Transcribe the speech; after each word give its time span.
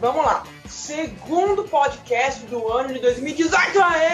vamos 0.00 0.24
lá. 0.24 0.44
Segundo 0.66 1.64
podcast 1.64 2.46
do 2.46 2.68
ano 2.68 2.94
de 2.94 3.00
2018. 3.00 3.80
Aê! 3.82 4.08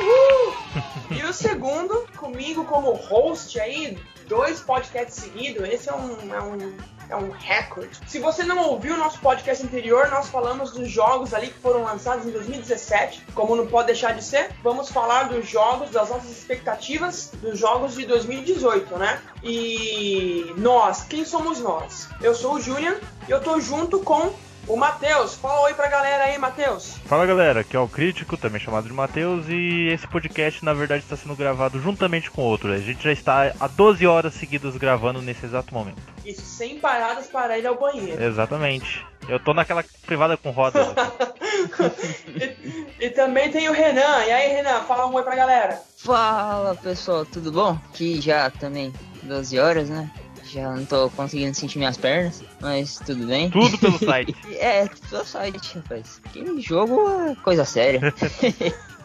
Uh! 0.00 1.14
E 1.14 1.22
o 1.24 1.32
segundo, 1.32 2.06
comigo 2.16 2.64
como 2.64 2.92
host 2.92 3.58
aí, 3.58 3.98
dois 4.28 4.60
podcasts 4.60 5.24
seguidos. 5.24 5.66
Esse 5.68 5.88
é 5.88 5.94
um, 5.94 6.34
é 6.34 6.42
um 6.42 6.76
é 7.08 7.16
um 7.16 7.30
recorde. 7.30 7.98
Se 8.06 8.18
você 8.18 8.42
não 8.44 8.68
ouviu 8.68 8.94
o 8.94 8.98
nosso 8.98 9.18
podcast 9.20 9.64
anterior, 9.64 10.08
nós 10.10 10.28
falamos 10.28 10.72
dos 10.72 10.90
jogos 10.90 11.32
ali 11.34 11.48
que 11.48 11.58
foram 11.58 11.84
lançados 11.84 12.26
em 12.26 12.30
2017, 12.30 13.26
como 13.34 13.56
não 13.56 13.66
pode 13.66 13.88
deixar 13.88 14.12
de 14.12 14.24
ser. 14.24 14.50
Vamos 14.62 14.90
falar 14.90 15.24
dos 15.24 15.48
jogos, 15.48 15.90
das 15.90 16.10
nossas 16.10 16.30
expectativas 16.30 17.32
dos 17.40 17.58
jogos 17.58 17.94
de 17.94 18.06
2018, 18.06 18.96
né? 18.98 19.20
E 19.42 20.52
nós, 20.56 21.04
quem 21.04 21.24
somos 21.24 21.60
nós? 21.60 22.08
Eu 22.20 22.34
sou 22.34 22.54
o 22.54 22.60
Julian 22.60 22.96
e 23.28 23.30
eu 23.30 23.40
tô 23.40 23.60
junto 23.60 24.00
com 24.00 24.32
o 24.66 24.76
Matheus. 24.76 25.34
Fala 25.34 25.62
oi 25.62 25.74
pra 25.74 25.88
galera 25.88 26.24
aí, 26.24 26.38
Matheus. 26.38 26.96
Fala 27.06 27.26
galera, 27.26 27.60
aqui 27.60 27.76
é 27.76 27.78
o 27.78 27.88
Crítico, 27.88 28.36
também 28.36 28.60
chamado 28.60 28.86
de 28.86 28.92
Matheus, 28.92 29.46
e 29.48 29.88
esse 29.88 30.06
podcast 30.06 30.64
na 30.64 30.72
verdade 30.72 31.04
está 31.04 31.16
sendo 31.16 31.36
gravado 31.36 31.80
juntamente 31.80 32.30
com 32.30 32.42
outro. 32.42 32.72
A 32.72 32.78
gente 32.78 33.04
já 33.04 33.12
está 33.12 33.52
há 33.58 33.66
12 33.66 34.06
horas 34.06 34.34
seguidas 34.34 34.76
gravando 34.76 35.22
nesse 35.22 35.46
exato 35.46 35.72
momento. 35.72 36.00
Isso, 36.24 36.42
sem 36.42 36.78
paradas 36.78 37.26
para 37.28 37.58
ir 37.58 37.66
ao 37.66 37.78
banheiro. 37.78 38.22
Exatamente. 38.22 39.04
Eu 39.28 39.40
tô 39.40 39.52
naquela 39.52 39.84
privada 40.04 40.36
com 40.36 40.50
rodas. 40.50 40.86
e, 42.28 43.06
e, 43.06 43.10
também 43.10 43.50
tem 43.50 43.68
o 43.68 43.72
Renan. 43.72 44.24
E 44.24 44.30
aí, 44.30 44.54
Renan, 44.54 44.80
fala 44.82 45.06
um 45.06 45.14
oi 45.14 45.22
pra 45.22 45.34
galera. 45.34 45.80
Fala 45.96 46.76
pessoal, 46.76 47.24
tudo 47.24 47.50
bom? 47.50 47.78
Que 47.92 48.20
já 48.20 48.50
também 48.50 48.92
12 49.22 49.58
horas, 49.58 49.88
né? 49.88 50.10
Já 50.50 50.70
não 50.74 50.84
tô 50.84 51.10
conseguindo 51.10 51.54
sentir 51.54 51.78
minhas 51.78 51.96
pernas, 51.96 52.42
mas 52.60 52.98
tudo 53.04 53.26
bem. 53.26 53.50
Tudo 53.50 53.76
pelo 53.78 53.98
site. 54.04 54.34
é, 54.58 54.86
tudo 54.86 55.08
pelo 55.08 55.24
site, 55.24 55.74
rapaz. 55.76 56.20
Que 56.32 56.60
jogo 56.60 57.00
é 57.30 57.34
coisa 57.36 57.64
séria. 57.64 58.00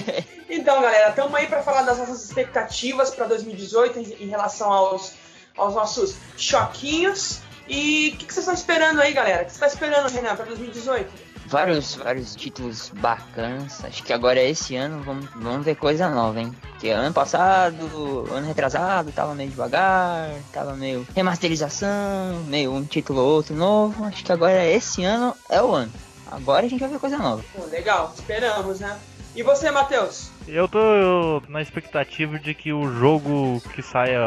então, 0.48 0.80
galera, 0.80 1.10
estamos 1.10 1.34
aí 1.34 1.46
para 1.46 1.62
falar 1.62 1.82
das 1.82 1.98
nossas 1.98 2.24
expectativas 2.24 3.10
para 3.10 3.26
2018 3.26 3.98
em, 3.98 4.24
em 4.24 4.28
relação 4.28 4.72
aos, 4.72 5.12
aos 5.56 5.74
nossos 5.74 6.16
choquinhos. 6.36 7.40
E 7.68 8.12
o 8.14 8.18
que, 8.18 8.26
que, 8.26 8.34
vocês 8.34 8.46
estão 8.46 8.54
esperando 8.54 9.00
aí, 9.00 9.12
galera? 9.12 9.42
O 9.42 9.44
que 9.44 9.52
você 9.52 9.56
está 9.56 9.66
esperando, 9.66 10.08
Renan, 10.08 10.34
para 10.34 10.46
2018? 10.46 11.31
Vários, 11.52 11.94
vários 11.94 12.34
títulos 12.34 12.90
bacanas. 12.94 13.84
Acho 13.84 14.02
que 14.02 14.12
agora 14.12 14.42
esse 14.42 14.74
ano 14.74 15.02
vamos, 15.02 15.26
vamos 15.36 15.64
ver 15.64 15.76
coisa 15.76 16.08
nova, 16.08 16.40
hein? 16.40 16.52
Porque 16.72 16.88
ano 16.88 17.12
passado, 17.14 18.26
ano 18.32 18.46
retrasado, 18.46 19.12
tava 19.12 19.34
meio 19.34 19.50
devagar, 19.50 20.30
tava 20.52 20.74
meio 20.74 21.06
remasterização, 21.14 22.42
meio 22.48 22.72
um 22.72 22.84
título 22.84 23.20
ou 23.20 23.34
outro 23.36 23.54
novo. 23.54 24.04
Acho 24.04 24.24
que 24.24 24.32
agora 24.32 24.64
esse 24.66 25.04
ano 25.04 25.34
é 25.48 25.62
o 25.62 25.72
ano. 25.72 25.92
Agora 26.30 26.64
a 26.64 26.68
gente 26.68 26.80
vai 26.80 26.88
ver 26.88 26.98
coisa 26.98 27.18
nova. 27.18 27.44
Legal, 27.70 28.12
esperamos, 28.16 28.80
né? 28.80 28.98
E 29.34 29.42
você, 29.42 29.70
Matheus? 29.70 30.30
Eu 30.46 30.68
tô 30.68 31.42
na 31.48 31.62
expectativa 31.62 32.38
de 32.38 32.52
que 32.54 32.70
o 32.70 32.86
jogo 32.92 33.62
que 33.74 33.80
saia 33.80 34.18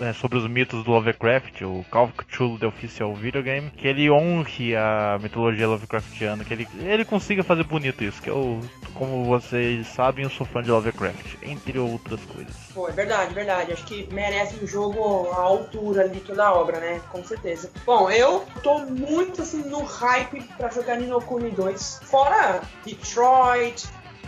é, 0.00 0.12
sobre 0.12 0.36
os 0.36 0.46
mitos 0.46 0.84
do 0.84 0.90
Lovecraft, 0.90 1.62
o 1.62 1.84
Call 1.90 2.04
of 2.04 2.12
Cthulhu 2.14 2.58
The 2.58 2.66
Official 2.66 3.14
Videogame, 3.14 3.70
que 3.70 3.88
ele 3.88 4.10
honre 4.10 4.76
a 4.76 5.18
mitologia 5.22 5.66
Lovecraftiana, 5.66 6.44
que 6.44 6.52
ele, 6.52 6.68
ele 6.80 7.04
consiga 7.04 7.42
fazer 7.42 7.64
bonito 7.64 8.04
isso, 8.04 8.20
que 8.20 8.28
eu, 8.28 8.60
como 8.92 9.24
vocês 9.24 9.86
sabem, 9.86 10.24
eu 10.24 10.30
sou 10.30 10.46
fã 10.46 10.62
de 10.62 10.70
Lovecraft, 10.70 11.36
entre 11.42 11.78
outras 11.78 12.20
coisas. 12.20 12.54
Pô, 12.74 12.88
é 12.88 12.92
verdade, 12.92 13.32
verdade. 13.32 13.72
Acho 13.72 13.84
que 13.84 14.06
merece 14.12 14.62
um 14.62 14.66
jogo 14.66 15.30
à 15.30 15.40
altura 15.40 16.02
ali 16.02 16.20
toda 16.20 16.44
a 16.44 16.52
obra, 16.52 16.78
né? 16.78 17.00
Com 17.10 17.24
certeza. 17.24 17.70
Bom, 17.86 18.10
eu 18.10 18.44
tô 18.62 18.80
muito 18.80 19.40
assim 19.40 19.62
no 19.62 19.82
hype 19.82 20.42
para 20.58 20.68
jogar 20.68 20.96
Nino 20.96 21.22
Kuni 21.22 21.50
2. 21.50 22.00
Fora 22.02 22.60
Detroit, 22.84 23.86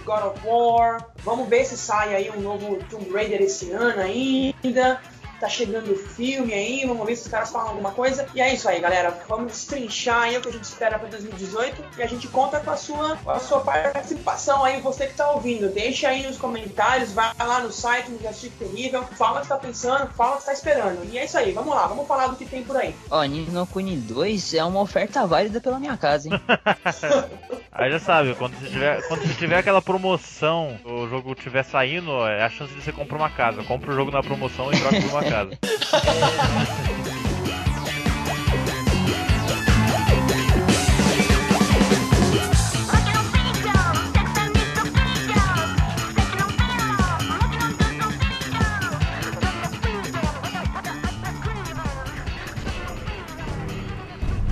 God 0.08 0.22
of 0.22 0.46
War. 0.46 1.06
Vamos 1.22 1.46
ver 1.50 1.66
se 1.66 1.76
sai 1.76 2.14
aí 2.14 2.30
um 2.30 2.40
novo 2.40 2.78
Tomb 2.88 3.10
Raider 3.12 3.42
esse 3.42 3.70
ano 3.72 4.00
ainda 4.00 4.98
tá 5.40 5.48
chegando 5.48 5.92
o 5.92 5.96
filme 5.96 6.52
aí, 6.52 6.84
vamos 6.86 7.06
ver 7.06 7.16
se 7.16 7.22
os 7.22 7.28
caras 7.28 7.50
falam 7.50 7.68
alguma 7.68 7.92
coisa. 7.92 8.26
E 8.34 8.40
é 8.40 8.52
isso 8.52 8.68
aí, 8.68 8.80
galera. 8.80 9.16
Vamos 9.28 9.52
destrinchar 9.52 10.22
aí 10.22 10.36
o 10.36 10.40
que 10.40 10.48
a 10.48 10.52
gente 10.52 10.64
espera 10.64 10.98
para 10.98 11.08
2018 11.08 11.84
e 11.98 12.02
a 12.02 12.06
gente 12.06 12.28
conta 12.28 12.60
com 12.60 12.70
a 12.70 12.76
sua, 12.76 13.16
com 13.16 13.30
a 13.30 13.38
sua 13.38 13.60
participação 13.60 14.64
aí, 14.64 14.80
você 14.80 15.06
que 15.06 15.14
tá 15.14 15.30
ouvindo. 15.30 15.68
Deixa 15.68 16.08
aí 16.08 16.26
nos 16.26 16.36
comentários, 16.36 17.12
vai 17.12 17.32
lá 17.38 17.60
no 17.60 17.72
site, 17.72 18.10
no 18.10 18.18
Justice 18.20 18.50
Terrível, 18.50 19.04
fala 19.04 19.38
o 19.38 19.42
que 19.42 19.48
tá 19.48 19.56
pensando, 19.56 20.08
fala 20.14 20.36
o 20.36 20.38
que 20.38 20.46
tá 20.46 20.52
esperando. 20.52 21.04
E 21.10 21.18
é 21.18 21.24
isso 21.24 21.38
aí, 21.38 21.52
vamos 21.52 21.74
lá, 21.74 21.86
vamos 21.86 22.06
falar 22.06 22.28
do 22.28 22.36
que 22.36 22.44
tem 22.44 22.62
por 22.62 22.76
aí. 22.76 22.94
Ó, 23.10 23.22
Nino 23.24 23.66
Kuni 23.66 23.96
2 23.96 24.54
é 24.54 24.64
uma 24.64 24.80
oferta 24.80 25.26
válida 25.26 25.60
pela 25.60 25.78
minha 25.78 25.96
casa, 25.96 26.28
hein? 26.28 26.40
aí 27.72 27.90
já 27.90 27.98
sabe, 27.98 28.34
quando 28.34 28.54
você, 28.58 28.68
tiver, 28.68 29.08
quando 29.08 29.22
você 29.22 29.34
tiver 29.34 29.58
aquela 29.58 29.82
promoção, 29.82 30.78
o 30.84 31.08
jogo 31.08 31.32
estiver 31.32 31.62
saindo, 31.62 32.26
é 32.26 32.44
a 32.44 32.50
chance 32.50 32.72
de 32.74 32.82
você 32.82 32.92
comprar 32.92 33.16
uma 33.16 33.30
casa. 33.30 33.62
Compra 33.62 33.90
o 33.90 33.94
jogo 33.94 34.10
na 34.10 34.22
promoção 34.22 34.72
e 34.72 34.78
troca 34.78 35.00
por 35.00 35.10
uma 35.10 35.27
casa. 35.28 35.58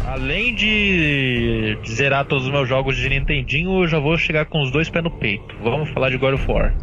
Além 0.04 0.54
de 0.54 1.78
zerar 1.87 2.25
todos 2.25 2.47
os 2.47 2.50
meus 2.50 2.69
jogos 2.69 2.97
de 2.97 3.08
Nintendinho, 3.08 3.82
eu 3.82 3.87
já 3.87 3.98
vou 3.98 4.16
chegar 4.16 4.47
com 4.47 4.62
os 4.62 4.70
dois 4.70 4.88
pés 4.88 5.04
no 5.04 5.10
peito. 5.10 5.54
Vamos 5.62 5.91
falar 5.91 6.10
de 6.10 6.16
God 6.16 6.34
of 6.34 6.50
War. 6.50 6.75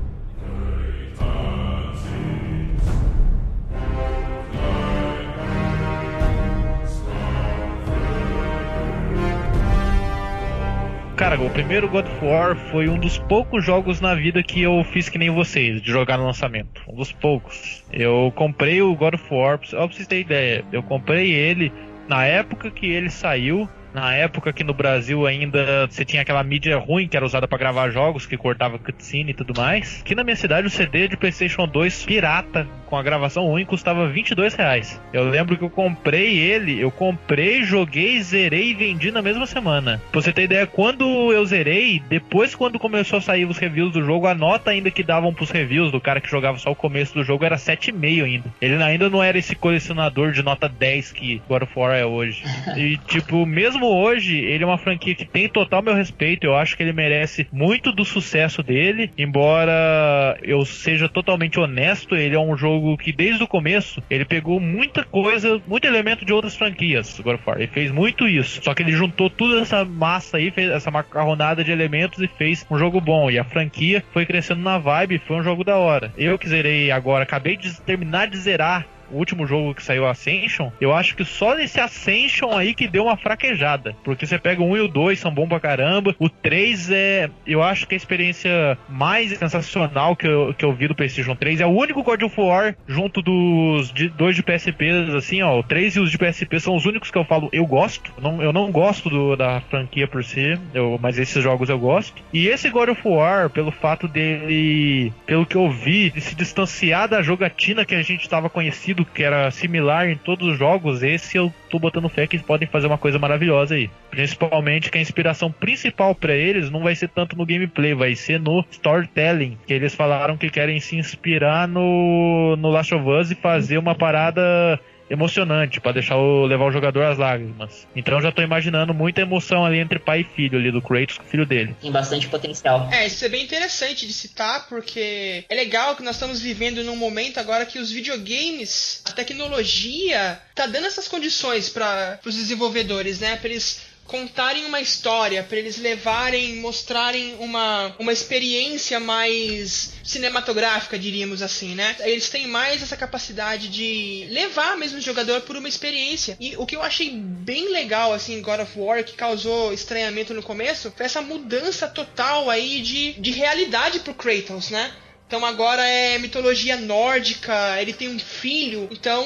Cara, 11.16 11.40
o 11.40 11.50
primeiro 11.52 11.88
God 11.88 12.08
of 12.08 12.26
War 12.26 12.56
foi 12.72 12.90
um 12.90 12.98
dos 12.98 13.20
poucos 13.20 13.64
jogos 13.64 14.02
na 14.02 14.16
vida 14.16 14.42
que 14.42 14.64
eu 14.64 14.84
fiz 14.84 15.10
que 15.10 15.18
nem 15.18 15.30
vocês, 15.30 15.80
de 15.80 15.92
jogar 15.92 16.18
no 16.18 16.26
lançamento. 16.26 16.82
Um 16.88 16.96
dos 16.96 17.12
poucos. 17.12 17.84
Eu 17.94 18.34
comprei 18.36 18.82
o 18.82 18.96
God 18.96 19.14
of 19.14 19.24
War, 19.32 19.60
só 19.64 19.78
pra 19.78 19.96
vocês 19.96 20.08
terem 20.08 20.24
ideia, 20.24 20.66
eu 20.72 20.82
comprei 20.82 21.32
ele 21.32 21.72
na 22.08 22.26
época 22.26 22.72
que 22.72 22.88
ele 22.88 23.10
saiu 23.10 23.70
na 23.94 24.16
época 24.16 24.52
que 24.52 24.64
no 24.64 24.74
Brasil 24.74 25.26
ainda 25.28 25.86
você 25.88 26.04
tinha 26.04 26.24
aquela 26.24 26.44
mídia 26.44 26.78
ruim 26.78 27.08
que 27.08 27.16
era 27.16 27.26
usada 27.26 27.48
para 27.48 27.60
gravar 27.60 27.92
jogos, 27.92 28.26
que 28.26 28.36
cortava 28.36 28.80
cutscene 28.80 29.32
e 29.32 29.34
tudo 29.34 29.54
mais. 29.56 30.02
Que 30.02 30.16
na 30.16 30.24
minha 30.24 30.36
cidade 30.36 30.66
o 30.66 30.70
CD 30.70 31.08
de 31.08 31.16
PlayStation 31.16 31.68
2 31.68 32.06
pirata 32.06 32.68
com 32.94 32.98
a 32.98 33.02
gravação 33.02 33.48
ruim 33.48 33.66
custava 33.66 34.08
22 34.08 34.54
reais. 34.54 35.02
Eu 35.12 35.28
lembro 35.28 35.58
que 35.58 35.64
eu 35.64 35.70
comprei 35.70 36.38
ele, 36.38 36.80
eu 36.80 36.92
comprei, 36.92 37.64
joguei, 37.64 38.22
zerei 38.22 38.70
e 38.70 38.74
vendi 38.76 39.10
na 39.10 39.20
mesma 39.20 39.48
semana. 39.48 40.00
Pra 40.12 40.22
você 40.22 40.32
ter 40.32 40.44
ideia, 40.44 40.68
quando 40.68 41.34
eu 41.34 41.44
zerei, 41.44 42.04
depois 42.08 42.54
quando 42.54 42.78
começou 42.78 43.18
a 43.18 43.22
sair 43.22 43.46
os 43.46 43.58
reviews 43.58 43.94
do 43.94 44.04
jogo, 44.04 44.28
a 44.28 44.36
nota 44.36 44.70
ainda 44.70 44.92
que 44.92 45.02
davam 45.02 45.34
pros 45.34 45.50
reviews 45.50 45.92
do 45.92 46.00
cara 46.00 46.22
que 46.22 46.30
jogava 46.30 46.60
só 46.60 46.70
o 46.70 46.76
começo 46.76 47.16
do 47.16 47.24
jogo 47.24 47.44
era 47.44 47.56
7,5 47.56 48.24
ainda. 48.24 48.54
Ele 48.62 48.76
ainda 48.84 49.10
não 49.10 49.24
era 49.24 49.40
esse 49.40 49.56
colecionador 49.56 50.32
de 50.32 50.44
nota 50.44 50.70
10 50.70 51.14
que 51.14 51.42
God 51.50 51.64
of 51.64 51.74
War 51.76 51.96
é 51.96 52.06
hoje. 52.06 52.44
E 52.78 52.98
tipo, 52.98 53.46
mesmo 53.46 53.74
mesmo 53.74 53.88
hoje, 53.88 54.38
ele 54.38 54.64
é 54.64 54.68
uma 54.68 54.78
franquia 54.78 55.16
que 55.16 55.26
tem 55.26 55.50
total 55.50 55.82
meu 55.82 55.96
respeito. 55.96 56.46
Eu 56.46 56.56
acho 56.56 56.78
que 56.78 56.84
ele 56.84 56.94
merece 56.94 57.48
muito 57.52 57.92
do 57.92 58.06
sucesso 58.06 58.62
dele. 58.62 59.12
Embora 59.18 60.38
eu 60.44 60.64
seja 60.64 61.10
totalmente 61.10 61.60
honesto, 61.60 62.16
ele 62.16 62.36
é 62.36 62.40
um 62.40 62.56
jogo 62.56 62.83
que 62.98 63.12
desde 63.12 63.44
o 63.44 63.48
começo 63.48 64.02
ele 64.10 64.26
pegou 64.26 64.60
muita 64.60 65.04
coisa, 65.04 65.62
muito 65.68 65.86
elemento 65.86 66.26
de 66.26 66.34
outras 66.34 66.56
franquias. 66.56 67.20
God 67.20 67.36
of 67.36 67.44
War. 67.46 67.58
Ele 67.58 67.68
fez 67.68 67.92
muito 67.92 68.28
isso. 68.28 68.62
Só 68.64 68.74
que 68.74 68.84
ele 68.84 68.92
juntou 68.92 69.30
toda 69.30 69.62
essa 69.62 69.86
massa 69.86 70.38
aí, 70.38 70.52
fez 70.52 70.70
essa 70.70 70.92
macarronada 70.92 71.64
de 71.64 71.72
elementos 71.72 72.20
e 72.20 72.28
fez 72.28 72.66
um 72.70 72.78
jogo 72.78 73.00
bom. 73.00 73.30
E 73.30 73.40
a 73.40 73.44
franquia 73.44 74.04
foi 74.12 74.26
crescendo 74.26 74.62
na 74.62 74.78
vibe, 74.78 75.20
foi 75.20 75.38
um 75.38 75.44
jogo 75.44 75.64
da 75.64 75.78
hora. 75.78 76.14
Eu 76.18 76.38
que 76.38 76.50
zerei 76.50 76.92
agora, 76.92 77.24
acabei 77.24 77.58
de 77.58 77.80
terminar 77.82 78.28
de 78.28 78.38
zerar 78.38 78.86
o 79.12 79.18
último 79.18 79.46
jogo 79.46 79.74
que 79.74 79.84
saiu, 79.84 80.08
Ascension, 80.08 80.72
eu 80.80 80.94
acho 80.94 81.16
que 81.16 81.26
só 81.26 81.56
nesse 81.56 81.80
Ascension 81.80 82.56
aí 82.56 82.74
que 82.74 82.88
deu 82.88 83.06
uma 83.06 83.18
fraquejada. 83.18 83.96
Porque 84.04 84.26
você 84.26 84.38
pega 84.38 84.62
o 84.62 84.70
1 84.72 84.78
e 84.78 84.82
o 84.82 84.88
2, 84.88 85.20
são 85.20 85.34
bons 85.34 85.48
pra 85.48 85.60
caramba. 85.60 86.16
O 86.20 86.30
3 86.30 86.92
é. 86.92 87.30
Eu 87.46 87.62
acho 87.62 87.88
que 87.88 87.94
a 87.94 87.98
experiência 87.98 88.78
mais 88.88 89.38
sensacional 89.38 90.16
que 90.16 90.28
eu, 90.28 90.54
que 90.54 90.66
eu 90.66 90.74
vi 90.74 90.88
do 90.88 90.96
PlayStation 90.96 91.36
3 91.36 91.62
é 91.62 91.66
o 91.66 91.70
único 91.70 92.04
God 92.04 92.22
of 92.24 92.40
War 92.40 92.76
junto 92.88 93.22
dos 93.22 93.92
de, 93.92 94.10
dois 94.10 94.36
de 94.36 94.44
PSP, 94.44 94.90
assim, 95.18 95.42
ó. 95.42 95.60
O 95.60 95.64
3 95.64 95.96
e 95.96 96.00
os 96.00 96.12
de 96.12 96.18
PSP 96.18 96.60
são 96.60 96.76
os 96.76 96.86
únicos 96.86 97.10
que 97.10 97.18
eu 97.18 97.26
falo 97.26 97.50
eu 97.52 97.66
gosto. 97.66 98.12
Não, 98.22 98.42
eu 98.42 98.54
não 98.54 98.72
gosto 98.72 99.10
do, 99.10 99.36
da 99.36 99.62
franquia 99.62 100.08
por 100.08 100.24
si, 100.24 100.58
eu, 100.74 101.00
mas 101.02 101.18
esses 101.18 101.42
jogos 101.42 101.70
eu 101.70 101.80
gosto. 101.80 102.22
E 102.32 102.48
esse 102.48 102.70
God 102.70 102.90
of 102.90 103.02
War, 103.06 103.50
pelo 103.50 103.72
fato 103.72 104.08
dele, 104.08 105.12
pelo 105.26 105.46
que 105.46 105.56
eu 105.56 105.70
vi, 105.70 106.10
de 106.10 106.22
se 106.22 106.36
distanciar 106.36 107.08
da 107.08 107.22
jogatina 107.22 107.86
que 107.86 107.96
a 107.96 108.02
gente 108.02 108.22
estava 108.22 108.50
conhecido, 108.50 108.93
que 108.94 109.24
era 109.24 109.50
similar 109.50 110.08
em 110.08 110.16
todos 110.16 110.48
os 110.48 110.58
jogos, 110.58 111.02
esse 111.02 111.38
eu 111.38 111.52
tô 111.70 111.80
botando 111.80 112.10
fé 112.10 112.28
que 112.28 112.36
eles 112.36 112.46
podem 112.46 112.68
fazer 112.68 112.88
uma 112.88 112.98
coisa 112.98 113.18
maravilhosa 113.18 113.76
aí. 113.76 113.90
Principalmente 114.12 114.92
que 114.92 114.98
a 114.98 115.02
inspiração 115.02 115.52
principal 115.52 116.14
para 116.14 116.36
eles 116.36 116.70
não 116.70 116.84
vai 116.84 116.96
ser 116.96 117.10
tanto 117.10 117.36
no 117.36 117.46
gameplay, 117.46 117.94
vai 117.94 118.16
ser 118.16 118.40
no 118.40 118.64
storytelling. 118.70 119.58
Que 119.66 119.74
eles 119.74 119.96
falaram 119.96 120.38
que 120.38 120.50
querem 120.50 120.80
se 120.80 120.96
inspirar 120.96 121.68
no, 121.68 122.56
no 122.58 122.70
Last 122.70 122.94
of 122.94 123.10
Us 123.10 123.32
e 123.32 123.36
fazer 123.36 123.78
uma 123.78 123.96
parada 123.96 124.80
emocionante 125.14 125.80
para 125.80 125.94
deixar 125.94 126.18
o, 126.18 126.46
levar 126.46 126.66
o 126.66 126.72
jogador 126.72 127.04
às 127.04 127.18
lágrimas. 127.18 127.88
Então 127.96 128.16
eu 128.16 128.22
já 128.22 128.32
tô 128.32 128.42
imaginando 128.42 128.94
muita 128.94 129.22
emoção 129.22 129.66
ali 129.66 129.78
entre 129.78 130.00
pai 130.00 130.22
e 130.22 130.24
filho 130.24 130.58
ali 130.58 130.72
do 130.72 130.82
Kratos 130.82 131.18
com 131.18 131.24
o 131.24 131.28
filho 131.28 131.46
dele. 131.46 131.76
Tem 131.80 131.92
bastante 131.92 132.28
potencial. 132.28 132.90
É, 132.92 133.06
isso 133.06 133.24
é 133.24 133.30
bem 133.30 133.44
interessante 133.44 134.08
de 134.08 134.14
citar 134.14 134.68
porque 134.68 135.46
é 135.48 135.56
legal 135.56 135.96
que 135.96 136.04
nós 136.04 136.16
estamos 136.16 136.42
vivendo 136.42 136.84
num 136.84 136.96
momento 136.96 137.40
agora 137.40 137.66
que 137.66 137.80
os 137.80 137.92
videogames, 137.92 139.04
a 139.06 139.12
tecnologia 139.12 140.40
tá 140.56 140.66
dando 140.66 140.88
essas 140.88 141.08
condições 141.08 141.70
para 141.70 142.20
os 142.26 142.36
desenvolvedores, 142.36 143.20
né, 143.20 143.36
para 143.36 143.50
eles 143.50 143.93
contarem 144.06 144.66
uma 144.66 144.82
história, 144.82 145.44
para 145.44 145.58
eles 145.58 145.78
levarem, 145.78 146.58
mostrarem 146.58 147.36
uma, 147.40 147.96
uma 147.98 148.12
experiência 148.12 149.00
mais 149.00 149.94
cinematográfica, 150.04 151.00
diríamos 151.00 151.42
assim, 151.42 151.74
né? 151.74 151.96
Eles 152.02 152.30
têm 152.30 152.48
mais 152.48 152.84
essa 152.84 152.98
capacidade 152.98 153.70
de 153.70 154.28
levar 154.30 154.78
mesmo 154.78 154.98
o 154.98 155.02
jogador 155.02 155.42
por 155.42 155.56
uma 155.56 155.68
experiência. 155.68 156.38
E 156.40 156.56
o 156.58 156.66
que 156.66 156.76
eu 156.76 156.84
achei 156.84 157.12
bem 157.12 157.72
legal, 157.72 158.14
assim, 158.14 158.42
God 158.42 158.60
of 158.60 158.80
War, 158.80 159.04
que 159.04 159.14
causou 159.14 159.74
estranhamento 159.74 160.34
no 160.34 160.44
começo, 160.44 160.94
foi 160.96 161.06
essa 161.06 161.22
mudança 161.22 161.88
total 161.88 162.50
aí 162.50 162.82
de, 162.82 163.14
de 163.14 163.32
realidade 163.32 164.02
pro 164.02 164.14
Kratos, 164.14 164.70
né? 164.70 164.94
Então 165.28 165.44
agora 165.46 165.84
é 165.84 166.20
mitologia 166.20 166.78
nórdica, 166.78 167.82
ele 167.82 167.94
tem 167.94 168.08
um 168.08 168.20
filho, 168.20 168.88
então 168.92 169.26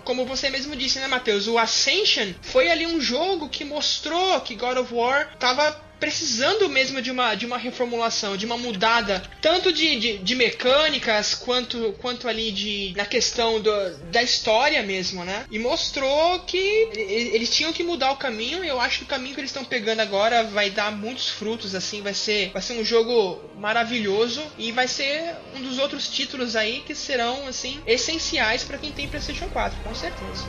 como 0.00 0.26
você 0.26 0.50
mesmo 0.50 0.76
disse, 0.76 0.98
né, 0.98 1.06
Matheus? 1.06 1.46
O 1.46 1.58
Ascension 1.58 2.32
foi 2.42 2.70
ali 2.70 2.86
um 2.86 3.00
jogo 3.00 3.48
que 3.48 3.64
mostrou 3.64 4.40
que 4.40 4.54
God 4.54 4.78
of 4.78 4.94
War 4.94 5.36
tava 5.38 5.89
precisando 6.00 6.68
mesmo 6.68 7.02
de 7.02 7.10
uma, 7.10 7.34
de 7.34 7.46
uma 7.46 7.58
reformulação, 7.58 8.36
de 8.36 8.46
uma 8.46 8.56
mudada, 8.56 9.22
tanto 9.40 9.72
de, 9.72 9.96
de, 9.96 10.18
de 10.18 10.34
mecânicas 10.34 11.34
quanto, 11.34 11.94
quanto 12.00 12.26
ali 12.26 12.50
de 12.50 12.94
na 12.96 13.04
questão 13.04 13.60
do, 13.60 13.96
da 14.10 14.22
história 14.22 14.82
mesmo, 14.82 15.24
né? 15.24 15.44
E 15.50 15.58
mostrou 15.58 16.40
que 16.40 16.88
eles 16.96 17.50
tinham 17.50 17.72
que 17.72 17.84
mudar 17.84 18.12
o 18.12 18.16
caminho. 18.16 18.64
E 18.64 18.68
eu 18.68 18.80
acho 18.80 18.98
que 18.98 19.04
o 19.04 19.08
caminho 19.08 19.34
que 19.34 19.40
eles 19.40 19.50
estão 19.50 19.64
pegando 19.64 20.00
agora 20.00 20.42
vai 20.44 20.70
dar 20.70 20.90
muitos 20.90 21.28
frutos, 21.28 21.74
assim, 21.74 22.00
vai 22.00 22.14
ser, 22.14 22.50
vai 22.50 22.62
ser 22.62 22.72
um 22.72 22.84
jogo 22.84 23.40
maravilhoso 23.58 24.42
e 24.56 24.72
vai 24.72 24.88
ser 24.88 25.34
um 25.54 25.60
dos 25.60 25.78
outros 25.78 26.08
títulos 26.08 26.56
aí 26.56 26.80
que 26.80 26.94
serão 26.94 27.46
assim 27.46 27.80
essenciais 27.86 28.64
para 28.64 28.78
quem 28.78 28.90
tem 28.90 29.06
PlayStation 29.08 29.48
4, 29.48 29.78
com 29.82 29.94
certeza. 29.94 30.44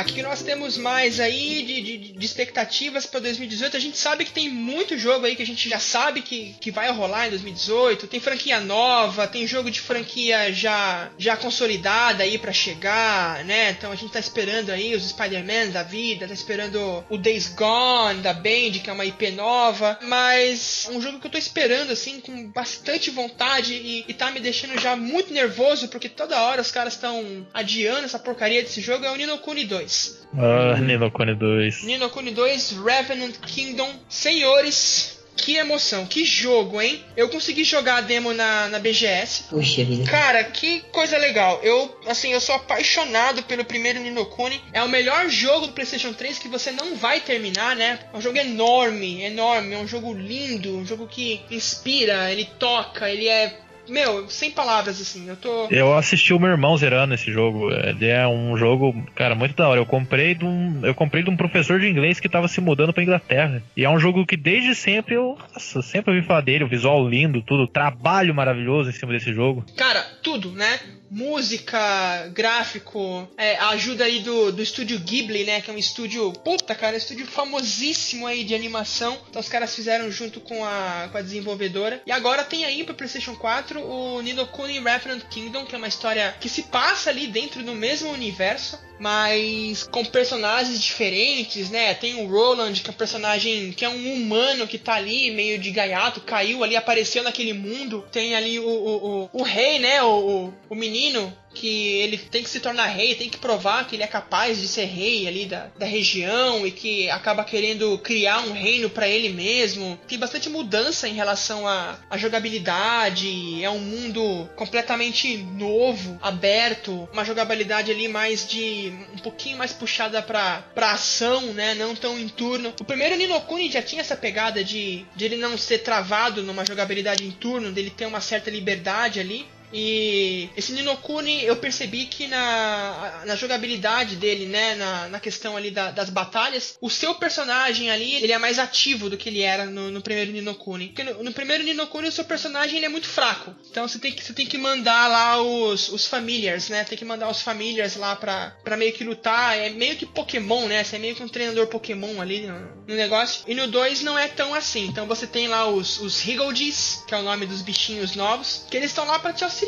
O 0.00 0.04
que 0.04 0.22
nós 0.22 0.42
temos 0.42 0.78
mais 0.78 1.20
aí 1.20 1.62
de, 1.62 1.82
de, 1.82 1.98
de 2.12 2.26
expectativas 2.26 3.06
para 3.06 3.20
2018? 3.20 3.76
A 3.76 3.80
gente 3.80 3.98
sabe 3.98 4.24
que 4.24 4.32
tem 4.32 4.48
muito 4.48 4.96
jogo 4.96 5.26
aí 5.26 5.36
que 5.36 5.42
a 5.42 5.46
gente 5.46 5.68
já 5.68 5.78
sabe 5.78 6.22
que, 6.22 6.54
que 6.60 6.70
vai 6.70 6.90
rolar 6.90 7.26
em 7.26 7.30
2018. 7.30 8.06
Tem 8.06 8.18
franquia 8.18 8.60
nova, 8.60 9.26
tem 9.26 9.46
jogo 9.46 9.70
de 9.70 9.80
franquia 9.80 10.52
já, 10.52 11.10
já 11.18 11.36
consolidada 11.36 12.22
aí 12.22 12.38
para 12.38 12.52
chegar, 12.52 13.44
né? 13.44 13.70
Então 13.70 13.92
a 13.92 13.94
gente 13.94 14.12
tá 14.12 14.18
esperando 14.18 14.70
aí 14.70 14.94
os 14.94 15.08
Spider-Man 15.08 15.70
da 15.70 15.82
vida, 15.82 16.26
tá 16.26 16.34
esperando 16.34 17.04
o 17.08 17.18
Days 17.18 17.48
Gone 17.48 18.20
da 18.20 18.32
Band, 18.32 18.80
que 18.82 18.88
é 18.88 18.92
uma 18.92 19.04
IP 19.04 19.30
nova. 19.32 19.98
Mas 20.02 20.88
um 20.90 21.00
jogo 21.00 21.20
que 21.20 21.26
eu 21.26 21.30
tô 21.30 21.38
esperando 21.38 21.92
assim 21.92 22.20
com 22.20 22.48
bastante 22.48 23.10
vontade 23.10 23.74
e, 23.74 24.04
e 24.08 24.14
tá 24.14 24.30
me 24.30 24.40
deixando 24.40 24.78
já 24.80 24.96
muito 24.96 25.32
nervoso 25.32 25.88
porque 25.88 26.08
toda 26.08 26.40
hora 26.40 26.62
os 26.62 26.70
caras 26.70 26.94
estão 26.94 27.46
adiando 27.52 28.04
essa 28.04 28.18
porcaria 28.18 28.62
desse 28.62 28.80
jogo 28.80 29.04
é 29.04 29.10
o 29.10 29.16
Nino 29.16 29.38
Kuni 29.38 29.64
2. 29.64 29.89
Ah, 30.36 30.78
Nino 30.80 31.10
Kuni 31.10 31.34
2. 31.34 31.82
Nino 31.84 32.10
Kuni 32.10 32.30
2 32.30 32.72
Revenant 32.84 33.34
Kingdom. 33.46 33.90
Senhores, 34.08 35.20
que 35.36 35.56
emoção, 35.56 36.06
que 36.06 36.24
jogo, 36.24 36.80
hein? 36.80 37.02
Eu 37.16 37.28
consegui 37.28 37.64
jogar 37.64 37.96
a 37.96 38.00
demo 38.00 38.32
na, 38.32 38.68
na 38.68 38.78
BGS. 38.78 39.44
Puxa 39.44 39.84
vida. 39.84 40.08
Cara, 40.10 40.44
que 40.44 40.80
coisa 40.92 41.16
legal. 41.16 41.60
Eu, 41.62 41.98
assim, 42.06 42.32
eu 42.32 42.40
sou 42.40 42.54
apaixonado 42.54 43.42
pelo 43.44 43.64
primeiro 43.64 44.00
Nino 44.00 44.26
Kuni. 44.26 44.60
É 44.72 44.82
o 44.82 44.88
melhor 44.88 45.28
jogo 45.28 45.66
do 45.66 45.72
PlayStation 45.72 46.12
3 46.12 46.38
que 46.38 46.48
você 46.48 46.70
não 46.70 46.94
vai 46.94 47.20
terminar, 47.20 47.74
né? 47.74 47.98
É 48.12 48.16
um 48.16 48.20
jogo 48.20 48.38
enorme, 48.38 49.22
enorme. 49.22 49.74
É 49.74 49.78
um 49.78 49.88
jogo 49.88 50.12
lindo, 50.12 50.76
um 50.76 50.86
jogo 50.86 51.06
que 51.06 51.40
inspira, 51.50 52.30
ele 52.30 52.44
toca, 52.58 53.10
ele 53.10 53.26
é 53.26 53.58
meu, 53.90 54.28
sem 54.28 54.50
palavras, 54.50 55.00
assim, 55.00 55.28
eu 55.28 55.36
tô. 55.36 55.66
Eu 55.70 55.96
assisti 55.96 56.32
o 56.32 56.38
meu 56.38 56.50
irmão 56.50 56.76
zerando 56.76 57.14
esse 57.14 57.32
jogo. 57.32 57.70
Ele 57.72 58.06
é 58.06 58.26
um 58.26 58.56
jogo, 58.56 58.94
cara, 59.14 59.34
muito 59.34 59.54
da 59.54 59.68
hora. 59.68 59.80
Eu 59.80 59.86
comprei 59.86 60.34
de 60.34 60.44
um, 60.44 60.80
eu 60.84 60.94
comprei 60.94 61.22
de 61.22 61.30
um 61.30 61.36
professor 61.36 61.80
de 61.80 61.88
inglês 61.88 62.20
que 62.20 62.28
tava 62.28 62.48
se 62.48 62.60
mudando 62.60 62.92
pra 62.92 63.02
Inglaterra. 63.02 63.62
E 63.76 63.84
é 63.84 63.90
um 63.90 63.98
jogo 63.98 64.26
que 64.26 64.36
desde 64.36 64.74
sempre 64.74 65.14
eu, 65.14 65.36
nossa, 65.52 65.82
sempre 65.82 66.14
ouvi 66.14 66.26
falar 66.26 66.42
dele, 66.42 66.64
o 66.64 66.68
visual 66.68 67.06
lindo, 67.06 67.42
tudo, 67.42 67.66
trabalho 67.66 68.34
maravilhoso 68.34 68.90
em 68.90 68.92
cima 68.92 69.12
desse 69.12 69.32
jogo. 69.32 69.64
Cara, 69.76 70.00
tudo, 70.22 70.52
né? 70.52 70.78
Música, 71.10 72.28
gráfico, 72.32 73.28
é, 73.36 73.56
a 73.56 73.70
ajuda 73.70 74.04
aí 74.04 74.20
do, 74.20 74.52
do 74.52 74.62
estúdio 74.62 74.98
Ghibli, 75.00 75.44
né? 75.44 75.60
Que 75.60 75.70
é 75.70 75.74
um 75.74 75.78
estúdio, 75.78 76.32
puta 76.32 76.74
cara, 76.74 76.94
um 76.94 76.98
estúdio 76.98 77.26
famosíssimo 77.26 78.26
aí 78.26 78.44
de 78.44 78.54
animação. 78.54 79.18
Então 79.28 79.40
os 79.40 79.48
caras 79.48 79.74
fizeram 79.74 80.10
junto 80.10 80.40
com 80.40 80.64
a, 80.64 81.08
com 81.10 81.18
a 81.18 81.22
desenvolvedora. 81.22 82.00
E 82.06 82.12
agora 82.12 82.44
tem 82.44 82.64
aí 82.64 82.84
pro 82.84 82.94
PlayStation 82.94 83.34
4 83.34 83.80
o 83.80 84.22
Ninokuni 84.22 84.78
Revenant 84.78 85.24
Kingdom, 85.28 85.66
que 85.66 85.74
é 85.74 85.78
uma 85.78 85.88
história 85.88 86.34
que 86.40 86.48
se 86.48 86.62
passa 86.64 87.10
ali 87.10 87.26
dentro 87.26 87.62
do 87.62 87.74
mesmo 87.74 88.10
universo 88.10 88.78
mas 89.00 89.82
com 89.84 90.04
personagens 90.04 90.78
diferentes, 90.78 91.70
né? 91.70 91.94
Tem 91.94 92.16
o 92.16 92.26
Roland, 92.26 92.74
que 92.74 92.90
é 92.90 92.92
um 92.92 92.96
personagem 92.96 93.72
que 93.72 93.82
é 93.82 93.88
um 93.88 94.12
humano 94.12 94.68
que 94.68 94.76
tá 94.76 94.94
ali, 94.94 95.30
meio 95.30 95.58
de 95.58 95.70
gaiato, 95.70 96.20
caiu 96.20 96.62
ali, 96.62 96.76
apareceu 96.76 97.22
naquele 97.22 97.54
mundo. 97.54 98.04
Tem 98.12 98.34
ali 98.34 98.60
o, 98.60 98.68
o, 98.68 99.22
o, 99.22 99.30
o 99.32 99.42
rei, 99.42 99.78
né? 99.78 100.02
O, 100.02 100.52
o 100.68 100.74
menino, 100.74 101.34
que 101.54 101.98
ele 101.98 102.18
tem 102.18 102.42
que 102.42 102.50
se 102.50 102.60
tornar 102.60 102.86
rei, 102.86 103.14
tem 103.14 103.28
que 103.28 103.38
provar 103.38 103.86
que 103.86 103.96
ele 103.96 104.02
é 104.02 104.06
capaz 104.06 104.60
de 104.60 104.68
ser 104.68 104.84
rei 104.84 105.26
ali 105.26 105.46
da, 105.46 105.68
da 105.78 105.86
região 105.86 106.66
e 106.66 106.70
que 106.70 107.10
acaba 107.10 107.44
querendo 107.44 107.98
criar 107.98 108.40
um 108.40 108.52
reino 108.52 108.88
para 108.88 109.08
ele 109.08 109.30
mesmo. 109.30 109.98
Tem 110.06 110.18
bastante 110.18 110.48
mudança 110.48 111.08
em 111.08 111.14
relação 111.14 111.66
à, 111.66 111.98
jogabilidade, 112.16 113.64
é 113.64 113.70
um 113.70 113.78
mundo 113.78 114.48
completamente 114.56 115.38
novo, 115.38 116.18
aberto, 116.22 117.08
uma 117.12 117.24
jogabilidade 117.24 117.90
ali 117.90 118.08
mais 118.08 118.46
de 118.46 118.92
um 119.14 119.18
pouquinho 119.18 119.56
mais 119.56 119.72
puxada 119.72 120.22
pra, 120.22 120.62
pra 120.74 120.92
ação, 120.92 121.52
né? 121.52 121.74
Não 121.74 121.94
tão 121.94 122.18
em 122.18 122.28
turno. 122.28 122.74
O 122.80 122.84
primeiro 122.84 123.16
Ninokuni 123.16 123.70
já 123.70 123.82
tinha 123.82 124.00
essa 124.00 124.16
pegada 124.16 124.62
de, 124.62 125.04
de 125.16 125.24
ele 125.24 125.36
não 125.36 125.56
ser 125.56 125.78
travado 125.78 126.42
numa 126.42 126.64
jogabilidade 126.64 127.24
em 127.24 127.30
turno, 127.30 127.72
dele 127.72 127.90
ter 127.90 128.06
uma 128.06 128.20
certa 128.20 128.50
liberdade 128.50 129.18
ali. 129.20 129.46
E 129.72 130.48
esse 130.56 130.72
Ninokuni 130.72 131.44
eu 131.44 131.56
percebi 131.56 132.06
que 132.06 132.26
na, 132.26 133.22
na 133.26 133.36
jogabilidade 133.36 134.16
dele, 134.16 134.46
né, 134.46 134.74
na, 134.74 135.08
na 135.08 135.20
questão 135.20 135.56
ali 135.56 135.70
da, 135.70 135.90
das 135.90 136.10
batalhas, 136.10 136.76
o 136.80 136.90
seu 136.90 137.14
personagem 137.14 137.90
ali, 137.90 138.14
ele 138.16 138.32
é 138.32 138.38
mais 138.38 138.58
ativo 138.58 139.08
do 139.08 139.16
que 139.16 139.28
ele 139.28 139.42
era 139.42 139.66
no, 139.66 139.90
no 139.90 140.02
primeiro 140.02 140.32
Ninokuni. 140.32 140.88
Porque 140.88 141.04
no, 141.04 141.22
no, 141.22 141.32
primeiro 141.32 141.64
Ninokuni 141.64 142.08
o 142.08 142.12
seu 142.12 142.24
personagem 142.24 142.76
ele 142.76 142.86
é 142.86 142.88
muito 142.88 143.08
fraco. 143.08 143.54
Então 143.70 143.86
você 143.86 143.98
tem 143.98 144.12
que, 144.12 144.24
você 144.24 144.32
tem 144.32 144.46
que 144.46 144.58
mandar 144.58 145.08
lá 145.08 145.40
os, 145.40 145.88
os 145.88 146.06
familiars, 146.06 146.68
né? 146.68 146.84
Tem 146.84 146.98
que 146.98 147.04
mandar 147.04 147.30
os 147.30 147.40
familiars 147.40 147.96
lá 147.96 148.16
pra, 148.16 148.56
pra 148.64 148.76
meio 148.76 148.92
que 148.92 149.04
lutar. 149.04 149.56
É 149.56 149.70
meio 149.70 149.96
que 149.96 150.06
Pokémon, 150.06 150.66
né? 150.66 150.82
Você 150.82 150.96
é 150.96 150.98
meio 150.98 151.14
que 151.14 151.22
um 151.22 151.28
treinador 151.28 151.66
Pokémon 151.68 152.20
ali 152.20 152.46
no, 152.46 152.58
no 152.88 152.94
negócio. 152.94 153.44
E 153.46 153.54
no 153.54 153.68
2 153.68 154.02
não 154.02 154.18
é 154.18 154.28
tão 154.28 154.54
assim. 154.54 154.86
Então 154.86 155.06
você 155.06 155.26
tem 155.26 155.48
lá 155.48 155.68
os, 155.68 156.00
os 156.00 156.20
Higgledies, 156.24 157.04
que 157.06 157.14
é 157.14 157.18
o 157.18 157.22
nome 157.22 157.46
dos 157.46 157.62
bichinhos 157.62 158.16
novos, 158.16 158.66
que 158.70 158.76
eles 158.76 158.90
estão 158.90 159.06
lá 159.06 159.18
para 159.18 159.32
te 159.32 159.44
auxiliar. 159.44 159.59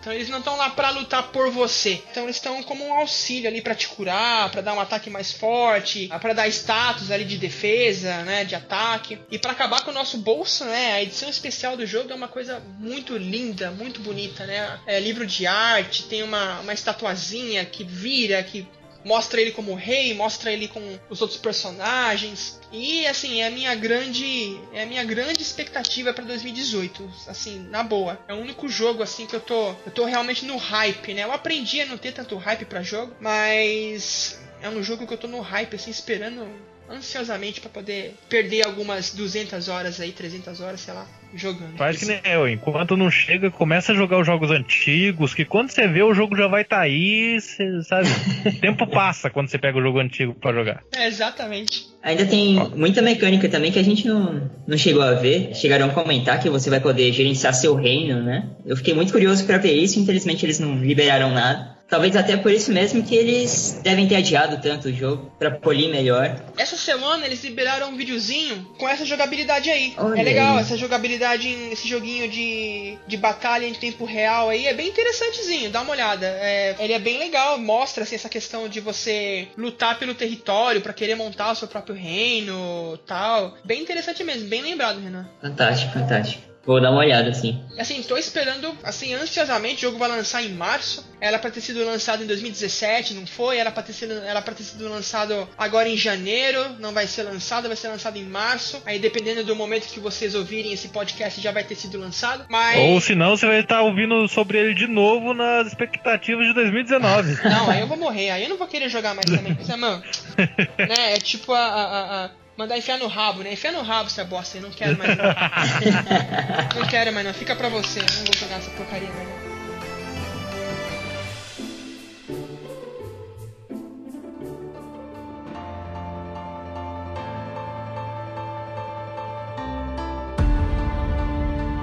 Então 0.00 0.12
eles 0.12 0.28
não 0.28 0.38
estão 0.38 0.56
lá 0.56 0.70
para 0.70 0.90
lutar 0.90 1.28
por 1.28 1.50
você. 1.50 2.02
Então 2.10 2.24
eles 2.24 2.36
estão 2.36 2.62
como 2.62 2.84
um 2.84 2.94
auxílio 2.94 3.48
ali 3.48 3.60
para 3.60 3.74
te 3.74 3.88
curar, 3.88 4.50
para 4.50 4.60
dar 4.60 4.74
um 4.74 4.80
ataque 4.80 5.08
mais 5.08 5.32
forte, 5.32 6.08
para 6.20 6.32
dar 6.32 6.48
status 6.48 7.10
ali 7.10 7.24
de 7.24 7.38
defesa, 7.38 8.22
né, 8.22 8.44
de 8.44 8.54
ataque. 8.54 9.18
E 9.30 9.38
para 9.38 9.52
acabar 9.52 9.84
com 9.84 9.90
o 9.90 9.94
nosso 9.94 10.18
bolso, 10.18 10.64
né, 10.64 10.94
a 10.94 11.02
edição 11.02 11.28
especial 11.28 11.76
do 11.76 11.86
jogo 11.86 12.12
é 12.12 12.14
uma 12.14 12.28
coisa 12.28 12.60
muito 12.78 13.16
linda, 13.16 13.70
muito 13.70 14.00
bonita, 14.00 14.44
né? 14.44 14.80
É 14.86 14.98
livro 14.98 15.26
de 15.26 15.46
arte, 15.46 16.04
tem 16.04 16.22
uma, 16.22 16.60
uma 16.60 16.72
estatuazinha 16.72 17.64
que 17.64 17.84
vira, 17.84 18.42
que 18.42 18.66
mostra 19.04 19.40
ele 19.40 19.52
como 19.52 19.74
rei, 19.74 20.14
mostra 20.14 20.52
ele 20.52 20.68
com 20.68 20.98
os 21.08 21.20
outros 21.20 21.38
personagens. 21.38 22.60
E 22.72 23.06
assim, 23.06 23.40
é 23.40 23.46
a 23.46 23.50
minha 23.50 23.74
grande, 23.74 24.58
é 24.72 24.82
a 24.82 24.86
minha 24.86 25.04
grande 25.04 25.42
expectativa 25.42 26.12
para 26.12 26.24
2018, 26.24 27.10
assim, 27.26 27.58
na 27.70 27.82
boa. 27.82 28.18
É 28.26 28.34
o 28.34 28.38
único 28.38 28.68
jogo 28.68 29.02
assim 29.02 29.26
que 29.26 29.36
eu 29.36 29.40
tô, 29.40 29.74
eu 29.84 29.92
tô 29.92 30.04
realmente 30.04 30.44
no 30.44 30.56
hype, 30.56 31.14
né? 31.14 31.24
Eu 31.24 31.32
aprendi 31.32 31.80
a 31.80 31.86
não 31.86 31.98
ter 31.98 32.12
tanto 32.12 32.36
hype 32.36 32.64
para 32.64 32.82
jogo, 32.82 33.14
mas 33.20 34.40
é 34.60 34.68
um 34.68 34.82
jogo 34.82 35.06
que 35.06 35.12
eu 35.12 35.18
tô 35.18 35.26
no 35.26 35.40
hype 35.40 35.74
assim 35.74 35.90
esperando 35.90 36.46
ansiosamente 36.92 37.60
para 37.60 37.70
poder 37.70 38.14
perder 38.28 38.66
algumas 38.66 39.14
200 39.14 39.68
horas 39.68 40.00
aí, 40.00 40.12
300 40.12 40.60
horas, 40.60 40.80
sei 40.80 40.94
lá, 40.94 41.06
jogando. 41.34 41.76
Faz 41.76 41.98
que 41.98 42.04
nem 42.04 42.20
eu, 42.24 42.48
enquanto 42.48 42.96
não 42.96 43.10
chega, 43.10 43.50
começa 43.50 43.92
a 43.92 43.94
jogar 43.94 44.20
os 44.20 44.26
jogos 44.26 44.50
antigos, 44.50 45.34
que 45.34 45.44
quando 45.44 45.70
você 45.70 45.88
vê 45.88 46.02
o 46.02 46.14
jogo 46.14 46.36
já 46.36 46.46
vai 46.46 46.62
estar 46.62 46.76
tá 46.76 46.82
aí, 46.82 47.40
cê, 47.40 47.82
sabe? 47.82 48.08
o 48.46 48.60
tempo 48.60 48.86
passa 48.90 49.30
quando 49.30 49.48
você 49.48 49.58
pega 49.58 49.78
o 49.78 49.82
jogo 49.82 49.98
antigo 49.98 50.34
para 50.34 50.52
jogar. 50.52 50.84
É, 50.94 51.06
exatamente. 51.06 51.90
Ainda 52.02 52.26
tem 52.26 52.54
muita 52.76 53.00
mecânica 53.00 53.48
também 53.48 53.70
que 53.70 53.78
a 53.78 53.84
gente 53.84 54.06
não, 54.06 54.50
não 54.66 54.76
chegou 54.76 55.02
a 55.02 55.12
ver. 55.12 55.54
Chegaram 55.54 55.86
a 55.86 55.90
comentar 55.90 56.40
que 56.40 56.50
você 56.50 56.68
vai 56.68 56.80
poder 56.80 57.12
gerenciar 57.12 57.54
seu 57.54 57.74
reino, 57.74 58.20
né? 58.22 58.50
Eu 58.66 58.76
fiquei 58.76 58.92
muito 58.92 59.12
curioso 59.12 59.46
para 59.46 59.58
ver 59.58 59.72
isso, 59.72 60.00
infelizmente 60.00 60.44
eles 60.44 60.58
não 60.58 60.82
liberaram 60.82 61.30
nada. 61.30 61.71
Talvez 61.92 62.16
até 62.16 62.38
por 62.38 62.50
isso 62.50 62.72
mesmo 62.72 63.02
que 63.02 63.14
eles 63.14 63.78
devem 63.82 64.08
ter 64.08 64.16
adiado 64.16 64.58
tanto 64.62 64.88
o 64.88 64.92
jogo 64.94 65.30
para 65.38 65.50
polir 65.50 65.90
melhor. 65.90 66.42
Essa 66.56 66.74
semana 66.74 67.26
eles 67.26 67.44
liberaram 67.44 67.90
um 67.90 67.96
videozinho 67.98 68.64
com 68.78 68.88
essa 68.88 69.04
jogabilidade 69.04 69.68
aí. 69.68 69.92
Olha 69.98 70.18
é 70.18 70.22
legal 70.22 70.56
aí. 70.56 70.62
essa 70.62 70.74
jogabilidade, 70.74 71.46
esse 71.70 71.86
joguinho 71.86 72.30
de, 72.30 72.96
de 73.06 73.16
batalha 73.18 73.66
em 73.66 73.74
tempo 73.74 74.06
real 74.06 74.48
aí 74.48 74.66
é 74.66 74.72
bem 74.72 74.88
interessantezinho. 74.88 75.68
Dá 75.68 75.82
uma 75.82 75.92
olhada. 75.92 76.24
É, 76.24 76.76
ele 76.78 76.94
é 76.94 76.98
bem 76.98 77.18
legal, 77.18 77.58
mostra 77.58 78.04
assim, 78.04 78.14
essa 78.14 78.30
questão 78.30 78.70
de 78.70 78.80
você 78.80 79.48
lutar 79.54 79.98
pelo 79.98 80.14
território 80.14 80.80
para 80.80 80.94
querer 80.94 81.14
montar 81.14 81.52
o 81.52 81.54
seu 81.54 81.68
próprio 81.68 81.94
reino, 81.94 82.98
tal. 83.06 83.54
Bem 83.66 83.82
interessante 83.82 84.24
mesmo, 84.24 84.48
bem 84.48 84.62
lembrado, 84.62 84.98
Renan. 84.98 85.28
Fantástico, 85.42 85.92
fantástico. 85.92 86.51
Vou 86.64 86.80
dar 86.80 86.90
uma 86.90 87.00
olhada, 87.00 87.28
assim. 87.28 87.60
Assim, 87.76 88.02
tô 88.02 88.16
esperando, 88.16 88.76
assim, 88.84 89.14
ansiosamente. 89.14 89.78
O 89.78 89.88
jogo 89.88 89.98
vai 89.98 90.08
lançar 90.08 90.42
em 90.42 90.50
março. 90.50 91.04
Era 91.20 91.38
pra 91.38 91.50
ter 91.50 91.60
sido 91.60 91.84
lançado 91.84 92.22
em 92.22 92.26
2017, 92.26 93.14
não 93.14 93.26
foi? 93.26 93.58
Era 93.58 93.72
pra 93.72 93.82
ter 93.82 93.92
sido, 93.92 94.12
era 94.12 94.40
pra 94.40 94.54
ter 94.54 94.62
sido 94.62 94.88
lançado 94.88 95.48
agora 95.58 95.88
em 95.88 95.96
janeiro. 95.96 96.76
Não 96.78 96.92
vai 96.92 97.06
ser 97.08 97.24
lançado, 97.24 97.66
vai 97.66 97.76
ser 97.76 97.88
lançado 97.88 98.16
em 98.16 98.24
março. 98.24 98.80
Aí, 98.86 98.98
dependendo 98.98 99.42
do 99.42 99.56
momento 99.56 99.88
que 99.88 99.98
vocês 99.98 100.36
ouvirem 100.36 100.72
esse 100.72 100.88
podcast, 100.88 101.40
já 101.40 101.50
vai 101.50 101.64
ter 101.64 101.74
sido 101.74 101.98
lançado. 101.98 102.44
Mas... 102.48 102.78
Ou 102.78 103.00
senão 103.00 103.36
você 103.36 103.46
vai 103.46 103.60
estar 103.60 103.82
ouvindo 103.82 104.28
sobre 104.28 104.58
ele 104.58 104.74
de 104.74 104.86
novo 104.86 105.34
nas 105.34 105.66
expectativas 105.66 106.46
de 106.46 106.54
2019. 106.54 107.42
Não, 107.42 107.70
aí 107.70 107.80
eu 107.80 107.88
vou 107.88 107.96
morrer. 107.96 108.30
Aí 108.30 108.44
eu 108.44 108.48
não 108.48 108.56
vou 108.56 108.68
querer 108.68 108.88
jogar 108.88 109.14
mais 109.14 109.26
também. 109.26 109.56
Mano, 109.76 110.02
né? 110.78 111.14
É 111.14 111.18
tipo 111.18 111.52
a, 111.52 111.66
a, 111.66 112.24
a 112.24 112.30
Mandar 112.56 112.76
enfiar 112.76 112.98
no 112.98 113.06
rabo, 113.06 113.42
né? 113.42 113.54
Enfiar 113.54 113.72
no 113.72 113.82
rabo 113.82 114.08
essa 114.08 114.24
bosta 114.24 114.58
aí, 114.58 114.62
não 114.62 114.70
quero 114.70 114.98
mais 114.98 115.16
não. 115.16 115.24
não 116.80 116.86
quero 116.86 117.12
mais 117.12 117.26
não, 117.26 117.32
fica 117.32 117.56
pra 117.56 117.68
você, 117.68 118.00
não 118.00 118.24
vou 118.26 118.34
jogar 118.34 118.56
essa 118.56 118.70
porcaria 118.72 119.08
mais 119.08 119.28
não. 119.28 119.52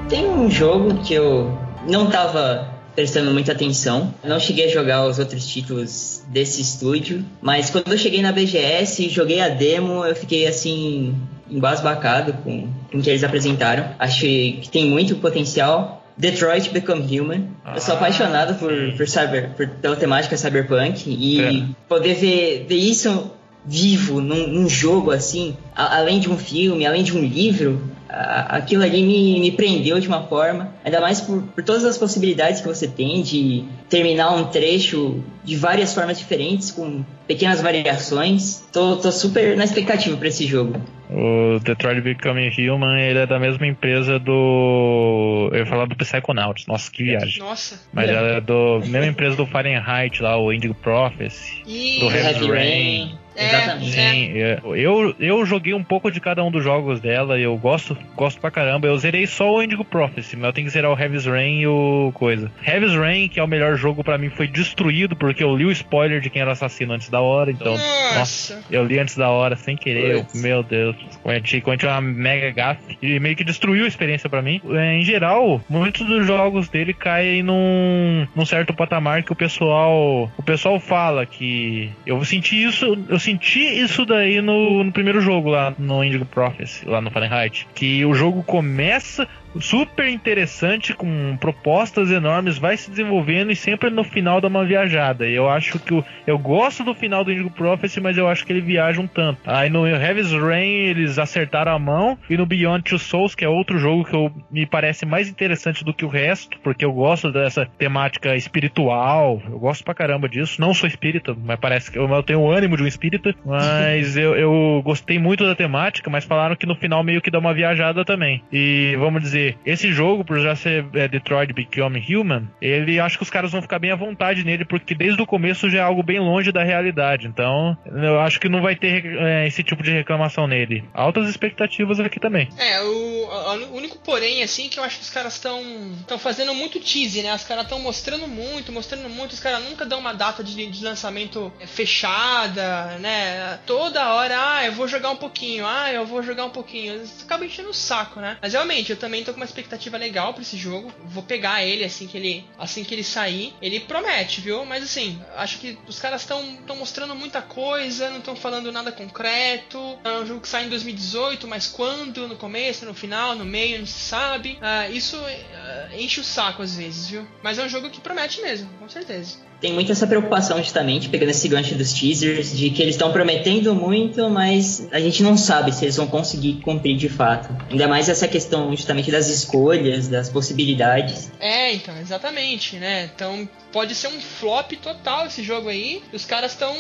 Tem 0.08 0.28
um 0.28 0.50
jogo 0.50 1.04
que 1.04 1.14
eu 1.14 1.58
não 1.88 2.10
tava 2.10 2.79
prestando 3.00 3.32
muita 3.32 3.54
atenção. 3.54 4.14
não 4.26 4.42
cheguei 4.42 4.66
a 4.66 4.68
jogar 4.68 5.08
os 5.08 5.20
outros 5.20 5.48
títulos 5.48 6.22
desse 6.28 6.62
estúdio, 6.62 7.24
mas 7.42 7.70
quando 7.70 7.90
eu 7.94 7.98
cheguei 7.98 8.22
na 8.22 8.34
BGS 8.34 9.06
e 9.06 9.10
joguei 9.10 9.40
a 9.40 9.48
demo, 9.48 10.04
eu 10.04 10.14
fiquei 10.14 10.46
assim 10.46 11.16
embasbacado 11.50 12.34
com, 12.44 12.68
com 12.92 12.98
o 12.98 13.02
que 13.02 13.10
eles 13.10 13.24
apresentaram. 13.24 13.92
Acho 13.98 14.20
que 14.20 14.68
tem 14.70 14.86
muito 14.90 15.16
potencial. 15.16 16.06
Detroit 16.18 16.70
Become 16.72 17.20
Human. 17.20 17.48
Ah, 17.64 17.76
eu 17.76 17.80
sou 17.80 17.94
ah, 17.94 17.98
apaixonado 17.98 18.56
por, 18.56 18.74
por, 18.98 19.08
cyber, 19.08 19.52
por, 19.56 19.66
pela 19.66 19.96
temática 19.96 20.36
cyberpunk 20.36 21.10
e 21.10 21.40
é. 21.40 21.64
poder 21.88 22.16
ver, 22.16 22.66
ver 22.68 22.76
isso 22.76 23.32
vivo 23.66 24.20
num, 24.20 24.46
num 24.48 24.68
jogo 24.68 25.12
assim, 25.12 25.56
a, 25.74 26.00
além 26.00 26.20
de 26.20 26.30
um 26.30 26.38
filme, 26.38 26.86
além 26.86 27.04
de 27.04 27.16
um 27.16 27.22
livro, 27.22 27.82
aquilo 28.10 28.84
ali 28.84 29.04
me, 29.04 29.40
me 29.40 29.52
prendeu 29.52 30.00
de 30.00 30.08
uma 30.08 30.24
forma, 30.24 30.74
ainda 30.84 31.00
mais 31.00 31.22
por, 31.22 31.44
por 31.44 31.64
todas 31.64 31.86
as 31.86 31.98
possibilidades 31.98 32.62
que 32.62 32.68
você 32.68 32.88
tem 32.88 33.22
de 33.22 33.64
terminar 33.88 34.32
um 34.32 34.46
trecho 34.46 35.24
de 35.44 35.56
várias 35.56 35.94
formas 35.94 36.18
diferentes, 36.18 36.72
com 36.72 37.04
pequenas 37.28 37.62
variações. 37.62 38.68
Tô, 38.74 38.98
tô 38.98 39.12
super 39.12 39.56
na 39.56 39.64
expectativa 39.64 40.18
para 40.18 40.28
esse 40.28 40.46
jogo. 40.46 40.82
O 41.10 41.60
Detroit 41.60 42.02
Becoming 42.02 42.52
Human 42.70 43.00
ele 43.00 43.20
é 43.20 43.26
da 43.26 43.40
mesma 43.40 43.66
empresa 43.66 44.20
do. 44.20 45.50
Eu 45.52 45.60
ia 45.60 45.66
falar 45.66 45.86
do 45.86 45.96
Psychonauts. 45.96 46.68
Nossa, 46.68 46.92
que 46.92 47.04
viagem. 47.04 47.40
Nossa. 47.40 47.80
Mas 47.92 48.10
ela 48.10 48.28
é 48.28 48.42
do 48.42 48.80
mesma 48.86 49.08
empresa 49.08 49.36
do 49.36 49.46
Fahrenheit 49.48 50.22
lá, 50.22 50.38
o 50.38 50.54
Indigo 50.54 50.76
Prophecy. 50.76 51.64
E... 51.66 52.00
Do 52.00 52.12
Heavy 52.12 52.48
Rain. 52.48 52.50
Rain. 52.52 53.19
É, 53.36 53.48
Exatamente. 53.48 53.92
Sim, 53.92 54.42
é. 54.42 54.60
eu, 54.76 55.16
eu 55.20 55.46
joguei 55.46 55.74
um 55.74 55.84
pouco 55.84 56.12
de 56.12 56.20
cada 56.20 56.44
um 56.44 56.52
dos 56.52 56.64
jogos 56.64 57.00
dela, 57.00 57.40
eu 57.40 57.56
gosto, 57.58 57.98
gosto 58.16 58.40
pra 58.40 58.52
caramba. 58.52 58.88
Eu 58.88 58.98
zerei 58.98 59.26
só 59.28 59.54
o 59.54 59.62
Indigo 59.64 59.86
Prophecy, 59.86 60.36
mas 60.36 60.48
eu 60.48 60.54
tenho 60.54 60.68
que 60.68 60.74
zerar 60.74 60.92
o 60.92 61.00
Heavy's 61.00 61.26
Rain 61.26 61.62
e 61.62 61.68
o 61.68 62.12
coisa. 62.14 62.52
Heavy's 62.66 62.96
Rain, 62.96 63.28
que 63.28 63.40
é 63.40 63.44
o 63.44 63.48
melhor 63.48 63.76
jogo 63.76 64.04
para 64.04 64.18
mim, 64.18 64.30
foi 64.30 64.48
destruído 64.48 65.16
porque 65.16 65.44
eu 65.44 65.56
li 65.56 65.66
o 65.66 65.72
spoiler 65.72 66.20
de 66.22 66.30
quem 66.30 66.42
era 66.42 66.52
assassino 66.52 66.94
antes 66.94 67.10
da 67.10 67.22
hora, 67.22 67.52
então. 67.52 67.74
Nossa, 67.78 68.20
nossa 68.20 68.64
eu 68.70 68.84
li 68.84 69.00
antes 69.00 69.16
da 69.16 69.30
hora 69.30 69.56
sem 69.56 69.76
querer. 69.78 70.12
Eu, 70.12 70.28
meu 70.36 70.64
Deus, 70.64 70.96
cometi, 71.22 71.62
cometi 71.62 71.86
uma 71.86 72.02
mega 72.02 72.52
gafe 72.52 72.98
e 73.02 73.20
meio 73.20 73.36
que 73.36 73.44
destruiu 73.44 73.86
a 73.86 73.88
experiência 73.88 74.30
para 74.30 74.42
mim. 74.42 74.62
É, 74.72 74.96
em 74.96 75.04
geral, 75.04 75.62
muitos 75.70 76.06
dos 76.06 76.26
jogos 76.26 76.70
dele 76.70 76.94
caem 76.94 77.44
num, 77.44 78.28
num 78.36 78.46
certo 78.46 78.74
patamar 78.74 79.24
que 79.24 79.32
o 79.32 79.36
pessoal, 79.36 80.32
o 80.38 80.44
pessoal 80.44 80.80
fala 80.80 81.26
que 81.26 81.92
eu 82.06 82.24
senti 82.26 82.64
isso, 82.64 82.98
eu 83.08 83.19
senti 83.20 83.60
isso 83.60 84.06
daí 84.06 84.42
no, 84.42 84.84
no 84.84 84.92
primeiro 84.92 85.22
jogo 85.22 85.50
lá 85.50 85.74
no 85.78 86.04
Indigo 86.04 86.26
Prophecy, 86.26 86.88
lá 86.88 87.02
no 87.02 87.12
Fahrenheit. 87.12 87.68
Que 87.74 88.06
o 88.06 88.14
jogo 88.14 88.44
começa 88.44 89.28
super 89.60 90.08
interessante, 90.08 90.94
com 90.94 91.38
propostas 91.38 92.12
enormes, 92.12 92.58
vai 92.58 92.78
se 92.78 92.90
desenvolvendo 92.90 93.52
e 93.52 93.56
sempre 93.56 93.90
no 93.90 94.04
final 94.04 94.42
dá 94.42 94.48
uma 94.48 94.66
viajada. 94.66 95.28
Eu 95.28 95.50
acho 95.50 95.80
que 95.80 95.94
o, 95.94 96.04
eu 96.28 96.38
gosto 96.38 96.84
do 96.84 96.94
final 96.94 97.24
do 97.24 97.32
Indigo 97.32 97.50
Prophecy, 97.50 98.00
mas 98.00 98.18
eu 98.18 98.28
acho 98.28 98.46
que 98.46 98.54
ele 98.54 98.62
viaja 98.62 99.02
um 99.02 99.08
tanto. 99.08 99.40
Aí 99.46 99.70
no 99.70 99.88
Heavy's 99.88 100.32
Rain 100.32 100.90
eles 100.90 101.18
acertaram 101.18 101.72
a 101.72 101.80
mão, 101.80 102.18
e 102.30 102.38
no 102.38 102.46
Beyond 102.46 102.84
Two 102.84 103.00
Souls, 103.00 103.36
que 103.36 103.46
é 103.46 103.50
outro 103.50 103.80
jogo 103.80 104.06
que 104.06 104.16
eu, 104.16 104.32
me 104.52 104.66
parece 104.66 105.06
mais 105.06 105.30
interessante 105.30 105.84
do 105.84 105.94
que 105.94 106.06
o 106.06 106.10
resto, 106.10 106.58
porque 106.64 106.86
eu 106.86 106.92
gosto 106.94 107.32
dessa 107.32 107.66
temática 107.66 108.36
espiritual, 108.36 109.42
eu 109.50 109.60
gosto 109.60 109.84
pra 109.84 109.94
caramba 109.94 110.28
disso. 110.28 110.60
Não 110.60 110.74
sou 110.74 110.88
espírita, 110.88 111.36
mas 111.44 111.60
parece 111.60 111.92
que 111.92 111.98
eu, 111.98 112.08
eu 112.08 112.24
tenho 112.24 112.42
o 112.42 112.52
ânimo 112.52 112.78
de 112.78 112.84
um 112.84 112.88
espírita, 112.88 113.34
mas 113.46 114.18
eu, 114.18 114.36
eu 114.36 114.82
gostei 114.84 115.18
muito 115.18 115.46
da 115.46 115.56
temática, 115.56 116.10
mas 116.10 116.26
falaram 116.26 116.56
que 116.56 116.66
no 116.66 116.76
final 116.76 117.04
meio 117.04 117.22
que 117.22 117.32
dá 117.32 117.40
uma 117.40 117.54
viajada 117.54 118.04
também. 118.06 118.44
E 118.52 118.96
vamos 118.98 119.22
dizer 119.22 119.39
dizer, 119.40 119.58
esse 119.66 119.92
jogo, 119.92 120.24
por 120.24 120.40
já 120.40 120.56
ser 120.56 120.86
é, 120.94 121.08
Detroit 121.08 121.54
Become 121.54 122.04
Human, 122.10 122.48
ele 122.62 123.00
acho 123.00 123.18
que 123.18 123.24
os 123.24 123.30
caras 123.30 123.52
vão 123.52 123.62
ficar 123.62 123.80
bem 123.80 123.92
à 123.92 123.96
vontade 123.96 124.44
nele, 124.44 124.66
porque 124.66 124.94
desde 124.94 125.22
o 125.22 125.26
começo 125.26 125.70
já 125.70 125.80
é 125.80 125.82
algo 125.82 126.04
bem 126.04 126.20
longe 126.20 126.52
da 126.52 126.64
realidade. 126.64 127.28
Então, 127.28 127.78
eu 127.86 128.20
acho 128.20 128.40
que 128.40 128.50
não 128.50 128.62
vai 128.62 128.76
ter 128.76 129.06
é, 129.06 129.48
esse 129.48 129.64
tipo 129.64 129.82
de 129.84 129.92
reclamação 129.92 130.48
nele. 130.48 130.84
Altas 130.94 131.30
expectativas 131.30 132.00
aqui 132.00 132.20
também. 132.20 132.50
É, 132.58 132.82
o, 132.82 133.72
o 133.72 133.76
único 133.76 133.98
porém, 134.00 134.44
assim, 134.44 134.70
que 134.70 134.80
eu 134.80 134.84
acho 134.84 134.98
que 134.98 135.04
os 135.04 135.10
caras 135.10 135.34
estão 135.34 135.60
estão 136.00 136.18
fazendo 136.18 136.54
muito 136.54 136.80
tease, 136.80 137.22
né? 137.22 137.34
Os 137.34 137.44
caras 137.44 137.64
estão 137.64 137.80
mostrando 137.80 138.28
muito, 138.28 138.72
mostrando 138.72 139.10
muito. 139.10 139.32
Os 139.32 139.40
caras 139.40 139.64
nunca 139.64 139.86
dão 139.86 140.00
uma 140.00 140.14
data 140.14 140.44
de, 140.44 140.68
de 140.68 140.84
lançamento 140.84 141.52
fechada, 141.66 142.98
né? 143.00 143.60
Toda 143.66 144.14
hora, 144.14 144.36
ah, 144.38 144.66
eu 144.66 144.74
vou 144.74 144.88
jogar 144.88 145.12
um 145.12 145.16
pouquinho, 145.16 145.66
ah, 145.66 145.92
eu 145.92 146.06
vou 146.06 146.24
jogar 146.24 146.46
um 146.46 146.50
pouquinho. 146.50 147.02
Acaba 147.22 147.46
enchendo 147.46 147.70
o 147.70 147.74
saco, 147.74 148.20
né? 148.20 148.38
Mas 148.42 148.54
realmente, 148.54 148.92
eu 148.92 148.98
também 148.98 149.24
tô 149.24 149.29
com 149.32 149.40
uma 149.40 149.46
expectativa 149.46 149.98
legal 149.98 150.34
para 150.34 150.42
esse 150.42 150.58
jogo. 150.58 150.92
Vou 151.06 151.24
pegar 151.24 151.64
ele 151.64 151.84
assim 151.84 152.08
que 152.08 152.18
ele 152.18 152.46
assim 152.58 152.84
que 152.84 152.94
ele 152.94 153.04
sair. 153.04 153.54
Ele 153.62 153.80
promete, 153.80 154.42
viu? 154.42 154.66
Mas 154.66 154.84
assim, 154.84 155.22
acho 155.36 155.60
que 155.60 155.78
os 155.88 156.00
caras 156.00 156.22
estão 156.22 156.44
estão 156.60 156.76
mostrando 156.76 157.16
muita 157.16 157.42
coisa, 157.42 158.10
não 158.10 158.20
estão 158.20 158.36
falando 158.36 158.72
nada 158.72 158.92
concreto. 158.92 159.98
É 160.04 160.20
um 160.20 160.26
jogo 160.26 160.42
que 160.42 160.48
sai 160.48 160.66
em 160.66 160.70
2018, 160.70 161.48
mas 161.48 161.68
quando? 161.68 162.28
No 162.28 162.36
começo, 162.36 162.86
no 162.86 162.94
final, 162.94 163.36
no 163.36 163.46
meio, 163.46 163.80
não 163.80 163.86
se 163.86 164.00
sabe. 164.00 164.60
Uh, 164.60 164.94
isso 164.94 165.18
uh, 165.18 166.00
enche 166.00 166.20
o 166.20 166.24
saco 166.24 166.62
às 166.62 166.76
vezes, 166.76 167.10
viu? 167.10 167.28
Mas 167.44 167.58
é 167.58 167.64
um 167.64 167.70
jogo 167.70 167.90
que 167.90 168.02
promete 168.02 168.42
mesmo, 168.42 168.70
com 168.80 168.90
certeza 168.90 169.50
tem 169.60 169.74
muito 169.74 169.92
essa 169.92 170.08
preocupação, 170.08 170.58
justamente, 170.58 171.10
pegando 171.10 171.30
esse 171.30 171.48
gancho 171.48 171.76
dos 171.76 171.92
teasers, 171.92 172.58
de 172.58 172.70
que 172.70 172.82
eles 172.82 172.96
estão 172.96 173.12
prometendo 173.12 173.76
muito, 173.76 174.30
mas 174.30 174.88
a 174.92 175.00
gente 175.00 175.22
não 175.22 175.36
sabe 175.36 175.74
se 175.74 175.84
eles 175.84 175.98
vão 175.98 176.08
conseguir 176.08 176.62
cumprir 176.62 176.96
de 176.96 177.10
fato. 177.10 177.54
Ainda 177.70 177.88
mais 177.88 178.08
essa 178.08 178.28
questão, 178.28 178.74
justamente, 178.76 179.12
das 179.20 179.28
escolhas, 179.28 180.08
das 180.08 180.30
possibilidades. 180.30 181.30
É, 181.40 181.74
então, 181.74 181.96
exatamente, 182.00 182.78
né? 182.78 183.10
Então, 183.14 183.48
pode 183.72 183.94
ser 183.94 184.08
um 184.08 184.22
flop 184.22 184.72
total 184.82 185.28
esse 185.28 185.44
jogo 185.44 185.68
aí. 185.68 186.02
Os 186.14 186.26
caras 186.26 186.54
estão 186.54 186.74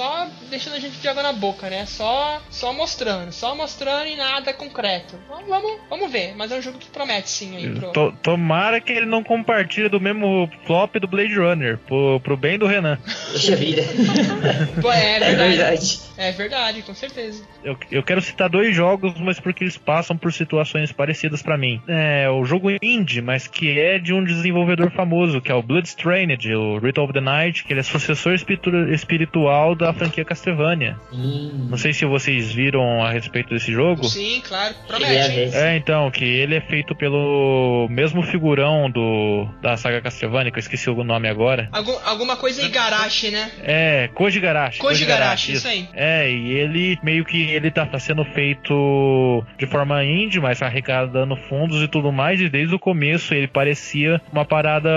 só 0.00 0.26
deixando 0.48 0.76
a 0.76 0.78
gente 0.78 0.98
de 0.98 1.08
água 1.08 1.22
na 1.22 1.32
boca, 1.34 1.68
né? 1.68 1.84
Só, 1.84 2.40
só 2.48 2.72
mostrando, 2.72 3.32
só 3.32 3.54
mostrando 3.54 4.06
e 4.06 4.16
nada 4.16 4.50
concreto. 4.54 5.14
Vamos, 5.28 5.46
vamos, 5.46 5.72
vamos 5.90 6.10
ver, 6.10 6.34
mas 6.34 6.50
é 6.50 6.56
um 6.56 6.62
jogo 6.62 6.78
que 6.78 6.88
promete 6.88 7.28
sim 7.28 7.54
aí 7.54 7.68
pro... 7.68 8.12
Tomara 8.22 8.80
que 8.80 8.92
ele 8.92 9.04
não 9.04 9.22
compartilhe 9.22 9.90
do 9.90 10.00
mesmo 10.00 10.48
flop 10.64 10.96
do 10.96 11.06
Blade 11.06 11.38
Runner, 11.38 11.76
pro, 11.86 12.18
pro 12.20 12.34
bem 12.34 12.58
do 12.58 12.66
Renan. 12.66 12.96
Puxa 13.30 13.54
vida. 13.56 13.82
é, 14.94 15.16
é, 15.16 15.18
verdade. 15.18 15.22
é 15.22 15.34
verdade. 15.34 16.10
É 16.20 16.32
verdade, 16.32 16.82
com 16.82 16.94
certeza. 16.94 17.42
Eu, 17.64 17.78
eu 17.90 18.02
quero 18.02 18.20
citar 18.20 18.50
dois 18.50 18.76
jogos, 18.76 19.14
mas 19.20 19.40
porque 19.40 19.64
eles 19.64 19.78
passam 19.78 20.16
por 20.16 20.30
situações 20.32 20.92
parecidas 20.92 21.40
para 21.42 21.56
mim. 21.56 21.80
É 21.88 22.28
o 22.28 22.44
jogo 22.44 22.70
indie, 22.82 23.22
mas 23.22 23.46
que 23.46 23.78
é 23.78 23.98
de 23.98 24.12
um 24.12 24.22
desenvolvedor 24.22 24.90
famoso, 24.90 25.40
que 25.40 25.50
é 25.50 25.54
o 25.54 25.62
Bloodstrained, 25.62 26.54
o 26.54 26.78
Ritual 26.78 27.06
of 27.06 27.14
the 27.14 27.22
Night, 27.22 27.64
que 27.64 27.72
ele 27.72 27.80
é 27.80 27.82
sucessor 27.82 28.34
espiritual 28.34 29.74
da 29.74 29.89
franquia 29.92 30.24
Castlevania. 30.24 30.96
Hum. 31.12 31.68
Não 31.70 31.78
sei 31.78 31.92
se 31.92 32.04
vocês 32.04 32.52
viram 32.52 33.02
a 33.02 33.10
respeito 33.10 33.50
desse 33.50 33.72
jogo. 33.72 34.04
Sim, 34.04 34.42
claro. 34.46 34.74
Promete. 34.86 35.56
É, 35.56 35.76
então, 35.76 36.10
que 36.10 36.24
ele 36.24 36.56
é 36.56 36.60
feito 36.60 36.94
pelo 36.94 37.86
mesmo 37.90 38.22
figurão 38.22 38.90
do 38.90 39.48
da 39.60 39.76
saga 39.76 40.00
Castlevania, 40.00 40.50
que 40.50 40.58
eu 40.58 40.60
esqueci 40.60 40.88
o 40.90 41.04
nome 41.04 41.28
agora. 41.28 41.68
Algum, 41.72 41.96
alguma 42.04 42.36
coisa 42.36 42.62
Igarashi, 42.62 43.30
né? 43.30 43.50
É, 43.62 44.08
Koji 44.14 44.40
Garashi. 44.40 44.78
Koji, 44.78 45.04
Garashi, 45.04 45.52
isso 45.52 45.68
aí. 45.68 45.88
É, 45.94 46.30
e 46.30 46.52
ele 46.52 46.98
meio 47.02 47.24
que 47.24 47.50
ele 47.50 47.70
tá, 47.70 47.86
tá 47.86 47.98
sendo 47.98 48.24
feito 48.24 49.44
de 49.58 49.66
forma 49.66 50.02
indie, 50.04 50.40
mas 50.40 50.62
arrecadando 50.62 51.36
fundos 51.36 51.82
e 51.82 51.88
tudo 51.88 52.12
mais, 52.12 52.40
e 52.40 52.48
desde 52.48 52.74
o 52.74 52.78
começo 52.78 53.34
ele 53.34 53.48
parecia 53.48 54.20
uma 54.32 54.44
parada 54.44 54.90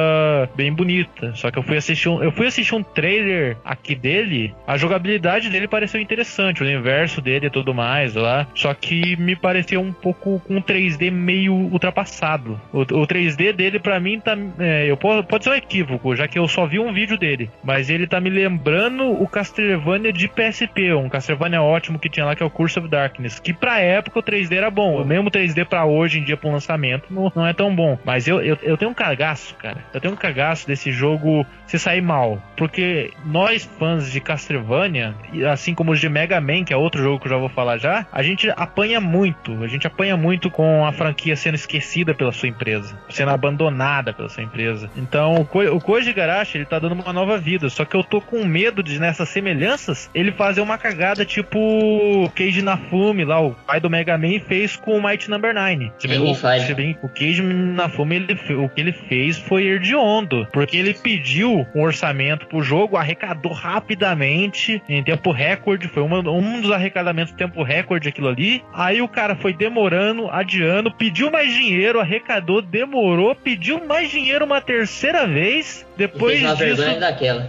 bem 0.56 0.74
bonita. 0.74 1.34
Só 1.36 1.52
que 1.52 1.58
eu 1.58 1.64
fui 1.64 1.78
assistir 1.78 2.10
um, 2.10 2.24
eu 2.24 2.32
fui 2.32 2.48
assistir 2.48 2.76
um 2.76 2.84
trailer 2.84 3.58
aqui 3.64 3.96
dele, 3.96 4.54
a 4.74 4.78
jogabilidade 4.78 5.52
dele 5.52 5.68
pareceu 5.68 6.02
interessante, 6.02 6.64
o 6.64 6.66
universo 6.66 7.22
dele 7.22 7.46
e 7.46 7.50
tudo 7.50 7.74
mais 7.74 8.16
lá. 8.16 8.48
Só 8.56 8.74
que 8.74 9.16
me 9.18 9.36
pareceu 9.36 9.80
um 9.80 9.94
pouco 9.94 10.42
com 10.48 10.60
3D 10.62 11.12
meio 11.12 11.54
ultrapassado. 11.54 12.60
O, 12.72 12.82
o 12.82 13.08
3D 13.08 13.54
dele, 13.54 13.80
para 13.80 14.00
mim, 14.00 14.20
tá. 14.20 14.36
É, 14.58 14.90
eu, 14.90 14.98
pode 14.98 15.44
ser 15.44 15.52
um 15.52 15.54
equívoco, 15.54 16.16
já 16.16 16.28
que 16.28 16.40
eu 16.40 16.48
só 16.48 16.66
vi 16.66 16.80
um 16.80 16.92
vídeo 16.92 17.18
dele. 17.20 17.52
Mas 17.64 17.90
ele 17.90 18.08
tá 18.08 18.20
me 18.20 18.32
lembrando 18.32 19.04
o 19.12 19.28
Castlevania 19.28 20.12
de 20.12 20.28
PSP, 20.28 20.94
um 20.94 21.08
Castlevania 21.08 21.62
ótimo 21.62 22.00
que 22.00 22.10
tinha 22.10 22.26
lá, 22.26 22.36
que 22.36 22.42
é 22.42 22.46
o 22.46 22.50
Curse 22.50 22.80
of 22.80 22.88
Darkness. 22.88 23.40
Que 23.40 23.54
pra 23.54 23.80
época 23.80 24.20
o 24.20 24.24
3D 24.24 24.56
era 24.56 24.72
bom. 24.72 25.02
O 25.02 25.06
mesmo 25.06 25.30
3D 25.30 25.66
pra 25.66 25.86
hoje 25.86 26.20
em 26.20 26.24
dia, 26.24 26.36
pro 26.36 26.52
lançamento, 26.52 27.14
não, 27.14 27.32
não 27.36 27.46
é 27.46 27.54
tão 27.54 27.76
bom. 27.76 28.00
Mas 28.04 28.28
eu, 28.28 28.42
eu, 28.42 28.58
eu 28.64 28.76
tenho 28.76 28.90
um 28.90 28.96
cagaço, 28.96 29.56
cara. 29.56 29.78
Eu 29.94 30.02
tenho 30.02 30.16
um 30.16 30.18
cagaço 30.18 30.66
desse 30.66 30.92
jogo 30.92 31.46
se 31.68 31.78
sair 31.78 32.02
mal. 32.02 32.42
Porque 32.58 33.12
nós, 33.24 33.66
fãs 33.78 34.12
de 34.12 34.20
Castlevania, 34.20 34.63
Castlevania, 34.64 35.16
assim 35.52 35.76
como 35.76 35.92
os 35.92 36.00
de 36.00 36.10
Mega 36.10 36.40
Man, 36.40 36.64
que 36.64 36.74
é 36.74 36.78
outro 36.78 37.02
jogo 37.02 37.20
que 37.20 37.28
eu 37.28 37.32
já 37.32 37.38
vou 37.38 37.50
falar 37.50 37.78
já, 37.78 38.06
a 38.12 38.24
gente 38.24 38.50
apanha 38.56 39.00
muito. 39.00 39.64
A 39.64 39.68
gente 39.68 39.86
apanha 39.86 40.16
muito 40.16 40.50
com 40.50 40.86
a 40.86 40.92
franquia 40.92 41.36
sendo 41.36 41.56
esquecida 41.56 42.14
pela 42.14 42.32
sua 42.32 42.50
empresa, 42.50 42.98
sendo 43.10 43.32
abandonada 43.32 44.14
pela 44.14 44.30
sua 44.30 44.44
empresa. 44.44 44.90
Então, 44.96 45.36
o, 45.36 45.46
Ko 45.46 45.60
o 45.60 45.82
Koji 45.82 46.14
Garashi, 46.14 46.58
ele 46.58 46.66
tá 46.66 46.80
dando 46.80 46.94
uma 46.94 47.14
nova 47.14 47.38
vida. 47.38 47.70
Só 47.70 47.86
que 47.86 47.96
eu 47.96 48.04
tô 48.04 48.22
com 48.22 48.44
medo 48.46 48.82
de, 48.82 49.00
nessas 49.00 49.30
semelhanças, 49.30 50.10
ele 50.14 50.32
fazer 50.32 50.62
uma 50.62 50.78
cagada 50.78 51.26
tipo 51.26 51.60
o 51.60 52.30
Keiji 52.30 52.62
Nafumi, 52.62 53.26
lá, 53.26 53.42
o 53.42 53.52
pai 53.52 53.80
do 53.80 53.90
Mega 53.90 54.18
Man, 54.18 54.40
fez 54.48 54.76
com 54.76 54.98
o 54.98 55.04
Might 55.04 55.30
Number 55.30 55.54
9. 55.54 55.92
Se 56.00 56.08
bem, 56.08 56.20
o, 56.20 56.36
se 56.36 56.74
bem, 56.74 56.98
o 57.02 57.10
Keiji 57.10 57.42
Nafumi, 57.42 58.16
ele, 58.16 58.34
o 58.56 58.70
que 58.70 58.82
ele 58.82 58.94
fez 58.94 59.38
foi 59.38 59.66
herdiondo, 59.66 60.48
porque 60.52 60.78
ele 60.78 60.94
pediu 60.94 61.66
um 61.76 61.82
orçamento 61.82 62.48
pro 62.48 62.62
jogo, 62.62 62.98
arrecadou 62.98 63.52
rapidamente 63.52 64.53
em 64.88 65.04
tempo 65.04 65.32
recorde, 65.32 65.88
foi 65.88 66.04
uma, 66.04 66.20
um 66.20 66.62
dos 66.62 66.72
arrecadamentos 66.72 67.34
em 67.34 67.38
tempo 67.38 67.64
recorde 67.64 68.10
aquilo 68.10 68.28
ali. 68.28 68.64
Aí 68.74 69.02
o 69.02 69.08
cara 69.08 69.36
foi 69.36 69.54
demorando, 69.54 70.30
adiando, 70.30 70.92
pediu 70.92 71.32
mais 71.32 71.54
dinheiro, 71.54 72.00
arrecadou, 72.00 72.62
demorou, 72.62 73.36
pediu 73.36 73.86
mais 73.86 74.10
dinheiro 74.10 74.46
uma 74.46 74.62
terceira 74.62 75.28
vez. 75.28 75.86
Depois 75.98 76.40
disso, 76.58 76.84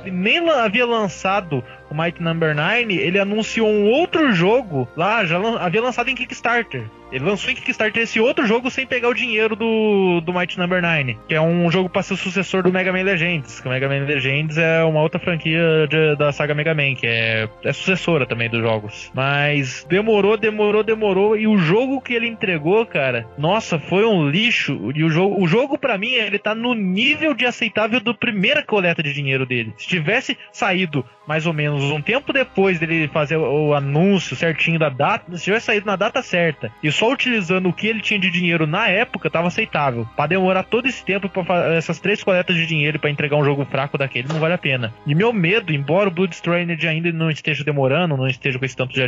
nem 0.04 0.48
havia 0.50 0.86
lançado 0.86 1.64
o 1.90 1.94
Might 1.94 2.22
Number 2.22 2.54
9, 2.54 2.94
ele 2.94 3.18
anunciou 3.18 3.68
um 3.68 3.84
outro 3.90 4.32
jogo 4.32 4.88
lá, 4.96 5.24
já 5.24 5.38
havia 5.60 5.82
lançado 5.82 6.08
em 6.08 6.14
Kickstarter. 6.14 6.84
Ele 7.14 7.24
lançou 7.24 7.48
em 7.48 7.54
Kickstarter 7.54 8.02
esse 8.02 8.18
outro 8.18 8.44
jogo 8.44 8.68
sem 8.72 8.84
pegar 8.84 9.08
o 9.08 9.14
dinheiro 9.14 9.54
do, 9.54 10.20
do 10.20 10.34
Might 10.34 10.58
Number 10.58 10.82
9, 10.82 11.16
que 11.28 11.34
é 11.36 11.40
um 11.40 11.70
jogo 11.70 11.88
para 11.88 12.02
ser 12.02 12.14
o 12.14 12.16
sucessor 12.16 12.64
do 12.64 12.72
Mega 12.72 12.92
Man 12.92 13.04
Legends. 13.04 13.60
Que 13.60 13.68
o 13.68 13.70
Mega 13.70 13.88
Man 13.88 14.04
Legends 14.04 14.58
é 14.58 14.82
uma 14.82 15.00
outra 15.00 15.20
franquia 15.20 15.86
de, 15.88 16.16
da 16.16 16.32
saga 16.32 16.56
Mega 16.56 16.74
Man, 16.74 16.96
que 16.96 17.06
é, 17.06 17.48
é 17.62 17.72
sucessora 17.72 18.26
também 18.26 18.50
dos 18.50 18.60
jogos. 18.60 19.12
Mas 19.14 19.86
demorou, 19.88 20.36
demorou, 20.36 20.82
demorou. 20.82 21.36
E 21.36 21.46
o 21.46 21.56
jogo 21.56 22.00
que 22.00 22.14
ele 22.14 22.26
entregou, 22.26 22.84
cara, 22.84 23.28
nossa, 23.38 23.78
foi 23.78 24.04
um 24.04 24.28
lixo. 24.28 24.90
E 24.92 25.04
o 25.04 25.08
jogo, 25.08 25.40
o 25.40 25.46
jogo 25.46 25.78
para 25.78 25.96
mim, 25.96 26.14
ele 26.14 26.40
tá 26.40 26.52
no 26.52 26.74
nível 26.74 27.32
de 27.32 27.46
aceitável 27.46 28.00
do 28.00 28.12
primeira 28.12 28.64
coleta 28.64 29.04
de 29.04 29.12
dinheiro 29.12 29.46
dele. 29.46 29.72
Se 29.78 29.86
tivesse 29.86 30.36
saído 30.50 31.04
mais 31.26 31.46
ou 31.46 31.52
menos 31.52 31.84
um 31.84 32.02
tempo 32.02 32.32
depois 32.32 32.78
dele 32.78 33.08
fazer 33.08 33.36
o, 33.36 33.68
o 33.68 33.74
anúncio 33.74 34.36
certinho 34.36 34.78
da 34.78 34.88
data, 34.88 35.36
se 35.36 35.44
tivesse 35.44 35.66
saído 35.66 35.86
na 35.86 35.96
data 35.96 36.20
certa 36.22 36.72
e 36.82 36.90
só 36.90 37.03
utilizando 37.08 37.68
o 37.68 37.72
que 37.72 37.86
ele 37.86 38.00
tinha 38.00 38.18
de 38.18 38.30
dinheiro 38.30 38.66
na 38.66 38.88
época, 38.88 39.30
tava 39.30 39.48
aceitável. 39.48 40.06
Para 40.16 40.28
demorar 40.28 40.62
todo 40.64 40.86
esse 40.86 41.04
tempo 41.04 41.28
para 41.28 41.74
essas 41.74 41.98
três 41.98 42.22
coletas 42.22 42.56
de 42.56 42.66
dinheiro 42.66 42.98
para 42.98 43.10
entregar 43.10 43.36
um 43.36 43.44
jogo 43.44 43.64
fraco 43.64 43.98
daquele 43.98 44.28
não 44.28 44.40
vale 44.40 44.54
a 44.54 44.58
pena. 44.58 44.92
E 45.06 45.14
meu 45.14 45.32
medo, 45.32 45.72
embora 45.72 46.08
o 46.08 46.12
Bloodstrained 46.12 46.86
ainda 46.86 47.12
não 47.12 47.30
esteja 47.30 47.64
demorando, 47.64 48.16
não 48.16 48.26
esteja 48.26 48.58
com 48.58 48.64
esse 48.64 48.76
tanto 48.76 48.92
de 48.92 49.02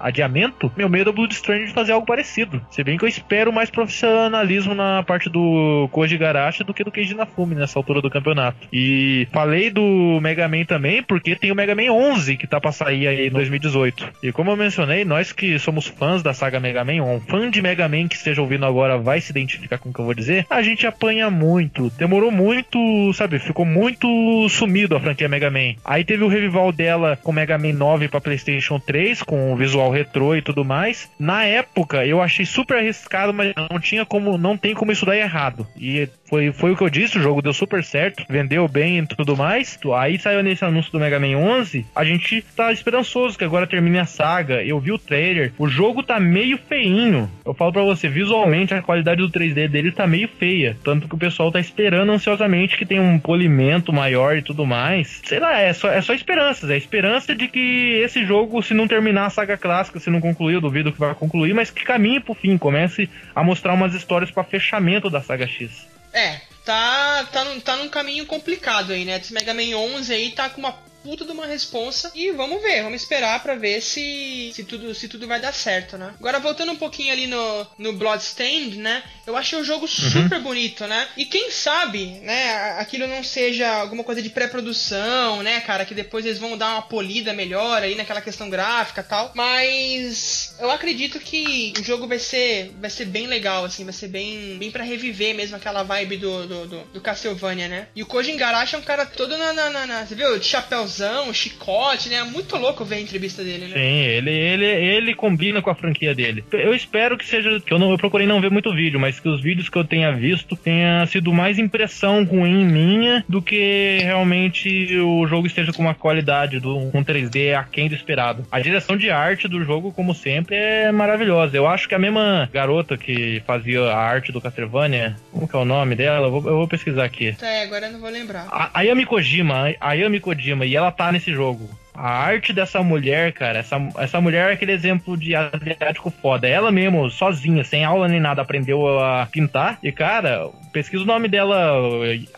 adiamento, 0.00 0.72
meu 0.76 0.88
medo 0.88 1.10
é 1.10 1.12
o 1.12 1.14
Bloodstrained 1.14 1.72
fazer 1.72 1.92
algo 1.92 2.06
parecido. 2.06 2.64
Se 2.70 2.82
bem 2.84 2.96
que 2.96 3.04
eu 3.04 3.08
espero 3.08 3.52
mais 3.52 3.70
profissionalismo 3.70 4.74
na 4.74 5.02
parte 5.02 5.28
do 5.28 5.88
Koji 5.92 6.16
Garashi 6.16 6.64
do 6.64 6.74
que 6.74 6.84
do 6.84 6.90
Keiji 6.90 7.14
Nafumi 7.14 7.54
nessa 7.54 7.78
altura 7.78 8.00
do 8.00 8.10
campeonato. 8.10 8.68
E 8.72 9.26
falei 9.32 9.70
do 9.70 10.18
Mega 10.20 10.48
Man 10.48 10.64
também 10.64 11.02
porque 11.02 11.36
tem 11.36 11.52
o 11.52 11.54
Mega 11.54 11.74
Man 11.74 11.92
11 11.92 12.36
que 12.36 12.46
tá 12.46 12.60
pra 12.60 12.72
sair 12.72 13.06
aí 13.06 13.26
em 13.26 13.30
2018. 13.30 14.08
E 14.22 14.32
como 14.32 14.50
eu 14.50 14.56
mencionei, 14.56 15.04
nós 15.04 15.32
que 15.32 15.58
somos 15.58 15.86
fãs 15.86 16.22
da 16.22 16.32
saga 16.32 16.60
Mega 16.60 16.84
Man, 16.84 17.02
um 17.10 17.20
fã 17.20 17.50
de 17.50 17.60
Mega 17.62 17.88
Man 17.88 18.08
que 18.08 18.16
esteja 18.16 18.40
ouvindo 18.40 18.66
agora 18.66 18.98
vai 18.98 19.20
se 19.20 19.30
identificar 19.30 19.78
com 19.78 19.90
o 19.90 19.92
que 19.92 20.00
eu 20.00 20.04
vou 20.04 20.14
dizer, 20.14 20.46
a 20.48 20.62
gente 20.62 20.86
apanha 20.86 21.30
muito. 21.30 21.90
Demorou 21.90 22.30
muito, 22.30 22.78
sabe? 23.14 23.38
Ficou 23.38 23.64
muito 23.64 24.08
sumido 24.48 24.96
a 24.96 25.00
franquia 25.00 25.28
Mega 25.28 25.50
Man. 25.50 25.74
Aí 25.84 26.04
teve 26.04 26.24
o 26.24 26.28
revival 26.28 26.72
dela 26.72 27.16
com 27.22 27.32
Mega 27.32 27.58
Man 27.58 27.72
9 27.72 28.08
pra 28.08 28.20
PlayStation 28.20 28.78
3, 28.78 29.22
com 29.22 29.52
o 29.52 29.56
visual 29.56 29.90
retrô 29.90 30.34
e 30.34 30.42
tudo 30.42 30.64
mais. 30.64 31.10
Na 31.18 31.44
época, 31.44 32.04
eu 32.06 32.20
achei 32.20 32.44
super 32.44 32.78
arriscado, 32.78 33.32
mas 33.32 33.52
não 33.70 33.80
tinha 33.80 34.04
como, 34.04 34.36
não 34.38 34.56
tem 34.56 34.74
como 34.74 34.92
isso 34.92 35.06
dar 35.06 35.16
errado. 35.16 35.66
E 35.76 36.08
foi, 36.30 36.52
foi 36.52 36.72
o 36.72 36.76
que 36.76 36.84
eu 36.84 36.90
disse, 36.90 37.18
o 37.18 37.22
jogo 37.22 37.42
deu 37.42 37.52
super 37.52 37.82
certo, 37.82 38.24
vendeu 38.28 38.68
bem 38.68 38.98
e 38.98 39.06
tudo 39.06 39.36
mais. 39.36 39.78
Aí 39.96 40.18
saiu 40.18 40.42
nesse 40.42 40.64
anúncio 40.64 40.92
do 40.92 41.00
Mega 41.00 41.18
Man 41.18 41.36
11, 41.36 41.86
a 41.94 42.04
gente 42.04 42.42
tá 42.54 42.72
esperançoso 42.72 43.36
que 43.36 43.44
agora 43.44 43.66
termine 43.66 43.98
a 43.98 44.04
saga. 44.04 44.62
Eu 44.62 44.78
vi 44.78 44.92
o 44.92 44.98
trailer, 44.98 45.52
o 45.58 45.68
jogo 45.68 46.02
tá 46.02 46.20
meio 46.20 46.58
feinho 46.58 46.99
eu 47.44 47.54
falo 47.54 47.72
para 47.72 47.82
você, 47.82 48.08
visualmente 48.08 48.74
a 48.74 48.82
qualidade 48.82 49.20
do 49.20 49.30
3D 49.30 49.68
dele 49.68 49.92
tá 49.92 50.06
meio 50.06 50.28
feia. 50.28 50.76
Tanto 50.84 51.08
que 51.08 51.14
o 51.14 51.18
pessoal 51.18 51.50
tá 51.50 51.60
esperando 51.60 52.12
ansiosamente 52.12 52.76
que 52.76 52.86
tenha 52.86 53.02
um 53.02 53.18
polimento 53.18 53.92
maior 53.92 54.36
e 54.36 54.42
tudo 54.42 54.66
mais. 54.66 55.20
Sei 55.24 55.38
lá, 55.38 55.58
é 55.58 55.72
só, 55.72 55.88
é 55.88 56.00
só 56.00 56.12
esperanças. 56.12 56.70
É 56.70 56.76
esperança 56.76 57.34
de 57.34 57.48
que 57.48 58.00
esse 58.04 58.24
jogo, 58.24 58.62
se 58.62 58.74
não 58.74 58.88
terminar 58.88 59.26
a 59.26 59.30
saga 59.30 59.56
clássica, 59.56 60.00
se 60.00 60.10
não 60.10 60.20
concluir, 60.20 60.54
eu 60.54 60.60
duvido 60.60 60.92
que 60.92 60.98
vai 60.98 61.14
concluir, 61.14 61.54
mas 61.54 61.70
que 61.70 61.84
caminhe 61.84 62.20
pro 62.20 62.34
fim, 62.34 62.58
comece 62.58 63.08
a 63.34 63.42
mostrar 63.42 63.74
umas 63.74 63.94
histórias 63.94 64.30
para 64.30 64.44
fechamento 64.44 65.08
da 65.08 65.20
saga 65.20 65.46
X. 65.46 65.88
É, 66.12 66.40
tá, 66.64 67.24
tá, 67.32 67.44
tá 67.64 67.76
num 67.76 67.88
caminho 67.88 68.26
complicado 68.26 68.92
aí, 68.92 69.04
né? 69.04 69.16
Esse 69.16 69.32
Mega 69.32 69.54
Man 69.54 69.76
11 69.76 70.12
aí 70.12 70.30
tá 70.32 70.50
com 70.50 70.60
uma 70.60 70.74
puta 71.02 71.24
de 71.24 71.32
uma 71.32 71.46
responsa 71.46 72.10
e 72.14 72.30
vamos 72.32 72.62
ver, 72.62 72.82
vamos 72.82 73.00
esperar 73.00 73.42
para 73.42 73.54
ver 73.54 73.80
se, 73.80 74.52
se 74.54 74.64
tudo 74.64 74.94
se 74.94 75.08
tudo 75.08 75.26
vai 75.26 75.40
dar 75.40 75.52
certo, 75.52 75.96
né? 75.96 76.14
Agora 76.18 76.38
voltando 76.38 76.72
um 76.72 76.76
pouquinho 76.76 77.12
ali 77.12 77.26
no, 77.26 77.66
no 77.78 77.92
Bloodstained, 77.92 78.76
né? 78.76 79.02
Eu 79.26 79.36
achei 79.36 79.58
o 79.58 79.64
jogo 79.64 79.82
uhum. 79.82 79.88
super 79.88 80.38
uhum. 80.38 80.42
bonito, 80.42 80.86
né? 80.86 81.08
E 81.16 81.24
quem 81.24 81.50
sabe, 81.50 82.06
né, 82.20 82.78
aquilo 82.78 83.06
não 83.06 83.22
seja 83.22 83.68
alguma 83.68 84.04
coisa 84.04 84.22
de 84.22 84.30
pré-produção, 84.30 85.42
né, 85.42 85.60
cara, 85.60 85.84
que 85.84 85.94
depois 85.94 86.24
eles 86.24 86.38
vão 86.38 86.56
dar 86.56 86.72
uma 86.72 86.82
polida 86.82 87.32
melhor 87.32 87.82
aí 87.82 87.94
naquela 87.94 88.20
questão 88.20 88.50
gráfica, 88.50 89.02
tal. 89.02 89.32
Mas 89.34 90.49
eu 90.60 90.70
acredito 90.70 91.18
que 91.20 91.72
o 91.78 91.82
jogo 91.82 92.06
vai 92.06 92.18
ser 92.18 92.72
vai 92.80 92.90
ser 92.90 93.06
bem 93.06 93.26
legal 93.26 93.64
assim, 93.64 93.84
vai 93.84 93.92
ser 93.92 94.08
bem 94.08 94.56
bem 94.58 94.70
para 94.70 94.84
reviver 94.84 95.34
mesmo 95.34 95.56
aquela 95.56 95.82
vibe 95.82 96.16
do, 96.16 96.46
do, 96.46 96.66
do, 96.66 96.80
do 96.94 97.00
Castlevania, 97.00 97.68
né? 97.68 97.88
E 97.94 98.02
o 98.02 98.06
Koji 98.06 98.32
Igarashi 98.32 98.74
é 98.74 98.78
um 98.78 98.82
cara 98.82 99.06
todo 99.06 99.36
na, 99.36 99.52
na, 99.52 99.70
na, 99.70 99.86
na 99.86 100.06
você 100.06 100.14
viu? 100.14 100.38
De 100.38 100.44
chapéu 100.44 100.80
chapéuzão, 100.80 101.32
chicote, 101.32 102.08
né? 102.08 102.22
Muito 102.22 102.56
louco 102.56 102.84
ver 102.84 102.96
a 102.96 103.00
entrevista 103.00 103.42
dele, 103.42 103.66
né? 103.66 103.74
Sim, 103.74 104.00
ele, 104.00 104.30
ele, 104.30 104.64
ele 104.64 105.14
combina 105.14 105.60
com 105.60 105.70
a 105.70 105.74
franquia 105.74 106.14
dele. 106.14 106.44
Eu 106.52 106.74
espero 106.74 107.18
que 107.18 107.26
seja. 107.26 107.60
que 107.60 107.72
eu, 107.72 107.78
não, 107.78 107.90
eu 107.90 107.98
procurei 107.98 108.26
não 108.26 108.40
ver 108.40 108.50
muito 108.50 108.74
vídeo, 108.74 109.00
mas 109.00 109.18
que 109.18 109.28
os 109.28 109.42
vídeos 109.42 109.68
que 109.68 109.76
eu 109.76 109.84
tenha 109.84 110.12
visto 110.12 110.56
tenha 110.56 111.04
sido 111.06 111.32
mais 111.32 111.58
impressão 111.58 112.24
ruim 112.24 112.64
minha 112.64 113.24
do 113.28 113.42
que 113.42 113.98
realmente 114.02 114.96
o 114.98 115.26
jogo 115.26 115.46
esteja 115.46 115.72
com 115.72 115.82
uma 115.82 115.94
qualidade 115.94 116.60
do 116.60 116.76
um 116.76 117.04
3D 117.04 117.54
aquém 117.54 117.88
do 117.88 117.94
esperado. 117.94 118.46
A 118.50 118.60
direção 118.60 118.96
de 118.96 119.10
arte 119.10 119.48
do 119.48 119.64
jogo, 119.64 119.92
como 119.92 120.14
sempre, 120.14 120.49
é 120.54 120.92
maravilhosa. 120.92 121.56
Eu 121.56 121.66
acho 121.66 121.88
que 121.88 121.94
a 121.94 121.98
mesma 121.98 122.48
garota 122.52 122.96
que 122.96 123.42
fazia 123.46 123.82
a 123.82 123.96
arte 123.96 124.32
do 124.32 124.40
Castlevania, 124.40 125.16
como 125.32 125.48
que 125.48 125.56
é 125.56 125.58
o 125.58 125.64
nome 125.64 125.94
dela? 125.94 126.26
Eu 126.26 126.30
vou, 126.30 126.50
eu 126.50 126.56
vou 126.56 126.68
pesquisar 126.68 127.04
aqui. 127.04 127.36
É, 127.40 127.62
agora 127.62 127.86
eu 127.86 127.92
não 127.92 128.00
vou 128.00 128.10
lembrar. 128.10 128.46
A, 128.50 128.80
a 128.80 128.82
Yami 128.82 129.06
Kojima, 129.06 129.74
a 129.80 129.92
Yami 129.92 130.20
Kojima, 130.20 130.66
e 130.66 130.76
ela 130.76 130.90
tá 130.90 131.10
nesse 131.12 131.32
jogo. 131.32 131.68
A 132.00 132.08
arte 132.08 132.54
dessa 132.54 132.82
mulher, 132.82 133.30
cara, 133.34 133.58
essa, 133.58 133.76
essa 133.98 134.22
mulher 134.22 134.48
é 134.48 134.52
aquele 134.54 134.72
exemplo 134.72 135.18
de 135.18 135.34
asiático 135.34 136.10
foda. 136.10 136.48
Ela 136.48 136.72
mesmo, 136.72 137.10
sozinha, 137.10 137.62
sem 137.62 137.84
aula 137.84 138.08
nem 138.08 138.18
nada, 138.18 138.40
aprendeu 138.40 138.98
a 138.98 139.28
pintar. 139.30 139.78
E, 139.82 139.92
cara, 139.92 140.48
pesquisa 140.72 141.02
o 141.02 141.06
nome 141.06 141.28
dela, 141.28 141.78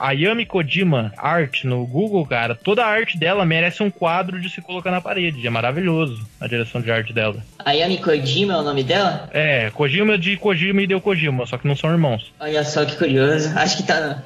Ayami 0.00 0.46
Kojima 0.46 1.12
Art, 1.16 1.62
no 1.62 1.86
Google, 1.86 2.26
cara. 2.26 2.56
Toda 2.56 2.84
a 2.84 2.88
arte 2.88 3.16
dela 3.16 3.44
merece 3.44 3.84
um 3.84 3.90
quadro 3.90 4.40
de 4.40 4.50
se 4.50 4.60
colocar 4.60 4.90
na 4.90 5.00
parede. 5.00 5.46
É 5.46 5.50
maravilhoso 5.50 6.26
a 6.40 6.48
direção 6.48 6.80
de 6.80 6.90
arte 6.90 7.12
dela. 7.12 7.36
Ayami 7.64 7.98
Kojima 7.98 8.54
é 8.54 8.56
o 8.56 8.62
nome 8.62 8.82
dela? 8.82 9.30
É, 9.32 9.70
Kojima 9.70 10.18
de 10.18 10.36
Kojima 10.38 10.82
e 10.82 10.88
deu 10.88 11.00
Kojima, 11.00 11.46
só 11.46 11.56
que 11.56 11.68
não 11.68 11.76
são 11.76 11.88
irmãos. 11.88 12.32
Olha 12.40 12.64
só 12.64 12.84
que 12.84 12.96
curioso. 12.96 13.56
Acho 13.56 13.76
que 13.76 13.82
tá 13.84 14.00
no... 14.00 14.22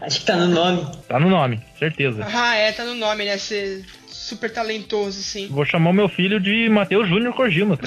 Acho 0.00 0.20
que 0.20 0.24
tá 0.24 0.36
no 0.36 0.46
nome. 0.46 0.86
Tá 1.06 1.20
no 1.20 1.28
nome, 1.28 1.60
certeza. 1.78 2.26
Ah, 2.26 2.56
é, 2.56 2.72
tá 2.72 2.84
no 2.84 2.94
nome, 2.94 3.26
né? 3.26 3.36
Você 3.36 3.84
super 4.30 4.52
talentoso, 4.52 5.18
assim. 5.18 5.48
Vou 5.48 5.64
chamar 5.64 5.90
o 5.90 5.92
meu 5.92 6.08
filho 6.08 6.40
de 6.40 6.68
Matheus 6.68 7.08
Júnior 7.08 7.34
Kojima. 7.34 7.76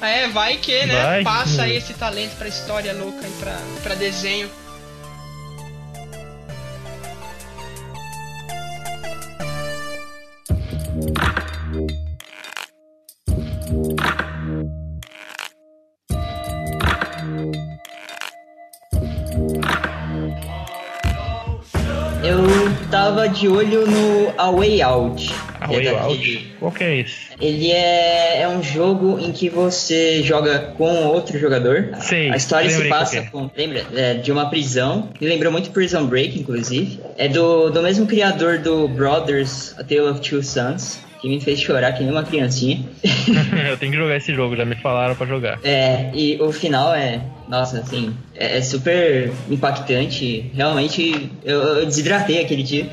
é, 0.00 0.28
vai 0.28 0.56
que, 0.56 0.86
né? 0.86 1.02
Vai. 1.02 1.22
Passa 1.22 1.64
aí 1.64 1.76
esse 1.76 1.92
talento 1.94 2.34
pra 2.36 2.48
história 2.48 2.94
louca 2.94 3.26
e 3.26 3.32
pra, 3.32 3.58
pra 3.82 3.94
desenho. 3.94 4.48
Tava 22.96 23.28
de 23.28 23.46
olho 23.46 23.86
no 23.86 24.32
A 24.38 24.50
Way 24.50 24.80
Out. 24.80 25.30
A 25.60 25.66
Way 25.66 25.86
é 25.86 25.98
Out? 25.98 26.54
Qual 26.58 26.72
que 26.72 26.82
é 26.82 27.00
esse? 27.00 27.26
Ele 27.38 27.70
é, 27.70 28.40
é 28.40 28.48
um 28.48 28.62
jogo 28.62 29.18
em 29.20 29.32
que 29.32 29.50
você 29.50 30.22
joga 30.22 30.74
com 30.78 31.04
outro 31.04 31.38
jogador. 31.38 31.90
Sei. 32.00 32.32
A 32.32 32.36
história 32.36 32.70
se 32.70 32.88
passa 32.88 33.18
é. 33.18 33.22
com. 33.26 33.50
Lembra? 33.54 33.84
É, 33.94 34.14
de 34.14 34.32
uma 34.32 34.48
prisão. 34.48 35.10
Me 35.20 35.28
lembrou 35.28 35.52
muito 35.52 35.70
Prison 35.72 36.06
Break, 36.06 36.38
inclusive. 36.38 36.98
É 37.18 37.28
do, 37.28 37.68
do 37.68 37.82
mesmo 37.82 38.06
criador 38.06 38.60
do 38.60 38.88
Brothers, 38.88 39.74
A 39.78 39.84
Tale 39.84 40.08
of 40.08 40.20
Two 40.20 40.42
Sons 40.42 41.04
que 41.20 41.28
me 41.28 41.40
fez 41.40 41.58
chorar 41.60 41.92
que 41.92 42.02
nem 42.02 42.12
uma 42.12 42.24
criancinha. 42.24 42.78
eu 43.68 43.76
tenho 43.78 43.92
que 43.92 43.98
jogar 43.98 44.16
esse 44.16 44.34
jogo, 44.34 44.54
já 44.54 44.66
me 44.66 44.76
falaram 44.76 45.14
para 45.14 45.26
jogar. 45.26 45.58
É, 45.64 46.10
e 46.14 46.40
o 46.40 46.52
final 46.52 46.94
é, 46.94 47.22
nossa, 47.48 47.78
assim, 47.78 48.14
é, 48.34 48.58
é 48.58 48.62
super 48.62 49.32
impactante. 49.50 50.50
Realmente, 50.54 51.30
eu, 51.44 51.60
eu 51.60 51.86
desidratei 51.86 52.40
aquele 52.40 52.62
dia. 52.62 52.88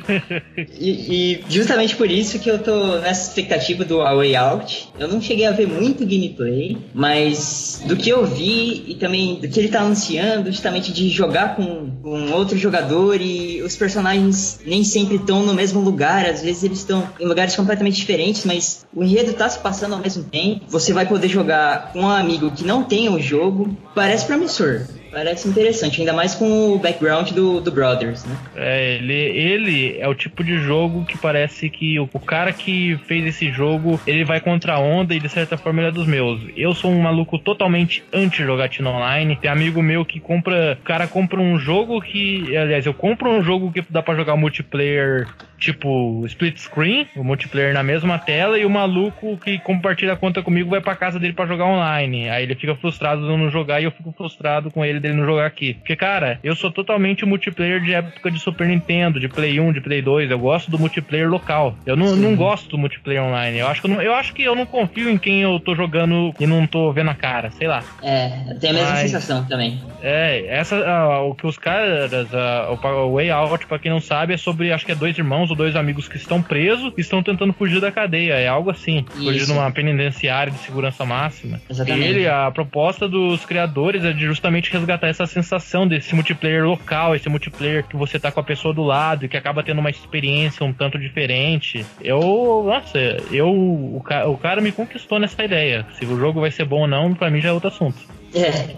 e, 0.78 0.90
e, 0.90 1.44
justamente 1.48 1.96
por 1.96 2.10
isso 2.10 2.38
que 2.38 2.50
eu 2.50 2.58
tô 2.58 2.98
nessa 2.98 3.28
expectativa 3.28 3.84
do 3.84 4.00
A 4.02 4.14
Way 4.14 4.36
Out. 4.36 4.88
Eu 4.98 5.08
não 5.08 5.20
cheguei 5.20 5.46
a 5.46 5.52
ver 5.52 5.66
muito 5.66 6.06
gameplay, 6.06 6.76
mas 6.94 7.82
do 7.86 7.96
que 7.96 8.10
eu 8.10 8.24
vi 8.26 8.84
e 8.86 8.94
também 8.94 9.36
do 9.36 9.48
que 9.48 9.58
ele 9.58 9.68
tá 9.68 9.80
anunciando, 9.80 10.50
justamente 10.50 10.92
de 10.92 11.08
jogar 11.08 11.56
com, 11.56 11.90
com 12.02 12.32
outro 12.32 12.56
jogador 12.56 13.20
e 13.20 13.62
os 13.62 13.76
personagens 13.76 14.60
nem 14.64 14.84
sempre 14.84 15.16
estão 15.16 15.44
no 15.44 15.54
mesmo 15.54 15.80
lugar, 15.80 16.26
às 16.26 16.42
vezes 16.42 16.64
eles 16.64 16.78
estão 16.78 17.08
em 17.18 17.26
lugares 17.26 17.54
completamente 17.56 17.96
diferentes, 17.96 18.44
mas 18.44 18.86
o 18.94 19.02
enredo 19.02 19.32
tá 19.32 19.48
se 19.48 19.58
passando 19.58 19.94
ao 19.94 20.00
mesmo 20.00 20.24
tempo. 20.24 20.64
Você 20.68 20.92
vai 20.92 21.06
poder 21.06 21.28
jogar 21.28 21.92
com 21.92 22.00
um 22.00 22.10
amigo 22.10 22.50
que 22.50 22.64
não 22.64 22.82
tem 22.84 23.08
o 23.08 23.20
jogo. 23.20 23.76
Parece 23.96 24.26
promissor. 24.26 24.86
Parece 25.16 25.48
interessante, 25.48 26.00
ainda 26.00 26.12
mais 26.12 26.34
com 26.34 26.74
o 26.74 26.78
background 26.78 27.30
do, 27.30 27.58
do 27.58 27.72
Brothers, 27.72 28.26
né? 28.26 28.36
É, 28.54 28.96
ele, 28.96 29.14
ele 29.14 29.98
é 29.98 30.06
o 30.06 30.14
tipo 30.14 30.44
de 30.44 30.58
jogo 30.58 31.06
que 31.06 31.16
parece 31.16 31.70
que 31.70 31.98
o, 31.98 32.06
o 32.12 32.20
cara 32.20 32.52
que 32.52 33.00
fez 33.06 33.24
esse 33.24 33.50
jogo, 33.50 33.98
ele 34.06 34.26
vai 34.26 34.42
contra 34.42 34.74
a 34.74 34.78
onda 34.78 35.14
e 35.14 35.18
de 35.18 35.30
certa 35.30 35.56
forma 35.56 35.80
ele 35.80 35.88
é 35.88 35.90
dos 35.90 36.06
meus. 36.06 36.42
Eu 36.54 36.74
sou 36.74 36.90
um 36.90 37.00
maluco 37.00 37.38
totalmente 37.38 38.04
anti-jogatina 38.12 38.90
online. 38.90 39.36
Tem 39.36 39.50
amigo 39.50 39.82
meu 39.82 40.04
que 40.04 40.20
compra. 40.20 40.76
O 40.78 40.84
cara 40.84 41.06
compra 41.06 41.40
um 41.40 41.58
jogo 41.58 41.98
que. 42.02 42.54
Aliás, 42.54 42.84
eu 42.84 42.92
compro 42.92 43.30
um 43.30 43.42
jogo 43.42 43.72
que 43.72 43.82
dá 43.88 44.02
para 44.02 44.16
jogar 44.16 44.36
multiplayer 44.36 45.26
tipo 45.58 46.24
split 46.26 46.58
screen, 46.58 47.08
o 47.16 47.24
multiplayer 47.24 47.72
na 47.72 47.82
mesma 47.82 48.18
tela, 48.18 48.58
e 48.58 48.64
o 48.64 48.70
maluco 48.70 49.38
que 49.38 49.58
compartilha 49.58 50.12
a 50.12 50.16
conta 50.16 50.42
comigo 50.42 50.70
vai 50.70 50.80
pra 50.80 50.94
casa 50.94 51.18
dele 51.18 51.32
para 51.32 51.46
jogar 51.46 51.64
online. 51.64 52.28
Aí 52.28 52.42
ele 52.42 52.54
fica 52.54 52.74
frustrado 52.74 53.22
de 53.22 53.28
não 53.28 53.50
jogar 53.50 53.80
e 53.80 53.84
eu 53.84 53.90
fico 53.90 54.12
frustrado 54.12 54.70
com 54.70 54.84
ele 54.84 55.00
não 55.12 55.24
jogar 55.24 55.46
aqui. 55.46 55.74
Porque, 55.74 55.96
cara, 55.96 56.38
eu 56.42 56.54
sou 56.54 56.70
totalmente 56.70 57.24
multiplayer 57.24 57.80
de 57.80 57.94
época 57.94 58.30
de 58.30 58.38
Super 58.38 58.66
Nintendo, 58.66 59.20
de 59.20 59.28
Play 59.28 59.58
1, 59.60 59.72
de 59.72 59.80
Play 59.80 60.02
2. 60.02 60.30
Eu 60.30 60.38
gosto 60.38 60.70
do 60.70 60.78
multiplayer 60.78 61.28
local. 61.28 61.76
Eu 61.84 61.96
não, 61.96 62.14
não 62.16 62.34
gosto 62.34 62.68
do 62.70 62.78
multiplayer 62.78 63.22
online. 63.22 63.58
Eu 63.58 63.68
acho, 63.68 63.80
que 63.80 63.86
eu, 63.86 63.90
não, 63.90 64.02
eu 64.02 64.14
acho 64.14 64.34
que 64.34 64.42
eu 64.42 64.54
não 64.54 64.66
confio 64.66 65.10
em 65.10 65.18
quem 65.18 65.42
eu 65.42 65.58
tô 65.60 65.74
jogando 65.74 66.34
e 66.38 66.46
não 66.46 66.66
tô 66.66 66.92
vendo 66.92 67.10
a 67.10 67.14
cara, 67.14 67.50
sei 67.50 67.66
lá. 67.66 67.82
É, 68.02 68.54
tem 68.60 68.70
a 68.70 68.72
mesma 68.72 68.90
Mas, 68.90 69.00
sensação 69.00 69.44
também. 69.44 69.80
É, 70.02 70.46
essa, 70.48 70.76
uh, 70.76 71.30
o 71.30 71.34
que 71.34 71.46
os 71.46 71.58
caras, 71.58 72.12
uh, 72.12 72.88
o 73.06 73.14
Way 73.14 73.30
Out, 73.30 73.66
pra 73.66 73.78
quem 73.78 73.90
não 73.90 74.00
sabe, 74.00 74.34
é 74.34 74.36
sobre, 74.36 74.72
acho 74.72 74.84
que 74.84 74.92
é 74.92 74.94
dois 74.94 75.16
irmãos 75.16 75.50
ou 75.50 75.56
dois 75.56 75.76
amigos 75.76 76.08
que 76.08 76.16
estão 76.16 76.42
presos 76.42 76.92
e 76.96 77.00
estão 77.00 77.22
tentando 77.22 77.52
fugir 77.52 77.80
da 77.80 77.92
cadeia. 77.92 78.34
É 78.34 78.48
algo 78.48 78.70
assim. 78.70 79.04
Isso. 79.14 79.24
Fugir 79.24 79.48
numa 79.48 79.70
penitenciária 79.70 80.52
de 80.52 80.58
segurança 80.58 81.04
máxima. 81.04 81.60
Exatamente. 81.68 82.06
E 82.06 82.08
ele, 82.08 82.28
a 82.28 82.50
proposta 82.50 83.08
dos 83.08 83.44
criadores 83.44 84.04
é 84.04 84.12
de 84.12 84.24
justamente 84.24 84.72
resgatar 84.72 84.95
essa 85.02 85.26
sensação 85.26 85.86
desse 85.86 86.14
multiplayer 86.14 86.64
local, 86.64 87.14
esse 87.14 87.28
multiplayer 87.28 87.84
que 87.84 87.96
você 87.96 88.18
tá 88.18 88.30
com 88.30 88.40
a 88.40 88.44
pessoa 88.44 88.72
do 88.72 88.82
lado 88.82 89.24
e 89.24 89.28
que 89.28 89.36
acaba 89.36 89.62
tendo 89.62 89.80
uma 89.80 89.90
experiência 89.90 90.64
um 90.64 90.72
tanto 90.72 90.98
diferente. 90.98 91.84
Eu, 92.00 92.64
nossa, 92.66 92.98
eu, 93.30 93.48
o, 93.48 93.96
o 93.98 94.38
cara 94.38 94.60
me 94.60 94.72
conquistou 94.72 95.18
nessa 95.18 95.44
ideia. 95.44 95.86
Se 95.98 96.04
o 96.04 96.18
jogo 96.18 96.40
vai 96.40 96.50
ser 96.50 96.64
bom 96.64 96.82
ou 96.82 96.88
não, 96.88 97.14
pra 97.14 97.30
mim 97.30 97.40
já 97.40 97.50
é 97.50 97.52
outro 97.52 97.68
assunto. 97.68 97.98
É 98.34 98.76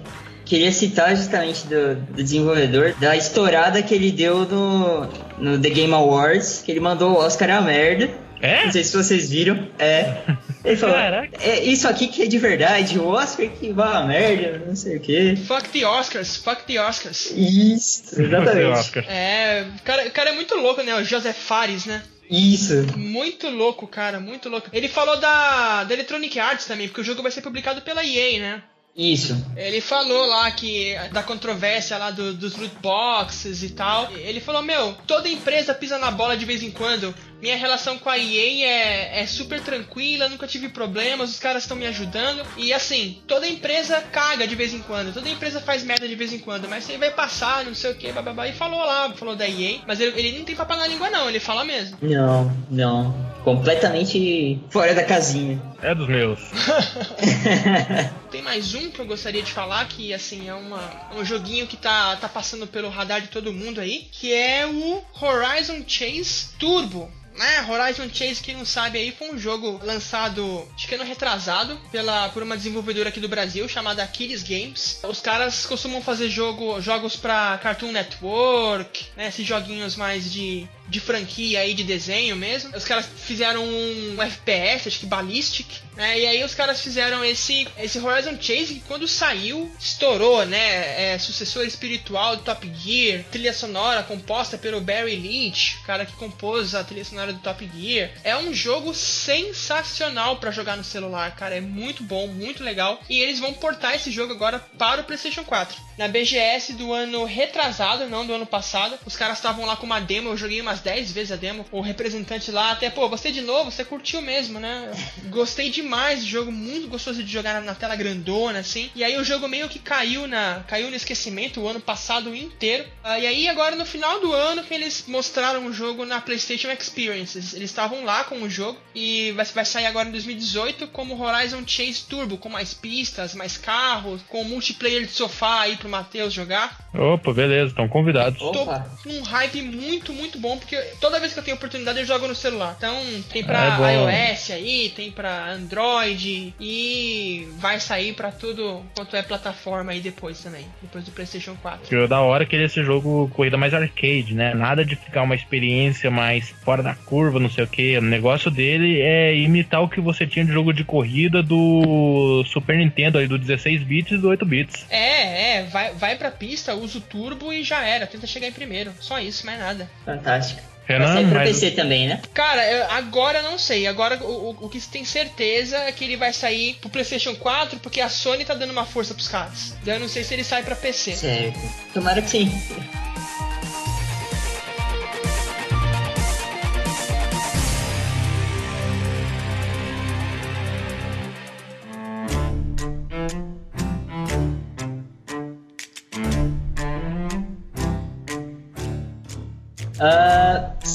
queria 0.48 0.72
citar 0.72 1.14
justamente 1.14 1.66
do, 1.66 1.94
do, 1.94 2.22
desenvolvedor, 2.22 2.94
da 2.98 3.14
estourada 3.14 3.82
que 3.82 3.94
ele 3.94 4.10
deu 4.10 4.46
no, 4.46 5.06
no 5.38 5.60
The 5.60 5.68
Game 5.68 5.92
Awards, 5.92 6.62
que 6.64 6.72
ele 6.72 6.80
mandou 6.80 7.12
o 7.12 7.18
Oscar 7.18 7.50
a 7.50 7.60
merda. 7.60 8.08
É? 8.40 8.64
Não 8.64 8.72
sei 8.72 8.84
se 8.84 8.96
vocês 8.96 9.30
viram. 9.30 9.68
É. 9.78 10.22
Ele 10.64 10.76
falou: 10.76 10.96
é 10.96 11.64
isso 11.64 11.88
aqui 11.88 12.08
que 12.08 12.22
é 12.22 12.26
de 12.26 12.38
verdade, 12.38 12.98
o 12.98 13.06
Oscar 13.06 13.48
que 13.48 13.72
vai 13.72 13.96
a 13.96 14.02
merda, 14.02 14.62
não 14.66 14.76
sei 14.76 14.96
o 14.96 15.00
quê. 15.00 15.36
Fuck 15.46 15.68
the 15.70 15.86
Oscars, 15.86 16.36
fuck 16.36 16.64
the 16.64 16.80
Oscars. 16.80 17.32
Isso, 17.34 18.20
exatamente. 18.20 18.98
é, 19.08 19.66
o 19.78 19.82
cara, 19.82 20.06
o 20.06 20.10
cara 20.10 20.30
é 20.30 20.34
muito 20.34 20.54
louco, 20.56 20.82
né? 20.82 20.94
O 20.94 21.04
José 21.04 21.32
Fares, 21.32 21.86
né? 21.86 22.02
Isso. 22.30 22.86
Muito 22.96 23.48
louco, 23.48 23.86
cara, 23.86 24.20
muito 24.20 24.48
louco. 24.48 24.68
Ele 24.72 24.88
falou 24.88 25.16
da, 25.16 25.84
da 25.84 25.94
Electronic 25.94 26.38
Arts 26.38 26.66
também, 26.66 26.86
porque 26.88 27.00
o 27.00 27.04
jogo 27.04 27.22
vai 27.22 27.32
ser 27.32 27.40
publicado 27.40 27.80
pela 27.80 28.04
EA, 28.04 28.38
né? 28.38 28.62
Isso. 28.98 29.40
Ele 29.56 29.80
falou 29.80 30.26
lá 30.26 30.50
que 30.50 30.96
da 31.12 31.22
controvérsia 31.22 31.96
lá 31.96 32.10
do, 32.10 32.34
dos 32.34 32.56
loot 32.56 32.74
boxes 32.82 33.62
e 33.62 33.70
tal. 33.70 34.10
Ele 34.12 34.40
falou: 34.40 34.60
Meu, 34.60 34.92
toda 35.06 35.28
empresa 35.28 35.72
pisa 35.72 35.98
na 35.98 36.10
bola 36.10 36.36
de 36.36 36.44
vez 36.44 36.64
em 36.64 36.72
quando. 36.72 37.14
Minha 37.40 37.56
relação 37.56 37.98
com 37.98 38.10
a 38.10 38.18
EA 38.18 38.66
é, 38.66 39.20
é 39.20 39.26
super 39.26 39.60
tranquila, 39.60 40.28
nunca 40.28 40.46
tive 40.46 40.68
problemas, 40.68 41.30
os 41.30 41.38
caras 41.38 41.62
estão 41.62 41.76
me 41.76 41.86
ajudando. 41.86 42.42
E 42.56 42.72
assim, 42.72 43.18
toda 43.26 43.46
empresa 43.46 44.00
caga 44.00 44.46
de 44.46 44.56
vez 44.56 44.74
em 44.74 44.80
quando, 44.80 45.14
toda 45.14 45.28
empresa 45.28 45.60
faz 45.60 45.84
merda 45.84 46.08
de 46.08 46.16
vez 46.16 46.32
em 46.32 46.38
quando, 46.38 46.68
mas 46.68 46.90
aí 46.90 46.96
vai 46.96 47.10
passar, 47.10 47.64
não 47.64 47.74
sei 47.74 47.92
o 47.92 47.94
que, 47.94 48.10
bababá. 48.10 48.48
E 48.48 48.52
falou 48.52 48.80
lá, 48.80 49.12
falou 49.14 49.36
da 49.36 49.48
EA, 49.48 49.78
mas 49.86 50.00
ele, 50.00 50.18
ele 50.18 50.38
não 50.38 50.44
tem 50.44 50.56
papo 50.56 50.74
na 50.74 50.86
língua, 50.86 51.10
não, 51.10 51.28
ele 51.28 51.38
fala 51.38 51.64
mesmo. 51.64 51.96
Não, 52.02 52.52
não. 52.68 53.28
Completamente 53.44 54.60
fora 54.68 54.94
da 54.94 55.04
casinha. 55.04 55.62
É 55.80 55.94
dos 55.94 56.08
meus. 56.08 56.40
Tem 58.32 58.42
mais 58.42 58.74
um 58.74 58.90
que 58.90 58.98
eu 58.98 59.06
gostaria 59.06 59.42
de 59.42 59.52
falar, 59.52 59.86
que 59.86 60.12
assim, 60.12 60.48
é 60.48 60.54
uma, 60.54 60.80
um 61.16 61.24
joguinho 61.24 61.66
que 61.66 61.76
tá, 61.76 62.16
tá 62.16 62.28
passando 62.28 62.66
pelo 62.66 62.88
radar 62.88 63.20
de 63.20 63.28
todo 63.28 63.52
mundo 63.52 63.80
aí, 63.80 64.08
que 64.10 64.34
é 64.34 64.66
o 64.66 65.02
Horizon 65.22 65.84
Chase 65.86 66.48
Turbo 66.58 67.08
né, 67.38 67.64
Horizon 67.68 68.08
Chase, 68.12 68.42
quem 68.42 68.56
não 68.56 68.64
sabe 68.64 68.98
aí, 68.98 69.12
foi 69.12 69.30
um 69.30 69.38
jogo 69.38 69.80
lançado, 69.84 70.68
acho 70.74 70.88
que 70.88 70.94
ano 70.94 71.04
retrasado, 71.04 71.78
pela, 71.90 72.28
por 72.30 72.42
uma 72.42 72.56
desenvolvedora 72.56 73.08
aqui 73.08 73.20
do 73.20 73.28
Brasil, 73.28 73.68
chamada 73.68 74.02
Aquiles 74.02 74.42
Games. 74.42 75.00
Os 75.08 75.20
caras 75.20 75.64
costumam 75.64 76.02
fazer 76.02 76.28
jogo, 76.28 76.80
jogos 76.80 77.16
pra 77.16 77.58
Cartoon 77.62 77.92
Network, 77.92 79.06
né, 79.16 79.28
esses 79.28 79.46
joguinhos 79.46 79.96
mais 79.96 80.30
de 80.30 80.68
de 80.88 81.00
franquia 81.00 81.60
aí 81.60 81.74
de 81.74 81.84
desenho 81.84 82.34
mesmo. 82.36 82.74
Os 82.76 82.84
caras 82.84 83.06
fizeram 83.06 83.64
um 83.64 84.22
FPS, 84.22 84.88
acho 84.88 85.00
que 85.00 85.06
Ballistic, 85.06 85.66
né? 85.96 86.18
E 86.18 86.26
aí 86.26 86.44
os 86.44 86.54
caras 86.54 86.80
fizeram 86.80 87.24
esse 87.24 87.66
esse 87.78 87.98
Horizon 87.98 88.36
Chase 88.40 88.74
que 88.74 88.80
quando 88.86 89.06
saiu 89.06 89.70
estourou, 89.78 90.44
né? 90.46 91.12
É 91.14 91.18
sucessor 91.18 91.64
espiritual 91.64 92.36
do 92.36 92.42
Top 92.42 92.70
Gear, 92.74 93.24
trilha 93.30 93.52
sonora 93.52 94.02
composta 94.02 94.56
pelo 94.56 94.80
Barry 94.80 95.16
Leach, 95.16 95.76
o 95.82 95.86
cara 95.86 96.06
que 96.06 96.12
compôs 96.12 96.74
a 96.74 96.82
trilha 96.84 97.04
sonora 97.04 97.32
do 97.32 97.40
Top 97.40 97.68
Gear. 97.74 98.10
É 98.24 98.36
um 98.36 98.54
jogo 98.54 98.94
sensacional 98.94 100.36
para 100.36 100.50
jogar 100.50 100.76
no 100.76 100.84
celular, 100.84 101.34
cara, 101.34 101.56
é 101.56 101.60
muito 101.60 102.02
bom, 102.02 102.26
muito 102.28 102.62
legal. 102.62 103.00
E 103.08 103.20
eles 103.20 103.38
vão 103.38 103.52
portar 103.52 103.94
esse 103.94 104.10
jogo 104.10 104.32
agora 104.32 104.58
para 104.78 105.00
o 105.02 105.04
PlayStation 105.04 105.44
4. 105.44 105.88
Na 105.98 106.06
BGS 106.06 106.74
do 106.74 106.92
ano 106.92 107.24
retrasado, 107.24 108.08
não 108.08 108.24
do 108.24 108.32
ano 108.32 108.46
passado, 108.46 108.96
os 109.04 109.16
caras 109.16 109.38
estavam 109.38 109.66
lá 109.66 109.76
com 109.76 109.84
uma 109.84 110.00
demo, 110.00 110.28
eu 110.28 110.36
joguei 110.36 110.60
umas 110.60 110.77
umas 110.78 110.80
10 110.80 111.12
vezes 111.12 111.32
a 111.32 111.36
demo. 111.36 111.64
O 111.70 111.80
representante 111.80 112.50
lá 112.50 112.72
até, 112.72 112.88
pô, 112.88 113.08
você 113.08 113.30
de 113.30 113.40
novo, 113.40 113.70
você 113.70 113.84
curtiu 113.84 114.22
mesmo, 114.22 114.60
né? 114.60 114.90
Gostei 115.28 115.70
demais 115.70 116.20
do 116.20 116.26
jogo, 116.26 116.52
muito 116.52 116.88
gostoso 116.88 117.22
de 117.22 117.30
jogar 117.30 117.54
na, 117.54 117.60
na, 117.60 117.74
tela 117.74 117.96
grandona, 117.96 118.60
assim. 118.60 118.90
E 118.94 119.02
aí 119.04 119.16
o 119.16 119.24
jogo 119.24 119.48
meio 119.48 119.68
que 119.68 119.78
caiu 119.78 120.26
na 120.26 120.64
caiu 120.66 120.90
no 120.90 120.96
esquecimento 120.96 121.60
o 121.60 121.68
ano 121.68 121.80
passado 121.80 122.34
inteiro. 122.34 122.84
Ah, 123.02 123.18
e 123.18 123.26
aí 123.26 123.48
agora 123.48 123.76
no 123.76 123.84
final 123.84 124.20
do 124.20 124.32
ano 124.32 124.62
que 124.62 124.74
eles 124.74 125.04
mostraram 125.06 125.66
o 125.66 125.72
jogo 125.72 126.04
na 126.04 126.20
PlayStation 126.20 126.70
Experiences. 126.70 127.54
Eles 127.54 127.70
estavam 127.70 128.04
lá 128.04 128.24
com 128.24 128.36
o 128.42 128.50
jogo 128.50 128.78
e 128.94 129.32
vai, 129.32 129.44
vai 129.46 129.64
sair 129.64 129.86
agora 129.86 130.08
em 130.08 130.12
2018 130.12 130.88
como 130.88 131.20
Horizon 131.20 131.62
Chase 131.66 132.04
Turbo, 132.08 132.38
com 132.38 132.48
mais 132.48 132.74
pistas, 132.74 133.34
mais 133.34 133.56
carros, 133.56 134.20
com 134.28 134.44
multiplayer 134.44 135.04
de 135.04 135.12
sofá 135.12 135.60
aí 135.60 135.76
pro 135.76 135.88
Matheus 135.88 136.32
jogar. 136.32 136.88
Opa, 136.94 137.32
beleza, 137.32 137.70
estão 137.70 137.88
convidados. 137.88 138.38
Tô 138.38 138.52
com 138.52 139.10
um 139.10 139.22
hype 139.22 139.62
muito, 139.62 140.12
muito 140.12 140.38
bom, 140.38 140.58
porque 140.68 140.76
toda 141.00 141.18
vez 141.18 141.32
que 141.32 141.38
eu 141.38 141.42
tenho 141.42 141.56
oportunidade 141.56 141.98
eu 141.98 142.04
jogo 142.04 142.28
no 142.28 142.34
celular. 142.34 142.74
Então 142.76 142.94
tem 143.32 143.42
pra 143.42 143.78
é 143.90 144.32
iOS 144.32 144.50
aí, 144.50 144.92
tem 144.94 145.10
pra 145.10 145.50
Android 145.50 146.54
e 146.60 147.48
vai 147.56 147.80
sair 147.80 148.12
pra 148.12 148.30
tudo 148.30 148.84
quanto 148.94 149.16
é 149.16 149.22
plataforma 149.22 149.92
aí 149.92 150.00
depois 150.00 150.40
também, 150.42 150.66
depois 150.82 151.04
do 151.04 151.10
PlayStation 151.10 151.56
4. 151.62 152.04
O 152.04 152.06
da 152.06 152.20
hora 152.20 152.44
que 152.44 152.54
ele 152.54 152.64
é 152.64 152.66
esse 152.66 152.84
jogo 152.84 153.30
corrida 153.34 153.56
mais 153.56 153.72
arcade, 153.72 154.34
né? 154.34 154.52
Nada 154.54 154.84
de 154.84 154.94
ficar 154.94 155.22
uma 155.22 155.34
experiência 155.34 156.10
mais 156.10 156.50
fora 156.62 156.82
da 156.82 156.94
curva, 156.94 157.40
não 157.40 157.50
sei 157.50 157.64
o 157.64 157.68
que. 157.68 157.96
O 157.96 158.02
negócio 158.02 158.50
dele 158.50 159.00
é 159.00 159.34
imitar 159.34 159.82
o 159.82 159.88
que 159.88 160.00
você 160.00 160.26
tinha 160.26 160.44
de 160.44 160.52
jogo 160.52 160.72
de 160.72 160.84
corrida 160.84 161.42
do 161.42 162.44
Super 162.46 162.76
Nintendo 162.76 163.18
aí, 163.18 163.26
do 163.26 163.38
16 163.38 163.82
bits 163.84 164.12
e 164.12 164.18
do 164.18 164.28
8 164.28 164.44
bits. 164.44 164.86
É, 164.90 165.58
é, 165.58 165.62
vai, 165.64 165.92
vai 165.94 166.16
pra 166.16 166.30
pista, 166.30 166.74
usa 166.74 166.98
o 166.98 167.00
turbo 167.00 167.52
e 167.52 167.62
já 167.62 167.84
era. 167.84 168.06
Tenta 168.06 168.26
chegar 168.26 168.48
em 168.48 168.52
primeiro. 168.52 168.92
Só 169.00 169.18
isso, 169.18 169.46
mais 169.46 169.58
nada. 169.58 169.88
Fantástico. 170.04 170.57
Renan, 170.88 171.04
Vai 171.04 171.14
sair 171.14 171.28
pra 171.28 171.38
mas... 171.40 171.48
PC 171.50 171.70
também, 171.72 172.08
né? 172.08 172.20
Cara, 172.32 172.66
eu, 172.66 172.90
agora 172.92 173.42
não 173.42 173.58
sei. 173.58 173.86
Agora 173.86 174.16
o, 174.24 174.56
o, 174.58 174.68
que 174.70 174.80
se 174.80 174.88
tem 174.88 175.04
certeza 175.04 175.76
é 175.76 175.92
que 175.92 176.02
ele 176.02 176.16
vai 176.16 176.32
sair 176.32 176.78
pro 176.80 176.88
PlayStation 176.88 177.36
4, 177.36 177.78
porque 177.80 178.00
a 178.00 178.08
Sony 178.08 178.44
tá 178.44 178.54
dando 178.54 178.70
uma 178.70 178.86
força 178.86 179.12
pros 179.12 179.28
caras. 179.28 179.76
Eu 179.86 180.00
não 180.00 180.08
sei 180.08 180.24
se 180.24 180.32
ele 180.32 180.42
sai 180.42 180.62
pra 180.62 180.74
PC. 180.74 181.14
Certo. 181.14 181.60
Tomara 181.92 182.22
que 182.22 182.30
sim. 182.30 182.50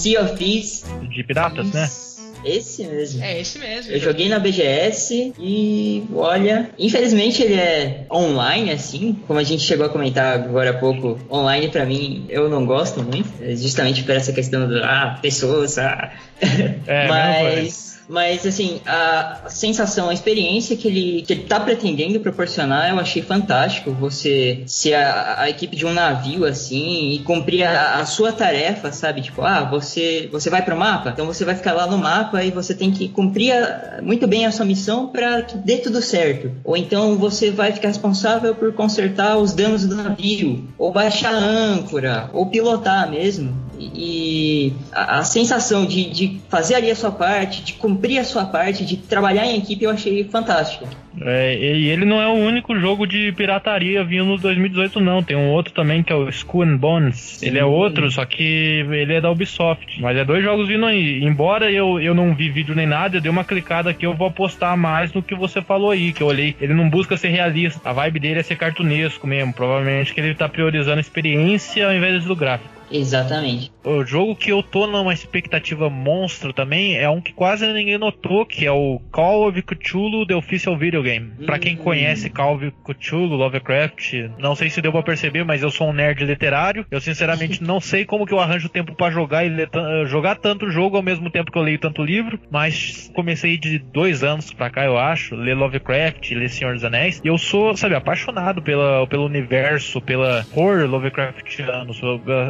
Sea 0.04 0.22
of 0.22 0.36
Thieves. 0.36 0.84
De 1.10 1.24
piratas, 1.24 1.72
né? 1.72 1.90
Esse 2.44 2.84
mesmo. 2.84 3.24
É 3.24 3.40
esse 3.40 3.58
mesmo. 3.58 3.90
Eu 3.94 4.00
joguei 4.02 4.28
na 4.28 4.38
BGS 4.38 5.34
e 5.40 6.04
olha, 6.14 6.70
infelizmente 6.78 7.42
ele 7.42 7.54
é 7.54 8.06
online 8.12 8.72
assim, 8.72 9.18
como 9.26 9.40
a 9.40 9.44
gente 9.44 9.64
chegou 9.64 9.86
a 9.86 9.90
comentar 9.90 10.36
agora 10.36 10.72
há 10.72 10.74
pouco. 10.74 11.18
Online 11.32 11.70
para 11.70 11.86
mim 11.86 12.26
eu 12.28 12.50
não 12.50 12.66
gosto 12.66 13.02
muito, 13.02 13.30
justamente 13.56 14.04
por 14.04 14.14
essa 14.14 14.34
questão 14.34 14.68
do 14.68 14.84
ah, 14.84 15.18
pessoas, 15.22 15.78
ah. 15.78 16.12
É, 16.86 17.08
Mas 17.08 17.93
mas, 18.08 18.46
assim, 18.46 18.82
a 18.86 19.44
sensação, 19.48 20.10
a 20.10 20.14
experiência 20.14 20.76
que 20.76 20.88
ele, 20.88 21.22
que 21.22 21.34
ele 21.34 21.44
tá 21.44 21.60
pretendendo 21.60 22.20
proporcionar, 22.20 22.90
eu 22.90 23.00
achei 23.00 23.22
fantástico. 23.22 23.92
Você 23.92 24.64
ser 24.68 24.96
a, 24.96 25.42
a 25.42 25.50
equipe 25.50 25.76
de 25.76 25.86
um 25.86 25.94
navio, 25.94 26.46
assim, 26.46 27.12
e 27.12 27.20
cumprir 27.20 27.64
a, 27.64 28.00
a, 28.00 28.06
sua 28.06 28.32
tarefa, 28.32 28.92
sabe? 28.92 29.22
Tipo, 29.22 29.42
ah, 29.42 29.64
você, 29.64 30.28
você 30.32 30.50
vai 30.50 30.62
pro 30.62 30.78
mapa, 30.78 31.12
então 31.12 31.26
você 31.26 31.46
vai 31.46 31.56
ficar 31.56 31.74
lá 31.74 31.88
no 31.88 31.98
mapa 31.98 32.44
e 32.44 32.52
você 32.52 32.74
tem 32.74 32.92
que 32.92 33.08
cumprir 33.10 33.52
a, 33.52 34.02
muito 34.02 34.28
bem 34.28 34.46
a 34.46 34.52
sua 34.52 34.66
missão 34.66 35.08
para 35.08 35.42
que 35.42 35.58
dê 35.58 35.78
tudo 35.78 36.02
certo. 36.02 36.52
Ou 36.64 36.76
então 36.76 37.18
você 37.18 37.52
vai 37.52 37.72
ficar 37.72 37.88
responsável 37.88 38.54
por 38.56 38.74
consertar 38.74 39.38
os 39.38 39.54
danos 39.54 39.86
do 39.86 39.96
navio, 39.96 40.68
ou 40.78 40.92
baixar 40.92 41.34
a 41.34 41.38
âncora, 41.38 42.30
ou 42.34 42.48
pilotar 42.48 43.10
mesmo. 43.10 43.63
E 43.80 44.74
a, 44.92 45.20
a 45.20 45.24
sensação 45.24 45.86
de, 45.86 46.10
de 46.10 46.42
fazer 46.50 46.76
ali 46.76 46.92
a 46.92 46.96
sua 46.96 47.12
parte, 47.12 47.64
de 47.64 47.74
cumprir 47.74 48.20
a 48.20 48.24
sua 48.24 48.46
parte, 48.46 48.86
de 48.86 48.98
trabalhar 48.98 49.46
em 49.46 49.58
equipe, 49.58 49.84
eu 49.84 49.92
achei 49.92 50.24
fantástico. 50.26 50.88
É, 51.22 51.56
e 51.56 51.90
ele 51.90 52.06
não 52.06 52.22
é 52.22 52.28
o 52.28 52.34
único 52.34 52.78
jogo 52.80 53.06
de 53.06 53.32
pirataria 53.34 54.04
vindo 54.04 54.26
no 54.26 54.38
2018, 54.38 55.00
não. 55.00 55.22
Tem 55.22 55.38
um 55.38 55.52
outro 55.52 55.74
também 55.74 56.02
que 56.02 56.12
é 56.12 56.16
o 56.16 56.28
Skull 56.30 56.64
and 56.64 56.78
Bones. 56.78 57.16
Sim. 57.16 57.48
Ele 57.48 57.60
é 57.60 57.66
outro, 57.66 58.10
só 58.10 58.26
que 58.26 58.86
ele 58.90 59.14
é 59.14 59.22
da 59.22 59.32
Ubisoft. 59.32 60.02
Mas 60.02 60.18
é 60.18 60.26
dois 60.26 60.44
jogos 60.44 60.68
vindo 60.68 60.86
aí. 60.86 61.24
Embora 61.24 61.72
eu, 61.72 62.00
eu 62.00 62.14
não 62.14 62.34
vi 62.34 62.50
vídeo 62.50 62.76
nem 62.76 62.88
nada, 62.88 63.18
eu 63.18 63.22
dei 63.22 63.32
uma 63.32 63.44
clicada 63.44 63.90
aqui, 63.90 64.06
eu 64.06 64.14
vou 64.14 64.28
apostar 64.28 64.76
mais 64.76 65.14
no 65.14 65.22
que 65.22 65.36
você 65.36 65.62
falou 65.62 65.92
aí, 65.92 66.12
que 66.12 66.24
eu 66.24 66.28
olhei. 66.28 66.56
Ele 66.60 66.74
não 66.74 66.90
busca 66.90 67.16
ser 67.16 67.30
realista. 67.30 67.80
A 67.86 67.94
vibe 67.94 68.20
dele 68.20 68.40
é 68.40 68.44
ser 68.44 68.56
cartunesco 68.56 69.28
mesmo. 69.28 69.54
Provavelmente 69.54 70.14
que 70.14 70.20
ele 70.20 70.34
tá 70.34 70.50
priorizando 70.50 70.98
a 70.98 71.02
experiência 71.02 71.86
ao 71.86 71.94
invés 71.94 72.26
do 72.26 72.36
gráfico. 72.36 72.83
Exatamente. 72.94 73.72
O 73.84 74.06
jogo 74.06 74.36
que 74.36 74.52
eu 74.52 74.62
tô 74.62 74.86
numa 74.86 75.14
expectativa 75.14 75.90
monstro 75.90 76.54
também 76.54 76.96
é 76.96 77.10
um 77.10 77.20
que 77.20 77.34
quase 77.34 77.66
ninguém 77.74 77.98
notou, 77.98 78.46
que 78.46 78.66
é 78.66 78.72
o 78.72 79.02
Call 79.12 79.48
of 79.48 79.62
Cthulhu 79.62 80.26
The 80.26 80.36
Official 80.36 80.78
Video 80.78 81.02
Game. 81.02 81.34
Hum. 81.40 81.46
Pra 81.46 81.58
quem 81.58 81.76
conhece 81.76 82.30
Call 82.30 82.56
of 82.56 82.72
Cthulhu, 82.86 83.36
Lovecraft, 83.36 84.14
não 84.38 84.56
sei 84.56 84.70
se 84.70 84.82
deu 84.82 84.92
pra 84.92 85.02
perceber, 85.02 85.44
mas 85.44 85.64
eu 85.64 85.72
sou 85.72 85.90
um 85.90 85.94
nerd 85.94 86.24
literário. 86.24 86.86
Eu 86.92 87.02
sinceramente 87.02 87.62
não 87.66 87.82
sei 87.82 88.06
como 88.06 88.26
que 88.26 88.34
eu 88.34 88.40
arranjo 88.40 88.70
tempo 88.70 88.96
para 88.96 89.12
jogar 89.12 89.44
e 89.44 89.50
ler, 89.50 89.70
jogar 90.06 90.36
tanto 90.36 90.70
jogo 90.70 90.96
ao 90.96 91.04
mesmo 91.04 91.30
tempo 91.30 91.52
que 91.52 91.58
eu 91.58 91.64
leio 91.64 91.80
tanto 91.80 92.04
livro, 92.04 92.40
mas 92.52 93.12
comecei 93.16 93.58
de 93.58 93.80
dois 93.80 94.24
anos 94.24 94.54
pra 94.54 94.70
cá, 94.70 94.86
eu 94.86 94.98
acho, 94.98 95.36
ler 95.36 95.56
Lovecraft, 95.56 96.32
ler 96.32 96.50
Senhor 96.50 96.74
dos 96.74 96.84
Anéis, 96.84 97.22
e 97.24 97.28
eu 97.28 97.38
sou, 97.38 97.76
sabe, 97.76 97.96
apaixonado 97.96 98.62
pela, 98.62 99.08
pelo 99.08 99.26
universo, 99.26 100.00
pela 100.00 100.46
horror 100.56 100.88
Lovecraftiano, 100.88 101.94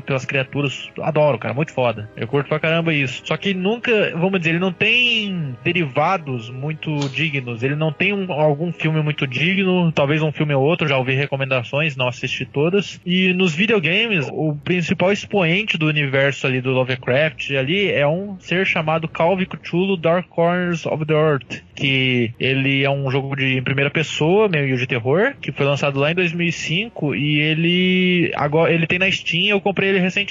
pelas 0.06 0.26
criaturas. 0.34 0.90
Adoro, 1.02 1.38
cara, 1.38 1.54
muito 1.54 1.72
foda. 1.72 2.10
Eu 2.18 2.28
curto 2.28 2.48
pra 2.48 2.60
caramba 2.60 2.94
isso. 2.94 3.22
Só 3.26 3.38
que 3.38 3.54
nunca, 3.54 4.12
vamos 4.16 4.40
dizer, 4.40 4.52
ele 4.52 4.60
não 4.60 4.74
tem 4.74 5.56
derivados 5.64 6.50
muito 6.50 6.98
dignos. 7.10 7.62
Ele 7.62 7.76
não 7.76 7.92
tem 7.92 8.14
um, 8.14 8.32
algum 8.32 8.72
filme 8.72 9.02
muito 9.02 9.28
digno, 9.28 9.92
talvez 9.92 10.22
um 10.22 10.32
filme 10.32 10.54
ou 10.54 10.64
outro, 10.64 10.88
já 10.88 10.98
ouvi 10.98 11.14
recomendações, 11.14 11.96
não 11.96 12.08
assisti 12.08 12.46
todas. 12.46 13.00
E 13.06 13.34
nos 13.34 13.54
videogames, 13.54 14.28
o 14.32 14.56
principal 14.56 15.12
expoente 15.12 15.78
do 15.78 15.88
universo 15.88 16.48
ali 16.48 16.62
do 16.62 16.72
Lovecraft 16.72 17.52
ali 17.52 17.92
é 17.92 18.08
um 18.08 18.38
ser 18.40 18.66
chamado 18.66 19.08
Call 19.08 19.34
of 19.34 19.46
Cthulhu 19.46 19.98
Dark 19.98 20.28
Corners 20.28 20.86
of 20.86 21.06
the 21.06 21.14
Earth, 21.14 21.62
que 21.76 22.34
ele 22.40 22.84
é 22.84 22.90
um 22.90 23.10
jogo 23.10 23.36
de 23.36 23.62
primeira 23.62 23.90
pessoa, 23.90 24.48
meio 24.48 24.78
de 24.78 24.88
terror, 24.88 25.34
que 25.42 25.52
foi 25.52 25.66
lançado 25.66 26.00
lá 26.00 26.12
em 26.12 26.16
2005 26.16 27.16
e 27.16 27.40
ele 27.40 28.32
agora 28.36 28.74
ele 28.74 28.88
tem 28.88 29.00
na 29.00 29.12
Steam, 29.12 29.48
eu 29.48 29.62
comprei 29.62 29.90
ele 29.90 30.00
recentemente, 30.00 30.23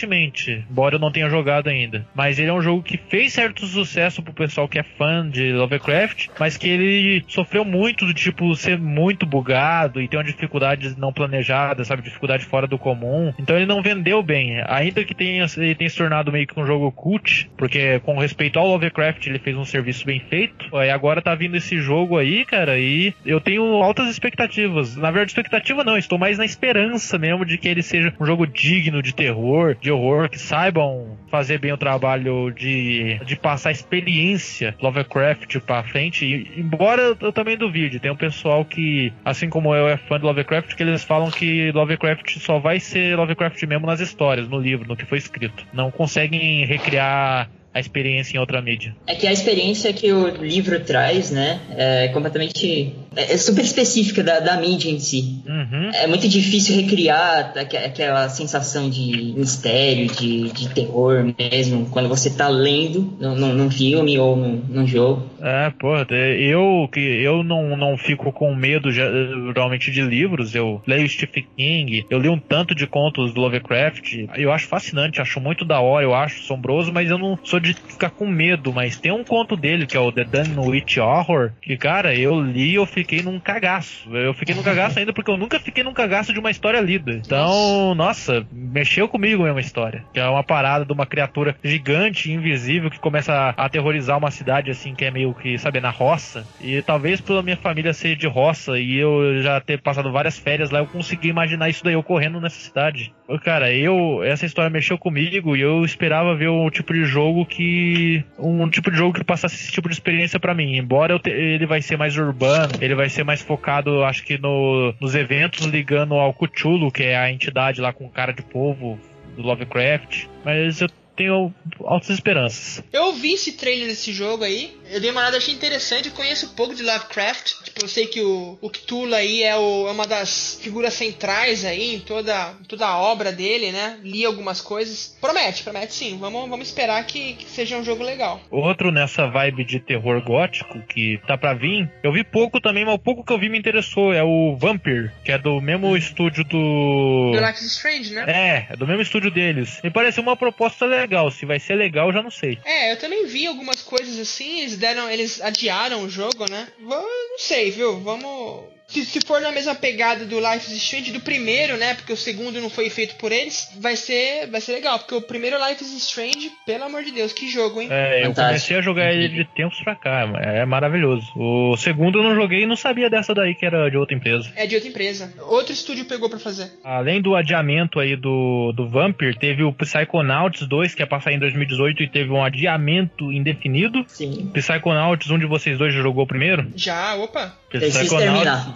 embora 0.71 0.97
eu 0.97 1.01
não 1.01 1.13
tenha 1.13 1.29
jogado 1.29 1.69
ainda. 1.69 2.07
Mas 2.15 2.39
ele 2.39 2.51
é 2.51 2.53
um 2.53 2.63
jogo 2.63 2.83
que 2.83 2.97
fez 2.97 3.33
certo 3.33 3.67
sucesso 3.67 4.23
pro 4.23 4.33
pessoal 4.33 4.69
que 4.69 4.79
é 4.79 4.83
fã 4.83 5.29
de 5.29 5.53
Lovecraft, 5.53 6.29
mas 6.39 6.57
que 6.57 6.69
ele 6.69 7.25
sofreu 7.29 7.65
muito 7.65 8.07
do 8.07 8.15
tipo 8.15 8.55
ser 8.55 8.79
muito 8.79 9.27
bugado 9.27 10.01
e 10.01 10.09
ter 10.09 10.17
uma 10.17 10.25
dificuldade 10.25 10.95
não 10.99 11.13
planejada, 11.13 11.85
sabe, 11.85 12.03
dificuldade 12.03 12.45
fora 12.45 12.67
do 12.67 12.79
comum. 12.79 13.33
Então 13.39 13.57
ele 13.57 13.67
não 13.67 13.83
vendeu 13.83 14.23
bem, 14.23 14.63
ainda 14.67 15.05
que 15.05 15.15
tenha 15.15 15.47
ele 15.57 15.75
tenha 15.75 15.91
se 15.91 15.97
tornado 15.97 16.33
meio 16.33 16.47
que 16.47 16.59
um 16.59 16.67
jogo 16.67 16.91
cult, 16.93 17.51
porque 17.57 18.01
com 18.01 18.19
respeito 18.19 18.59
ao 18.59 18.67
Lovecraft 18.67 19.27
ele 19.27 19.39
fez 19.39 19.57
um 19.57 19.65
serviço 19.65 20.05
bem 20.05 20.21
feito. 20.21 20.69
E 20.73 20.91
agora 20.91 21.23
tá 21.23 21.35
vindo 21.35 21.57
esse 21.57 21.79
jogo 21.79 22.19
aí, 22.19 22.45
cara, 22.45 22.79
e 22.79 23.15
eu 23.25 23.41
tenho 23.41 23.65
altas 23.83 24.09
expectativas. 24.09 24.97
Na 24.97 25.11
verdade, 25.11 25.31
expectativa 25.31 25.85
não, 25.85 25.97
estou 25.97 26.19
mais 26.19 26.39
na 26.39 26.45
esperança 26.45 27.19
mesmo 27.19 27.45
de 27.45 27.59
que 27.59 27.69
ele 27.69 27.83
seja 27.83 28.13
um 28.21 28.27
jogo 28.27 28.47
digno 28.47 29.03
de 29.03 29.15
terror, 29.15 29.72
de 29.81 29.91
horror, 29.91 30.29
que 30.29 30.39
saibam 30.39 31.17
fazer 31.31 31.59
bem 31.59 31.73
o 31.73 31.77
trabalho 31.77 32.51
de, 32.51 33.19
de 33.25 33.37
passar 33.37 33.71
experiência 33.71 34.75
Lovecraft 34.81 35.59
pra 35.61 35.83
frente. 35.83 36.25
E, 36.25 36.61
embora 36.61 37.17
eu 37.21 37.33
também 37.33 37.57
duvide, 37.57 37.99
tem 37.99 38.11
um 38.11 38.17
pessoal 38.17 38.65
que, 38.65 39.13
assim 39.25 39.49
como 39.49 39.75
eu, 39.75 39.89
é 39.89 39.97
fã 39.97 40.19
de 40.19 40.25
Lovecraft, 40.25 40.75
que 40.75 40.83
eles 40.83 41.05
falam 41.05 41.31
que 41.31 41.73
Lovecraft 41.73 42.39
só 42.39 42.59
vai 42.59 42.81
ser 42.81 43.17
Lovecraft 43.17 43.63
mesmo 43.65 43.87
nas 43.87 44.01
histórias, 44.01 44.49
no 44.49 44.59
livro, 44.59 44.89
no 44.89 44.97
que 44.97 45.07
foi 45.07 45.19
escrito. 45.19 45.65
Não 45.73 45.91
conseguem 45.91 46.65
recriar 46.65 47.49
a 47.75 47.81
experiência 47.81 48.37
em 48.37 48.41
outra 48.41 48.61
mídia. 48.61 48.95
É 49.07 49.15
que 49.15 49.27
a 49.27 49.33
experiência 49.33 49.93
que 49.93 50.13
o 50.13 50.29
livro 50.29 50.79
traz, 50.81 51.31
né, 51.31 51.61
é 51.71 52.09
completamente. 52.09 52.95
É, 53.17 53.33
é 53.33 53.37
super 53.37 53.65
específica 53.65 54.23
da, 54.23 54.41
da 54.41 54.57
mídia 54.57 54.91
em 54.91 54.99
si. 54.99 55.43
Uhum. 55.47 55.91
É 55.95 56.07
muito 56.07 56.29
difícil 56.29 56.77
recriar 56.77 57.53
aquela 57.57 58.29
sensação 58.29 58.89
de 58.89 59.35
mistério, 59.37 60.07
de, 60.07 60.51
de 60.51 60.69
terror 60.71 61.35
mesmo, 61.39 61.89
quando 61.91 62.09
você 62.09 62.31
tá 62.31 62.49
lendo 62.49 63.17
num, 63.21 63.55
num 63.55 63.71
filme 63.71 64.19
ou 64.19 64.37
num, 64.37 64.63
num, 64.69 64.87
jogo. 64.87 65.29
É, 65.41 65.71
pô, 65.71 65.95
eu 65.97 66.89
que 66.93 67.01
eu 67.01 67.43
não, 67.43 67.77
não 67.77 67.97
fico 67.97 68.33
com 68.33 68.55
medo 68.55 68.91
geralmente 68.91 69.91
de 69.91 70.03
livros, 70.03 70.55
eu 70.55 70.83
leio 70.87 71.09
Stephen 71.09 71.47
King, 71.57 72.07
eu 72.11 72.19
li 72.19 72.29
um 72.29 72.39
tanto 72.39 72.75
de 72.75 72.87
contos 72.87 73.33
do 73.33 73.41
Lovecraft, 73.41 74.27
eu 74.37 74.53
acho 74.53 74.67
fascinante, 74.67 75.21
acho 75.21 75.41
muito 75.41 75.65
da 75.65 75.81
hora, 75.81 76.05
eu 76.05 76.15
acho 76.15 76.41
assombroso, 76.41 76.93
mas 76.93 77.11
eu 77.11 77.19
não 77.19 77.39
sou 77.43 77.61
de 77.63 77.75
ficar 77.75 78.11
com 78.11 78.27
medo, 78.27 78.73
mas 78.73 78.97
tem 78.97 79.13
um 79.13 79.25
conto 79.25 79.57
dele, 79.57 79.87
que 79.87 79.97
é 79.97 80.01
o 80.01 80.13
The 80.13 80.25
Dunwich 80.25 81.01
Horror, 81.01 81.53
que, 81.61 81.77
cara, 81.77 82.15
eu 82.15 82.41
li 82.41 82.73
e 82.73 82.75
eu 82.75 82.87
fiquei 82.87 83.23
num 83.23 83.39
cagaço. 83.39 84.09
Eu 84.15 84.33
fiquei 84.35 84.55
num 84.55 84.63
cagaço 84.63 84.99
ainda 84.99 85.13
porque 85.13 85.31
eu 85.31 85.37
nunca 85.37 85.61
fiquei 85.61 85.85
num 85.85 85.93
cagaço 85.93 86.33
de 86.33 86.39
uma 86.39 86.51
história 86.51 86.81
lida. 86.81 87.13
Então, 87.13 87.95
nossa, 87.95 88.47
mexeu 88.51 89.09
comigo 89.09 89.43
mesmo 89.43 89.59
a 89.59 89.61
história. 89.61 90.05
Que 90.13 90.21
é 90.21 90.29
uma 90.29 90.43
parada 90.43 90.85
de 90.85 90.93
uma 90.93 91.07
criatura 91.07 91.57
gigante, 91.63 92.33
invisível, 92.33 92.91
que 92.91 92.99
começa 92.99 93.33
a 93.33 93.65
aterrorizar 93.65 94.19
uma 94.19 94.31
cidade, 94.31 94.71
assim, 94.71 94.95
que 94.95 95.05
é 95.05 95.11
meio 95.11 95.35
que, 95.35 95.59
sabe, 95.59 95.81
na 95.81 95.91
roça. 95.91 96.47
E 96.61 96.81
talvez 96.83 97.21
pela 97.21 97.43
minha 97.43 97.57
família 97.57 97.93
ser 97.93 98.17
de 98.17 98.27
roça 98.27 98.79
e 98.79 98.97
eu 98.97 99.43
já 99.43 99.61
ter 99.61 99.81
passado 99.81 100.11
várias 100.11 100.39
férias 100.39 100.71
lá, 100.71 100.79
eu 100.79 100.87
consegui 100.87 101.29
imaginar 101.29 101.69
isso 101.69 101.85
daí 101.85 101.97
ocorrendo 101.97 102.41
nessa 102.41 102.59
cidade. 102.59 103.13
Cara, 103.45 103.73
eu, 103.73 104.23
essa 104.23 104.47
história 104.47 104.71
mexeu 104.71 104.99
comigo 104.99 105.57
e 105.57 105.61
eu 105.61 105.85
esperava 105.85 106.35
ver 106.35 106.49
o 106.49 106.71
tipo 106.71 106.93
de 106.93 107.05
jogo 107.05 107.47
que 107.53 108.25
um 108.39 108.69
tipo 108.71 108.91
de 108.91 108.97
jogo 108.97 109.13
que 109.13 109.23
passasse 109.23 109.57
esse 109.57 109.71
tipo 109.71 109.89
de 109.89 109.95
experiência 109.95 110.41
para 110.41 110.55
mim. 110.55 110.77
Embora 110.77 111.19
te, 111.19 111.31
ele 111.31 111.67
vai 111.67 111.83
ser 111.83 111.99
mais 111.99 112.17
urbano, 112.17 112.73
ele 112.81 112.95
vai 112.95 113.11
ser 113.11 113.25
mais 113.25 113.43
focado, 113.43 114.03
acho 114.05 114.25
que 114.25 114.39
no, 114.39 114.95
nos 114.99 115.15
eventos 115.15 115.67
ligando 115.67 116.15
ao 116.15 116.33
Cthulhu, 116.33 116.91
que 116.91 117.03
é 117.03 117.17
a 117.17 117.31
entidade 117.31 117.81
lá 117.81 117.93
com 117.93 118.09
cara 118.09 118.33
de 118.33 118.43
povo 118.43 118.99
do 119.37 119.43
Lovecraft. 119.43 120.27
Mas 120.45 120.81
eu 120.81 120.89
tenho 121.15 121.53
altas 121.85 122.11
esperanças. 122.11 122.83
Eu 122.93 123.13
vi 123.13 123.35
esse 123.35 123.53
trailer 123.53 123.89
desse 123.89 124.13
jogo 124.13 124.45
aí, 124.45 124.75
eu 124.93 125.01
dei 125.01 125.11
uma 125.11 125.23
olhada, 125.23 125.39
achei 125.39 125.55
interessante, 125.55 126.11
conheço 126.11 126.55
pouco 126.55 126.75
de 126.75 126.83
Lovecraft, 126.83 127.55
tipo, 127.65 127.83
eu 127.83 127.89
sei 127.89 128.07
que 128.07 128.21
o, 128.21 128.59
o 128.61 128.71
Cthulhu 128.71 129.15
aí 129.15 129.43
é, 129.43 129.57
o, 129.57 129.89
é 129.89 129.91
uma 129.91 130.07
das 130.07 130.59
figuras 130.61 130.93
centrais 130.93 131.65
aí 131.65 131.95
em 131.95 132.01
toda, 132.01 132.55
toda 132.69 132.87
a 132.87 132.99
obra 132.99 133.33
dele, 133.33 133.73
né? 133.73 133.99
Li 134.03 134.25
algumas 134.25 134.61
coisas. 134.61 135.17
Promete, 135.21 135.63
promete 135.63 135.95
sim, 135.95 136.19
vamos, 136.19 136.49
vamos 136.49 136.69
esperar 136.69 137.05
que, 137.07 137.35
que 137.35 137.47
seja 137.47 137.79
um 137.79 137.85
jogo 137.85 138.03
legal. 138.03 138.41
Outro 138.51 138.93
nessa 138.93 139.27
vibe 139.27 139.65
de 139.65 139.81
terror 139.81 140.23
gótico 140.23 140.81
que 140.83 141.19
tá 141.27 141.39
pra 141.39 141.55
vir, 141.55 141.91
eu 142.03 142.13
vi 142.13 142.23
pouco 142.23 142.61
também, 142.61 142.85
mas 142.85 142.95
o 142.95 142.99
pouco 142.99 143.25
que 143.25 143.33
eu 143.33 143.39
vi 143.39 143.49
me 143.49 143.59
interessou, 143.59 144.13
é 144.13 144.23
o 144.23 144.57
Vampire, 144.57 145.11
que 145.25 145.33
é 145.33 145.39
do 145.39 145.61
mesmo 145.61 145.89
hum. 145.89 145.97
estúdio 145.97 146.45
do... 146.45 147.33
Do 147.33 147.41
Life 147.41 147.65
Strange, 147.65 148.13
né? 148.13 148.25
É, 148.29 148.73
é 148.73 148.77
do 148.77 148.87
mesmo 148.87 149.03
estúdio 149.03 149.31
deles. 149.31 149.81
Me 149.83 149.91
parece 149.91 150.21
uma 150.21 150.37
proposta 150.37 150.85
legal. 150.85 151.31
Se 151.31 151.47
vai 151.47 151.59
ser 151.59 151.77
legal, 151.77 152.13
já 152.13 152.23
não 152.23 152.31
sei. 152.31 152.59
É, 152.65 152.93
eu 152.93 152.99
também 152.99 153.27
vi 153.27 153.47
algumas 153.47 153.81
coisas 153.81 154.19
assim, 154.19 154.61
eles 154.61 154.82
deram, 154.83 155.09
eles 155.09 155.41
adiaram 155.41 156.03
o 156.03 156.11
jogo, 156.11 156.51
né? 156.51 156.69
Vou, 156.81 157.01
não 157.01 157.39
sei, 157.39 157.71
viu? 157.71 158.01
Vamos 158.01 158.72
se, 158.93 159.05
se 159.07 159.21
for 159.27 159.41
na 159.41 159.51
mesma 159.51 159.75
pegada 159.75 160.25
do 160.25 160.39
Life 160.39 160.71
is 160.71 160.83
Strange, 160.83 161.13
do 161.13 161.21
primeiro, 161.21 161.77
né? 161.77 161.95
Porque 161.95 162.13
o 162.13 162.17
segundo 162.17 162.61
não 162.61 162.69
foi 162.69 162.91
feito 162.91 163.17
por 163.17 163.33
eles, 163.33 163.71
vai 163.81 163.97
ser, 163.97 164.47
vai 164.49 164.61
ser 164.61 164.73
legal. 164.73 164.99
Porque 164.99 165.15
o 165.15 165.23
primeiro 165.23 165.57
Life 165.67 165.83
is 165.83 165.93
Strange, 165.97 166.51
pelo 166.67 166.85
amor 166.85 167.03
de 167.03 167.13
Deus, 167.13 167.33
que 167.33 167.49
jogo, 167.51 167.81
hein? 167.81 167.89
É, 167.91 168.27
eu 168.27 168.35
comecei 168.35 168.77
a 168.77 168.83
jogar 168.83 169.13
ele 169.13 169.29
de 169.29 169.45
tempos 169.45 169.81
pra 169.83 169.95
cá, 169.95 170.29
é 170.43 170.65
maravilhoso. 170.65 171.27
O 171.37 171.77
segundo 171.77 172.19
eu 172.19 172.23
não 172.23 172.35
joguei 172.35 172.63
e 172.63 172.67
não 172.67 172.77
sabia 172.77 173.09
dessa 173.09 173.35
daí 173.35 173.55
que 173.55 173.65
era 173.65 173.89
de 173.89 173.97
outra 173.97 174.15
empresa. 174.15 174.51
É 174.55 174.67
de 174.67 174.75
outra 174.75 174.89
empresa. 174.89 175.33
Outro 175.43 175.73
estúdio 175.73 176.05
pegou 176.05 176.29
pra 176.29 176.39
fazer. 176.39 176.71
Além 176.85 177.21
do 177.21 177.35
adiamento 177.35 177.99
aí 177.99 178.17
do, 178.17 178.73
do 178.73 178.89
Vampire, 178.89 179.39
teve 179.39 179.63
o 179.63 179.73
Psychonauts 179.73 180.67
2, 180.67 180.95
que 180.95 181.03
ia 181.03 181.07
passar 181.07 181.33
em 181.33 181.39
2018 181.39 182.03
e 182.03 182.09
teve 182.09 182.31
um 182.31 182.43
adiamento 182.43 183.33
indefinido. 183.33 184.05
Sim. 184.09 184.51
Psychonauts, 184.53 185.31
um 185.31 185.39
de 185.39 185.47
vocês 185.47 185.79
dois 185.79 185.95
já 185.95 186.03
jogou 186.03 186.27
primeiro? 186.27 186.67
Já, 186.75 187.15
opa. 187.15 187.57
Preciso 187.79 188.17
terminar. 188.17 188.75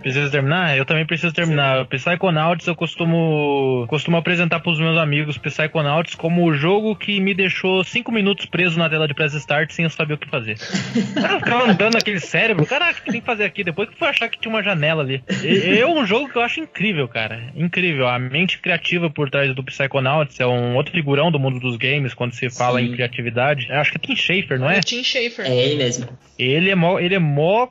Precisa 0.00 0.30
terminar? 0.30 0.76
Eu 0.76 0.84
também 0.84 1.04
preciso 1.04 1.32
terminar. 1.32 1.80
Sim. 1.80 1.86
Psychonauts 1.90 2.66
eu 2.66 2.76
costumo, 2.76 3.86
costumo 3.88 4.16
apresentar 4.16 4.60
pros 4.60 4.78
meus 4.78 4.96
amigos 4.96 5.36
Psychonauts 5.38 6.14
como 6.14 6.44
o 6.44 6.54
jogo 6.54 6.94
que 6.94 7.20
me 7.20 7.34
deixou 7.34 7.82
5 7.82 8.12
minutos 8.12 8.46
preso 8.46 8.78
na 8.78 8.88
tela 8.88 9.08
de 9.08 9.14
press 9.14 9.34
start 9.34 9.70
sem 9.72 9.84
eu 9.84 9.90
saber 9.90 10.14
o 10.14 10.18
que 10.18 10.28
fazer. 10.28 10.56
Eu 11.28 11.38
ficava 11.40 11.70
andando 11.70 11.94
naquele 11.94 12.20
cérebro. 12.20 12.64
Caraca, 12.66 13.00
o 13.00 13.02
que 13.02 13.10
tem 13.10 13.20
que 13.20 13.26
fazer 13.26 13.44
aqui? 13.44 13.64
Depois 13.64 13.88
que 13.88 13.94
eu 13.94 13.98
fui 13.98 14.08
achar 14.08 14.28
que 14.28 14.38
tinha 14.38 14.52
uma 14.52 14.62
janela 14.62 15.02
ali. 15.02 15.22
É 15.44 15.86
um 15.86 16.04
jogo 16.06 16.28
que 16.28 16.36
eu 16.36 16.42
acho 16.42 16.60
incrível, 16.60 17.06
cara. 17.08 17.52
Incrível. 17.54 18.06
A 18.08 18.18
mente 18.18 18.58
criativa 18.58 19.10
por 19.10 19.30
trás 19.30 19.54
do 19.54 19.62
Psychonauts 19.62 20.38
é 20.40 20.46
um 20.46 20.76
outro 20.76 20.92
figurão 20.92 21.30
do 21.30 21.38
mundo 21.38 21.60
dos 21.60 21.76
games 21.76 22.14
quando 22.14 22.32
se 22.32 22.48
fala 22.50 22.80
Sim. 22.80 22.86
em 22.86 22.92
criatividade. 22.92 23.66
Eu 23.68 23.78
acho 23.78 23.92
que 23.92 23.98
é 23.98 24.00
Tim 24.00 24.16
Schafer, 24.16 24.58
não 24.58 24.70
é? 24.70 24.78
É 24.78 24.80
Tim 24.80 25.02
Schafer. 25.02 25.46
É 25.46 25.56
ele 25.56 25.76
mesmo. 25.76 26.08
Ele 26.38 26.70
é 26.70 26.74
mó, 26.74 26.98
ele 26.98 27.14
é 27.14 27.18
mó 27.18 27.66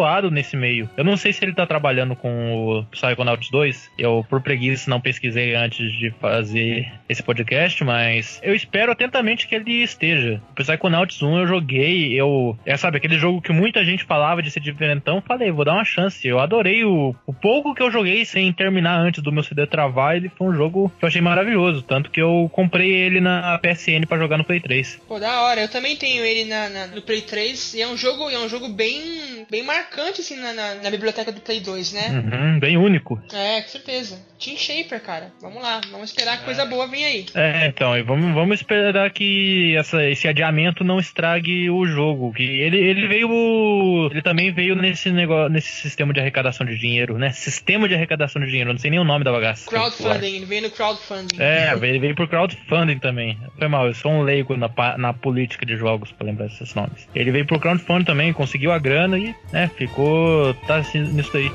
conceituado 0.00 0.30
nesse 0.30 0.56
meio. 0.56 0.88
Eu 0.96 1.04
não 1.04 1.16
sei 1.16 1.32
se 1.32 1.44
ele 1.44 1.52
tá 1.52 1.66
trabalhando 1.66 2.16
com 2.16 2.54
o 2.54 2.84
Psychonauts 2.86 3.50
2. 3.50 3.90
Eu, 3.98 4.24
por 4.28 4.40
preguiça, 4.40 4.88
não 4.88 5.00
pesquisei 5.00 5.54
antes 5.54 5.92
de 5.92 6.10
fazer 6.20 6.90
esse 7.08 7.22
podcast, 7.22 7.84
mas 7.84 8.40
eu 8.42 8.54
espero 8.54 8.92
atentamente 8.92 9.46
que 9.46 9.54
ele 9.54 9.82
esteja. 9.82 10.40
O 10.50 10.54
Psychonauts 10.54 11.22
1 11.22 11.38
eu 11.40 11.46
joguei, 11.46 12.18
eu. 12.18 12.58
É, 12.64 12.76
sabe, 12.76 12.96
aquele 12.96 13.18
jogo 13.18 13.42
que 13.42 13.52
muita 13.52 13.84
gente 13.84 14.04
falava 14.04 14.42
de 14.42 14.50
ser 14.50 14.60
diferentão. 14.60 15.20
Falei, 15.20 15.50
vou 15.50 15.64
dar 15.64 15.74
uma 15.74 15.84
chance. 15.84 16.26
Eu 16.26 16.40
adorei 16.40 16.84
o, 16.84 17.14
o 17.26 17.32
pouco 17.32 17.74
que 17.74 17.82
eu 17.82 17.90
joguei 17.90 18.24
sem 18.24 18.52
terminar 18.52 18.98
antes 18.98 19.22
do 19.22 19.32
meu 19.32 19.42
CD 19.42 19.66
travar. 19.66 20.16
Ele 20.16 20.30
foi 20.30 20.48
um 20.48 20.54
jogo 20.54 20.90
que 20.98 21.04
eu 21.04 21.08
achei 21.08 21.20
maravilhoso. 21.20 21.82
Tanto 21.82 22.10
que 22.10 22.20
eu 22.20 22.50
comprei 22.52 22.90
ele 22.90 23.20
na 23.20 23.58
PSN 23.58 24.06
para 24.08 24.18
jogar 24.18 24.38
no 24.38 24.44
Play 24.44 24.60
3. 24.60 25.00
Pô, 25.06 25.18
da 25.18 25.42
hora. 25.42 25.60
Eu 25.60 25.68
também 25.68 25.96
tenho 25.96 26.24
ele 26.24 26.44
na, 26.48 26.68
na, 26.68 26.86
no 26.88 27.02
Play 27.02 27.22
3 27.22 27.74
e 27.74 27.82
é 27.82 27.88
um 27.88 27.96
jogo, 27.96 28.30
é 28.30 28.38
um 28.38 28.48
jogo 28.48 28.68
bem, 28.68 29.46
bem 29.50 29.62
marcante 29.90 30.20
assim 30.20 30.36
na, 30.36 30.52
na, 30.52 30.74
na 30.76 30.90
biblioteca 30.90 31.32
do 31.32 31.40
Play 31.40 31.60
2, 31.60 31.92
né? 31.92 32.08
Uhum, 32.10 32.60
bem 32.60 32.76
único. 32.76 33.20
É, 33.32 33.60
com 33.60 33.68
certeza. 33.68 34.18
Team 34.40 34.56
Shaper, 34.56 35.00
cara. 35.02 35.32
Vamos 35.40 35.62
lá, 35.62 35.80
vamos 35.90 36.10
esperar 36.10 36.38
que 36.38 36.44
coisa 36.44 36.64
boa 36.64 36.86
venha 36.86 37.06
aí. 37.06 37.26
É, 37.34 37.66
então, 37.66 37.96
e 37.96 38.02
vamos, 38.02 38.34
vamos 38.34 38.60
esperar 38.60 39.10
que 39.10 39.76
essa, 39.76 40.02
esse 40.08 40.26
adiamento 40.26 40.82
não 40.82 40.98
estrague 40.98 41.68
o 41.68 41.86
jogo. 41.86 42.32
Que 42.32 42.42
ele, 42.42 42.78
ele 42.78 43.06
veio. 43.06 44.08
Ele 44.10 44.22
também 44.22 44.50
veio 44.50 44.74
nesse 44.74 45.10
negócio, 45.10 45.50
nesse 45.50 45.70
sistema 45.70 46.12
de 46.12 46.20
arrecadação 46.20 46.66
de 46.66 46.78
dinheiro, 46.78 47.18
né? 47.18 47.30
Sistema 47.32 47.86
de 47.86 47.94
arrecadação 47.94 48.40
de 48.40 48.48
dinheiro, 48.48 48.72
não 48.72 48.78
sei 48.78 48.90
nem 48.90 48.98
o 48.98 49.04
nome 49.04 49.24
da 49.24 49.32
bagaça. 49.32 49.68
Crowdfunding, 49.68 50.36
ele 50.36 50.46
veio 50.46 50.62
no 50.62 50.70
crowdfunding. 50.70 51.36
É, 51.38 51.74
ele 51.82 51.98
veio 51.98 52.14
por 52.14 52.26
crowdfunding 52.26 52.98
também. 52.98 53.38
Foi 53.58 53.68
mal, 53.68 53.86
eu 53.86 53.94
sou 53.94 54.10
um 54.10 54.22
leigo 54.22 54.56
na, 54.56 54.70
na 54.96 55.12
política 55.12 55.66
de 55.66 55.76
jogos, 55.76 56.12
pra 56.12 56.26
lembrar 56.26 56.46
esses 56.46 56.74
nomes. 56.74 57.06
Ele 57.14 57.30
veio 57.30 57.46
por 57.46 57.60
crowdfunding 57.60 58.04
também, 58.04 58.32
conseguiu 58.32 58.72
a 58.72 58.78
grana 58.78 59.18
e, 59.18 59.34
né, 59.52 59.70
ficou. 59.76 60.54
tá 60.66 60.76
assim, 60.76 61.00
nisso 61.00 61.30
daí. 61.32 61.50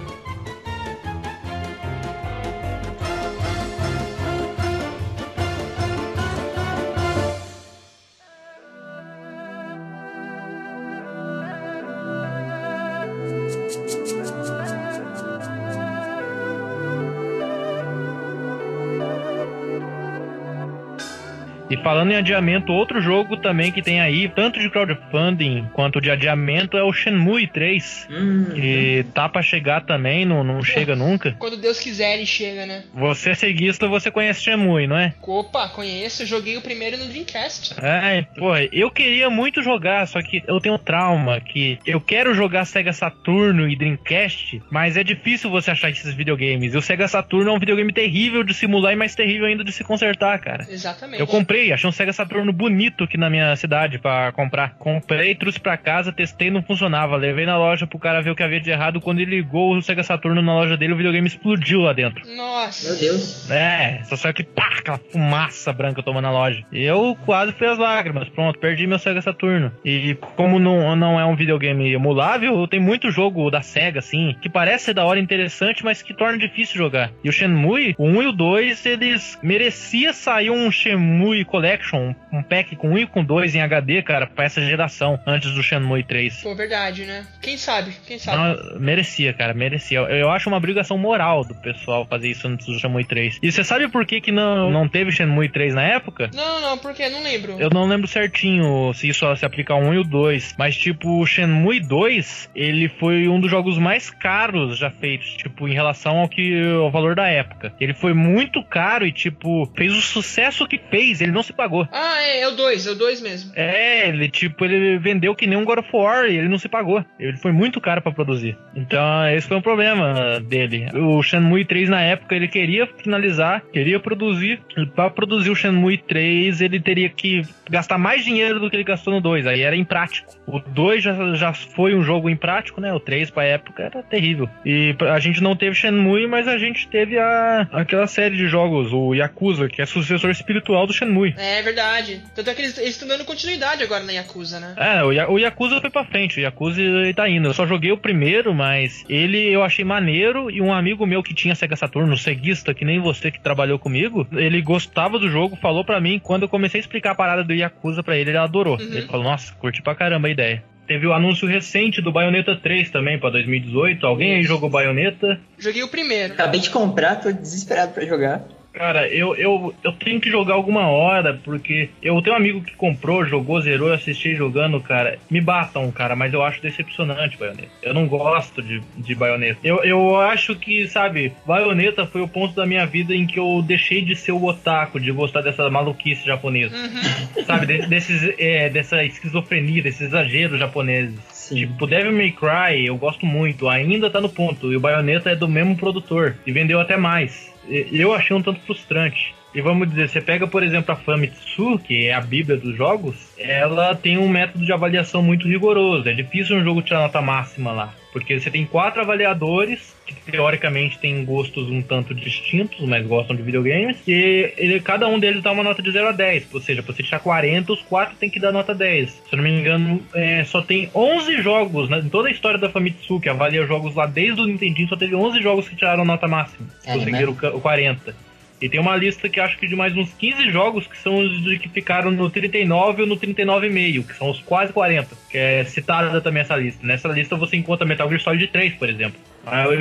Falando 21.85 22.11
em 22.11 22.15
adiamento, 22.15 22.73
outro 22.73 22.99
jogo 22.99 23.37
também 23.37 23.71
que 23.71 23.79
tem 23.79 24.01
aí, 24.01 24.27
tanto 24.27 24.59
de 24.59 24.71
crowdfunding 24.71 25.69
quanto 25.71 26.01
de 26.01 26.09
adiamento, 26.09 26.75
é 26.75 26.81
o 26.81 26.91
Shenmue 26.91 27.45
3. 27.45 28.07
Hum, 28.09 28.45
Que 28.55 29.05
tá 29.13 29.29
pra 29.29 29.43
chegar 29.43 29.81
também, 29.85 30.25
não, 30.25 30.43
não 30.43 30.63
chega 30.63 30.95
nunca. 30.95 31.35
Quando 31.37 31.57
Deus 31.57 31.79
quiser, 31.79 32.15
ele 32.15 32.25
chega, 32.25 32.65
né? 32.65 32.85
Você 32.91 33.29
é 33.29 33.35
ceguista, 33.35 33.87
você 33.87 34.09
conhece 34.09 34.41
Shenmue, 34.41 34.87
não 34.87 34.97
é? 34.97 35.13
Opa, 35.21 35.69
conheço, 35.69 36.25
joguei 36.25 36.57
o 36.57 36.61
primeiro 36.61 36.97
no 36.97 37.05
Dreamcast. 37.05 37.75
É, 37.79 38.23
pô, 38.35 38.57
eu 38.71 38.89
queria 38.89 39.29
muito 39.29 39.61
jogar, 39.61 40.07
só 40.07 40.23
que 40.23 40.41
eu 40.47 40.59
tenho 40.59 40.79
trauma 40.79 41.39
que 41.39 41.77
eu 41.85 42.01
quero 42.01 42.33
jogar 42.33 42.65
Sega 42.65 42.93
Saturno 42.93 43.69
e 43.69 43.75
Dreamcast, 43.75 44.59
mas 44.71 44.97
é 44.97 45.03
difícil 45.03 45.51
você 45.51 45.69
achar 45.69 45.91
esses 45.91 46.15
videogames. 46.15 46.73
E 46.73 46.77
o 46.77 46.81
Sega 46.81 47.07
Saturno 47.07 47.51
é 47.51 47.53
um 47.53 47.59
videogame 47.59 47.93
terrível 47.93 48.43
de 48.43 48.55
simular 48.55 48.93
e 48.93 48.95
mais 48.95 49.13
terrível 49.13 49.45
ainda 49.45 49.63
de 49.63 49.71
se 49.71 49.83
consertar, 49.83 50.39
cara. 50.39 50.65
Exatamente. 50.67 51.19
Eu 51.19 51.27
comprei, 51.27 51.74
achei 51.75 51.89
um 51.89 51.93
Sega 51.93 52.11
Saturno 52.11 52.51
bonito 52.51 53.03
aqui 53.03 53.17
na 53.17 53.29
minha 53.29 53.55
cidade 53.55 53.99
pra 53.99 54.31
comprar. 54.31 54.75
Comprei, 54.77 55.35
trouxe 55.35 55.59
pra 55.59 55.77
casa, 55.77 56.11
testei, 56.11 56.49
não 56.49 56.63
funcionava. 56.63 57.15
Levei 57.15 57.45
na 57.45 57.57
loja 57.57 57.85
pro 57.85 57.99
cara 57.99 58.21
ver 58.21 58.31
o 58.31 58.35
que 58.35 58.43
havia 58.43 58.59
de 58.59 58.69
errado. 58.69 58.99
Quando 58.99 59.19
ele 59.19 59.35
ligou 59.35 59.75
o 59.75 59.81
Sega 59.81 60.03
Saturno 60.03 60.41
na 60.41 60.53
loja 60.53 60.75
dele, 60.75 60.93
o 60.93 60.97
videogame 60.97 61.27
explodiu 61.27 61.81
lá 61.81 61.93
dentro. 61.93 62.23
Nossa. 62.35 62.89
Meu 62.89 62.99
Deus. 62.99 63.49
É, 63.49 64.01
só 64.03 64.15
saiu 64.15 64.33
que 64.33 64.43
pá, 64.43 64.69
aquela 64.79 64.97
fumaça 64.97 65.71
branca 65.71 66.01
tomando 66.01 66.23
na 66.23 66.31
loja. 66.31 66.63
E 66.71 66.83
eu 66.83 67.17
quase 67.25 67.51
fui 67.53 67.67
as 67.67 67.77
lágrimas. 67.77 68.29
Pronto, 68.29 68.59
perdi 68.59 68.87
meu 68.87 68.99
Sega 68.99 69.21
Saturno. 69.21 69.71
E 69.83 70.15
como 70.35 70.59
não, 70.59 70.95
não 70.95 71.19
é 71.19 71.25
um 71.25 71.35
videogame 71.35 71.93
emulável, 71.93 72.67
tem 72.67 72.79
muito 72.79 73.11
jogo 73.11 73.49
da 73.51 73.61
Sega, 73.61 73.99
assim, 73.99 74.35
que 74.41 74.49
parece 74.49 74.85
ser 74.85 74.93
da 74.93 75.05
hora 75.05 75.19
interessante, 75.19 75.83
mas 75.83 76.01
que 76.01 76.13
torna 76.13 76.37
difícil 76.37 76.77
jogar. 76.77 77.11
E 77.23 77.29
o 77.29 77.31
Shenmue, 77.31 77.95
o 77.97 78.05
1 78.05 78.23
e 78.23 78.27
o 78.27 78.31
2, 78.31 78.85
eles 78.85 79.39
merecia 79.43 80.13
sair 80.13 80.49
um 80.49 80.71
Shenmue 80.71 81.45
Collection, 81.65 82.13
um 82.31 82.43
pack 82.43 82.75
com 82.75 82.91
1 82.91 82.97
e 82.99 83.07
com 83.07 83.23
2 83.23 83.55
em 83.55 83.61
HD, 83.61 84.03
cara, 84.03 84.27
pra 84.27 84.45
essa 84.45 84.61
geração, 84.61 85.19
antes 85.25 85.51
do 85.51 85.63
Shenmue 85.63 86.03
3. 86.03 86.43
Pô, 86.43 86.53
verdade, 86.53 87.05
né? 87.05 87.25
Quem 87.41 87.57
sabe? 87.57 87.91
Quem 88.05 88.19
sabe? 88.19 88.37
Não, 88.37 88.79
merecia, 88.79 89.33
cara, 89.33 89.53
merecia. 89.53 89.97
Eu, 89.99 90.05
eu 90.05 90.29
acho 90.29 90.47
uma 90.47 90.57
obrigação 90.57 90.95
moral 90.95 91.43
do 91.43 91.55
pessoal 91.55 92.05
fazer 92.05 92.29
isso 92.29 92.47
antes 92.47 92.67
do 92.67 92.79
Shenmue 92.79 93.03
3. 93.03 93.39
E 93.41 93.51
você 93.51 93.63
sabe 93.63 93.87
por 93.87 94.05
que, 94.05 94.21
que 94.21 94.31
não, 94.31 94.69
não 94.69 94.87
teve 94.87 95.11
Shenmue 95.11 95.49
3 95.49 95.73
na 95.73 95.81
época? 95.81 96.29
Não, 96.35 96.61
não, 96.61 96.77
por 96.77 96.93
quê? 96.93 97.09
Não 97.09 97.23
lembro. 97.23 97.59
Eu 97.59 97.71
não 97.71 97.87
lembro 97.87 98.07
certinho 98.07 98.93
se 98.93 99.09
isso 99.09 99.35
se 99.35 99.45
aplica 99.45 99.73
ao 99.73 99.81
1 99.81 99.93
e 99.95 99.97
o 99.97 100.03
2, 100.03 100.55
mas 100.59 100.77
tipo, 100.77 101.19
o 101.19 101.25
Shenmue 101.25 101.79
2, 101.79 102.51
ele 102.53 102.87
foi 102.89 103.27
um 103.27 103.39
dos 103.39 103.49
jogos 103.49 103.79
mais 103.79 104.11
caros 104.11 104.77
já 104.77 104.91
feitos, 104.91 105.35
tipo, 105.35 105.67
em 105.67 105.73
relação 105.73 106.19
ao 106.19 106.29
que 106.29 106.63
ao 106.75 106.91
valor 106.91 107.15
da 107.15 107.27
época. 107.27 107.73
Ele 107.79 107.93
foi 107.95 108.13
muito 108.13 108.63
caro 108.63 109.05
e 109.05 109.11
tipo, 109.11 109.65
fez 109.75 109.91
o 109.93 110.01
sucesso 110.01 110.67
que 110.67 110.77
fez, 110.77 111.21
ele 111.21 111.31
não 111.31 111.41
se 111.45 111.53
pagou. 111.53 111.87
Ah, 111.91 112.21
é, 112.21 112.41
é 112.41 112.47
o 112.47 112.51
2, 112.51 112.87
é 112.87 112.91
o 112.91 112.95
2 112.95 113.21
mesmo. 113.21 113.51
É, 113.55 114.09
ele 114.09 114.29
tipo, 114.29 114.65
ele 114.65 114.97
vendeu 114.97 115.35
que 115.35 115.47
nem 115.47 115.57
um 115.57 115.65
God 115.65 115.79
of 115.79 115.89
War 115.93 116.25
e 116.25 116.37
ele 116.37 116.49
não 116.49 116.57
se 116.57 116.67
pagou. 116.67 117.03
Ele 117.19 117.37
foi 117.37 117.51
muito 117.51 117.79
caro 117.79 118.01
pra 118.01 118.11
produzir. 118.11 118.57
Então, 118.75 119.27
esse 119.29 119.47
foi 119.47 119.57
um 119.57 119.61
problema 119.61 120.39
dele. 120.39 120.87
O 120.93 121.21
Shenmue 121.21 121.65
3 121.65 121.89
na 121.89 122.01
época 122.01 122.35
ele 122.35 122.47
queria 122.47 122.87
finalizar, 122.87 123.61
queria 123.71 123.99
produzir. 123.99 124.59
Pra 124.95 125.09
produzir 125.09 125.49
o 125.49 125.55
Shenmue 125.55 125.97
3, 125.97 126.61
ele 126.61 126.79
teria 126.79 127.09
que 127.09 127.41
gastar 127.69 127.97
mais 127.97 128.23
dinheiro 128.23 128.59
do 128.59 128.69
que 128.69 128.75
ele 128.75 128.83
gastou 128.83 129.13
no 129.13 129.21
2. 129.21 129.47
Aí 129.47 129.61
era 129.61 129.75
imprático. 129.75 130.33
O 130.47 130.59
2 130.59 131.03
já, 131.03 131.33
já 131.33 131.53
foi 131.53 131.95
um 131.95 132.03
jogo 132.03 132.29
imprático, 132.29 132.81
né? 132.81 132.93
O 132.93 132.99
3 132.99 133.29
pra 133.31 133.43
época 133.43 133.83
era 133.83 134.03
terrível. 134.03 134.49
E 134.65 134.95
a 135.01 135.19
gente 135.19 135.41
não 135.41 135.55
teve 135.55 135.75
Shenmue, 135.75 136.27
mas 136.27 136.47
a 136.47 136.57
gente 136.57 136.87
teve 136.87 137.17
a, 137.17 137.67
aquela 137.71 138.07
série 138.07 138.35
de 138.35 138.47
jogos, 138.47 138.93
o 138.93 139.13
Yakuza, 139.13 139.67
que 139.67 139.81
é 139.81 139.85
sucessor 139.85 140.29
espiritual 140.29 140.87
do 140.87 140.93
Shenmue. 140.93 141.34
É 141.37 141.61
verdade. 141.61 142.21
Tanto 142.33 142.49
é 142.49 142.53
que 142.53 142.61
eles 142.61 142.77
eles 142.77 142.89
estão 142.91 143.07
dando 143.07 143.25
continuidade 143.25 143.83
agora 143.83 144.03
na 144.03 144.11
Yakuza, 144.11 144.59
né? 144.59 144.73
É, 144.77 145.03
o, 145.03 145.11
Ya- 145.11 145.29
o 145.29 145.37
Yakuza 145.39 145.79
foi 145.81 145.89
pra 145.89 146.05
frente, 146.05 146.37
o 146.39 146.41
Yakuza 146.41 146.81
ele 146.81 147.13
tá 147.13 147.27
indo. 147.29 147.47
Eu 147.47 147.53
só 147.53 147.65
joguei 147.65 147.91
o 147.91 147.97
primeiro, 147.97 148.53
mas 148.53 149.03
ele 149.09 149.37
eu 149.51 149.63
achei 149.63 149.83
maneiro 149.85 150.49
e 150.51 150.61
um 150.61 150.73
amigo 150.73 151.05
meu 151.05 151.21
que 151.23 151.33
tinha 151.33 151.55
Sega 151.55 151.75
Saturno, 151.75 152.13
um 152.13 152.17
ceguista, 152.17 152.73
que 152.73 152.85
nem 152.85 152.99
você 152.99 153.31
que 153.31 153.39
trabalhou 153.39 153.77
comigo, 153.79 154.27
ele 154.33 154.61
gostava 154.61 155.17
do 155.19 155.29
jogo, 155.29 155.55
falou 155.55 155.83
pra 155.83 155.99
mim, 156.01 156.19
quando 156.21 156.43
eu 156.43 156.49
comecei 156.49 156.79
a 156.79 156.81
explicar 156.81 157.11
a 157.11 157.15
parada 157.15 157.43
do 157.43 157.53
Yakuza 157.53 158.01
pra 158.03 158.15
ele, 158.17 158.31
ele 158.31 158.37
adorou. 158.37 158.77
Uhum. 158.79 158.85
Ele 158.85 159.01
falou, 159.07 159.23
nossa, 159.25 159.53
curti 159.55 159.81
pra 159.81 159.95
caramba 159.95 160.27
a 160.27 160.31
ideia. 160.31 160.63
Teve 160.87 161.07
o 161.07 161.13
anúncio 161.13 161.47
recente 161.47 161.99
do 161.99 162.11
Bayonetta 162.11 162.55
3 162.55 162.91
também 162.91 163.19
pra 163.19 163.31
2018. 163.31 164.05
Alguém 164.05 164.35
aí 164.35 164.43
jogou 164.43 164.69
Bayonetta? 164.69 165.39
Joguei 165.57 165.81
o 165.81 165.87
primeiro. 165.87 166.33
Acabei 166.33 166.59
de 166.59 166.69
comprar, 166.69 167.15
tô 167.15 167.31
desesperado 167.31 167.91
pra 167.93 168.05
jogar. 168.05 168.43
Cara, 168.75 169.07
eu, 169.07 169.35
eu, 169.35 169.73
eu 169.83 169.91
tenho 169.93 170.19
que 170.19 170.29
jogar 170.29 170.53
alguma 170.55 170.87
hora, 170.89 171.39
porque 171.43 171.89
eu 172.01 172.21
tenho 172.21 172.35
um 172.35 172.39
amigo 172.39 172.61
que 172.61 172.75
comprou, 172.75 173.25
jogou, 173.25 173.61
zerou, 173.61 173.87
eu 173.87 173.93
assisti 173.93 174.35
jogando, 174.35 174.79
cara. 174.81 175.17
Me 175.29 175.39
batam, 175.39 175.89
cara, 175.91 176.15
mas 176.15 176.33
eu 176.33 176.43
acho 176.43 176.61
decepcionante 176.61 177.37
Bayonetta. 177.37 177.69
Eu 177.81 177.93
não 177.93 178.05
gosto 178.07 178.61
de, 178.61 178.81
de 178.97 179.15
Bayonetta. 179.15 179.59
Eu, 179.63 179.83
eu 179.83 180.19
acho 180.19 180.55
que, 180.55 180.87
sabe, 180.87 181.31
Bayonetta 181.45 182.05
foi 182.05 182.21
o 182.21 182.27
ponto 182.27 182.53
da 182.53 182.65
minha 182.65 182.85
vida 182.85 183.15
em 183.15 183.25
que 183.25 183.39
eu 183.39 183.63
deixei 183.65 184.01
de 184.01 184.15
ser 184.15 184.33
o 184.33 184.43
otaku, 184.45 184.99
de 184.99 185.11
gostar 185.11 185.41
dessa 185.41 185.69
maluquice 185.69 186.25
japonesa. 186.25 186.75
Uhum. 186.75 187.43
sabe, 187.47 187.65
de- 187.65 187.87
desses, 187.87 188.33
é, 188.37 188.69
dessa 188.69 189.03
esquizofrenia, 189.03 189.81
desses 189.83 190.01
exageros 190.01 190.59
japoneses. 190.59 191.17
Sim. 191.31 191.55
Tipo, 191.55 191.87
Devil 191.87 192.11
May 192.11 192.31
Cry, 192.31 192.85
eu 192.85 192.97
gosto 192.97 193.25
muito, 193.25 193.69
ainda 193.69 194.09
tá 194.09 194.19
no 194.19 194.29
ponto. 194.29 194.71
E 194.73 194.75
o 194.75 194.79
Bayonetta 194.79 195.29
é 195.29 195.35
do 195.35 195.47
mesmo 195.47 195.75
produtor. 195.77 196.35
E 196.45 196.51
vendeu 196.51 196.79
até 196.79 196.97
mais. 196.97 197.54
Eu 197.67 198.13
achei 198.13 198.35
um 198.35 198.41
tanto 198.41 198.61
frustrante. 198.61 199.33
E 199.55 199.61
vamos 199.61 199.87
dizer, 199.89 200.09
você 200.09 200.19
pega, 200.19 200.45
por 200.45 200.61
exemplo, 200.63 200.91
a 200.91 200.97
Famitsu, 200.97 201.79
que 201.79 202.07
é 202.07 202.13
a 202.13 202.19
bíblia 202.19 202.57
dos 202.57 202.75
jogos, 202.75 203.15
ela 203.37 203.95
tem 203.95 204.17
um 204.17 204.27
método 204.27 204.65
de 204.65 204.73
avaliação 204.73 205.23
muito 205.23 205.47
rigoroso. 205.47 206.09
É 206.09 206.13
difícil 206.13 206.57
um 206.57 206.63
jogo 206.63 206.81
tirar 206.81 206.99
nota 206.99 207.21
máxima 207.21 207.71
lá. 207.71 207.93
Porque 208.11 208.37
você 208.39 208.49
tem 208.51 208.65
quatro 208.65 209.01
avaliadores, 209.01 209.95
que 210.05 210.13
teoricamente 210.31 210.99
têm 210.99 211.23
gostos 211.25 211.69
um 211.69 211.81
tanto 211.81 212.13
distintos, 212.13 212.79
mas 212.87 213.05
gostam 213.07 213.35
de 213.35 213.41
videogames, 213.41 213.97
e 214.07 214.53
ele, 214.57 214.79
cada 214.81 215.07
um 215.07 215.17
deles 215.19 215.41
dá 215.41 215.51
uma 215.51 215.63
nota 215.63 215.81
de 215.81 215.89
0 215.91 216.07
a 216.09 216.11
10. 216.11 216.53
Ou 216.53 216.61
seja, 216.61 216.83
pra 216.83 216.93
você 216.93 217.03
tirar 217.03 217.19
40, 217.19 217.71
os 217.73 217.81
quatro 217.81 218.15
tem 218.17 218.29
que 218.29 218.39
dar 218.39 218.51
nota 218.51 218.73
10. 218.75 219.09
Se 219.09 219.21
eu 219.33 219.37
não 219.37 219.43
me 219.43 219.51
engano, 219.51 220.01
é, 220.13 220.43
só 220.45 220.61
tem 220.61 220.89
11 220.93 221.41
jogos 221.41 221.89
né, 221.89 221.99
em 221.99 222.09
toda 222.09 222.27
a 222.27 222.31
história 222.31 222.59
da 222.59 222.69
Famitsu, 222.69 223.19
que 223.19 223.29
avalia 223.29 223.65
jogos 223.65 223.95
lá 223.95 224.05
desde 224.05 224.39
o 224.41 224.45
Nintendinho, 224.45 224.87
só 224.89 224.95
teve 224.97 225.15
11 225.15 225.41
jogos 225.41 225.67
que 225.69 225.75
tiraram 225.75 226.03
nota 226.05 226.27
máxima. 226.27 226.67
É, 226.85 226.93
conseguiram 226.93 227.31
o 227.31 227.35
ca- 227.35 227.51
o 227.55 227.61
40. 227.61 228.15
E 228.61 228.69
tem 228.69 228.79
uma 228.79 228.95
lista 228.95 229.27
que 229.27 229.39
acho 229.39 229.57
que 229.57 229.67
de 229.67 229.75
mais 229.75 229.95
uns 229.95 230.13
15 230.13 230.49
jogos 230.49 230.87
que 230.87 230.97
são 230.97 231.17
os 231.17 231.57
que 231.57 231.67
ficaram 231.67 232.09
no 232.11 232.29
39 232.29 233.01
ou 233.01 233.07
no 233.07 233.17
39,5, 233.17 234.07
que 234.07 234.15
são 234.15 234.29
os 234.29 234.39
quase 234.41 234.71
40. 234.71 235.15
Que 235.29 235.37
é 235.37 235.63
citada 235.65 236.21
também 236.21 236.41
essa 236.41 236.55
lista. 236.55 236.85
Nessa 236.85 237.07
lista 237.09 237.35
você 237.35 237.57
encontra 237.57 237.85
Metal 237.85 238.07
Gear 238.07 238.21
Solid 238.21 238.47
3, 238.47 238.75
por 238.75 238.89
exemplo. 238.89 239.19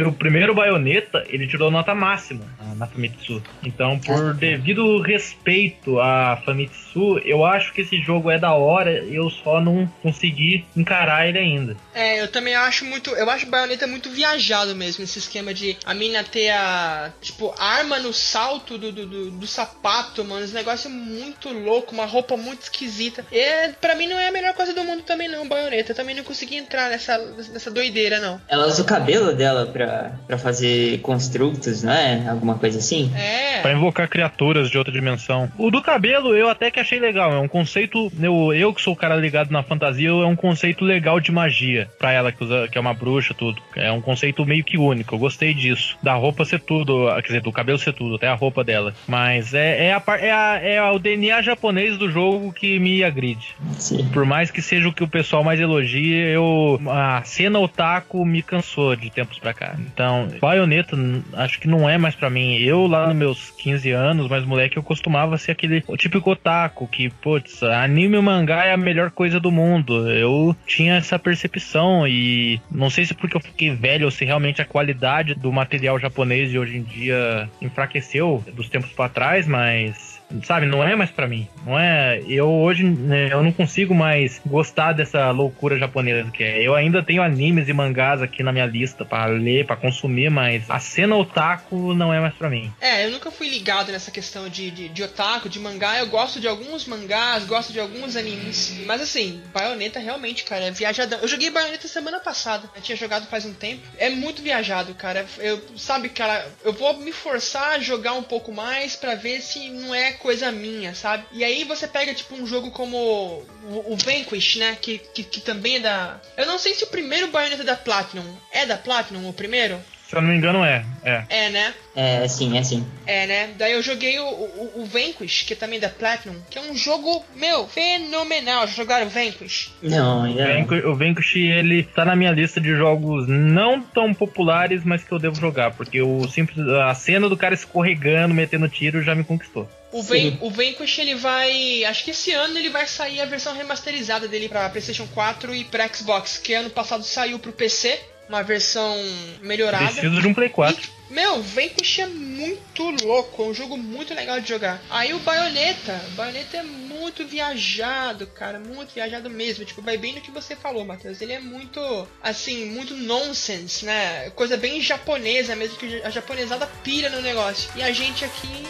O 0.09 0.12
primeiro 0.12 0.55
Bayonetta, 0.55 1.25
ele 1.29 1.47
tirou 1.47 1.71
nota 1.71 1.95
máxima 1.95 2.45
ah, 2.61 2.75
na 2.75 2.87
Famitsu. 2.87 3.43
Então, 3.62 3.99
por 3.99 4.35
devido 4.35 5.01
respeito 5.01 5.99
à 6.01 6.41
Famitsu, 6.45 7.19
eu 7.25 7.45
acho 7.45 7.73
que 7.73 7.81
esse 7.81 8.01
jogo 8.03 8.31
é 8.31 8.39
da 8.39 8.53
hora, 8.53 8.93
eu 8.93 9.31
só 9.31 9.61
não 9.61 9.87
consegui 10.03 10.65
encarar 10.77 11.29
ele 11.29 11.39
ainda. 11.39 11.77
É, 11.95 12.21
eu 12.21 12.29
também 12.29 12.55
acho 12.55 12.85
muito. 12.85 13.11
Eu 13.11 13.29
acho 13.31 13.47
Bayonetta 13.47 13.87
muito 13.87 14.11
viajado 14.11 14.75
mesmo, 14.75 15.05
esse 15.05 15.19
esquema 15.19 15.55
de 15.55 15.77
a 15.85 15.95
mina 15.95 16.23
ter 16.23 16.51
a. 16.51 17.12
Tipo, 17.21 17.55
arma 17.59 17.99
no 17.99 18.12
salto 18.12 18.77
do, 18.77 18.93
do, 18.93 19.07
do, 19.07 19.31
do 19.31 19.47
sapato, 19.47 20.25
mano. 20.25 20.45
Esse 20.45 20.55
negócio 20.55 20.89
é 20.89 20.93
muito 20.93 21.49
louco, 21.51 21.95
uma 21.95 22.07
roupa 22.07 22.37
muito 22.37 22.62
esquisita. 22.62 23.25
E 23.31 23.73
pra 23.81 23.95
mim 23.95 24.07
não 24.07 24.19
é 24.19 24.29
a 24.29 24.33
melhor 24.33 24.55
coisa 24.55 24.75
do 24.75 24.85
mundo 24.85 25.03
também, 25.03 25.29
não, 25.29 25.49
Bayonetta. 25.49 25.93
Eu 25.93 25.97
também 25.97 26.15
não 26.15 26.25
consegui 26.25 26.57
entrar 26.57 26.91
nessa, 26.91 27.19
nessa 27.19 27.71
doideira, 27.71 28.19
não. 28.19 28.41
Ela 28.49 28.67
usa 28.67 28.83
o 28.83 28.87
cabelo 28.87 29.33
dela 29.35 29.54
dela 29.55 29.67
pra, 29.67 30.13
pra 30.27 30.37
fazer 30.37 30.99
construtos, 31.01 31.83
não 31.83 31.93
é? 31.93 32.29
Alguma 32.29 32.57
coisa 32.57 32.79
assim? 32.79 33.11
É. 33.17 33.61
Pra 33.63 33.73
invocar 33.73 34.09
criaturas 34.09 34.69
de 34.71 34.77
outra 34.77 34.93
dimensão. 34.93 35.51
O 35.57 35.71
do 35.71 35.81
cabelo 35.81 36.35
eu 36.35 36.49
até 36.49 36.71
que 36.71 36.81
achei 36.81 36.99
legal. 36.99 37.33
É 37.33 37.39
um 37.39 37.49
conceito. 37.49 38.13
Eu, 38.21 38.53
eu 38.53 38.75
que 38.75 38.83
sou 38.83 38.93
o 38.93 38.97
cara 38.97 39.15
ligado 39.17 39.51
na 39.51 39.63
fantasia, 39.63 40.09
é 40.09 40.27
um 40.27 40.37
conceito 40.37 40.85
legal 40.85 41.21
de 41.21 41.31
magia. 41.31 41.89
Pra 41.99 42.13
ela 42.13 42.33
que, 42.33 42.43
usa, 42.43 42.69
que 42.69 42.77
é 42.77 42.81
uma 42.81 42.93
bruxa, 42.93 43.33
tudo. 43.33 43.63
É 43.77 43.91
um 43.93 44.01
conceito 44.01 44.45
meio 44.45 44.65
que 44.65 44.77
único. 44.77 45.15
Eu 45.15 45.19
gostei 45.19 45.55
disso. 45.55 45.97
Da 46.03 46.15
roupa 46.15 46.45
ser 46.45 46.61
tudo. 46.61 47.07
Quer 47.17 47.23
dizer, 47.23 47.43
do 47.43 47.53
cabelo 47.53 47.79
ser 47.79 47.93
tudo, 47.93 48.17
até 48.17 48.27
a 48.27 48.35
roupa 48.35 48.65
dela. 48.65 48.93
Mas 49.07 49.55
é, 49.55 49.87
é, 49.87 49.93
a, 49.93 50.03
é, 50.19 50.33
a, 50.33 50.61
é 50.63 50.91
o 50.91 50.99
DNA 50.99 51.43
japonês 51.43 51.97
do 51.97 52.11
jogo 52.11 52.53
que 52.53 52.79
me 52.79 53.05
agride. 53.05 53.55
Sim. 53.79 54.09
Por 54.13 54.25
mais 54.25 54.51
que 54.51 54.61
seja 54.61 54.89
o 54.89 54.93
que 54.93 55.05
o 55.05 55.09
pessoal 55.09 55.45
mais 55.45 55.61
elogia, 55.61 56.27
eu. 56.29 56.81
A 56.89 57.23
cena 57.25 57.59
otaku 57.59 58.25
me 58.25 58.43
cansou 58.43 58.97
de 58.97 59.11
tempos 59.11 59.39
pra 59.45 59.53
cá. 59.53 59.76
Então, 59.78 60.28
baioneta, 60.40 60.97
acho 61.34 61.61
que 61.61 61.68
não 61.68 61.88
é 61.88 61.99
mais 61.99 62.14
pra 62.14 62.30
mim. 62.30 62.57
Eu, 62.57 62.86
lá 62.86 63.09
nos 63.09 63.16
meus 63.16 63.51
15 63.51 63.90
anos, 63.90 64.28
mais 64.28 64.45
moleque, 64.45 64.78
eu 64.78 64.82
costumava 64.82 65.36
ser 65.36 65.53
aquele 65.53 65.82
típico 65.99 66.30
otaku 66.30 66.88
que, 66.88 67.11
putz, 67.11 67.62
anime 67.62 68.16
e 68.16 68.22
mangá 68.22 68.64
é 68.64 68.72
a 68.72 68.76
melhor 68.76 69.11
coisa 69.11 69.38
do 69.38 69.53
mundo. 69.53 70.09
Eu 70.11 70.57
tinha 70.66 70.95
essa 70.95 71.18
percepção 71.18 72.09
e 72.09 72.59
não 72.70 72.88
sei 72.88 73.05
se 73.05 73.12
porque 73.12 73.36
eu 73.36 73.40
fiquei 73.40 73.70
velho 73.70 74.07
ou 74.07 74.11
se 74.11 74.24
realmente 74.24 74.62
a 74.62 74.64
qualidade 74.64 75.34
do 75.34 75.53
material 75.53 75.99
japonês 75.99 76.51
de 76.51 76.59
hoje 76.59 76.78
em 76.78 76.82
dia 76.82 77.49
enfraqueceu 77.61 78.42
dos 78.55 78.68
tempos 78.68 78.90
pra 78.92 79.09
trás, 79.09 79.47
mas 79.47 80.14
sabe, 80.43 80.66
não 80.66 80.83
é 80.83 80.95
mais 80.97 81.11
para 81.11 81.27
mim. 81.27 81.49
Não 81.64 81.79
é, 81.79 82.22
eu 82.29 82.49
hoje 82.51 82.85
né, 82.85 83.29
eu 83.33 83.43
não 83.43 83.53
consigo 83.53 83.95
mais 83.95 84.41
gostar 84.45 84.93
dessa 84.93 85.31
loucura 85.31 85.79
japonesa 85.79 86.31
que 86.31 86.43
é. 86.43 86.62
Eu 86.62 86.75
ainda 86.75 87.03
tenho 87.03 87.22
animes 87.22 87.68
e 87.68 87.72
mangás 87.72 88.22
aqui 88.22 88.43
na 88.43 88.53
minha 88.53 88.66
lista 88.66 89.05
para 89.05 89.27
ler, 89.27 89.66
para 89.66 89.77
consumir, 89.77 90.31
mas 90.31 90.68
a 90.68 90.79
cena 90.79 91.16
otaku 91.16 91.95
não 91.95 92.12
é 92.12 92.20
mais 92.20 92.35
para 92.35 92.51
mim. 92.51 92.72
É, 92.81 93.07
eu 93.07 93.11
nunca 93.11 93.31
fui 93.31 93.49
ligado 93.49 93.93
nessa 93.93 94.11
questão 94.11 94.49
de, 94.49 94.70
de, 94.70 94.89
de, 94.89 95.03
otaku, 95.03 95.49
de 95.49 95.59
mangá. 95.61 95.99
Eu 95.99 96.09
gosto 96.09 96.41
de 96.41 96.49
alguns 96.49 96.87
mangás, 96.87 97.45
gosto 97.45 97.72
de 97.72 97.81
alguns 97.81 98.16
animes. 98.16 98.75
Mas 98.87 99.01
assim, 99.01 99.43
Bayonetta 99.53 99.99
realmente, 99.99 100.45
cara, 100.45 100.64
é 100.64 100.70
viajadão. 100.70 101.18
Eu 101.20 101.29
joguei 101.29 101.51
Bayonetta 101.51 101.89
semana 101.89 102.20
passada. 102.20 102.68
Eu 102.75 102.83
tinha 102.83 102.97
jogado 102.97 103.27
faz 103.27 103.45
um 103.45 103.53
tempo. 103.53 103.83
É 103.99 104.11
muito 104.11 104.43
viajado, 104.43 104.95
cara. 104.95 105.27
Eu, 105.39 105.62
sabe, 105.77 106.09
cara, 106.09 106.47
eu 106.64 106.72
vou 106.72 106.97
me 106.99 107.12
forçar 107.12 107.75
a 107.75 107.79
jogar 107.79 108.14
um 108.14 108.22
pouco 108.22 108.53
mais 108.53 108.97
para 108.97 109.14
ver 109.14 109.41
se 109.41 109.68
não 109.70 109.95
é 109.95 110.14
coisa 110.15 110.51
minha, 110.51 110.95
sabe? 110.95 111.25
E 111.33 111.45
aí 111.45 111.65
você 111.65 111.87
pega, 111.87 112.15
tipo, 112.15 112.35
um 112.35 112.47
jogo 112.47 112.71
como 112.71 112.97
o, 112.97 113.93
o 113.93 113.97
Vanquish, 113.97 114.57
né? 114.57 114.77
Que, 114.81 114.99
que, 114.99 115.23
que, 115.23 115.41
também 115.41 115.77
é 115.77 115.81
da. 115.81 116.21
Eu 116.37 116.47
não 116.47 116.59
sei 116.59 116.75
se 116.75 116.85
o 116.85 116.89
primeiro 116.89 117.29
Bayonetta 117.29 117.62
é 117.62 117.67
da 117.67 117.77
Platinum. 117.77 118.37
É 118.51 118.67
da 118.67 118.77
Platinum 118.77 119.29
o 119.29 119.33
primeiro? 119.33 119.81
Se 120.09 120.15
eu 120.19 120.21
não 120.23 120.29
me 120.29 120.37
engano, 120.37 120.65
é. 120.65 120.85
É, 121.03 121.25
é 121.29 121.51
né? 121.51 121.75
É, 121.97 122.29
sim, 122.29 122.57
é 122.59 122.62
sim. 122.62 122.87
É, 123.07 123.27
né? 123.27 123.51
Daí 123.57 123.73
eu 123.73 123.83
joguei 123.83 124.19
o, 124.19 124.27
o, 124.27 124.83
o, 124.83 124.85
Vanquish, 124.85 125.43
que 125.43 125.55
é 125.55 125.57
também 125.57 125.81
da 125.81 125.89
Platinum, 125.89 126.37
que 126.51 126.59
é 126.59 126.61
um 126.61 126.77
jogo, 126.77 127.25
meu, 127.35 127.67
fenomenal. 127.67 128.67
Já 128.67 128.75
jogaram 128.75 129.09
Vanquish? 129.09 129.73
Não, 129.83 130.25
ainda 130.25 130.47
não. 130.47 130.93
O 130.93 130.95
Vanquish, 130.95 131.37
ele 131.37 131.83
tá 131.83 132.05
na 132.05 132.15
minha 132.15 132.31
lista 132.31 132.61
de 132.61 132.77
jogos 132.77 133.27
não 133.27 133.81
tão 133.81 134.12
populares, 134.12 134.85
mas 134.85 135.03
que 135.03 135.11
eu 135.11 135.19
devo 135.19 135.37
jogar, 135.37 135.73
porque 135.73 136.03
o 136.03 136.29
simples, 136.29 136.59
a 136.69 136.95
cena 136.95 137.29
do 137.29 137.37
cara 137.37 137.55
escorregando, 137.55 138.35
metendo 138.35 138.69
tiro, 138.69 139.03
já 139.03 139.15
me 139.15 139.25
conquistou. 139.25 139.69
O, 139.95 140.03
Van, 140.03 140.36
o 140.40 140.51
Vanquish 140.51 140.99
ele 140.99 141.14
vai. 141.14 141.84
Acho 141.84 142.03
que 142.03 142.11
esse 142.11 142.32
ano 142.32 142.59
ele 142.59 142.68
vai 142.68 142.84
sair 142.84 143.20
a 143.20 143.26
versão 143.26 143.55
remasterizada 143.55 144.26
dele 144.26 144.49
pra 144.49 144.68
PlayStation 144.68 145.07
4 145.14 145.55
e 145.55 145.62
pra 145.62 145.86
Xbox, 145.86 146.36
que 146.36 146.53
ano 146.53 146.68
passado 146.68 147.05
saiu 147.05 147.38
pro 147.38 147.53
PC, 147.53 148.01
uma 148.28 148.42
versão 148.42 148.97
melhorada. 149.40 149.92
Preciso 149.92 150.20
de 150.20 150.26
um 150.26 150.34
Play 150.34 150.49
4. 150.49 150.90
E, 151.09 151.14
meu, 151.14 151.40
Vanquish 151.40 152.01
é 152.01 152.09
muito 152.09 152.82
louco, 153.05 153.45
é 153.45 153.47
um 153.47 153.55
jogo 153.55 153.76
muito 153.76 154.12
legal 154.12 154.40
de 154.40 154.49
jogar. 154.49 154.82
Aí 154.90 155.14
o 155.14 155.20
Bayonetta, 155.20 156.05
o 156.09 156.11
Bayonetta 156.16 156.57
é 156.57 156.62
muito 156.64 157.24
viajado, 157.24 158.26
cara, 158.26 158.59
muito 158.59 158.92
viajado 158.95 159.30
mesmo. 159.30 159.64
Tipo, 159.64 159.80
vai 159.80 159.97
bem 159.97 160.12
no 160.12 160.20
que 160.20 160.32
você 160.32 160.57
falou, 160.57 160.84
Matheus. 160.84 161.20
Ele 161.20 161.34
é 161.34 161.38
muito, 161.38 162.09
assim, 162.20 162.64
muito 162.64 162.97
nonsense, 162.97 163.86
né? 163.86 164.30
Coisa 164.30 164.57
bem 164.57 164.80
japonesa 164.80 165.55
mesmo, 165.55 165.76
que 165.76 166.03
a 166.03 166.11
japonesada 166.11 166.66
pira 166.82 167.09
no 167.11 167.22
negócio. 167.22 167.70
E 167.76 167.82
a 167.84 167.92
gente 167.92 168.24
aqui 168.24 168.66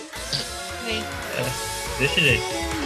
é, 0.93 1.99
desse 1.99 2.20
jeito. 2.20 2.45
Step 2.45 2.84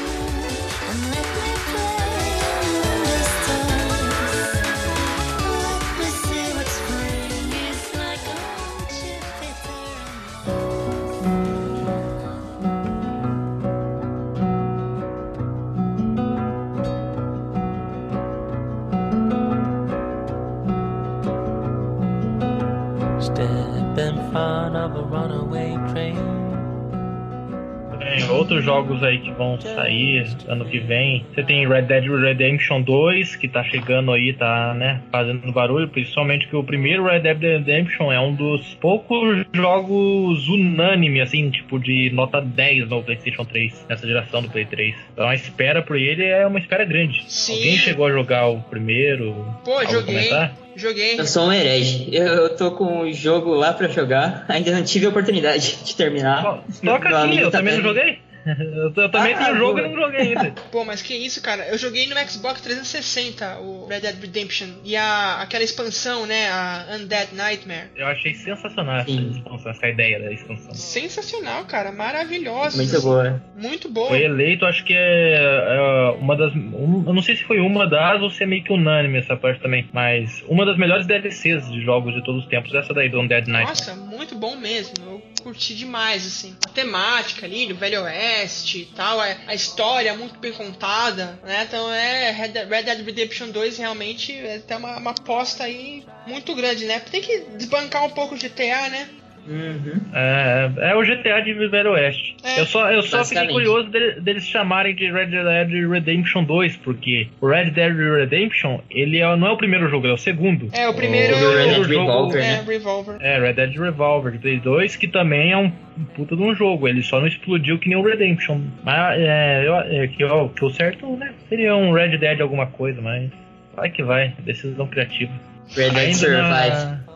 jogos 28.68 29.02
aí 29.02 29.18
que 29.18 29.30
vão 29.30 29.58
sair 29.58 30.26
ano 30.46 30.66
que 30.66 30.78
vem. 30.78 31.24
Você 31.34 31.42
tem 31.42 31.66
Red 31.66 31.82
Dead 31.82 32.04
Redemption 32.04 32.82
2, 32.82 33.36
que 33.36 33.48
tá 33.48 33.64
chegando 33.64 34.12
aí, 34.12 34.34
tá, 34.34 34.74
né, 34.74 35.00
fazendo 35.10 35.50
barulho, 35.50 35.88
principalmente 35.88 36.46
que 36.46 36.54
o 36.54 36.62
primeiro 36.62 37.04
Red 37.04 37.20
Dead 37.20 37.40
Redemption 37.40 38.12
é 38.12 38.20
um 38.20 38.34
dos 38.34 38.74
poucos 38.74 39.46
jogos 39.54 40.46
unânime, 40.48 41.22
assim, 41.22 41.50
tipo, 41.50 41.78
de 41.78 42.10
nota 42.10 42.42
10 42.42 42.90
no 42.90 43.02
PlayStation 43.02 43.44
3, 43.44 43.86
nessa 43.88 44.06
geração 44.06 44.42
do 44.42 44.50
Play 44.50 44.66
3. 44.66 44.94
Então 45.14 45.26
a 45.26 45.34
espera 45.34 45.80
por 45.80 45.96
ele 45.96 46.24
é 46.24 46.46
uma 46.46 46.58
espera 46.58 46.84
grande. 46.84 47.24
Sim. 47.26 47.54
Alguém 47.54 47.76
chegou 47.78 48.06
a 48.06 48.12
jogar 48.12 48.48
o 48.48 48.60
primeiro? 48.60 49.32
Pô, 49.64 49.82
joguei. 49.86 50.14
Comentar? 50.14 50.54
Joguei. 50.76 51.18
Eu 51.18 51.26
sou 51.26 51.48
um 51.48 51.52
herege. 51.52 52.08
Eu, 52.12 52.26
eu 52.26 52.56
tô 52.56 52.70
com 52.72 53.00
o 53.00 53.12
jogo 53.12 53.52
lá 53.54 53.72
pra 53.72 53.88
jogar. 53.88 54.44
Ainda 54.48 54.70
não 54.70 54.84
tive 54.84 55.06
a 55.06 55.08
oportunidade 55.08 55.78
de 55.84 55.96
terminar. 55.96 56.62
Toca 56.84 57.08
aqui, 57.08 57.38
eu 57.38 57.50
também 57.50 57.74
não 57.76 57.82
joguei. 57.82 58.27
Eu, 58.78 58.92
eu 58.94 59.08
também 59.10 59.34
ah, 59.34 59.38
tenho 59.38 59.54
o 59.54 59.58
jogo 59.58 59.78
e 59.78 59.82
não 59.82 59.94
joguei 59.94 60.20
ainda. 60.20 60.50
Pô, 60.70 60.84
mas 60.84 61.02
que 61.02 61.14
isso, 61.14 61.42
cara? 61.42 61.66
Eu 61.68 61.78
joguei 61.78 62.06
no 62.06 62.16
Xbox 62.28 62.60
360 62.60 63.58
o 63.58 63.86
Red 63.86 64.00
Dead 64.00 64.20
Redemption 64.20 64.68
e 64.84 64.96
a, 64.96 65.40
aquela 65.40 65.64
expansão, 65.64 66.26
né? 66.26 66.48
A 66.48 66.86
Undead 66.94 67.34
Nightmare. 67.34 67.88
Eu 67.96 68.06
achei 68.06 68.34
sensacional 68.34 68.98
essa 69.00 69.10
expansão, 69.10 69.70
essa 69.70 69.88
ideia 69.88 70.20
da 70.20 70.32
expansão. 70.32 70.74
Sensacional, 70.74 71.64
cara. 71.64 71.92
Maravilhosa. 71.92 72.76
Muito 72.76 72.96
assim. 72.96 73.06
boa. 73.06 73.42
Muito 73.56 73.88
boa. 73.88 74.08
Foi 74.08 74.22
eleito, 74.22 74.64
acho 74.64 74.84
que 74.84 74.94
é, 74.94 75.36
é 75.36 76.10
uma 76.18 76.36
das. 76.36 76.54
Um, 76.54 77.04
eu 77.06 77.14
não 77.14 77.22
sei 77.22 77.36
se 77.36 77.44
foi 77.44 77.58
uma 77.58 77.86
das 77.86 78.20
ou 78.22 78.30
se 78.30 78.42
é 78.42 78.46
meio 78.46 78.64
que 78.64 78.72
unânime 78.72 79.18
essa 79.18 79.36
parte 79.36 79.60
também. 79.60 79.88
Mas 79.92 80.42
uma 80.48 80.64
das 80.64 80.76
melhores 80.78 81.06
DLCs 81.06 81.70
de 81.70 81.82
jogos 81.82 82.14
de 82.14 82.24
todos 82.24 82.44
os 82.44 82.48
tempos, 82.48 82.74
essa 82.74 82.94
daí 82.94 83.08
do 83.08 83.20
Undead 83.20 83.48
Nightmare. 83.48 83.68
Nossa, 83.68 83.94
muito 83.94 84.34
bom 84.34 84.56
mesmo. 84.56 84.94
Eu 85.04 85.22
curti 85.42 85.74
demais, 85.74 86.26
assim. 86.26 86.56
A 86.66 86.70
temática 86.70 87.46
ali 87.46 87.66
do 87.66 87.74
Velho 87.74 88.02
Oeste 88.02 88.37
e 88.44 88.84
tal, 88.94 89.20
a, 89.20 89.36
a 89.46 89.54
história 89.54 90.14
muito 90.14 90.38
bem 90.38 90.52
contada, 90.52 91.38
né? 91.42 91.64
Então 91.66 91.92
é 91.92 92.30
Red 92.30 92.48
Dead 92.48 93.04
Redemption 93.04 93.50
2 93.50 93.78
realmente 93.78 94.32
é 94.32 94.56
até 94.56 94.76
uma, 94.76 94.96
uma 94.96 95.10
aposta 95.10 95.64
aí 95.64 96.04
muito 96.26 96.54
grande, 96.54 96.84
né? 96.84 97.00
Tem 97.00 97.20
que 97.20 97.40
desbancar 97.56 98.04
um 98.04 98.10
pouco 98.10 98.34
o 98.34 98.38
GTA, 98.38 98.88
né? 98.88 99.08
Uhum. 99.48 100.00
É, 100.12 100.70
é 100.90 100.94
o 100.94 101.00
GTA 101.00 101.40
de 101.40 101.54
Velho 101.54 101.92
Oeste. 101.92 102.36
É, 102.44 102.60
eu 102.60 102.66
só, 102.66 102.90
eu 102.90 103.02
só 103.02 103.24
fiquei 103.24 103.48
curioso 103.48 103.88
deles, 103.88 104.22
deles 104.22 104.46
chamarem 104.46 104.94
de 104.94 105.10
Red 105.10 105.26
Dead 105.26 105.90
Redemption 105.90 106.44
2, 106.44 106.76
porque 106.76 107.28
o 107.40 107.48
Red 107.48 107.70
Dead 107.70 107.96
Redemption, 107.96 108.80
ele 108.90 109.18
é, 109.18 109.36
não 109.36 109.46
é 109.46 109.50
o 109.50 109.56
primeiro 109.56 109.88
jogo, 109.88 110.06
é 110.06 110.12
o 110.12 110.18
segundo. 110.18 110.68
É, 110.72 110.88
o 110.88 110.94
primeiro, 110.94 111.34
o, 111.36 111.56
Red 111.56 111.64
Dead 111.64 111.84
jogo, 111.84 111.88
Revolver, 111.88 112.42
é, 112.42 112.46
né? 112.46 112.64
Revolver. 112.66 113.16
É, 113.20 113.40
Red 113.40 113.52
Dead 113.54 113.76
Revolver 113.76 114.32
de 114.32 114.38
Play 114.38 114.60
2, 114.60 114.96
que 114.96 115.08
também 115.08 115.52
é 115.52 115.56
um 115.56 115.70
puta 116.14 116.36
de 116.36 116.42
um 116.42 116.54
jogo, 116.54 116.86
ele 116.86 117.02
só 117.02 117.18
não 117.18 117.26
explodiu 117.26 117.78
que 117.78 117.88
nem 117.88 117.96
o 117.96 118.02
Redemption. 118.02 118.60
Mas 118.84 119.18
é, 119.18 119.66
eu, 119.66 119.74
é 119.76 120.06
que, 120.08 120.22
ó, 120.24 120.48
que 120.48 120.64
o 120.64 120.70
certo, 120.70 121.16
né, 121.16 121.32
seria 121.48 121.74
um 121.74 121.92
Red 121.92 122.18
Dead 122.18 122.40
alguma 122.40 122.66
coisa, 122.66 123.00
mas 123.00 123.30
vai 123.74 123.90
que 123.90 124.02
vai, 124.02 124.34
decisão 124.44 124.86
criativa. 124.86 125.32
Red 125.74 125.90
Dead 125.90 126.14
Survive. 126.14 126.44
Na... 126.44 127.07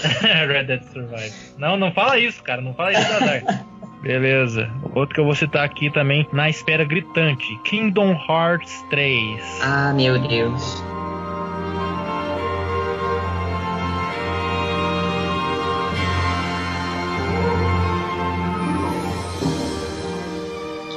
Red 0.48 0.64
Dead 0.64 0.82
Survive. 0.92 1.32
Não, 1.58 1.76
não 1.76 1.92
fala 1.92 2.18
isso, 2.18 2.42
cara. 2.42 2.60
Não 2.60 2.74
fala 2.74 2.92
isso, 2.92 3.12
Azar. 3.12 3.64
Beleza. 4.02 4.70
Outro 4.94 5.14
que 5.14 5.20
eu 5.20 5.24
vou 5.24 5.34
citar 5.34 5.64
aqui 5.64 5.90
também, 5.90 6.26
na 6.32 6.48
espera 6.48 6.84
gritante: 6.84 7.56
Kingdom 7.64 8.18
Hearts 8.28 8.82
3. 8.90 9.60
Ah, 9.62 9.92
meu 9.92 10.18
Deus. 10.26 10.82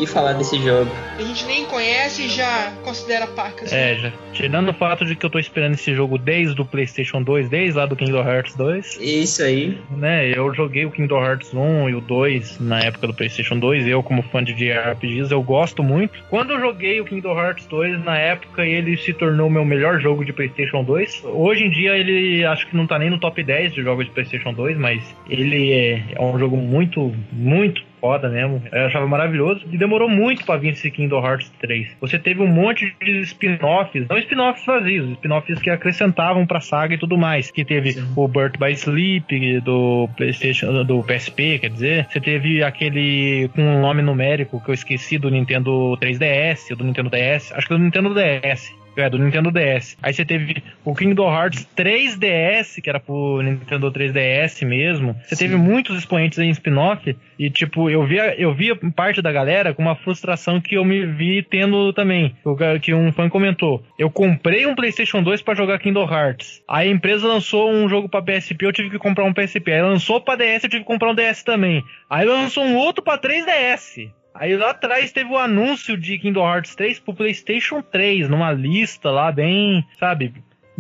que 0.06 0.12
falar 0.12 0.34
desse 0.34 0.62
jogo. 0.62 0.92
A 1.34 1.36
gente 1.36 1.48
nem 1.48 1.66
conhece 1.66 2.26
e 2.26 2.30
já 2.30 2.72
considera 2.84 3.26
pacas. 3.26 3.74
É, 3.74 3.96
já. 3.96 4.14
Tirando 4.34 4.70
o 4.70 4.74
fato 4.74 5.04
de 5.04 5.16
que 5.16 5.26
eu 5.26 5.32
tô 5.32 5.40
esperando 5.40 5.74
esse 5.74 5.92
jogo 5.96 6.16
desde 6.20 6.62
o 6.62 6.64
PlayStation 6.64 7.24
2, 7.24 7.50
desde 7.50 7.76
lá 7.76 7.88
do 7.88 7.96
Kingdom 7.96 8.22
Hearts 8.22 8.56
2. 8.56 9.00
Isso 9.02 9.42
aí. 9.42 9.82
Né, 9.98 10.30
eu 10.30 10.54
joguei 10.54 10.86
o 10.86 10.92
Kingdom 10.92 11.26
Hearts 11.26 11.52
1 11.52 11.90
e 11.90 11.96
o 11.96 12.02
2 12.02 12.60
na 12.60 12.82
época 12.82 13.08
do 13.08 13.16
PlayStation 13.16 13.58
2. 13.58 13.88
Eu, 13.88 14.04
como 14.04 14.22
fã 14.22 14.44
de 14.44 14.54
JRPGs, 14.54 15.32
eu 15.32 15.42
gosto 15.42 15.82
muito. 15.82 16.24
Quando 16.30 16.54
eu 16.54 16.60
joguei 16.60 17.02
o 17.02 17.06
Kingdom 17.06 17.36
Hearts 17.36 17.66
2, 17.66 18.06
na 18.06 18.16
época 18.16 18.64
ele 18.64 18.96
se 18.96 19.12
tornou 19.12 19.50
meu 19.50 19.66
melhor 19.66 20.00
jogo 20.00 20.24
de 20.24 20.32
PlayStation 20.32 20.84
2. 20.84 21.24
Hoje 21.24 21.64
em 21.64 21.72
dia 21.72 21.98
ele 21.98 22.46
acho 22.46 22.68
que 22.68 22.78
não 22.78 22.86
tá 22.86 23.00
nem 23.00 23.10
no 23.10 23.20
top 23.20 23.44
10 23.44 23.74
de 23.74 23.82
jogos 23.82 24.06
de 24.06 24.12
PlayStation 24.12 24.54
2, 24.54 24.78
mas 24.78 25.04
ele 25.28 25.74
é, 25.74 26.04
é 26.14 26.22
um 26.22 26.38
jogo 26.38 26.58
muito, 26.58 27.12
muito 27.32 27.92
foda 28.04 28.28
mesmo. 28.28 28.62
Eu 28.70 28.88
achava 28.88 29.08
maravilhoso. 29.08 29.62
E 29.72 29.78
demorou 29.78 30.10
muito 30.10 30.46
pra 30.46 30.58
vir 30.58 30.74
esse 30.74 30.92
Kingdom 30.92 31.26
Hearts 31.26 31.50
3. 31.62 31.88
Você 32.02 32.20
teve 32.20 32.42
um 32.42 32.48
monte 32.48 32.94
de 33.02 33.22
spin-offs, 33.22 34.06
não 34.10 34.18
spin-offs 34.18 34.66
vazios, 34.66 35.12
spin-offs 35.12 35.60
que 35.62 35.70
acrescentavam 35.70 36.46
pra 36.46 36.60
saga 36.60 36.96
e 36.96 36.98
tudo 36.98 37.18
mais. 37.18 37.50
Que 37.50 37.64
teve 37.64 37.94
Sim. 37.94 38.06
o 38.14 38.28
Birth 38.28 38.58
by 38.60 38.74
Sleep 38.74 39.62
do 39.62 40.10
PlayStation, 40.18 40.84
do 40.84 41.02
PSP, 41.02 41.60
quer 41.60 41.70
dizer. 41.70 42.08
Você 42.10 42.20
teve 42.20 42.62
aquele 42.62 43.50
com 43.56 43.62
um 43.62 43.80
nome 43.80 44.02
numérico 44.02 44.62
que 44.62 44.70
eu 44.70 44.74
esqueci 44.74 45.18
do 45.18 45.32
Nintendo 45.32 45.98
3DS, 46.02 46.76
do 46.76 46.84
Nintendo 46.84 47.10
DS, 47.10 47.54
acho 47.54 47.68
que 47.68 47.74
do 47.74 47.80
Nintendo 47.80 48.14
DS 48.14 48.83
é, 48.96 49.10
do 49.10 49.18
Nintendo 49.18 49.52
DS. 49.52 49.98
Aí 50.02 50.14
você 50.14 50.26
teve 50.26 50.64
o 50.84 50.96
Kingdom 50.96 51.32
Hearts 51.32 51.68
3DS, 51.76 52.82
que 52.82 52.90
era 52.90 53.00
pro 53.00 53.42
Nintendo 53.42 53.92
3DS 53.92 54.66
mesmo. 54.66 55.16
Você 55.24 55.36
Sim. 55.36 55.46
teve 55.46 55.56
muitos 55.56 55.98
expoentes 55.98 56.40
em 56.40 56.50
spin-off. 56.50 57.16
E, 57.38 57.50
tipo, 57.50 57.90
eu 57.90 58.06
via, 58.06 58.40
eu 58.40 58.54
via 58.54 58.76
parte 58.96 59.22
da 59.22 59.32
galera 59.32 59.74
com 59.74 59.82
uma 59.82 59.96
frustração 59.96 60.62
que 60.62 60.76
eu 60.76 60.86
me 60.86 61.06
vi 61.06 61.42
tendo 61.44 61.92
também. 61.94 62.36
Que 62.82 62.94
um 62.94 63.12
fã 63.12 63.30
comentou. 63.30 63.84
Eu 63.98 64.10
comprei 64.10 64.66
um 64.66 64.76
PlayStation 64.76 65.22
2 65.24 65.42
para 65.42 65.56
jogar 65.56 65.80
Kingdom 65.80 66.10
Hearts. 66.12 66.62
Aí 66.68 66.90
a 66.90 66.92
empresa 66.92 67.28
lançou 67.28 67.72
um 67.72 67.90
jogo 67.90 68.08
pra 68.08 68.22
PSP, 68.22 68.66
eu 68.66 68.74
tive 68.74 68.90
que 68.90 69.00
comprar 69.00 69.26
um 69.26 69.34
PSP. 69.34 69.72
Aí 69.72 69.82
lançou 69.82 70.22
pra 70.22 70.36
DS, 70.36 70.64
eu 70.64 70.70
tive 70.70 70.84
que 70.84 70.88
comprar 70.88 71.12
um 71.12 71.16
DS 71.16 71.44
também. 71.44 71.84
Aí 72.10 72.26
lançou 72.26 72.64
um 72.64 72.76
outro 72.76 73.04
pra 73.04 73.18
3DS. 73.18 74.12
Aí 74.34 74.56
lá 74.56 74.72
atrás 74.72 75.12
teve 75.12 75.30
o 75.30 75.38
anúncio 75.38 75.96
de 75.98 76.18
Kingdom 76.18 76.48
Hearts 76.48 76.76
3 76.76 77.00
pro 77.00 77.14
PlayStation 77.14 77.82
3, 77.82 78.28
numa 78.28 78.52
lista 78.52 79.12
lá 79.12 79.32
bem, 79.32 79.86
sabe, 80.00 80.34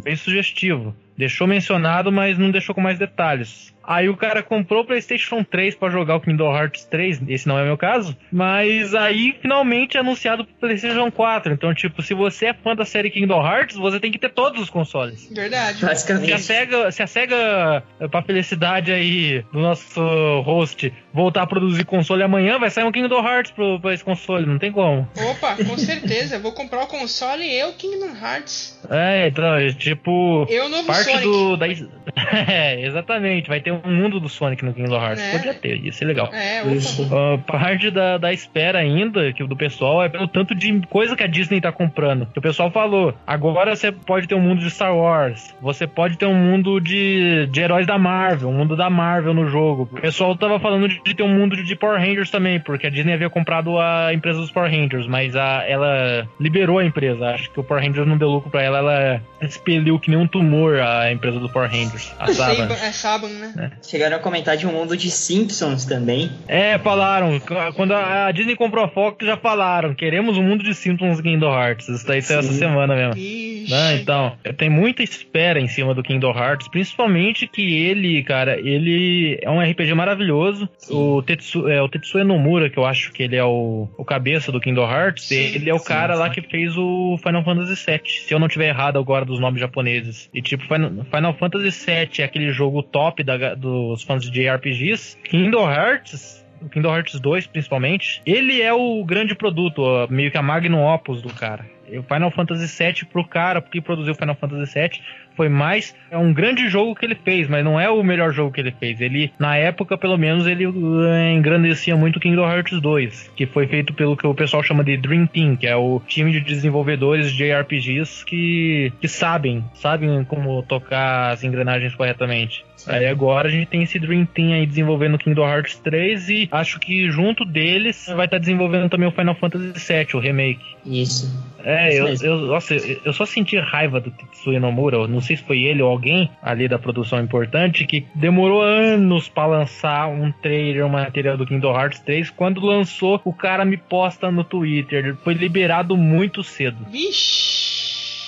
bem 0.04 0.16
sugestivo. 0.16 0.96
Deixou 1.16 1.46
mencionado, 1.46 2.12
mas 2.12 2.38
não 2.38 2.50
deixou 2.50 2.74
com 2.74 2.82
mais 2.82 2.98
detalhes. 2.98 3.73
Aí 3.84 4.08
o 4.08 4.16
cara 4.16 4.42
comprou 4.42 4.82
o 4.82 4.86
PlayStation 4.86 5.44
3 5.44 5.76
para 5.76 5.90
jogar 5.90 6.16
o 6.16 6.22
Kingdom 6.22 6.56
Hearts 6.56 6.86
3, 6.86 7.22
esse 7.28 7.48
não 7.48 7.58
é 7.58 7.64
o 7.64 7.66
meu 7.66 7.78
caso, 7.78 8.16
mas 8.32 8.96
aí 8.96 9.36
finalmente 9.42 9.98
é 9.98 10.00
anunciado 10.00 10.46
pro 10.46 10.54
PlayStation 10.56 11.12
4. 11.12 11.54
Então, 11.54 11.74
tipo, 11.74 12.02
se 12.02 12.14
você 12.14 12.48
é 12.48 12.54
fã 12.54 12.76
da 12.76 12.86
série 12.86 13.10
Kingdom 13.10 13.46
Hearts, 13.46 13.76
você 13.76 14.00
tem 14.00 14.12
que 14.12 14.18
ter 14.18 14.30
todos 14.30 14.62
os 14.62 14.70
consoles. 14.70 15.30
Verdade. 15.34 15.86
Basicamente. 15.86 16.28
Se 16.28 16.34
a 16.34 16.38
SEGA, 16.38 16.92
se 16.92 17.04
a 17.04 17.08
SEGA 17.08 17.84
pra 18.10 18.22
felicidade 18.22 18.92
aí 18.92 19.44
do 19.52 19.60
nosso 19.60 20.02
host, 20.42 20.94
voltar 21.14 21.44
a 21.44 21.48
produzir 21.48 21.84
console 21.86 22.24
amanhã, 22.24 22.58
vai 22.58 22.70
sair 22.70 22.86
um 22.86 22.92
Kingdom 22.92 23.26
Hearts 23.26 23.52
pro, 23.52 23.80
pra 23.80 23.94
esse 23.94 24.04
console, 24.04 24.46
não 24.46 24.58
tem 24.58 24.72
como. 24.72 25.08
Opa, 25.32 25.56
com 25.56 25.78
certeza. 25.78 26.40
Vou 26.40 26.54
comprar 26.54 26.84
o 26.84 26.88
console 26.88 27.44
e 27.44 27.60
eu 27.60 27.74
Kingdom 27.74 28.16
Hearts. 28.16 28.80
É, 28.90 29.28
então, 29.28 29.44
tipo. 29.78 30.46
Eu 30.50 30.70
novo 30.70 30.86
parte 30.86 31.12
Sonic. 31.12 31.24
do. 31.24 31.58
Da... 31.58 31.68
é, 32.48 32.86
exatamente. 32.86 33.50
Vai 33.50 33.60
ter 33.60 33.73
um 33.84 33.92
mundo 33.92 34.20
do 34.20 34.30
Sonic 34.30 34.64
no 34.64 34.74
Kingdom 34.74 34.96
Hearts. 34.96 35.22
É. 35.24 35.32
Podia 35.32 35.54
ter, 35.54 35.78
ia 35.84 35.92
ser 35.92 36.06
legal. 36.06 36.30
É. 36.34 36.64
Isso. 36.74 37.04
Uh, 37.04 37.38
parte 37.40 37.90
da, 37.90 38.18
da 38.18 38.32
espera 38.32 38.80
ainda 38.80 39.32
que 39.34 39.44
do 39.44 39.56
pessoal 39.56 40.04
é 40.04 40.10
pelo 40.10 40.28
tanto 40.28 40.56
de 40.56 40.82
coisa 40.88 41.16
que 41.16 41.24
a 41.24 41.28
Disney 41.28 41.62
tá 41.62 41.72
comprando. 41.72 42.28
Que 42.28 42.40
o 42.40 42.42
pessoal 42.42 42.72
falou, 42.72 43.14
agora 43.26 43.76
você 43.76 43.92
pode 43.92 44.28
ter 44.28 44.36
um 44.36 44.42
mundo 44.42 44.62
de 44.62 44.70
Star 44.70 44.96
Wars, 44.96 45.56
você 45.62 45.88
pode 45.88 46.18
ter 46.18 46.26
um 46.26 46.36
mundo 46.36 46.80
de, 46.80 47.48
de 47.52 47.62
heróis 47.62 47.88
da 47.88 47.98
Marvel, 47.98 48.50
um 48.50 48.54
mundo 48.54 48.76
da 48.76 48.90
Marvel 48.90 49.34
no 49.34 49.48
jogo. 49.48 49.90
O 49.92 50.02
pessoal 50.02 50.36
tava 50.36 50.60
falando 50.60 50.88
de, 50.88 51.02
de 51.04 51.14
ter 51.14 51.24
um 51.24 51.34
mundo 51.34 51.56
de, 51.56 51.64
de 51.64 51.76
Power 51.76 52.00
Rangers 52.00 52.30
também, 52.30 52.60
porque 52.60 52.88
a 52.88 52.90
Disney 52.90 53.14
havia 53.14 53.30
comprado 53.30 53.80
a 53.80 54.14
empresa 54.14 54.40
dos 54.40 54.52
Power 54.52 54.72
Rangers, 54.72 55.08
mas 55.08 55.36
a, 55.36 55.64
ela 55.68 56.28
liberou 56.40 56.80
a 56.80 56.86
empresa. 56.86 57.28
Acho 57.28 57.52
que 57.52 57.60
o 57.60 57.64
Power 57.64 57.84
Rangers 57.84 58.08
não 58.08 58.18
deu 58.18 58.30
lucro 58.30 58.50
pra 58.50 58.62
ela, 58.62 58.78
ela 58.78 59.22
expeliu 59.42 60.00
que 60.00 60.10
nem 60.10 60.20
um 60.20 60.28
tumor 60.28 60.80
a 60.80 61.12
empresa 61.12 61.40
do 61.40 61.50
Power 61.50 61.70
Rangers. 61.70 62.14
A 62.20 62.28
Saban. 62.34 62.68
Saban, 62.68 62.74
é 62.74 62.92
Saban, 62.92 63.30
né? 63.30 63.63
Chegaram 63.82 64.18
a 64.18 64.20
comentar 64.20 64.58
de 64.58 64.66
um 64.68 64.72
mundo 64.72 64.96
de 64.98 65.10
Simpsons 65.10 65.86
também. 65.86 66.32
É, 66.48 66.78
falaram. 66.80 67.40
Quando 67.76 67.94
a 67.94 68.32
Disney 68.32 68.56
comprou 68.56 68.84
a 68.86 68.88
Fox, 68.90 69.26
já 69.26 69.38
falaram. 69.38 69.94
Queremos 69.94 70.38
um 70.38 70.44
mundo 70.44 70.64
de 70.64 70.74
Simpsons 70.74 71.22
Kingdom 71.22 71.54
Hearts. 71.54 71.88
Isso 71.90 72.06
daí 72.08 72.22
saiu 72.22 72.40
essa 72.40 72.54
semana 72.54 72.96
mesmo. 72.96 73.14
Ixi. 73.18 73.72
Né, 73.72 73.96
então, 73.96 74.34
tem 74.58 74.70
muita 74.70 75.04
espera 75.04 75.60
em 75.60 75.68
cima 75.68 75.94
do 75.94 76.04
Kingdom 76.04 76.32
Hearts, 76.38 76.68
principalmente 76.68 77.48
que 77.48 77.62
ele, 77.78 78.22
cara, 78.24 78.60
ele 78.60 79.40
é 79.42 79.50
um 79.50 79.62
RPG 79.62 79.94
maravilhoso. 79.94 80.68
Sim. 80.78 80.94
O, 80.94 81.22
Tetsu, 81.22 81.68
é, 81.70 81.82
o 81.82 81.88
Tetsuya 81.88 82.26
Nomura, 82.26 82.70
que 82.70 82.78
eu 82.78 82.86
acho 82.86 83.12
que 83.14 83.24
ele 83.24 83.36
é 83.38 83.44
o, 83.44 83.88
o 83.98 84.04
cabeça 84.04 84.52
do 84.52 84.60
Kingdom 84.60 84.84
Hearts, 84.90 85.26
Sim, 85.28 85.36
ele 85.56 85.70
é 85.70 85.74
o 85.74 85.80
sim, 85.80 85.86
cara 85.86 86.16
lá 86.16 86.30
que 86.30 86.42
fez 86.42 86.76
o 86.78 87.18
Final 87.24 87.44
Fantasy 87.44 87.86
VII, 87.86 88.02
se 88.06 88.34
eu 88.34 88.40
não 88.40 88.48
tiver 88.50 88.68
errado 88.68 89.00
agora 89.00 89.24
dos 89.24 89.40
nomes 89.40 89.62
japoneses. 89.62 90.30
E 90.34 90.42
tipo, 90.42 90.64
Final, 90.68 90.92
Final 91.06 91.34
Fantasy 91.36 91.86
VII 91.86 92.10
é 92.20 92.24
aquele 92.24 92.52
jogo 92.52 92.84
top 92.84 93.24
da- 93.24 93.53
dos 93.56 94.04
fãs 94.04 94.24
de 94.24 94.32
JRPGs. 94.32 95.18
Kingdom 95.24 95.70
Hearts 95.70 96.44
o 96.64 96.70
Kingdom 96.70 96.96
Hearts 96.96 97.20
2, 97.20 97.48
principalmente, 97.48 98.22
ele 98.26 98.62
é 98.62 98.74
o 98.74 99.04
grande 99.04 99.36
produto, 99.36 99.82
meio 100.10 100.32
que 100.32 100.38
a 100.38 100.42
magnum 100.42 100.82
opus 100.82 101.22
do 101.22 101.28
cara. 101.34 101.66
O 102.00 102.04
Final 102.04 102.32
Fantasy 102.32 102.84
VII 102.84 103.06
pro 103.12 103.26
cara 103.26 103.62
que 103.62 103.82
produziu 103.82 104.14
o 104.14 104.16
Final 104.16 104.36
Fantasy 104.36 104.80
VII 104.80 105.02
foi 105.36 105.50
mais 105.50 105.96
é 106.12 106.18
um 106.18 106.34
grande 106.34 106.68
jogo 106.68 106.96
que 106.96 107.06
ele 107.06 107.16
fez, 107.16 107.48
mas 107.48 107.64
não 107.64 107.80
é 107.80 107.90
o 107.90 108.04
melhor 108.04 108.32
jogo 108.32 108.52
que 108.52 108.62
ele 108.62 108.72
fez. 108.72 109.02
Ele 109.02 109.32
na 109.38 109.56
época, 109.56 109.98
pelo 109.98 110.18
menos, 110.18 110.48
ele 110.48 110.66
eh, 110.66 111.34
engrandecia 111.34 111.96
muito 111.96 112.18
o 112.18 112.20
Kingdom 112.20 112.50
Hearts 112.50 112.80
2, 112.80 113.32
que 113.36 113.46
foi 113.46 113.68
feito 113.68 113.94
pelo 113.94 114.16
que 114.16 114.28
o 114.28 114.34
pessoal 114.34 114.64
chama 114.64 114.84
de 114.84 114.98
Dream 114.98 115.26
Team, 115.26 115.56
que 115.56 115.68
é 115.68 115.76
o 115.76 116.02
time 116.08 116.32
de 116.32 116.42
desenvolvedores 116.42 117.32
de 117.32 117.38
JRPGs 117.38 118.26
que, 118.26 118.94
que 119.00 119.08
sabem, 119.08 119.64
sabem 119.74 120.24
como 120.24 120.62
tocar 120.64 121.32
as 121.32 121.44
engrenagens 121.44 121.96
corretamente. 121.96 122.64
Aí 122.86 123.06
agora 123.06 123.48
a 123.48 123.52
gente 123.52 123.68
tem 123.68 123.84
esse 123.84 123.98
Dream 123.98 124.26
Team 124.26 124.54
aí 124.54 124.66
desenvolvendo 124.66 125.18
Kingdom 125.18 125.48
Hearts 125.48 125.78
3 125.80 126.30
e 126.30 126.50
acho 126.52 126.80
que 126.80 127.10
junto 127.10 127.46
deles 127.46 128.08
vai 128.14 128.26
estar 128.26 128.38
desenvolvendo 128.38 128.90
também 128.90 129.08
o 129.08 129.12
Final 129.12 129.36
Fantasy 129.36 129.74
VII, 129.94 130.08
o 130.16 130.20
remake. 130.20 130.66
Isso. 130.86 131.54
É, 131.64 131.83
Isso 131.90 132.26
eu, 132.26 132.32
eu, 132.32 132.48
nossa, 132.48 132.76
eu 132.76 133.14
eu 133.14 133.14
só 133.14 133.26
senti 133.26 133.58
raiva 133.58 134.00
do 134.00 134.10
Tetsuya 134.12 134.60
Nomura, 134.60 134.98
eu 134.98 135.08
não 135.08 135.22
sei 135.22 135.38
se 135.38 135.44
foi 135.44 135.64
ele 135.64 135.82
ou 135.82 135.90
alguém 135.90 136.30
ali 136.42 136.68
da 136.68 136.80
produção 136.80 137.20
importante, 137.20 137.86
que 137.86 138.06
demorou 138.16 138.62
anos 138.62 139.30
pra 139.30 139.46
lançar 139.46 140.08
um 140.08 140.32
trailer, 140.32 140.86
um 140.86 140.90
material 140.90 141.38
do 141.38 141.46
Kingdom 141.46 141.76
Hearts 141.76 142.00
3. 142.00 142.30
Quando 142.32 142.66
lançou, 142.66 143.22
o 143.24 143.34
cara 143.34 143.64
me 143.64 143.78
posta 143.78 144.32
no 144.32 144.44
Twitter. 144.44 145.16
Foi 145.24 145.34
liberado 145.34 145.96
muito 145.96 146.44
cedo. 146.44 146.86
Vixe. 146.90 148.28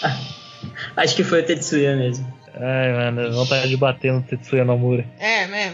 Acho 0.96 1.16
que 1.16 1.24
foi 1.24 1.42
o 1.42 1.46
Tetsuya 1.46 1.96
mesmo. 1.96 2.34
Ai, 2.58 2.94
mano, 2.94 3.32
vontade 3.34 3.68
de 3.68 3.76
bater 3.76 4.14
no 4.14 4.22
Tetsuya 4.22 4.64
Nomura. 4.64 5.06
É, 5.20 5.44
é, 5.44 5.72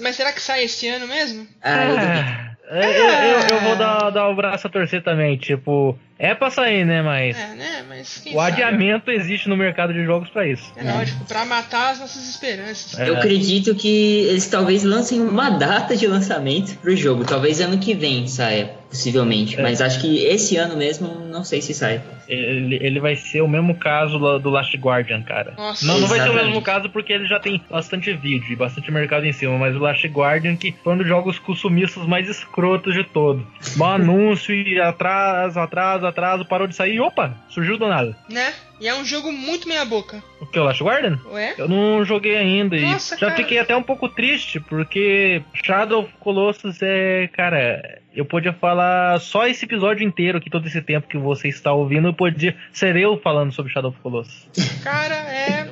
mas 0.00 0.16
será 0.16 0.32
que 0.32 0.40
sai 0.40 0.64
esse 0.64 0.88
ano 0.88 1.08
mesmo? 1.08 1.46
Ah, 1.62 1.84
eu. 1.84 1.96
Ah, 1.98 2.50
eu, 2.70 2.82
eu, 2.82 3.56
eu 3.56 3.60
vou 3.62 3.76
dar, 3.76 4.10
dar 4.10 4.28
o 4.28 4.36
braço 4.36 4.66
a 4.68 4.70
torcer 4.70 5.02
também, 5.02 5.36
tipo, 5.36 5.98
é 6.20 6.34
pra 6.34 6.50
sair, 6.50 6.84
né, 6.84 7.02
mas 7.02 7.36
É, 7.36 7.54
né? 7.54 7.84
Mas 7.88 8.18
quem 8.18 8.34
o 8.34 8.36
sabe? 8.38 8.52
adiamento 8.52 9.10
existe 9.10 9.48
no 9.48 9.56
mercado 9.56 9.92
de 9.92 10.04
jogos 10.04 10.28
pra 10.28 10.46
isso. 10.46 10.72
É 10.76 10.92
lógico, 10.92 11.24
pra 11.24 11.44
matar 11.44 11.92
as 11.92 12.00
nossas 12.00 12.28
esperanças. 12.28 12.98
É. 12.98 13.08
Eu 13.08 13.16
acredito 13.16 13.74
que 13.74 14.26
eles 14.28 14.46
talvez 14.46 14.84
lancem 14.84 15.20
uma 15.20 15.50
data 15.50 15.96
de 15.96 16.06
lançamento 16.06 16.76
pro 16.78 16.94
jogo. 16.94 17.24
Talvez 17.24 17.60
ano 17.60 17.78
que 17.78 17.94
vem 17.94 18.28
saia, 18.28 18.70
possivelmente. 18.88 19.58
É. 19.58 19.62
Mas 19.62 19.80
acho 19.80 20.00
que 20.00 20.24
esse 20.24 20.56
ano 20.56 20.76
mesmo, 20.76 21.26
não 21.30 21.42
sei 21.42 21.60
se 21.62 21.72
sai. 21.72 22.00
Ele, 22.28 22.78
ele 22.80 23.00
vai 23.00 23.16
ser 23.16 23.40
o 23.40 23.48
mesmo 23.48 23.74
caso 23.74 24.16
do 24.38 24.50
Last 24.50 24.76
Guardian, 24.76 25.22
cara. 25.22 25.54
Nossa. 25.56 25.84
Não, 25.84 25.98
não 25.98 26.06
vai 26.06 26.20
ser 26.20 26.30
o 26.30 26.34
mesmo 26.34 26.62
caso 26.62 26.88
porque 26.90 27.12
ele 27.12 27.26
já 27.26 27.40
tem 27.40 27.60
bastante 27.68 28.12
vídeo 28.12 28.52
e 28.52 28.56
bastante 28.56 28.90
mercado 28.92 29.26
em 29.26 29.32
cima, 29.32 29.58
mas 29.58 29.74
o 29.74 29.80
Last 29.80 30.06
Guardian 30.06 30.54
que 30.54 30.72
foi 30.84 30.94
um 30.94 30.98
dos 30.98 31.08
jogos 31.08 31.38
consumistas 31.40 32.06
mais 32.06 32.28
escrotos 32.28 32.94
de 32.94 33.02
todo. 33.02 33.44
Um 33.76 33.82
anúncio 33.84 34.54
e 34.54 34.80
atraso, 34.80 35.58
atraso, 35.58 36.06
atraso, 36.10 36.44
parou 36.44 36.66
de 36.66 36.74
sair 36.76 36.94
e 36.94 37.00
opa, 37.00 37.34
surgiu 37.48 37.78
do 37.78 37.88
nada. 37.88 38.16
Né? 38.28 38.52
E 38.80 38.88
é 38.88 38.94
um 38.94 39.04
jogo 39.04 39.32
muito 39.32 39.68
meia 39.68 39.84
boca. 39.84 40.22
O 40.40 40.46
que, 40.46 40.58
o 40.58 40.64
Last 40.64 40.82
Guardian? 40.82 41.18
Ué? 41.32 41.54
Eu 41.58 41.68
não 41.68 42.04
joguei 42.04 42.36
ainda 42.36 42.76
Nossa, 42.78 43.14
e 43.14 43.18
já 43.18 43.26
cara. 43.26 43.36
fiquei 43.36 43.58
até 43.58 43.76
um 43.76 43.82
pouco 43.82 44.08
triste, 44.08 44.60
porque 44.60 45.42
Shadow 45.52 46.04
of 46.04 46.12
Colossus 46.20 46.78
é, 46.82 47.28
cara, 47.28 48.00
eu 48.14 48.24
podia 48.24 48.52
falar 48.52 49.20
só 49.20 49.46
esse 49.46 49.64
episódio 49.64 50.06
inteiro 50.06 50.38
aqui, 50.38 50.50
todo 50.50 50.66
esse 50.66 50.80
tempo 50.80 51.08
que 51.08 51.18
você 51.18 51.48
está 51.48 51.72
ouvindo, 51.72 52.08
eu 52.08 52.14
podia 52.14 52.56
ser 52.72 52.96
eu 52.96 53.18
falando 53.20 53.52
sobre 53.52 53.72
Shadow 53.72 53.90
of 53.90 54.00
Colossus. 54.00 54.48
Cara, 54.82 55.14
é. 55.14 55.70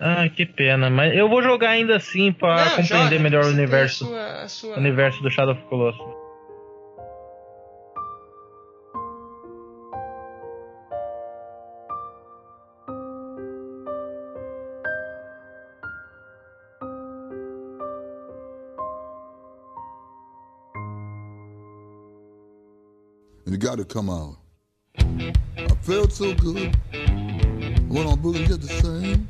Ah, 0.00 0.28
que 0.28 0.44
pena, 0.44 0.90
mas 0.90 1.14
eu 1.14 1.28
vou 1.28 1.42
jogar 1.42 1.70
ainda 1.70 1.96
assim 1.96 2.34
Não, 2.40 2.70
compreender 2.76 2.84
joga, 2.84 3.18
melhor 3.18 3.44
o 3.44 3.48
universo, 3.48 4.04
A 4.04 4.08
sua, 4.08 4.42
a 4.42 4.48
sua... 4.48 4.78
universo 4.78 5.22
do 5.22 5.30
Shadow 5.30 5.54
of 5.54 5.62
Colossus. 5.64 6.15
It 23.46 23.88
come 23.88 24.10
out. 24.10 24.36
I 24.98 25.74
felt 25.82 26.12
so 26.12 26.34
good. 26.34 26.76
Boogie 27.88 28.46
just 28.46 28.62
the 28.62 28.68
same. 28.68 29.28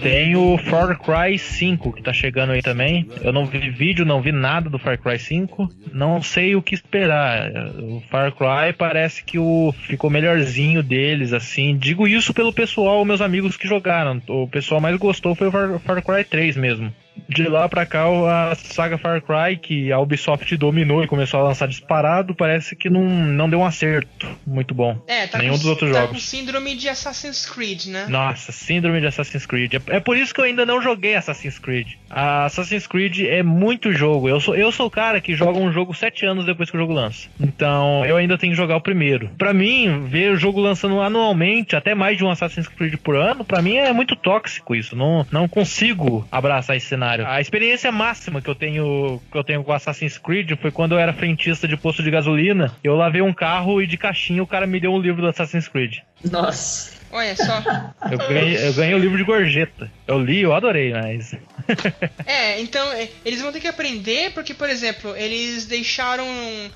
Tem 0.00 0.36
o. 0.36 0.56
Far 0.58 0.96
Cry 0.98 1.36
5 1.38 1.92
que 1.92 2.02
tá 2.02 2.12
chegando 2.12 2.52
aí 2.52 2.62
também. 2.62 3.08
Eu 3.20 3.32
não 3.32 3.46
vi 3.46 3.70
vídeo, 3.70 4.04
não 4.04 4.22
vi 4.22 4.30
nada 4.30 4.70
do 4.70 4.78
Far 4.78 4.96
Cry 4.98 5.18
5. 5.18 5.68
Não 5.92 6.22
sei 6.22 6.54
o 6.54 6.62
que 6.62 6.74
esperar. 6.74 7.50
O 7.80 8.00
Far 8.08 8.32
Cry 8.32 8.72
parece 8.76 9.24
que 9.24 9.38
o 9.38 9.72
ficou 9.72 10.08
melhorzinho 10.08 10.82
deles, 10.82 11.32
assim. 11.32 11.76
Digo 11.76 12.06
isso 12.06 12.32
pelo 12.32 12.52
pessoal, 12.52 13.04
meus 13.04 13.20
amigos 13.20 13.56
que 13.56 13.66
jogaram. 13.66 14.22
O 14.28 14.46
pessoal 14.46 14.80
mais 14.80 14.96
gostou 14.96 15.34
foi 15.34 15.48
o 15.48 15.50
Far, 15.50 15.80
Far 15.80 16.02
Cry 16.04 16.24
3 16.24 16.56
mesmo. 16.56 16.94
De 17.28 17.46
lá 17.46 17.68
pra 17.68 17.84
cá, 17.84 18.04
a 18.06 18.54
saga 18.54 18.96
Far 18.96 19.20
Cry, 19.20 19.56
que 19.58 19.92
a 19.92 19.98
Ubisoft 19.98 20.56
dominou 20.56 21.04
e 21.04 21.06
começou 21.06 21.40
a 21.40 21.42
lançar 21.42 21.68
disparado, 21.68 22.34
parece 22.34 22.74
que 22.74 22.88
não, 22.88 23.04
não 23.04 23.50
deu 23.50 23.60
um 23.60 23.64
acerto 23.66 24.26
muito 24.46 24.74
bom. 24.74 24.98
É, 25.06 25.26
tá, 25.26 25.38
Nenhum 25.38 25.52
com, 25.52 25.58
dos 25.58 25.66
outros 25.66 25.92
tá 25.92 26.00
jogos. 26.00 26.16
com 26.16 26.20
síndrome 26.20 26.74
de 26.74 26.88
Assassin's 26.88 27.44
Creed, 27.44 27.86
né? 27.86 28.06
Nossa, 28.08 28.50
síndrome 28.50 29.00
de 29.00 29.06
Assassin's 29.06 29.44
Creed. 29.44 29.74
É, 29.74 29.96
é 29.96 30.00
por 30.00 30.16
isso 30.16 30.32
que 30.32 30.40
eu 30.40 30.44
ainda 30.44 30.64
não 30.64 30.80
joguei 30.80 31.16
Assassin's 31.16 31.58
Creed. 31.58 31.88
A 32.08 32.46
Assassin's 32.46 32.86
Creed 32.86 33.20
é 33.20 33.42
muito 33.42 33.92
jogo. 33.92 34.28
Eu 34.28 34.40
sou, 34.40 34.54
eu 34.56 34.72
sou 34.72 34.86
o 34.86 34.90
cara 34.90 35.20
que 35.20 35.34
joga 35.34 35.58
um 35.58 35.70
jogo 35.70 35.94
sete 35.94 36.24
anos 36.24 36.46
depois 36.46 36.70
que 36.70 36.76
o 36.76 36.80
jogo 36.80 36.92
lança. 36.92 37.28
Então, 37.38 38.04
eu 38.06 38.16
ainda 38.16 38.38
tenho 38.38 38.52
que 38.52 38.56
jogar 38.56 38.76
o 38.76 38.80
primeiro. 38.80 39.30
Pra 39.36 39.52
mim, 39.52 40.06
ver 40.06 40.32
o 40.32 40.36
jogo 40.36 40.60
lançando 40.60 41.00
anualmente, 41.00 41.76
até 41.76 41.94
mais 41.94 42.16
de 42.16 42.24
um 42.24 42.30
Assassin's 42.30 42.68
Creed 42.68 42.94
por 42.96 43.16
ano, 43.16 43.44
pra 43.44 43.60
mim 43.60 43.76
é 43.76 43.92
muito 43.92 44.16
tóxico 44.16 44.74
isso. 44.74 44.96
Não, 44.96 45.26
não 45.30 45.46
consigo 45.46 46.26
abraçar 46.32 46.76
esse 46.76 46.86
cenário. 46.86 47.17
A 47.26 47.40
experiência 47.40 47.90
máxima 47.90 48.40
que 48.40 48.48
eu 48.48 48.54
tenho 48.54 49.20
que 49.30 49.38
eu 49.38 49.44
tenho 49.44 49.64
com 49.64 49.72
Assassin's 49.72 50.18
Creed 50.18 50.52
foi 50.60 50.70
quando 50.70 50.92
eu 50.92 50.98
era 50.98 51.12
frentista 51.12 51.66
de 51.66 51.76
posto 51.76 52.02
de 52.02 52.10
gasolina. 52.10 52.72
Eu 52.82 52.94
lavei 52.96 53.22
um 53.22 53.32
carro 53.32 53.82
e 53.82 53.86
de 53.86 53.96
caixinha 53.96 54.42
o 54.42 54.46
cara 54.46 54.66
me 54.66 54.80
deu 54.80 54.92
um 54.92 55.00
livro 55.00 55.22
do 55.22 55.28
Assassin's 55.28 55.68
Creed. 55.68 55.98
Nossa. 56.30 56.98
Olha 57.10 57.34
só. 57.36 57.62
Eu 58.10 58.18
ganhei, 58.18 58.68
eu 58.68 58.74
ganhei 58.74 58.94
o 58.94 58.98
livro 58.98 59.16
de 59.16 59.24
gorjeta. 59.24 59.90
Eu 60.06 60.18
li, 60.18 60.40
eu 60.40 60.54
adorei, 60.54 60.92
mas. 60.92 61.34
É, 62.26 62.60
então 62.60 62.86
é, 62.92 63.08
eles 63.24 63.40
vão 63.40 63.50
ter 63.52 63.60
que 63.60 63.66
aprender 63.68 64.32
porque, 64.32 64.52
por 64.52 64.68
exemplo, 64.68 65.16
eles 65.16 65.64
deixaram 65.64 66.26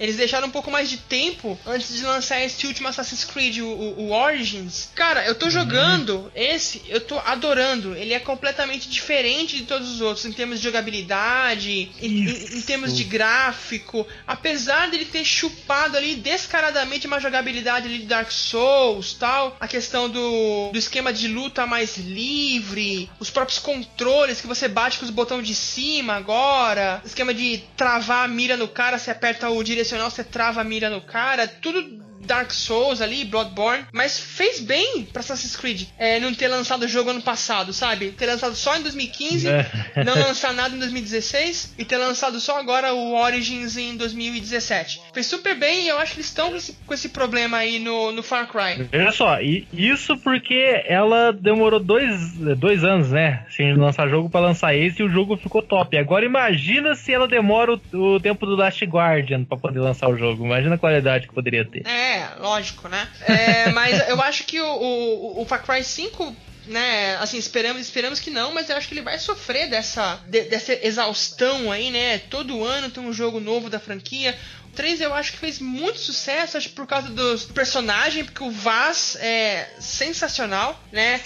eles 0.00 0.16
deixaram 0.16 0.48
um 0.48 0.50
pouco 0.50 0.70
mais 0.70 0.88
de 0.88 0.96
tempo 0.96 1.58
antes 1.66 1.94
de 1.94 2.02
lançar 2.04 2.40
esse 2.42 2.66
último 2.66 2.88
Assassin's 2.88 3.24
Creed, 3.24 3.58
o, 3.58 3.66
o- 3.66 4.12
Origins. 4.12 4.88
Cara, 4.94 5.24
eu 5.26 5.34
tô 5.34 5.50
jogando 5.50 6.30
esse, 6.34 6.82
eu 6.88 7.00
tô 7.00 7.18
adorando. 7.18 7.94
Ele 7.96 8.14
é 8.14 8.18
completamente 8.20 8.88
diferente 8.88 9.56
de 9.56 9.64
todos 9.64 9.90
os 9.90 10.00
outros 10.00 10.24
em 10.24 10.32
termos 10.32 10.58
de 10.58 10.64
jogabilidade, 10.64 11.90
em, 12.00 12.06
em- 12.06 12.58
em 12.58 12.62
termos 12.62 12.96
de 12.96 13.04
gráfico. 13.04 14.06
Apesar 14.26 14.90
dele 14.90 15.04
ter 15.04 15.24
chupado 15.24 15.96
ali 15.96 16.14
descaradamente 16.16 17.06
uma 17.06 17.20
jogabilidade 17.20 17.86
ali 17.86 17.98
de 17.98 18.06
Dark 18.06 18.30
Souls, 18.30 19.14
tal, 19.14 19.56
a 19.60 19.68
questão 19.68 20.08
do, 20.08 20.70
do 20.72 20.78
esquema 20.78 21.12
de 21.12 21.28
luta 21.28 21.66
mais 21.66 21.96
livre, 21.98 23.10
os 23.20 23.30
próprios 23.30 23.58
controles 23.58 24.40
que 24.40 24.46
você 24.46 24.68
bate 24.68 24.81
com 24.90 25.04
os 25.04 25.10
botões 25.10 25.46
de 25.46 25.54
cima 25.54 26.14
agora, 26.14 27.00
esquema 27.04 27.32
de 27.32 27.62
travar 27.76 28.24
a 28.24 28.28
mira 28.28 28.56
no 28.56 28.68
cara, 28.68 28.98
você 28.98 29.10
aperta 29.10 29.48
o 29.48 29.62
direcional, 29.62 30.10
você 30.10 30.24
trava 30.24 30.60
a 30.60 30.64
mira 30.64 30.90
no 30.90 31.00
cara, 31.00 31.46
tudo 31.46 32.01
Dark 32.24 32.50
Souls 32.50 33.00
ali, 33.00 33.24
Bloodborne, 33.24 33.84
mas 33.92 34.18
fez 34.18 34.60
bem 34.60 35.04
pra 35.12 35.20
Assassin's 35.20 35.56
Creed 35.56 35.88
é, 35.98 36.20
não 36.20 36.32
ter 36.34 36.48
lançado 36.48 36.84
o 36.84 36.88
jogo 36.88 37.10
ano 37.10 37.22
passado, 37.22 37.72
sabe? 37.72 38.10
Ter 38.10 38.26
lançado 38.26 38.54
só 38.54 38.76
em 38.76 38.82
2015, 38.82 39.48
É. 39.48 39.66
não 40.04 40.14
lançar 40.14 40.52
nada 40.52 40.74
em 40.74 40.78
2016 40.78 41.74
e 41.78 41.84
ter 41.84 41.96
lançado 41.96 42.38
só 42.40 42.58
agora 42.58 42.92
o 42.94 43.14
Origins 43.14 43.76
em 43.76 43.96
2017. 43.96 45.00
Fez 45.12 45.26
super 45.26 45.54
bem 45.54 45.84
e 45.84 45.88
eu 45.88 45.98
acho 45.98 46.12
que 46.12 46.18
eles 46.18 46.26
estão 46.26 46.50
com 46.50 46.56
esse, 46.56 46.72
com 46.86 46.94
esse 46.94 47.08
problema 47.08 47.58
aí 47.58 47.78
no, 47.78 48.12
no 48.12 48.22
Far 48.22 48.48
Cry. 48.48 48.84
Veja 48.90 49.12
só, 49.12 49.40
e 49.40 49.66
isso 49.72 50.16
porque 50.18 50.82
ela 50.86 51.32
demorou 51.32 51.80
dois, 51.80 52.34
dois 52.56 52.84
anos, 52.84 53.10
né? 53.10 53.44
Sem 53.50 53.74
lançar 53.74 54.08
jogo 54.08 54.28
pra 54.30 54.40
lançar 54.40 54.74
esse 54.74 55.02
e 55.02 55.04
o 55.04 55.08
jogo 55.08 55.36
ficou 55.36 55.62
top. 55.62 55.96
Agora 55.96 56.24
imagina 56.24 56.94
se 56.94 57.12
ela 57.12 57.26
demora 57.28 57.74
o, 57.92 57.98
o 57.98 58.20
tempo 58.20 58.46
do 58.46 58.56
Last 58.56 58.84
Guardian 58.84 59.44
pra 59.44 59.56
poder 59.58 59.80
lançar 59.80 60.08
o 60.08 60.16
jogo. 60.16 60.44
Imagina 60.44 60.74
a 60.74 60.78
qualidade 60.78 61.26
que 61.26 61.34
poderia 61.34 61.64
ter. 61.64 61.86
É, 61.86 62.11
lógico, 62.38 62.88
né? 62.88 63.08
É, 63.22 63.70
mas 63.70 64.08
eu 64.08 64.20
acho 64.22 64.44
que 64.44 64.60
o, 64.60 64.66
o, 64.66 65.42
o 65.42 65.44
Far 65.46 65.62
Cry 65.64 65.82
5, 65.84 66.34
né, 66.66 67.16
assim, 67.16 67.38
esperamos, 67.38 67.82
esperamos 67.82 68.20
que 68.20 68.30
não, 68.30 68.52
mas 68.52 68.68
eu 68.70 68.76
acho 68.76 68.86
que 68.88 68.94
ele 68.94 69.02
vai 69.02 69.18
sofrer 69.18 69.68
dessa, 69.68 70.20
de- 70.28 70.42
dessa 70.44 70.72
exaustão 70.86 71.72
aí, 71.72 71.90
né? 71.90 72.18
Todo 72.18 72.64
ano 72.64 72.90
tem 72.90 73.02
um 73.02 73.12
jogo 73.12 73.40
novo 73.40 73.68
da 73.68 73.80
franquia. 73.80 74.38
O 74.72 74.74
3 74.74 75.00
eu 75.02 75.12
acho 75.14 75.32
que 75.32 75.38
fez 75.38 75.58
muito 75.58 75.98
sucesso, 75.98 76.56
acho 76.56 76.70
que 76.70 76.74
por 76.74 76.86
causa 76.86 77.08
dos 77.10 77.44
personagens, 77.44 78.24
porque 78.24 78.42
o 78.42 78.50
Vaz 78.50 79.16
é 79.20 79.68
sensacional, 79.78 80.82
né? 80.90 81.20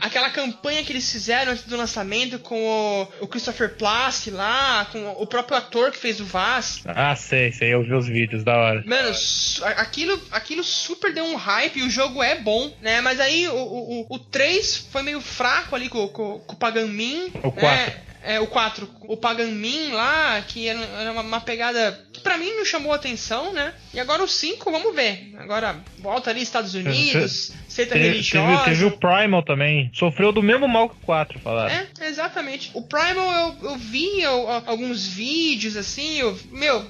Aquela 0.00 0.30
campanha 0.30 0.84
que 0.84 0.92
eles 0.92 1.10
fizeram 1.10 1.50
antes 1.52 1.64
do 1.64 1.76
lançamento 1.76 2.38
com 2.38 2.56
o, 3.20 3.24
o 3.24 3.26
Christopher 3.26 3.74
Plast 3.76 4.30
lá, 4.30 4.86
com 4.92 5.10
o 5.20 5.26
próprio 5.26 5.56
ator 5.58 5.90
que 5.90 5.98
fez 5.98 6.20
o 6.20 6.24
Vaz. 6.24 6.82
Ah, 6.86 7.14
sei, 7.16 7.50
sei, 7.52 7.74
eu 7.74 7.82
vi 7.82 7.92
os 7.92 8.06
vídeos, 8.06 8.44
da 8.44 8.56
hora. 8.56 8.84
Mano, 8.86 9.12
aquilo, 9.76 10.22
aquilo 10.30 10.62
super 10.62 11.12
deu 11.12 11.24
um 11.24 11.34
hype 11.36 11.78
e 11.78 11.82
o 11.82 11.90
jogo 11.90 12.22
é 12.22 12.36
bom, 12.36 12.72
né? 12.80 13.00
Mas 13.00 13.18
aí 13.18 13.48
o, 13.48 13.54
o, 13.54 14.00
o- 14.02 14.06
o 14.14 14.18
3 14.18 14.76
foi 14.92 15.02
meio 15.02 15.20
fraco 15.20 15.74
ali 15.74 15.88
com, 15.88 16.06
com, 16.08 16.38
com 16.38 16.52
o 16.54 16.56
Pagan 16.56 16.86
Min. 16.86 17.32
O 17.42 17.50
né? 17.50 18.00
4. 18.26 18.32
É, 18.32 18.40
o 18.40 18.46
4. 18.46 18.88
O 19.02 19.16
Pagan 19.16 19.46
Min 19.46 19.92
lá, 19.92 20.42
que 20.46 20.66
era, 20.66 20.80
era 20.80 21.12
uma, 21.12 21.22
uma 21.22 21.40
pegada 21.40 22.04
que 22.12 22.20
pra 22.20 22.36
mim 22.36 22.50
não 22.56 22.64
chamou 22.64 22.92
atenção, 22.92 23.52
né? 23.52 23.72
E 23.94 24.00
agora 24.00 24.22
o 24.22 24.28
5, 24.28 24.70
vamos 24.70 24.94
ver. 24.94 25.32
Agora 25.38 25.76
volta 25.98 26.30
ali 26.30 26.42
Estados 26.42 26.74
Unidos, 26.74 27.52
seita 27.68 27.94
Teve, 27.94 28.08
religiosa. 28.08 28.64
teve, 28.64 28.64
teve 28.64 28.84
o 28.84 28.98
Primal 28.98 29.42
também. 29.42 29.90
Sofreu 29.94 30.32
do 30.32 30.42
mesmo 30.42 30.66
mal 30.66 30.88
que 30.88 30.96
o 30.96 31.06
4, 31.06 31.38
falaram. 31.38 31.72
É, 31.72 31.86
exatamente. 32.06 32.70
O 32.74 32.82
Primal 32.82 33.56
eu, 33.62 33.70
eu 33.70 33.76
vi 33.76 34.20
eu- 34.20 34.48
alguns 34.66 35.06
vídeos 35.06 35.76
assim, 35.76 36.16
eu. 36.18 36.36
Meu, 36.50 36.84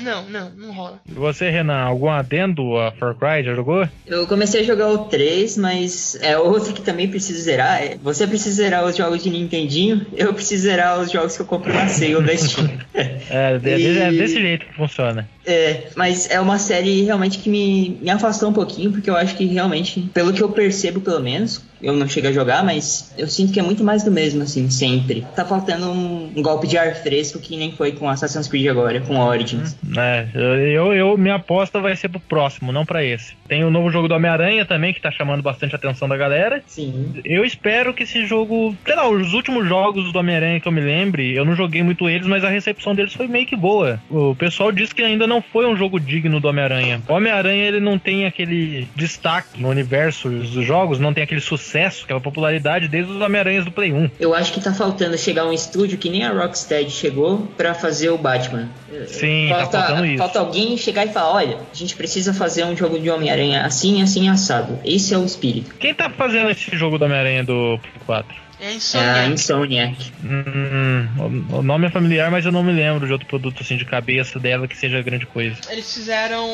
não, 0.00 0.28
não, 0.28 0.50
não 0.50 0.72
rola. 0.72 1.00
E 1.08 1.12
você, 1.12 1.48
Renan, 1.50 1.78
algum 1.82 2.08
adendo 2.10 2.76
a 2.78 2.92
Far 2.92 3.14
Cry? 3.14 3.44
Já 3.44 3.54
jogou? 3.54 3.88
Eu 4.06 4.26
comecei 4.26 4.60
a 4.60 4.64
jogar 4.64 4.88
o 4.88 4.98
3, 5.06 5.56
mas 5.56 6.18
é 6.20 6.36
outro 6.38 6.72
que 6.72 6.82
também 6.82 7.08
preciso 7.08 7.40
zerar. 7.40 7.82
É, 7.82 7.96
Você 8.02 8.26
precisa 8.26 8.56
zerar 8.62 8.84
os 8.84 8.96
jogos 8.96 9.22
de 9.22 9.30
Nintendinho, 9.30 10.06
eu 10.16 10.32
preciso 10.34 10.64
zerar 10.64 11.00
os 11.00 11.10
jogos 11.10 11.36
que 11.36 11.42
eu 11.42 11.46
compro 11.46 11.72
na 11.72 11.88
sale 11.88 12.20
da 12.22 12.36
Steam. 12.36 12.70
É, 13.32 13.60
é, 13.62 13.78
E- 13.78 13.98
é 13.98 14.10
desse 14.10 14.40
jeito 14.40 14.66
que 14.66 14.74
funciona. 14.74 15.28
É, 15.46 15.88
mas 15.96 16.30
é 16.30 16.40
uma 16.40 16.58
série 16.58 17.02
realmente 17.02 17.38
que 17.38 17.48
me, 17.48 17.98
me 18.00 18.10
afastou 18.10 18.50
um 18.50 18.52
pouquinho, 18.52 18.92
porque 18.92 19.08
eu 19.08 19.16
acho 19.16 19.36
que 19.36 19.46
realmente, 19.46 20.00
pelo 20.12 20.32
que 20.32 20.42
eu 20.42 20.50
percebo 20.50 21.00
pelo 21.00 21.20
menos, 21.20 21.62
eu 21.82 21.94
não 21.94 22.06
chego 22.06 22.28
a 22.28 22.32
jogar, 22.32 22.62
mas 22.62 23.14
eu 23.16 23.26
sinto 23.26 23.52
que 23.52 23.58
é 23.58 23.62
muito 23.62 23.82
mais 23.82 24.04
do 24.04 24.10
mesmo, 24.10 24.42
assim, 24.42 24.68
sempre. 24.68 25.26
Tá 25.34 25.44
faltando 25.44 25.90
um, 25.90 26.30
um 26.36 26.42
golpe 26.42 26.66
de 26.66 26.76
ar 26.76 26.94
fresco 26.94 27.38
que 27.38 27.56
nem 27.56 27.72
foi 27.72 27.92
com 27.92 28.08
Assassin's 28.08 28.48
Creed 28.48 28.68
agora, 28.68 29.00
com 29.00 29.18
Origins. 29.18 29.76
É, 29.96 30.28
eu, 30.34 30.92
eu, 30.92 31.16
minha 31.16 31.36
aposta 31.36 31.80
vai 31.80 31.96
ser 31.96 32.08
pro 32.08 32.20
próximo, 32.20 32.72
não 32.72 32.84
pra 32.84 33.02
esse. 33.02 33.34
Tem 33.48 33.64
o 33.64 33.70
novo 33.70 33.90
jogo 33.90 34.08
do 34.08 34.14
Homem-Aranha 34.14 34.64
também, 34.64 34.92
que 34.92 35.00
tá 35.00 35.10
chamando 35.10 35.42
bastante 35.42 35.74
a 35.74 35.78
atenção 35.78 36.08
da 36.08 36.16
galera. 36.16 36.62
Sim. 36.66 37.14
Eu 37.24 37.44
espero 37.44 37.94
que 37.94 38.02
esse 38.02 38.26
jogo. 38.26 38.76
Sei 38.84 38.94
lá, 38.94 39.08
os 39.08 39.32
últimos 39.32 39.66
jogos 39.66 40.12
do 40.12 40.18
Homem-Aranha 40.18 40.60
que 40.60 40.68
eu 40.68 40.72
me 40.72 40.80
lembre, 40.80 41.34
eu 41.34 41.44
não 41.44 41.56
joguei 41.56 41.82
muito 41.82 42.08
eles, 42.08 42.26
mas 42.26 42.44
a 42.44 42.48
recepção 42.48 42.94
deles 42.94 43.14
foi 43.14 43.26
meio 43.26 43.46
que 43.46 43.56
boa. 43.56 44.00
O 44.10 44.34
pessoal 44.34 44.70
disse 44.70 44.94
que 44.94 45.02
ainda 45.02 45.26
não 45.30 45.40
foi 45.40 45.64
um 45.64 45.76
jogo 45.76 46.00
digno 46.00 46.40
do 46.40 46.48
Homem-Aranha. 46.48 47.00
O 47.08 47.12
Homem-Aranha 47.12 47.64
ele 47.64 47.78
não 47.78 47.96
tem 47.96 48.26
aquele 48.26 48.88
destaque 48.96 49.62
no 49.62 49.68
universo 49.68 50.28
dos 50.28 50.66
jogos, 50.66 50.98
não 50.98 51.14
tem 51.14 51.22
aquele 51.22 51.40
sucesso, 51.40 52.04
aquela 52.04 52.20
popularidade 52.20 52.88
desde 52.88 53.12
os 53.12 53.20
Homem-Aranhas 53.20 53.64
do 53.64 53.70
Play 53.70 53.92
1. 53.92 54.10
Eu 54.18 54.34
acho 54.34 54.52
que 54.52 54.60
tá 54.60 54.74
faltando 54.74 55.16
chegar 55.16 55.46
um 55.46 55.52
estúdio 55.52 55.96
que 55.98 56.10
nem 56.10 56.24
a 56.24 56.32
Rocksteady 56.32 56.90
chegou 56.90 57.48
pra 57.56 57.74
fazer 57.74 58.10
o 58.10 58.18
Batman. 58.18 58.68
Sim, 59.06 59.48
tá 59.50 59.66
faltando 59.66 60.04
isso. 60.04 60.18
Falta 60.18 60.40
alguém 60.40 60.76
chegar 60.76 61.06
e 61.06 61.12
falar, 61.12 61.32
olha, 61.32 61.58
a 61.72 61.76
gente 61.76 61.94
precisa 61.94 62.34
fazer 62.34 62.64
um 62.64 62.76
jogo 62.76 62.98
de 62.98 63.08
Homem-Aranha 63.08 63.62
assim, 63.62 64.02
assim, 64.02 64.28
assado. 64.28 64.80
Esse 64.84 65.14
é 65.14 65.18
o 65.18 65.24
espírito. 65.24 65.72
Quem 65.76 65.94
tá 65.94 66.10
fazendo 66.10 66.50
esse 66.50 66.76
jogo 66.76 66.98
do 66.98 67.04
Homem-Aranha 67.04 67.44
do 67.44 67.78
Play 67.78 68.02
4? 68.04 68.49
É 68.60 68.66
É 68.66 68.74
Insomniac. 68.74 69.32
Insomniac. 69.32 70.12
Hum, 70.22 71.08
o- 71.50 71.56
o 71.58 71.62
nome 71.62 71.86
é 71.86 71.90
familiar, 71.90 72.30
mas 72.30 72.44
eu 72.44 72.52
não 72.52 72.62
me 72.62 72.72
lembro 72.72 73.06
de 73.06 73.12
outro 73.12 73.26
produto 73.26 73.62
assim 73.62 73.76
de 73.76 73.84
cabeça 73.84 74.38
dela 74.38 74.68
que 74.68 74.76
seja 74.76 75.00
grande 75.02 75.24
coisa. 75.26 75.56
Eles 75.70 75.92
fizeram. 75.92 76.46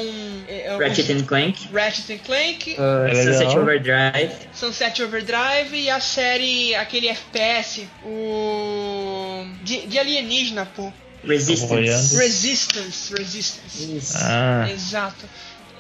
é, 0.49 0.67
é, 0.69 0.77
Ratchet 0.79 1.11
and 1.13 1.25
Clank, 1.25 1.69
Ratchet 1.73 2.13
and 2.15 2.19
Clank, 2.25 2.77
uh, 2.79 3.07
É 3.09 3.15
Sunset 3.15 3.47
legal. 3.49 3.63
Overdrive. 3.63 4.31
Sunset 4.53 5.03
Overdrive 5.03 5.75
e 5.77 5.91
a 5.91 5.99
série, 6.01 6.75
aquele 6.77 7.09
FPS, 7.09 7.89
o. 8.05 9.47
de, 9.63 9.87
de 9.87 9.99
alienígena, 9.99 10.67
pô. 10.67 10.93
Resistance. 11.25 12.17
Resistance, 12.17 13.15
Resistance. 13.17 13.97
Isso. 13.97 14.17
Ah, 14.21 14.69
Exato. 14.71 15.25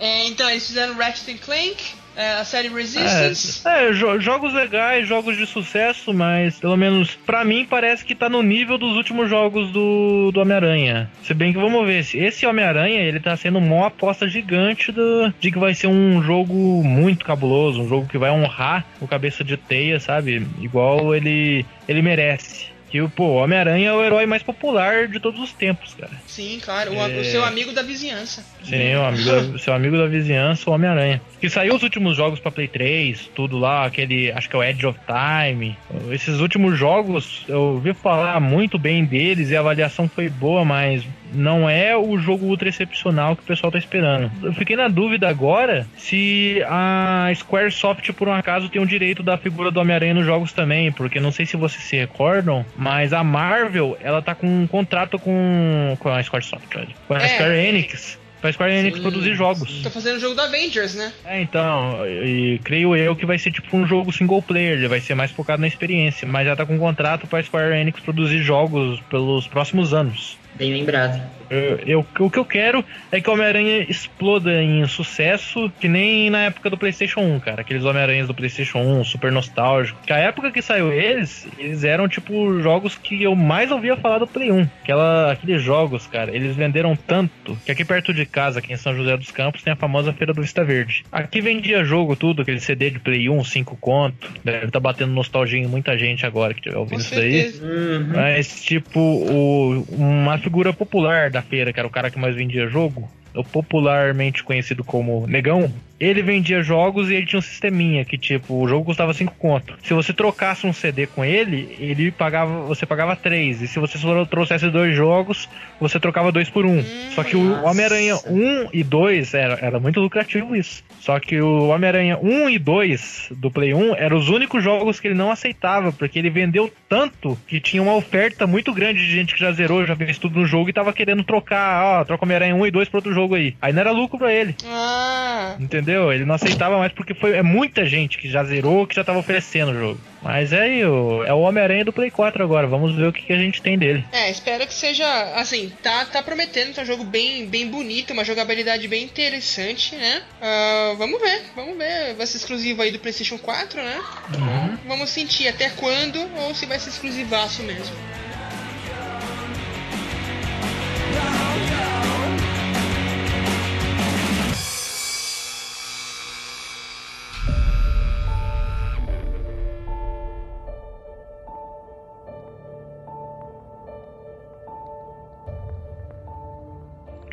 É, 0.00 0.26
então, 0.26 0.50
eles 0.50 0.66
fizeram 0.66 0.94
Ratchet 0.96 1.38
Clank, 1.38 1.76
é, 2.16 2.32
a 2.32 2.44
série 2.44 2.68
Resistance. 2.68 3.62
É, 3.68 3.88
é, 3.88 3.92
jo 3.92 4.18
jogos 4.20 4.52
legais, 4.54 5.06
jogos 5.06 5.36
de 5.36 5.46
sucesso, 5.46 6.14
mas 6.14 6.58
pelo 6.58 6.76
menos 6.76 7.14
pra 7.14 7.44
mim 7.44 7.66
parece 7.68 8.04
que 8.04 8.14
tá 8.14 8.28
no 8.28 8.42
nível 8.42 8.78
dos 8.78 8.96
últimos 8.96 9.28
jogos 9.28 9.70
do, 9.70 10.32
do 10.32 10.40
Homem-Aranha. 10.40 11.10
Se 11.22 11.34
bem 11.34 11.52
que 11.52 11.58
vamos 11.58 11.86
ver, 11.86 12.00
esse 12.14 12.46
Homem-Aranha 12.46 13.00
ele 13.00 13.20
tá 13.20 13.36
sendo 13.36 13.58
uma 13.58 13.88
aposta 13.88 14.26
gigante 14.26 14.90
do, 14.90 15.32
de 15.38 15.50
que 15.50 15.58
vai 15.58 15.74
ser 15.74 15.88
um 15.88 16.22
jogo 16.22 16.82
muito 16.82 17.24
cabuloso, 17.24 17.82
um 17.82 17.88
jogo 17.88 18.08
que 18.08 18.18
vai 18.18 18.30
honrar 18.30 18.84
o 19.00 19.06
cabeça 19.06 19.44
de 19.44 19.56
teia, 19.56 20.00
sabe? 20.00 20.46
Igual 20.60 21.14
ele, 21.14 21.66
ele 21.86 22.00
merece. 22.00 22.75
Que 22.90 23.00
o 23.00 23.10
Homem-Aranha 23.18 23.88
é 23.88 23.92
o 23.92 24.04
herói 24.04 24.26
mais 24.26 24.42
popular 24.42 25.08
de 25.08 25.18
todos 25.18 25.40
os 25.40 25.52
tempos, 25.52 25.94
cara. 25.94 26.12
Sim, 26.26 26.60
claro. 26.64 26.92
O, 26.92 26.96
é... 26.96 27.20
o 27.20 27.24
seu 27.24 27.44
amigo 27.44 27.72
da 27.72 27.82
vizinhança. 27.82 28.44
Sim, 28.62 28.94
o 28.94 29.04
amigo, 29.04 29.58
seu 29.58 29.74
amigo 29.74 29.96
da 29.96 30.06
vizinhança, 30.06 30.70
o 30.70 30.72
Homem-Aranha. 30.72 31.20
Que 31.40 31.50
saiu 31.50 31.74
os 31.74 31.82
últimos 31.82 32.16
jogos 32.16 32.38
para 32.38 32.50
Play 32.50 32.68
3, 32.68 33.30
tudo 33.34 33.58
lá, 33.58 33.86
aquele. 33.86 34.30
Acho 34.32 34.48
que 34.48 34.56
é 34.56 34.58
o 34.58 34.64
Edge 34.64 34.86
of 34.86 34.98
Time. 35.06 35.76
Esses 36.10 36.40
últimos 36.40 36.78
jogos, 36.78 37.44
eu 37.48 37.60
ouvi 37.60 37.92
falar 37.92 38.40
muito 38.40 38.78
bem 38.78 39.04
deles 39.04 39.50
e 39.50 39.56
a 39.56 39.60
avaliação 39.60 40.08
foi 40.08 40.28
boa, 40.28 40.64
mas 40.64 41.04
não 41.32 41.68
é 41.68 41.96
o 41.96 42.18
jogo 42.18 42.46
ultra 42.46 42.68
excepcional 42.68 43.36
que 43.36 43.42
o 43.42 43.46
pessoal 43.46 43.70
tá 43.70 43.78
esperando. 43.78 44.30
Eu 44.42 44.52
fiquei 44.52 44.76
na 44.76 44.88
dúvida 44.88 45.28
agora 45.28 45.86
se 45.96 46.62
a 46.66 47.30
Squaresoft, 47.34 48.12
por 48.12 48.28
um 48.28 48.32
acaso, 48.32 48.68
tem 48.68 48.80
o 48.80 48.86
direito 48.86 49.22
da 49.22 49.36
figura 49.36 49.70
do 49.70 49.80
Homem-Aranha 49.80 50.14
nos 50.14 50.26
jogos 50.26 50.52
também, 50.52 50.92
porque 50.92 51.20
não 51.20 51.32
sei 51.32 51.46
se 51.46 51.56
vocês 51.56 51.82
se 51.82 51.96
recordam, 51.96 52.64
mas 52.76 53.12
a 53.12 53.22
Marvel, 53.22 53.96
ela 54.00 54.22
tá 54.22 54.34
com 54.34 54.46
um 54.46 54.66
contrato 54.66 55.18
com, 55.18 55.96
com 55.98 56.08
a 56.08 56.22
Squaresoft, 56.22 56.66
com 57.06 57.14
a 57.14 57.18
é. 57.18 57.28
Square 57.28 57.54
Enix 57.56 58.18
pra 58.46 58.52
Square 58.52 58.72
Enix 58.72 58.96
sim, 58.96 59.02
produzir 59.02 59.34
jogos. 59.34 59.82
Tá 59.82 59.90
fazendo 59.90 60.16
o 60.16 60.20
jogo 60.20 60.34
da 60.34 60.44
Avengers, 60.44 60.94
né? 60.94 61.12
É, 61.24 61.40
então, 61.40 62.06
e 62.06 62.60
creio 62.62 62.94
eu 62.94 63.16
que 63.16 63.26
vai 63.26 63.38
ser 63.38 63.50
tipo 63.50 63.76
um 63.76 63.86
jogo 63.86 64.12
single 64.12 64.42
player, 64.42 64.74
ele 64.78 64.88
vai 64.88 65.00
ser 65.00 65.14
mais 65.14 65.30
focado 65.30 65.60
na 65.60 65.66
experiência, 65.66 66.26
mas 66.28 66.46
já 66.46 66.54
tá 66.54 66.64
com 66.64 66.74
um 66.74 66.78
contrato 66.78 67.26
pra 67.26 67.42
Square 67.42 67.76
Enix 67.76 68.00
produzir 68.00 68.42
jogos 68.42 69.00
pelos 69.10 69.46
próximos 69.46 69.92
anos. 69.92 70.38
Bem 70.56 70.72
lembrado. 70.72 71.36
Eu, 71.48 71.78
eu, 71.86 72.06
o 72.18 72.30
que 72.30 72.38
eu 72.38 72.44
quero 72.44 72.84
é 73.10 73.20
que 73.20 73.30
o 73.30 73.32
Homem-Aranha 73.32 73.86
exploda 73.88 74.62
em 74.62 74.86
sucesso, 74.86 75.70
que 75.80 75.88
nem 75.88 76.28
na 76.30 76.40
época 76.40 76.70
do 76.70 76.76
PlayStation 76.76 77.20
1, 77.20 77.40
cara. 77.40 77.60
Aqueles 77.60 77.84
Homem-Aranhas 77.84 78.26
do 78.26 78.34
PlayStation 78.34 78.78
1, 78.78 79.04
super 79.04 79.30
nostálgico. 79.30 79.98
Que 80.04 80.12
a 80.12 80.18
época 80.18 80.50
que 80.50 80.60
saiu 80.60 80.92
eles, 80.92 81.46
eles 81.58 81.84
eram 81.84 82.08
tipo 82.08 82.60
jogos 82.60 82.96
que 82.96 83.22
eu 83.22 83.34
mais 83.34 83.70
ouvia 83.70 83.96
falar 83.96 84.18
do 84.18 84.26
Play 84.26 84.50
1. 84.50 84.68
Aquela, 84.82 85.32
aqueles 85.32 85.62
jogos, 85.62 86.06
cara, 86.06 86.34
eles 86.34 86.56
venderam 86.56 86.96
tanto 86.96 87.56
que 87.64 87.72
aqui 87.72 87.84
perto 87.84 88.12
de 88.12 88.26
casa, 88.26 88.58
aqui 88.58 88.72
em 88.72 88.76
São 88.76 88.94
José 88.94 89.16
dos 89.16 89.30
Campos, 89.30 89.62
tem 89.62 89.72
a 89.72 89.76
famosa 89.76 90.12
Feira 90.12 90.32
do 90.32 90.42
Vista 90.42 90.64
Verde. 90.64 91.04
Aqui 91.12 91.40
vendia 91.40 91.84
jogo, 91.84 92.16
tudo, 92.16 92.42
aquele 92.42 92.60
CD 92.60 92.90
de 92.90 92.98
Play 92.98 93.28
1, 93.28 93.44
5 93.44 93.76
conto. 93.76 94.32
Deve 94.42 94.70
tá 94.70 94.80
batendo 94.80 95.12
nostalgia 95.12 95.60
em 95.60 95.66
muita 95.66 95.96
gente 95.96 96.26
agora 96.26 96.52
que 96.52 96.60
estiver 96.60 96.76
ouvindo 96.76 97.00
isso 97.00 97.14
daí. 97.14 97.52
Uhum. 97.60 98.12
Mas, 98.14 98.62
tipo, 98.62 99.00
o, 99.00 99.86
uma 99.90 100.38
figura 100.46 100.72
popular 100.72 101.28
da 101.28 101.42
feira, 101.42 101.72
que 101.72 101.80
era 101.80 101.88
o 101.88 101.90
cara 101.90 102.08
que 102.08 102.20
mais 102.20 102.36
vendia 102.36 102.68
jogo, 102.68 103.10
o 103.34 103.42
popularmente 103.42 104.44
conhecido 104.44 104.84
como 104.84 105.26
Negão, 105.26 105.72
ele 105.98 106.22
vendia 106.22 106.62
jogos 106.62 107.10
e 107.10 107.14
ele 107.14 107.26
tinha 107.26 107.38
um 107.38 107.42
sisteminha 107.42 108.04
que, 108.04 108.18
tipo, 108.18 108.54
o 108.54 108.68
jogo 108.68 108.84
custava 108.84 109.14
5 109.14 109.34
conto. 109.38 109.76
Se 109.82 109.94
você 109.94 110.12
trocasse 110.12 110.66
um 110.66 110.72
CD 110.72 111.06
com 111.06 111.24
ele, 111.24 111.76
ele 111.78 112.10
pagava, 112.10 112.62
você 112.62 112.84
pagava 112.84 113.16
3. 113.16 113.62
E 113.62 113.68
se 113.68 113.78
você 113.78 113.98
trouxesse 114.28 114.68
dois 114.70 114.94
jogos, 114.94 115.48
você 115.80 115.98
trocava 115.98 116.30
dois 116.30 116.50
por 116.50 116.66
um. 116.66 116.78
Hum, 116.78 117.10
Só 117.14 117.24
que 117.24 117.36
o 117.36 117.64
Homem-Aranha 117.64 118.16
1 118.26 118.68
e 118.72 118.82
2 118.82 119.34
era, 119.34 119.58
era 119.60 119.80
muito 119.80 120.00
lucrativo 120.00 120.54
isso. 120.54 120.84
Só 121.00 121.18
que 121.18 121.40
o 121.40 121.68
Homem-Aranha 121.68 122.18
1 122.20 122.50
e 122.50 122.58
2 122.58 123.32
do 123.36 123.50
Play 123.50 123.72
1 123.72 123.94
eram 123.96 124.16
os 124.16 124.28
únicos 124.28 124.62
jogos 124.62 125.00
que 125.00 125.08
ele 125.08 125.14
não 125.14 125.30
aceitava, 125.30 125.92
porque 125.92 126.18
ele 126.18 126.30
vendeu 126.30 126.72
tanto 126.88 127.38
que 127.46 127.60
tinha 127.60 127.82
uma 127.82 127.94
oferta 127.94 128.46
muito 128.46 128.72
grande 128.72 129.00
de 129.06 129.12
gente 129.12 129.34
que 129.34 129.40
já 129.40 129.52
zerou, 129.52 129.86
já 129.86 129.96
fez 129.96 130.18
tudo 130.18 130.40
no 130.40 130.46
jogo 130.46 130.68
e 130.68 130.72
tava 130.72 130.92
querendo 130.92 131.24
trocar, 131.24 132.00
ó, 132.00 132.04
troca 132.04 132.24
Homem-Aranha 132.24 132.54
1 132.54 132.66
e 132.66 132.70
2 132.70 132.88
pra 132.88 132.98
outro 132.98 133.14
jogo 133.14 133.34
aí. 133.34 133.54
Aí 133.62 133.72
não 133.72 133.80
era 133.80 133.92
lucro 133.92 134.18
pra 134.18 134.32
ele. 134.32 134.54
Ah. 134.66 135.56
Entendeu? 135.58 135.85
Entendeu? 135.86 136.12
Ele 136.12 136.24
não 136.24 136.34
aceitava 136.34 136.76
mais 136.76 136.92
porque 136.92 137.14
foi 137.14 137.36
é 137.36 137.42
muita 137.42 137.86
gente 137.86 138.18
que 138.18 138.28
já 138.28 138.42
zerou, 138.42 138.86
que 138.86 138.94
já 138.94 139.04
tava 139.04 139.20
oferecendo 139.20 139.70
o 139.70 139.74
jogo. 139.74 140.00
Mas 140.20 140.52
é 140.52 140.60
aí, 140.60 140.84
o, 140.84 141.22
é 141.24 141.32
o 141.32 141.40
Homem-Aranha 141.40 141.84
do 141.84 141.92
Play 141.92 142.10
4 142.10 142.42
agora. 142.42 142.66
Vamos 142.66 142.96
ver 142.96 143.06
o 143.06 143.12
que, 143.12 143.22
que, 143.22 143.32
a 143.32 143.38
gente 143.38 143.62
tem 143.62 143.78
dele. 143.78 144.04
É, 144.10 144.28
espero 144.28 144.66
que 144.66 144.74
seja. 144.74 145.06
Assim, 145.36 145.72
tá, 145.82 146.04
tá 146.06 146.20
prometendo, 146.22 146.74
tá 146.74 146.82
um 146.82 146.86
jogo 146.86 147.04
bem, 147.04 147.46
bem 147.46 147.68
bonito, 147.68 148.12
uma 148.12 148.24
jogabilidade 148.24 148.88
bem 148.88 149.04
interessante, 149.04 149.94
né? 149.94 150.22
Uh, 150.40 150.96
vamos 150.96 151.20
ver, 151.20 151.42
vamos 151.54 151.78
ver. 151.78 152.14
Vai 152.14 152.26
ser 152.26 152.38
exclusivo 152.38 152.82
aí 152.82 152.90
do 152.90 152.98
PlayStation 152.98 153.38
4, 153.38 153.80
né? 153.80 154.00
Uhum. 154.34 154.78
Vamos 154.88 155.10
sentir 155.10 155.46
até 155.46 155.70
quando 155.70 156.18
ou 156.38 156.54
se 156.54 156.66
vai 156.66 156.80
ser 156.80 156.90
exclusivaço 156.90 157.62
mesmo. 157.62 157.94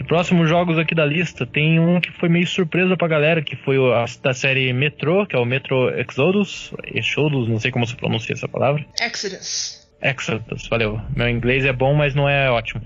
Próximos 0.04 0.50
jogos 0.50 0.78
aqui 0.78 0.96
da 0.96 1.06
lista 1.06 1.46
tem 1.46 1.80
um 1.80 2.00
que 2.00 2.12
foi 2.12 2.30
meio 2.30 2.48
surpresa 2.48 2.96
pra 2.98 3.08
galera, 3.08 3.42
que 3.42 3.56
foi 3.56 3.78
a, 3.94 4.06
da 4.22 4.34
série 4.34 4.72
Metro, 4.74 5.26
que 5.28 5.36
é 5.36 5.40
o 5.40 5.46
Metro 5.46 5.90
Exodus, 5.90 6.74
Exodus, 6.86 7.48
não 7.48 7.60
sei 7.60 7.72
como 7.72 7.86
se 7.86 7.96
pronuncia 7.96 8.34
essa 8.34 8.48
palavra. 8.48 8.86
Exodus. 9.02 9.83
Exodus, 10.04 10.68
valeu. 10.68 11.00
Meu 11.16 11.30
inglês 11.30 11.66
é 11.66 11.72
bom, 11.72 11.94
mas 11.94 12.14
não 12.14 12.28
é 12.28 12.52
ótimo. 12.52 12.82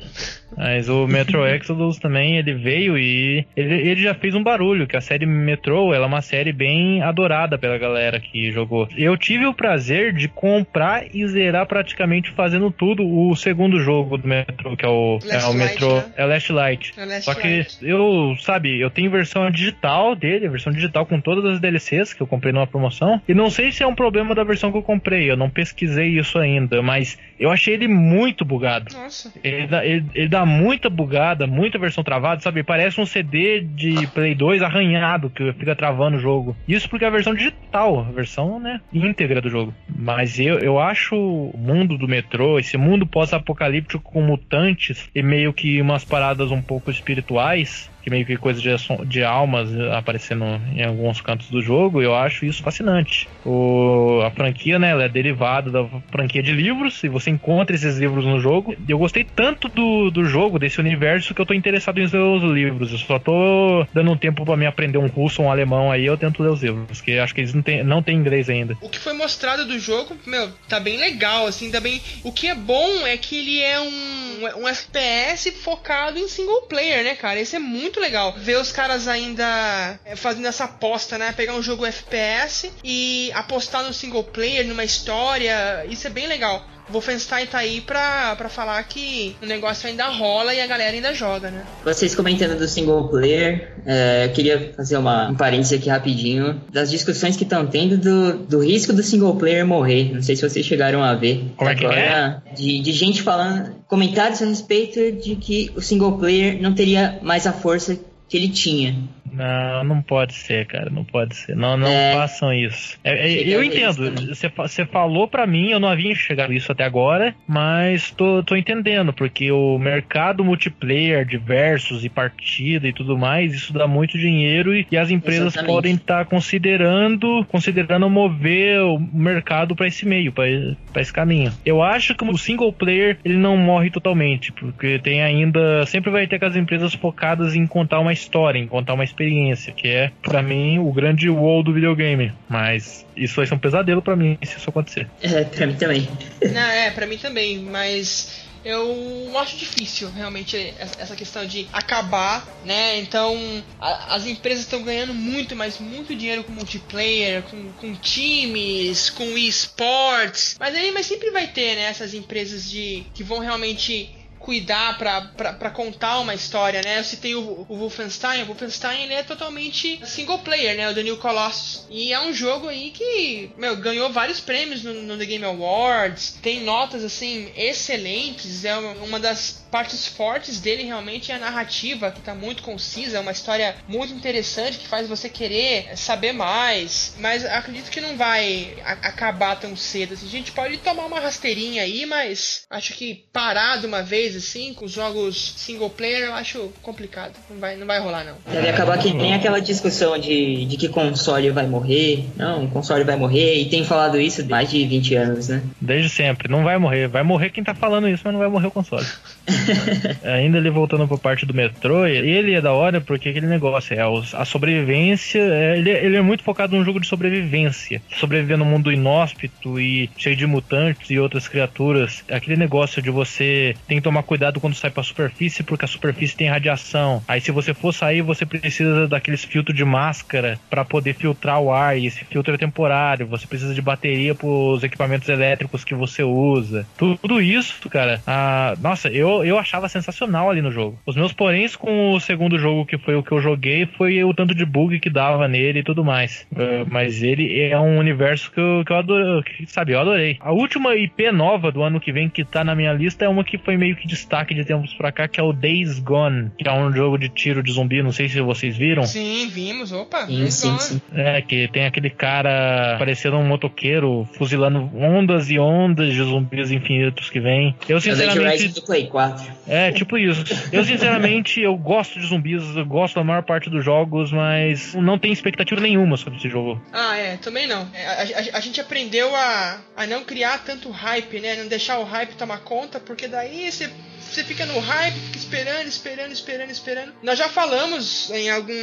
Mas 0.55 0.87
o 0.87 1.07
Metro 1.07 1.45
Exodus 1.49 1.97
também, 1.97 2.37
ele 2.37 2.53
veio 2.53 2.97
e 2.97 3.45
ele, 3.55 3.73
ele, 3.89 4.01
já 4.01 4.13
fez 4.13 4.35
um 4.35 4.43
barulho, 4.43 4.87
que 4.87 4.95
a 4.95 5.01
série 5.01 5.25
Metro, 5.25 5.93
ela 5.93 6.05
é 6.05 6.07
uma 6.07 6.21
série 6.21 6.53
bem 6.53 7.01
adorada 7.01 7.57
pela 7.57 7.77
galera 7.77 8.19
que 8.19 8.51
jogou. 8.51 8.87
Eu 8.95 9.17
tive 9.17 9.47
o 9.47 9.53
prazer 9.53 10.13
de 10.13 10.27
comprar 10.27 11.03
e 11.13 11.27
zerar 11.27 11.65
praticamente 11.65 12.31
fazendo 12.31 12.69
tudo 12.69 13.03
o 13.03 13.35
segundo 13.35 13.79
jogo 13.79 14.17
do 14.17 14.27
Metro, 14.27 14.77
que 14.77 14.85
é 14.85 14.89
o, 14.89 15.19
é 15.27 15.45
o 15.45 15.53
Metro, 15.53 15.87
Light, 15.87 16.07
né? 16.07 16.13
é 16.17 16.25
Last 16.25 16.53
Light. 16.53 16.93
É 16.97 17.05
Last 17.05 17.23
Só 17.23 17.33
que 17.33 17.47
Light. 17.47 17.77
eu, 17.81 18.35
sabe, 18.39 18.79
eu 18.79 18.89
tenho 18.89 19.09
versão 19.09 19.49
digital 19.49 20.15
dele, 20.15 20.49
versão 20.49 20.71
digital 20.71 21.05
com 21.05 21.19
todas 21.19 21.45
as 21.45 21.59
DLCs 21.59 22.13
que 22.13 22.21
eu 22.21 22.27
comprei 22.27 22.53
numa 22.53 22.67
promoção, 22.67 23.19
e 23.27 23.33
não 23.33 23.49
sei 23.49 23.71
se 23.71 23.81
é 23.81 23.87
um 23.87 23.95
problema 23.95 24.35
da 24.35 24.43
versão 24.43 24.71
que 24.71 24.77
eu 24.77 24.83
comprei, 24.83 25.29
eu 25.29 25.37
não 25.37 25.49
pesquisei 25.49 26.17
isso 26.19 26.37
ainda, 26.37 26.81
mas 26.81 27.06
eu 27.39 27.51
achei 27.51 27.73
ele 27.73 27.87
muito 27.87 28.43
bugado. 28.43 28.93
Nossa. 28.93 29.31
Ele 29.43 29.67
dá, 29.67 29.85
ele, 29.85 30.05
ele 30.13 30.27
dá 30.27 30.45
muita 30.45 30.89
bugada, 30.89 31.45
muita 31.45 31.77
versão 31.77 32.03
travada, 32.03 32.41
sabe? 32.41 32.63
Parece 32.63 32.99
um 32.99 33.05
CD 33.05 33.61
de 33.61 34.07
Play 34.07 34.33
2 34.33 34.61
arranhado 34.61 35.29
que 35.29 35.53
fica 35.53 35.75
travando 35.75 36.17
o 36.17 36.19
jogo. 36.19 36.55
Isso 36.67 36.89
porque 36.89 37.05
é 37.05 37.07
a 37.07 37.11
versão 37.11 37.33
digital, 37.33 37.99
a 37.99 38.11
versão, 38.11 38.59
né, 38.59 38.81
íntegra 38.91 39.41
do 39.41 39.49
jogo. 39.49 39.73
Mas 39.87 40.39
eu, 40.39 40.59
eu 40.59 40.79
acho 40.79 41.15
o 41.15 41.57
mundo 41.57 41.97
do 41.97 42.07
metrô, 42.07 42.57
esse 42.57 42.77
mundo 42.77 43.05
pós-apocalíptico 43.05 44.03
com 44.03 44.21
mutantes 44.21 45.09
e 45.13 45.21
meio 45.21 45.53
que 45.53 45.81
umas 45.81 46.03
paradas 46.03 46.51
um 46.51 46.61
pouco 46.61 46.89
espirituais, 46.89 47.89
que 48.07 48.09
meio 48.09 48.25
que 48.25 48.37
coisa 48.37 48.61
de, 48.61 48.69
de 49.05 49.21
almas 49.21 49.69
aparecendo 49.91 50.45
em 50.73 50.81
alguns 50.81 51.19
cantos 51.19 51.49
do 51.49 51.61
jogo, 51.61 52.01
eu 52.01 52.15
acho 52.15 52.45
isso 52.45 52.63
fascinante. 52.63 53.27
O, 53.45 54.21
a 54.25 54.31
franquia, 54.31 54.79
né, 54.79 54.91
ela 54.91 55.03
é 55.03 55.09
derivada 55.09 55.69
da 55.69 55.85
franquia 56.09 56.41
de 56.41 56.53
livros, 56.53 57.03
e 57.03 57.09
você 57.09 57.29
encontra 57.29 57.75
esses 57.75 57.97
livros 57.97 58.23
no 58.23 58.39
jogo. 58.39 58.75
Eu 58.87 58.97
gostei 58.97 59.25
tanto 59.25 59.67
do, 59.67 60.09
do 60.09 60.23
jogo, 60.23 60.57
desse 60.57 60.79
universo, 60.79 61.33
que 61.33 61.41
eu 61.41 61.45
tô 61.45 61.53
interessado 61.53 61.99
em 61.99 62.07
ler 62.07 62.17
os 62.17 62.43
livros. 62.43 62.91
Eu 62.93 62.97
só 62.97 63.19
tô 63.19 63.85
dando 63.93 64.11
um 64.11 64.17
tempo 64.17 64.45
para 64.45 64.55
mim 64.55 64.65
aprender 64.65 64.97
um 64.97 65.07
russo 65.07 65.41
um 65.41 65.51
alemão 65.51 65.91
aí, 65.91 66.05
eu 66.05 66.17
tento 66.17 66.41
ler 66.41 66.51
os 66.51 66.63
livros, 66.63 67.01
que 67.01 67.19
acho 67.19 67.35
que 67.35 67.41
eles 67.41 67.53
não 67.53 67.61
têm 67.61 67.83
não 67.83 68.01
tem 68.01 68.15
inglês 68.15 68.49
ainda. 68.49 68.77
O 68.81 68.89
que 68.89 68.99
foi 68.99 69.13
mostrado 69.13 69.65
do 69.65 69.77
jogo, 69.77 70.15
meu, 70.25 70.49
tá 70.69 70.79
bem 70.79 70.97
legal, 70.97 71.45
assim, 71.45 71.69
tá 71.69 71.81
bem. 71.81 72.01
O 72.23 72.31
que 72.31 72.47
é 72.47 72.55
bom 72.55 73.05
é 73.05 73.17
que 73.17 73.37
ele 73.37 73.61
é 73.61 73.79
um, 73.79 74.61
um 74.61 74.67
FPS 74.67 75.51
focado 75.51 76.17
em 76.17 76.27
single 76.27 76.61
player, 76.63 77.03
né, 77.03 77.15
cara? 77.15 77.39
Esse 77.39 77.57
é 77.57 77.59
muito 77.59 77.96
muito 77.97 77.99
legal 77.99 78.33
ver 78.37 78.57
os 78.57 78.71
caras 78.71 79.07
ainda 79.07 79.99
é, 80.05 80.15
fazendo 80.15 80.47
essa 80.47 80.65
aposta, 80.65 81.17
né? 81.17 81.31
Pegar 81.31 81.53
um 81.55 81.61
jogo 81.61 81.85
FPS 81.85 82.71
e 82.83 83.31
apostar 83.33 83.83
no 83.83 83.93
single 83.93 84.23
player, 84.23 84.65
numa 84.65 84.83
história. 84.83 85.85
Isso 85.89 86.05
é 86.07 86.09
bem 86.09 86.27
legal. 86.27 86.65
O 86.89 86.93
Wolfenstein 86.93 87.45
tá 87.45 87.59
aí 87.59 87.81
pra, 87.81 88.35
pra 88.35 88.49
falar 88.49 88.81
que 88.83 89.35
o 89.41 89.45
negócio 89.45 89.89
ainda 89.89 90.07
rola 90.07 90.53
e 90.53 90.61
a 90.61 90.67
galera 90.67 90.95
ainda 90.95 91.13
joga, 91.13 91.51
né? 91.51 91.63
Vocês 91.83 92.15
comentando 92.15 92.57
do 92.57 92.67
single 92.67 93.09
player, 93.09 93.73
é, 93.85 94.25
eu 94.25 94.29
queria 94.31 94.73
fazer 94.75 94.97
uma, 94.97 95.29
um 95.29 95.35
parênteses 95.35 95.77
aqui 95.77 95.89
rapidinho 95.89 96.61
das 96.71 96.89
discussões 96.89 97.35
que 97.35 97.43
estão 97.43 97.67
tendo 97.67 97.97
do, 97.97 98.37
do 98.37 98.59
risco 98.63 98.93
do 98.93 99.03
single 99.03 99.35
player 99.35 99.65
morrer. 99.65 100.13
Não 100.13 100.21
sei 100.21 100.35
se 100.35 100.47
vocês 100.47 100.65
chegaram 100.65 101.03
a 101.03 101.13
ver. 101.13 101.51
Como 101.57 101.69
é 101.69 101.75
que 101.75 101.85
é? 101.85 102.37
De, 102.55 102.79
de 102.79 102.91
gente 102.91 103.21
falando, 103.21 103.75
comentários 103.87 104.41
a 104.41 104.45
respeito 104.45 105.11
de 105.11 105.35
que 105.35 105.71
o 105.75 105.81
single 105.81 106.17
player 106.17 106.61
não 106.61 106.73
teria 106.73 107.19
mais 107.21 107.45
a 107.45 107.51
força 107.51 107.97
que 108.29 108.37
ele 108.37 108.49
tinha. 108.49 108.95
Não, 109.37 109.83
não 109.83 110.01
pode 110.01 110.33
ser, 110.33 110.65
cara. 110.65 110.89
Não 110.89 111.03
pode 111.03 111.35
ser. 111.35 111.55
Não, 111.55 111.77
não 111.77 111.87
É. 111.87 112.13
façam 112.13 112.51
isso. 112.53 112.97
É, 113.03 113.27
é, 113.31 113.47
eu 113.47 113.63
entendo. 113.63 114.11
Você, 114.27 114.49
você 114.49 114.85
falou 114.85 115.27
pra 115.27 115.45
mim, 115.45 115.69
eu 115.69 115.79
não 115.79 115.87
havia 115.89 116.11
enxergado 116.11 116.51
isso 116.53 116.71
até 116.71 116.83
agora, 116.83 117.35
mas 117.47 118.11
tô, 118.11 118.41
tô 118.43 118.55
entendendo, 118.55 119.13
porque 119.13 119.51
o 119.51 119.77
mercado 119.77 120.43
multiplayer 120.43 121.25
de 121.25 121.37
versus 121.37 122.03
e 122.03 122.09
partida 122.09 122.87
e 122.87 122.93
tudo 122.93 123.17
mais, 123.17 123.53
isso 123.53 123.71
dá 123.73 123.87
muito 123.87 124.17
dinheiro 124.17 124.75
e, 124.75 124.87
e 124.91 124.97
as 124.97 125.11
empresas 125.11 125.53
Exatamente. 125.53 125.73
podem 125.73 125.95
estar 125.95 126.25
considerando 126.25 127.45
considerando 127.49 128.09
mover 128.09 128.81
o 128.81 128.99
mercado 128.99 129.75
pra 129.75 129.87
esse 129.87 130.05
meio, 130.05 130.31
pra 130.31 130.45
pra 130.91 131.01
esse 131.01 131.13
caminho. 131.13 131.51
Eu 131.65 131.81
acho 131.83 132.15
que 132.15 132.23
o 132.23 132.37
single 132.37 132.73
player 132.73 133.17
ele 133.23 133.37
não 133.37 133.55
morre 133.57 133.89
totalmente, 133.89 134.51
porque 134.51 134.99
tem 134.99 135.21
ainda 135.21 135.85
sempre 135.85 136.09
vai 136.09 136.25
ter 136.27 136.37
aquelas 136.37 136.55
empresas 136.55 136.93
focadas 136.93 137.55
em 137.55 137.67
contar 137.67 137.99
uma 137.99 138.13
história, 138.13 138.57
em 138.59 138.67
contar 138.67 138.93
uma 138.93 139.03
experiência, 139.03 139.26
que 139.75 139.87
é 139.87 140.11
pra 140.21 140.41
mim 140.41 140.79
o 140.79 140.91
grande 140.91 141.29
WoW 141.29 141.63
do 141.63 141.73
videogame. 141.73 142.31
Mas 142.49 143.05
isso 143.15 143.35
vai 143.35 143.45
ser 143.45 143.53
um 143.53 143.59
pesadelo 143.59 144.01
pra 144.01 144.15
mim 144.15 144.37
se 144.43 144.57
isso 144.57 144.69
acontecer. 144.69 145.09
É, 145.21 145.43
pra 145.43 145.67
mim 145.67 145.75
também. 145.75 146.07
Não, 146.53 146.61
é, 146.61 146.91
pra 146.91 147.05
mim 147.05 147.17
também, 147.17 147.59
mas 147.59 148.45
eu 148.65 149.31
acho 149.37 149.55
difícil 149.57 150.09
realmente 150.11 150.57
essa 150.77 151.01
essa 151.01 151.15
questão 151.15 151.45
de 151.45 151.67
acabar, 151.71 152.45
né? 152.65 152.99
Então 152.99 153.37
a- 153.79 154.15
as 154.15 154.25
empresas 154.27 154.63
estão 154.63 154.83
ganhando 154.83 155.13
muito, 155.13 155.55
mas 155.55 155.79
muito 155.79 156.13
dinheiro 156.15 156.43
com 156.43 156.51
multiplayer, 156.51 157.43
com, 157.43 157.71
com 157.73 157.93
times, 157.95 159.09
com 159.09 159.37
esportes. 159.37 160.55
Mas 160.59 160.75
aí 160.75 160.91
mas 160.91 161.05
sempre 161.05 161.31
vai 161.31 161.47
ter, 161.47 161.75
né, 161.75 161.83
essas 161.83 162.13
empresas 162.13 162.69
de 162.69 163.03
que 163.13 163.23
vão 163.23 163.39
realmente 163.39 164.09
cuidar 164.47 164.97
pra 164.97 165.69
contar 165.71 166.19
uma 166.19 166.33
história, 166.33 166.81
né? 166.81 166.99
Eu 166.99 167.03
citei 167.03 167.35
o, 167.35 167.65
o 167.67 167.77
Wolfenstein, 167.79 168.43
o 168.43 168.45
Wolfenstein 168.45 169.03
ele 169.03 169.13
é 169.13 169.21
totalmente 169.21 169.99
single 170.05 170.39
player, 170.39 170.77
né? 170.77 170.89
O 170.89 170.95
The 170.95 171.03
New 171.03 171.17
Colossus. 171.17 171.85
E 171.89 172.13
é 172.13 172.21
um 172.21 172.31
jogo 172.31 172.69
aí 172.69 172.91
que, 172.91 173.51
meu, 173.57 173.75
ganhou 173.75 174.09
vários 174.09 174.39
prêmios 174.39 174.83
no, 174.83 174.93
no 174.93 175.17
The 175.17 175.25
Game 175.25 175.43
Awards, 175.43 176.39
tem 176.41 176.61
notas, 176.61 177.03
assim, 177.03 177.51
excelentes, 177.57 178.63
é 178.63 178.77
uma, 178.77 179.19
das 179.19 179.65
partes 179.69 180.07
fortes 180.07 180.61
dele 180.61 180.83
realmente 180.83 181.29
é 181.29 181.35
a 181.35 181.39
narrativa, 181.39 182.09
que 182.09 182.21
tá 182.21 182.33
muito 182.33 182.63
concisa, 182.63 183.17
é 183.17 183.19
uma 183.19 183.33
história 183.33 183.75
muito 183.85 184.13
interessante, 184.13 184.77
que 184.77 184.87
faz 184.87 185.09
você 185.09 185.27
querer 185.27 185.97
saber 185.97 186.31
mais, 186.31 187.15
mas 187.19 187.43
acredito 187.43 187.91
que 187.91 187.99
não 187.99 188.15
vai 188.15 188.77
acabar 188.85 189.59
tão 189.59 189.75
cedo, 189.75 190.13
assim. 190.13 190.25
a 190.25 190.29
gente 190.29 190.53
pode 190.53 190.77
tomar 190.77 191.05
uma 191.05 191.19
rasteirinha 191.19 191.83
aí, 191.83 192.05
mas 192.05 192.65
acho 192.69 192.93
que 192.93 193.27
parar 193.33 193.77
de 193.77 193.85
uma 193.85 194.01
vez, 194.01 194.36
com 194.77 194.85
os 194.85 194.91
jogos 194.91 195.53
single 195.57 195.89
player, 195.89 196.25
eu 196.27 196.33
acho 196.33 196.69
complicado, 196.81 197.33
não 197.49 197.57
vai, 197.59 197.75
não 197.75 197.85
vai 197.87 197.99
rolar 197.99 198.23
não. 198.23 198.35
Deve 198.51 198.69
acabar 198.69 198.97
que 198.97 199.13
nem 199.13 199.33
aquela 199.33 199.59
discussão 199.59 200.17
de, 200.17 200.65
de 200.65 200.77
que 200.77 200.87
console 200.89 201.49
vai 201.49 201.65
morrer. 201.67 202.25
Não, 202.35 202.65
o 202.65 202.67
console 202.69 203.03
vai 203.03 203.15
morrer. 203.15 203.55
E 203.61 203.65
tem 203.69 203.83
falado 203.83 204.19
isso 204.19 204.41
há 204.41 204.45
mais 204.45 204.69
de 204.69 204.85
20 204.85 205.15
anos, 205.15 205.47
né? 205.49 205.61
Desde 205.81 206.09
sempre, 206.09 206.47
não 206.49 206.63
vai 206.63 206.77
morrer. 206.77 207.07
Vai 207.07 207.23
morrer 207.23 207.49
quem 207.49 207.63
tá 207.63 207.73
falando 207.73 208.07
isso, 208.07 208.21
mas 208.25 208.33
não 208.33 208.39
vai 208.39 208.49
morrer 208.49 208.67
o 208.67 208.71
console. 208.71 209.05
Ainda 210.23 210.57
ele 210.57 210.69
voltando 210.69 211.07
pra 211.07 211.17
parte 211.17 211.45
do 211.45 211.53
Metroid, 211.53 212.15
ele 212.17 212.53
é 212.53 212.61
da 212.61 212.73
hora 212.73 212.99
porque 213.01 213.29
aquele 213.29 213.47
negócio 213.47 213.93
é 213.97 214.05
os- 214.07 214.33
a 214.33 214.45
sobrevivência. 214.45 215.39
é, 215.39 215.77
ele, 215.77 215.89
é- 215.91 216.05
ele 216.05 216.17
é 216.17 216.21
muito 216.21 216.43
focado 216.43 216.75
num 216.75 216.83
jogo 216.83 216.99
de 216.99 217.07
sobrevivência. 217.07 218.01
Sobreviver 218.19 218.57
num 218.57 218.65
mundo 218.65 218.91
inóspito 218.91 219.79
e 219.79 220.09
cheio 220.17 220.35
de 220.35 220.45
mutantes 220.45 221.09
e 221.09 221.19
outras 221.19 221.47
criaturas. 221.47 222.23
Aquele 222.29 222.57
negócio 222.57 223.01
de 223.01 223.09
você 223.09 223.75
tem 223.87 223.97
que 223.97 224.03
tomar 224.03 224.23
cuidado 224.27 224.59
quando 224.59 224.75
sai 224.75 224.91
pra 224.91 225.01
superfície, 225.01 225.63
porque 225.63 225.85
a 225.85 225.87
superfície 225.87 226.35
tem 226.35 226.49
radiação. 226.49 227.23
Aí 227.27 227.41
se 227.41 227.51
você 227.51 227.73
for 227.73 227.93
sair, 227.93 228.21
você 228.21 228.45
precisa 228.45 229.07
daqueles 229.07 229.43
filtros 229.43 229.75
de 229.75 229.85
máscara 229.85 230.59
pra 230.69 230.85
poder 230.85 231.13
filtrar 231.15 231.59
o 231.59 231.71
ar. 231.71 231.97
E 231.97 232.05
esse 232.05 232.23
filtro 232.25 232.53
é 232.53 232.57
temporário. 232.57 233.25
Você 233.27 233.47
precisa 233.47 233.73
de 233.73 233.81
bateria 233.81 234.35
pros 234.35 234.83
equipamentos 234.83 235.29
elétricos 235.29 235.83
que 235.83 235.95
você 235.95 236.23
usa. 236.23 236.85
Tudo 236.97 237.41
isso, 237.41 237.89
cara. 237.89 238.21
ah, 238.27 238.75
nossa, 238.81 239.09
eu, 239.09 239.43
eu 239.43 239.57
achava 239.57 239.89
sensacional 239.89 240.49
ali 240.49 240.61
no 240.61 240.71
jogo. 240.71 240.99
Os 241.05 241.15
meus 241.15 241.31
poréns 241.33 241.75
com 241.75 242.11
o 242.13 242.19
segundo 242.19 242.59
jogo, 242.59 242.85
que 242.85 242.97
foi 242.97 243.15
o 243.15 243.23
que 243.23 243.31
eu 243.31 243.41
joguei, 243.41 243.85
foi 243.85 244.23
o 244.23 244.33
tanto 244.33 244.53
de 244.53 244.65
bug 244.65 244.99
que 244.99 245.09
dava 245.09 245.47
nele 245.47 245.79
e 245.79 245.83
tudo 245.83 246.03
mais. 246.03 246.45
Ah, 246.55 246.85
mas 246.89 247.23
ele 247.23 247.59
é 247.61 247.79
um 247.79 247.97
universo 247.97 248.51
que 248.51 248.59
eu, 248.59 248.83
que 248.85 248.91
eu 248.91 248.97
adoro, 248.97 249.43
que, 249.43 249.65
sabe, 249.65 249.93
eu 249.93 249.99
adorei. 249.99 250.37
A 250.39 250.51
última 250.51 250.95
IP 250.95 251.31
nova 251.31 251.71
do 251.71 251.81
ano 251.81 251.99
que 251.99 252.11
vem 252.11 252.29
que 252.29 252.43
tá 252.43 252.63
na 252.63 252.75
minha 252.75 252.93
lista 252.93 253.25
é 253.25 253.29
uma 253.29 253.43
que 253.43 253.57
foi 253.57 253.77
meio 253.77 253.95
que 253.95 254.06
destaque 254.07 254.53
de 254.53 254.63
tempos 254.65 254.93
pra 254.93 255.11
cá, 255.11 255.27
que 255.27 255.39
é 255.39 255.43
o 255.43 255.53
Days 255.53 255.99
Gone, 255.99 256.51
que 256.57 256.67
é 256.67 256.71
um 256.73 256.91
jogo 256.93 257.17
de 257.17 257.29
tiro 257.29 257.61
de 257.61 257.71
zumbi, 257.71 258.01
não 258.01 258.11
sei 258.11 258.27
se 258.29 258.39
vocês 258.41 258.75
viram. 258.77 259.03
Sim, 259.03 259.47
vimos, 259.49 259.91
opa, 259.91 260.25
Sim, 260.25 260.37
Days 260.39 260.53
sim, 260.53 260.67
Gone. 260.69 260.79
sim. 260.81 261.01
É, 261.13 261.41
que 261.41 261.67
tem 261.67 261.85
aquele 261.85 262.09
cara 262.09 262.95
parecendo 262.97 263.37
um 263.37 263.45
motoqueiro, 263.45 264.27
fuzilando 264.37 264.89
ondas 264.97 265.49
e 265.49 265.59
ondas 265.59 266.13
de 266.13 266.23
zumbis 266.23 266.71
infinitos 266.71 267.29
que 267.29 267.39
vem. 267.39 267.75
Eu 267.87 267.97
É 267.97 267.99
sinceramente. 267.99 268.67
do 268.69 268.81
Play 268.81 269.07
4. 269.07 269.45
É, 269.67 269.91
tipo 269.91 270.17
isso. 270.17 270.43
Eu 270.71 270.83
sinceramente, 270.85 271.59
eu 271.61 271.75
gosto 271.75 272.19
de 272.19 272.25
zumbis, 272.27 272.63
eu 272.75 272.85
gosto 272.85 273.15
da 273.15 273.23
maior 273.23 273.43
parte 273.43 273.69
dos 273.69 273.83
jogos, 273.83 274.31
mas 274.31 274.93
não 274.95 275.17
tenho 275.19 275.33
expectativa 275.33 275.79
nenhuma 275.81 276.15
sobre 276.17 276.39
esse 276.39 276.49
jogo. 276.49 276.81
Ah, 276.93 277.17
é, 277.17 277.37
também 277.37 277.67
não. 277.67 277.87
É, 277.93 278.05
a, 278.05 278.21
a- 278.53 278.57
a 278.57 278.59
gente 278.61 278.79
aprendeu 278.79 279.35
a, 279.35 279.79
a 279.95 280.07
não 280.07 280.23
criar 280.23 280.63
tanto 280.63 280.89
hype, 280.89 281.39
né? 281.39 281.55
Não 281.55 281.67
deixar 281.67 281.99
o 281.99 282.03
hype 282.03 282.35
tomar 282.35 282.59
conta, 282.59 282.99
porque 282.99 283.27
daí 283.27 283.71
você, 283.71 283.89
você 284.35 284.43
fica 284.43 284.65
no 284.65 284.79
hype, 284.79 285.19
fica 285.19 285.37
esperando, 285.37 285.87
esperando, 285.87 286.31
esperando, 286.31 286.71
esperando. 286.71 287.13
Nós 287.23 287.37
já 287.37 287.49
falamos 287.49 288.29
em 288.31 288.49
algum 288.49 288.73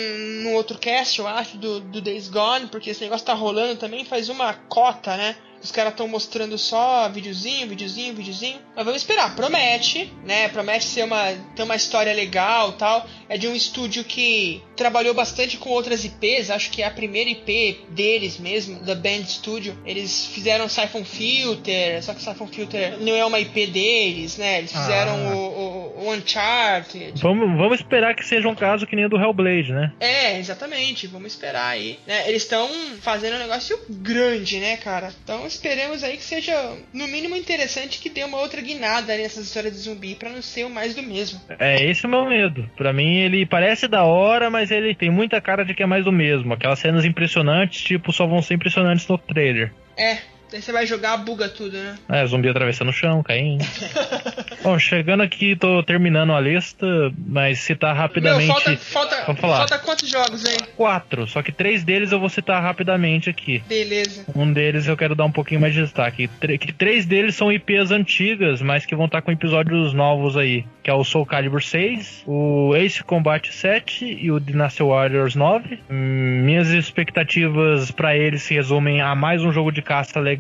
no 0.43 0.53
outro 0.53 0.79
cast, 0.79 1.19
eu 1.19 1.27
acho, 1.27 1.57
do, 1.57 1.81
do 1.81 2.01
Days 2.01 2.29
Gone, 2.29 2.67
porque 2.67 2.91
esse 2.91 3.03
negócio 3.03 3.27
tá 3.27 3.35
rolando 3.35 3.77
também 3.77 4.05
faz 4.05 4.29
uma 4.29 4.55
cota, 4.55 5.17
né? 5.17 5.37
Os 5.65 5.73
caras 5.73 5.93
estão 5.93 6.07
mostrando 6.07 6.57
só 6.59 7.09
videozinho, 7.09 7.67
videozinho, 7.69 8.15
videozinho. 8.15 8.59
Mas 8.77 8.85
vamos 8.85 9.01
esperar. 9.01 9.35
Promete, 9.35 10.13
né? 10.25 10.47
Promete 10.49 10.85
ser 10.85 11.05
uma 11.05 11.33
ter 11.57 11.63
uma 11.63 11.75
história 11.75 12.13
legal, 12.13 12.73
tal. 12.73 13.07
É 13.29 13.39
de 13.39 13.49
um 13.49 13.55
estúdio 13.55 14.05
que 14.05 14.63
trabalhou 14.77 15.15
bastante 15.15 15.57
com 15.57 15.71
outras 15.71 16.05
IPs. 16.05 16.51
Acho 16.51 16.71
que 16.71 16.83
é 16.83 16.87
a 16.87 16.91
primeira 16.91 17.31
IP 17.31 17.81
deles 17.89 18.39
mesmo, 18.39 18.81
da 18.85 18.95
Band 18.95 19.25
Studio. 19.27 19.77
Eles 19.87 20.27
fizeram 20.27 20.69
Siphon 20.69 21.05
Filter, 21.05 22.03
só 22.05 22.13
que 22.13 22.23
Siphon 22.23 22.47
Filter 22.47 22.99
não 23.01 23.15
é 23.17 23.25
uma 23.25 23.41
IP 23.41 23.67
deles, 23.69 24.37
né? 24.37 24.59
Eles 24.59 24.71
fizeram 24.73 25.13
Ah. 25.15 25.35
o, 25.35 25.39
o, 25.39 26.05
o 26.05 26.13
Uncharted. 26.13 27.21
Vamos, 27.23 27.57
vamos 27.57 27.81
esperar 27.81 28.15
que 28.15 28.25
seja 28.27 28.47
um 28.49 28.55
caso 28.55 28.87
que 28.87 28.95
nem 28.95 29.07
o 29.07 29.09
do 29.09 29.17
Hellblade, 29.17 29.73
né? 29.73 29.93
É, 29.99 30.39
exatamente. 30.39 31.07
Vamos 31.07 31.33
esperar 31.33 31.69
aí. 31.69 31.99
Né? 32.07 32.29
Eles 32.29 32.43
estão 32.43 32.69
fazendo 33.01 33.37
um 33.37 33.39
negócio 33.39 33.79
grande, 33.89 34.59
né, 34.59 34.77
cara? 34.77 35.13
Então 35.25 35.47
esperemos 35.55 36.03
aí 36.03 36.17
que 36.17 36.25
seja, 36.25 36.55
no 36.93 37.07
mínimo, 37.09 37.37
interessante 37.37 38.01
que 38.01 38.11
dê 38.11 38.25
uma 38.25 38.39
outra 38.39 38.61
guinada 38.61 39.17
nessas 39.17 39.47
histórias 39.47 39.73
de 39.75 39.81
zumbi 39.81 40.15
pra 40.15 40.31
não 40.31 40.43
ser 40.43 40.65
o 40.65 40.71
mais 40.71 40.95
do 40.95 41.03
mesmo. 41.03 41.41
É 41.59 41.83
esse 41.83 42.07
o 42.07 42.09
meu 42.09 42.27
medo. 42.27 42.69
Pra 42.77 42.93
mim, 42.93 43.19
ele 43.19 43.47
parece 43.47 43.89
da 43.89 44.05
hora, 44.05 44.51
mas 44.51 44.71
ele 44.71 44.95
tem 44.95 45.11
muita 45.11 45.41
cara 45.41 45.65
de 45.65 45.75
que 45.75 45.83
é 45.83 45.87
mais 45.87 46.05
do 46.05 46.13
mesmo. 46.13 46.53
Aquelas 46.53 46.79
cenas 46.79 47.05
impressionantes, 47.05 47.83
tipo, 47.83 48.13
só 48.13 48.27
vão 48.27 48.43
ser 48.43 48.55
impressionantes 48.55 49.07
no 49.07 49.19
trailer. 49.19 49.73
É, 49.97 50.19
daí 50.51 50.63
você 50.63 50.73
vai 50.73 50.87
jogar, 50.87 51.17
buga 51.19 51.49
tudo, 51.49 51.77
né? 51.77 51.97
É, 52.09 52.25
zumbi 52.27 52.49
atravessando 52.49 52.89
o 52.89 52.93
chão, 52.93 53.23
caindo. 53.23 53.65
Bom, 54.63 54.79
chegando 54.79 55.23
aqui, 55.23 55.55
tô 55.57 55.83
terminando 55.83 56.33
a 56.33 56.41
lista, 56.41 56.87
mas 57.27 57.59
citar 57.59 57.95
rapidamente 57.95 58.47
Meu, 58.47 58.55
falta, 58.55 58.77
falta, 58.77 59.23
Vamos 59.27 59.41
falar. 59.41 59.57
falta 59.59 59.79
quantos 59.79 60.09
jogos 60.09 60.45
aí? 60.47 60.57
quatro, 60.77 61.27
só 61.27 61.43
que 61.43 61.53
três 61.53 61.85
deles 61.85 62.13
eu 62.13 62.19
vou 62.21 62.29
citar 62.29 62.63
rapidamente 62.63 63.29
aqui. 63.29 63.63
Beleza. 63.69 64.25
Um 64.35 64.53
deles 64.53 64.87
eu 64.87 64.97
quero 64.97 65.15
dar 65.15 65.25
um 65.25 65.31
pouquinho 65.33 65.61
mais 65.61 65.75
de 65.75 65.83
destaque. 65.83 66.29
Que 66.59 66.73
três 66.73 67.05
deles 67.07 67.35
são 67.35 67.53
IPs 67.53 67.91
antigas, 67.91 68.63
mas 68.63 68.87
que 68.87 68.95
vão 68.97 69.07
estar 69.07 69.21
com 69.23 69.31
episódios 69.31 69.93
novos 69.93 70.37
aí. 70.37 70.65
Que 70.83 70.91
é 70.91 70.95
o 70.95 71.05
Soul 71.05 71.25
Calibur 71.27 71.63
6, 71.63 72.25
o 72.27 72.75
Ace 72.77 73.03
Combat 73.03 73.51
7 73.53 74.05
e 74.21 74.31
o 74.31 74.39
Dynasty 74.41 74.83
Warriors 74.83 75.35
9. 75.35 75.79
Hum, 75.91 76.43
Minhas 76.45 76.69
expectativas 76.71 77.91
pra 77.91 78.17
eles 78.17 78.43
se 78.43 78.55
resumem 78.55 79.01
a 79.01 79.15
mais 79.15 79.43
um 79.43 79.53
jogo 79.53 79.71
de 79.71 79.81
caça 79.81 80.19
legal, 80.21 80.34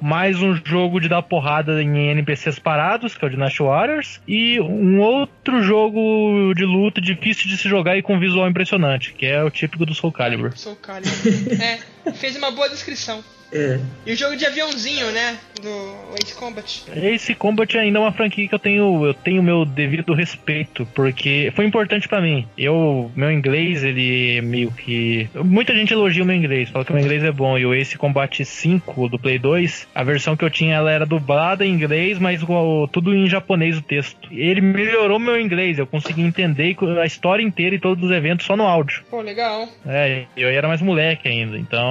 mais 0.00 0.42
um 0.42 0.54
jogo 0.54 1.00
de 1.00 1.08
dar 1.08 1.22
porrada 1.22 1.82
em 1.82 2.10
NPCs 2.10 2.58
parados, 2.58 3.16
que 3.16 3.24
é 3.24 3.28
o 3.28 3.30
Dynasty 3.30 3.62
Warriors, 3.62 4.20
e 4.26 4.60
um 4.60 5.00
outro 5.00 5.62
jogo 5.62 6.52
de 6.54 6.64
luta 6.64 7.00
difícil 7.00 7.48
de 7.48 7.56
se 7.56 7.68
jogar 7.68 7.96
e 7.96 8.02
com 8.02 8.18
visual 8.18 8.48
impressionante, 8.48 9.12
que 9.12 9.26
é 9.26 9.42
o 9.42 9.50
típico 9.50 9.86
do 9.86 9.94
Soul 9.94 10.12
Calibur. 10.12 10.56
Sou 10.56 10.72
o 10.72 10.76
Calibur. 10.76 11.12
é. 11.60 11.95
Fez 12.14 12.36
uma 12.36 12.50
boa 12.50 12.68
descrição. 12.68 13.22
É. 13.52 13.78
E 14.04 14.12
o 14.12 14.16
jogo 14.16 14.36
de 14.36 14.44
aviãozinho, 14.44 15.10
né? 15.12 15.38
Do 15.62 16.14
Ace 16.22 16.34
Combat. 16.34 16.84
Esse 16.94 17.34
Combat 17.34 17.78
ainda 17.78 17.98
é 17.98 18.02
uma 18.02 18.12
franquia 18.12 18.48
que 18.48 18.54
eu 18.54 18.58
tenho, 18.58 19.06
eu 19.06 19.14
tenho 19.14 19.42
meu 19.42 19.64
devido 19.64 20.14
respeito, 20.14 20.86
porque 20.94 21.52
foi 21.54 21.64
importante 21.64 22.08
pra 22.08 22.20
mim. 22.20 22.46
Eu, 22.58 23.10
meu 23.14 23.30
inglês, 23.30 23.84
ele 23.84 24.38
é 24.38 24.42
meio 24.42 24.70
que. 24.72 25.28
Muita 25.34 25.74
gente 25.74 25.92
elogia 25.92 26.22
o 26.22 26.26
meu 26.26 26.36
inglês, 26.36 26.70
fala 26.70 26.84
que 26.84 26.90
o 26.90 26.94
meu 26.94 27.04
inglês 27.04 27.22
é 27.22 27.32
bom. 27.32 27.56
E 27.58 27.64
o 27.64 27.74
Ace 27.74 27.96
Combat 27.96 28.44
5 28.44 29.08
do 29.08 29.18
Play 29.18 29.38
2, 29.38 29.88
a 29.94 30.02
versão 30.02 30.36
que 30.36 30.44
eu 30.44 30.50
tinha 30.50 30.76
ela 30.76 30.90
era 30.90 31.06
dublada 31.06 31.64
em 31.64 31.72
inglês, 31.72 32.18
mas 32.18 32.40
tudo 32.92 33.14
em 33.14 33.28
japonês 33.28 33.78
o 33.78 33.82
texto. 33.82 34.28
Ele 34.30 34.60
melhorou 34.60 35.18
meu 35.18 35.40
inglês, 35.40 35.78
eu 35.78 35.86
consegui 35.86 36.22
entender 36.22 36.76
a 37.00 37.06
história 37.06 37.42
inteira 37.42 37.76
e 37.76 37.80
todos 37.80 38.04
os 38.04 38.10
eventos 38.10 38.44
só 38.44 38.56
no 38.56 38.64
áudio. 38.64 39.04
Pô, 39.08 39.20
legal. 39.20 39.68
É, 39.86 40.24
eu 40.36 40.48
era 40.48 40.68
mais 40.68 40.82
moleque 40.82 41.28
ainda, 41.28 41.56
então, 41.56 41.86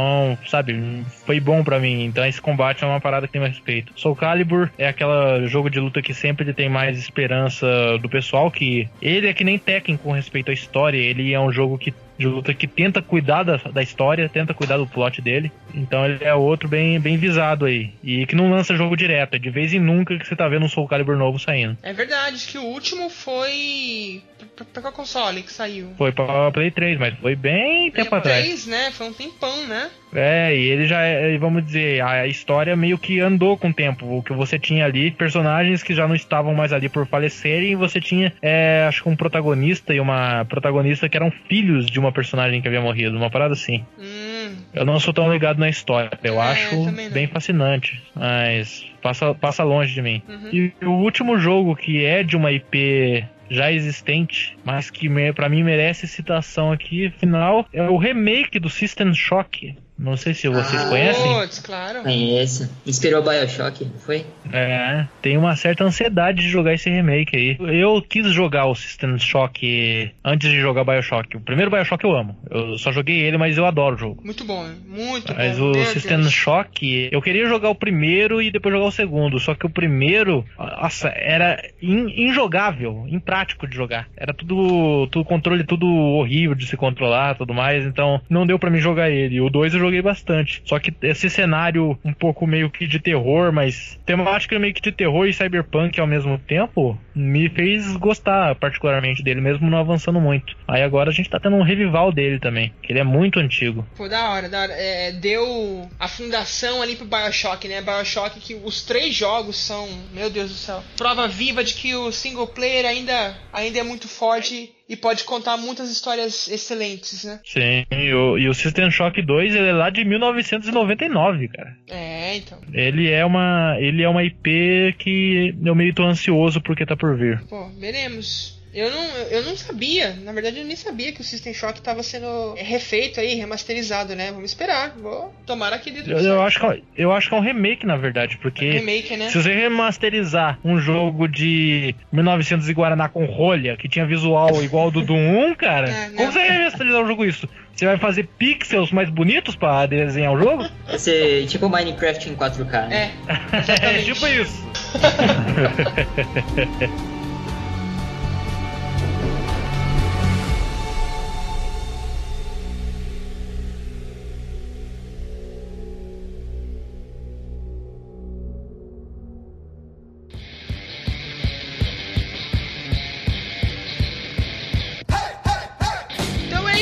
sabe, 0.47 1.03
foi 1.25 1.39
bom 1.39 1.63
pra 1.63 1.79
mim. 1.79 2.05
Então 2.05 2.25
esse 2.25 2.41
combate 2.41 2.83
é 2.83 2.87
uma 2.87 3.01
parada 3.01 3.27
que 3.27 3.33
tem 3.33 3.41
mais 3.41 3.53
respeito. 3.53 3.93
Soul 3.95 4.15
Calibur 4.15 4.69
é 4.77 4.87
aquele 4.87 5.47
jogo 5.47 5.69
de 5.69 5.79
luta 5.79 6.01
que 6.01 6.13
sempre 6.13 6.53
tem 6.53 6.69
mais 6.69 6.97
esperança 6.97 7.97
do 8.01 8.09
pessoal, 8.09 8.49
que 8.51 8.89
ele 9.01 9.27
é 9.27 9.33
que 9.33 9.43
nem 9.43 9.57
Tekken 9.57 9.97
com 9.97 10.11
respeito 10.11 10.51
à 10.51 10.53
história, 10.53 10.97
ele 10.97 11.33
é 11.33 11.39
um 11.39 11.51
jogo 11.51 11.77
que 11.77 11.93
de 12.17 12.27
luta 12.27 12.53
que 12.53 12.67
tenta 12.67 13.01
cuidar 13.01 13.43
da, 13.43 13.57
da 13.57 13.83
história, 13.83 14.29
tenta 14.29 14.53
cuidar 14.53 14.77
do 14.77 14.87
plot 14.87 15.21
dele. 15.21 15.51
Então 15.73 16.05
ele 16.05 16.23
é 16.23 16.33
outro 16.33 16.67
bem, 16.67 16.99
bem 16.99 17.17
visado 17.17 17.65
aí. 17.65 17.93
E 18.03 18.25
que 18.25 18.35
não 18.35 18.49
lança 18.49 18.75
jogo 18.75 18.95
direto, 18.95 19.35
é 19.35 19.39
de 19.39 19.49
vez 19.49 19.73
em 19.73 19.79
nunca 19.79 20.17
que 20.17 20.25
você 20.25 20.35
tá 20.35 20.47
vendo 20.47 20.65
um 20.65 20.69
Soul 20.69 20.87
Calibur 20.87 21.17
novo 21.17 21.37
saindo. 21.37 21.77
É 21.83 21.93
verdade, 21.93 22.45
que 22.47 22.57
o 22.57 22.63
último 22.63 23.09
foi. 23.09 24.21
Pra, 24.55 24.65
pra 24.65 24.81
qual 24.81 24.93
console 24.93 25.41
que 25.41 25.51
saiu? 25.51 25.89
Foi 25.97 26.11
pra 26.11 26.51
Play 26.51 26.71
3, 26.71 26.97
mas 26.97 27.13
foi 27.19 27.35
bem 27.35 27.91
tempo 27.91 28.09
Play 28.09 28.19
atrás. 28.19 28.45
3, 28.45 28.67
né? 28.67 28.91
Foi 28.91 29.07
um 29.07 29.13
tempão, 29.13 29.67
né? 29.67 29.89
É, 30.13 30.55
e 30.55 30.69
ele 30.69 30.85
já 30.85 31.01
é, 31.01 31.37
vamos 31.37 31.65
dizer, 31.65 32.01
a 32.01 32.25
história 32.25 32.73
meio 32.75 32.97
que 32.97 33.19
andou 33.19 33.57
com 33.57 33.69
o 33.69 33.73
tempo. 33.73 34.17
O 34.17 34.23
que 34.23 34.31
você 34.31 34.57
tinha 34.57 34.85
ali, 34.85 35.11
personagens 35.11 35.83
que 35.83 35.93
já 35.93 36.07
não 36.07 36.15
estavam 36.15 36.53
mais 36.53 36.71
ali 36.71 36.87
por 36.87 37.05
falecerem, 37.05 37.71
e 37.71 37.75
você 37.75 37.99
tinha, 37.99 38.31
é, 38.41 38.85
acho 38.87 39.03
que 39.03 39.09
um 39.09 39.15
protagonista 39.15 39.93
e 39.93 39.99
uma 39.99 40.45
protagonista 40.45 41.09
que 41.09 41.17
eram 41.17 41.31
filhos 41.49 41.87
de 41.87 41.99
uma 41.99 42.13
personagem 42.13 42.61
que 42.61 42.67
havia 42.67 42.81
morrido, 42.81 43.17
uma 43.17 43.29
parada 43.29 43.53
assim. 43.53 43.85
Hum. 43.99 44.55
Eu 44.73 44.85
não 44.85 44.99
sou 44.99 45.13
tão 45.13 45.31
ligado 45.31 45.57
na 45.57 45.67
história, 45.67 46.11
eu 46.23 46.41
É, 46.41 46.51
acho 46.51 46.91
bem 47.11 47.27
fascinante, 47.27 48.01
mas 48.13 48.85
passa, 49.01 49.33
passa 49.33 49.63
longe 49.63 49.93
de 49.93 50.01
mim. 50.01 50.21
Uhum. 50.27 50.49
E 50.51 50.85
o 50.85 50.91
último 50.91 51.37
jogo 51.37 51.75
que 51.75 52.05
é 52.05 52.23
de 52.23 52.37
uma 52.37 52.51
IP 52.51 53.25
já 53.49 53.71
existente, 53.71 54.57
mas 54.63 54.89
que 54.89 55.09
para 55.33 55.49
mim 55.49 55.63
merece 55.63 56.07
citação 56.07 56.71
aqui, 56.71 57.09
final, 57.17 57.67
é 57.71 57.83
o 57.83 57.97
remake 57.97 58.59
do 58.59 58.69
System 58.69 59.13
Shock. 59.13 59.75
Não 59.97 60.17
sei 60.17 60.33
se 60.33 60.47
vocês 60.49 60.81
Ah. 60.83 60.89
conhecem. 60.89 61.33
Putz, 61.39 61.59
claro. 61.59 62.03
Conheço. 62.03 62.69
Inspirou 62.85 63.23
Bioshock, 63.23 63.85
não 63.85 63.97
foi? 63.99 64.25
É, 64.51 65.05
tem 65.21 65.37
uma 65.37 65.55
certa 65.55 65.83
ansiedade 65.85 66.41
de 66.41 66.49
jogar 66.49 66.73
esse 66.73 66.89
remake 66.89 67.35
aí. 67.35 67.57
Eu 67.79 68.01
quis 68.01 68.27
jogar 68.33 68.65
o 68.65 68.75
System 68.75 69.17
Shock 69.17 70.11
antes 70.23 70.49
de 70.51 70.59
jogar 70.59 70.83
Bioshock. 70.83 71.37
O 71.37 71.39
primeiro 71.39 71.71
Bioshock 71.71 72.03
eu 72.03 72.15
amo. 72.15 72.37
Eu 72.49 72.77
só 72.77 72.91
joguei 72.91 73.21
ele, 73.21 73.37
mas 73.37 73.57
eu 73.57 73.65
adoro 73.65 73.95
o 73.95 73.97
jogo. 73.97 74.21
Muito 74.23 74.43
bom, 74.43 74.67
muito 74.87 75.33
Mas 75.33 75.57
bom. 75.57 75.69
o 75.69 75.71
Meu 75.71 75.85
System 75.85 76.17
Deus. 76.17 76.31
Shock, 76.31 77.09
eu 77.11 77.21
queria 77.21 77.45
jogar 77.47 77.69
o 77.69 77.75
primeiro 77.75 78.41
e 78.41 78.51
depois 78.51 78.75
jogar 78.75 78.87
o 78.87 78.91
segundo. 78.91 79.39
Só 79.39 79.55
que 79.55 79.65
o 79.65 79.69
primeiro, 79.69 80.45
nossa, 80.57 81.07
era 81.07 81.57
in- 81.81 82.25
injogável, 82.27 83.05
imprático 83.09 83.65
de 83.65 83.75
jogar. 83.75 84.07
Era 84.17 84.33
tudo, 84.33 85.07
tudo 85.07 85.23
controle, 85.25 85.63
tudo 85.63 85.87
horrível 85.87 86.53
de 86.53 86.67
se 86.67 86.75
controlar, 86.75 87.35
tudo 87.35 87.53
mais. 87.53 87.85
Então 87.85 88.19
não 88.29 88.45
deu 88.45 88.59
pra 88.59 88.69
mim 88.69 88.79
jogar 88.79 89.09
ele. 89.09 89.39
O 89.39 89.49
dois 89.49 89.73
eu 89.73 89.84
joguei 89.85 90.01
bastante. 90.01 90.61
Só 90.65 90.79
que 90.79 90.93
esse 91.01 91.29
cenário 91.29 91.97
um 92.03 92.13
pouco 92.13 92.45
meio 92.45 92.69
que 92.69 92.87
de 92.87 92.99
terror, 92.99 93.51
mas 93.51 93.99
temática 94.05 94.57
meio 94.59 94.73
que 94.73 94.81
de 94.81 94.91
terror 94.91 95.27
e 95.27 95.33
cyberpunk 95.33 95.99
ao 95.99 96.07
mesmo 96.07 96.37
tempo, 96.37 96.99
me 97.13 97.49
fez 97.49 97.95
gostar 97.95 98.55
particularmente 98.55 99.23
dele, 99.23 99.41
mesmo 99.41 99.69
não 99.69 99.77
avançando 99.77 100.19
muito. 100.19 100.55
Aí 100.67 100.83
agora 100.83 101.09
a 101.09 101.13
gente 101.13 101.29
tá 101.29 101.39
tendo 101.39 101.55
um 101.55 101.63
revival 101.63 102.11
dele 102.11 102.39
também, 102.39 102.73
que 102.81 102.91
ele 102.91 102.99
é 102.99 103.03
muito 103.03 103.39
antigo. 103.39 103.85
Pô, 103.95 104.07
da 104.07 104.29
hora, 104.31 104.49
da 104.49 104.61
hora. 104.61 104.73
É, 104.73 105.11
deu 105.11 105.89
a 105.99 106.07
fundação 106.07 106.81
ali 106.81 106.95
pro 106.95 107.05
Bioshock, 107.05 107.67
né? 107.67 107.81
Bioshock 107.81 108.39
que 108.39 108.55
os 108.55 108.83
três 108.83 109.13
jogos 109.13 109.57
são, 109.57 109.87
meu 110.13 110.29
Deus 110.29 110.49
do 110.49 110.57
céu, 110.57 110.83
prova 110.97 111.27
viva 111.27 111.63
de 111.63 111.73
que 111.73 111.95
o 111.95 112.11
single 112.11 112.47
player 112.47 112.85
ainda, 112.85 113.35
ainda 113.53 113.79
é 113.79 113.83
muito 113.83 114.07
forte 114.07 114.74
e 114.87 114.95
pode 114.95 115.23
contar 115.23 115.57
muitas 115.57 115.91
histórias 115.91 116.47
excelentes, 116.47 117.23
né? 117.23 117.39
Sim, 117.43 117.85
e 117.91 118.13
o, 118.13 118.37
e 118.37 118.47
o 118.47 118.53
System 118.53 118.91
Shock 118.91 119.21
2 119.21 119.55
ele 119.55 119.69
é 119.69 119.73
lá 119.73 119.89
de 119.89 120.05
1999, 120.05 121.47
cara. 121.47 121.75
É, 121.89 122.37
então. 122.37 122.59
Ele 122.71 123.09
é 123.09 123.25
uma 123.25 123.75
ele 123.79 124.03
é 124.03 124.09
uma 124.09 124.23
IP 124.23 124.95
que 124.99 125.55
eu 125.63 125.75
meio 125.75 125.93
tô 125.93 126.03
ansioso 126.03 126.61
porque 126.61 126.85
tá 126.85 126.95
por 126.95 127.17
vir. 127.17 127.41
Pô, 127.49 127.69
veremos. 127.69 128.54
Eu 128.75 128.91
não, 128.91 129.03
eu 129.31 129.43
não 129.45 129.55
sabia, 129.55 130.13
na 130.21 130.33
verdade 130.33 130.59
eu 130.59 130.65
nem 130.65 130.75
sabia 130.75 131.13
que 131.13 131.21
o 131.21 131.23
System 131.23 131.53
Shock 131.53 131.79
tava 131.81 132.03
sendo 132.03 132.55
refeito 132.57 133.21
aí, 133.21 133.33
remasterizado, 133.35 134.13
né? 134.17 134.33
Vamos 134.33 134.51
esperar. 134.51 134.93
Vou 135.01 135.33
tomara 135.45 135.79
que 135.79 135.89
dê 135.89 136.01
tudo 136.01 136.11
Eu, 136.11 136.19
eu 136.19 136.41
acho 136.41 136.59
que, 136.59 136.65
é- 136.65 136.81
eu 136.97 137.13
acho 137.13 137.29
que 137.29 137.35
é 137.35 137.37
um 137.37 137.41
remake, 137.41 137.85
na 137.85 137.95
verdade, 137.95 138.37
porque 138.41 138.69
Remake, 138.71 139.15
né? 139.15 139.29
se 139.29 139.41
você 139.41 139.53
remasterizar 139.53 140.59
um 140.61 140.77
jogo 140.77 141.25
de 141.25 141.95
1900 142.11 142.67
e 142.67 142.73
Guaraná 142.73 143.07
com 143.07 143.23
rolha, 143.25 143.77
que 143.77 143.87
tinha 143.87 144.05
visual 144.05 144.61
igual 144.61 144.85
ao 144.85 144.91
do 144.91 145.01
Doom 145.03 145.51
1, 145.51 145.55
cara, 145.55 145.89
É, 145.89 146.09
como 146.17 146.29
você 146.33 146.39
vai 146.39 146.51
remasterizar 146.51 147.01
um 147.01 147.07
jogo 147.07 147.23
isso? 147.23 147.47
Você 147.73 147.85
vai 147.85 147.97
fazer 147.97 148.27
pixels 148.37 148.91
mais 148.91 149.09
bonitos 149.09 149.55
pra 149.55 149.85
desenhar 149.85 150.33
o 150.33 150.39
jogo? 150.39 150.65
Vai 150.85 150.99
ser 150.99 151.45
tipo 151.47 151.69
Minecraft 151.69 152.29
em 152.29 152.35
4K, 152.35 152.87
né? 152.87 153.11
É, 153.27 153.99
é 153.99 154.01
tipo 154.03 154.25
isso. 154.27 154.65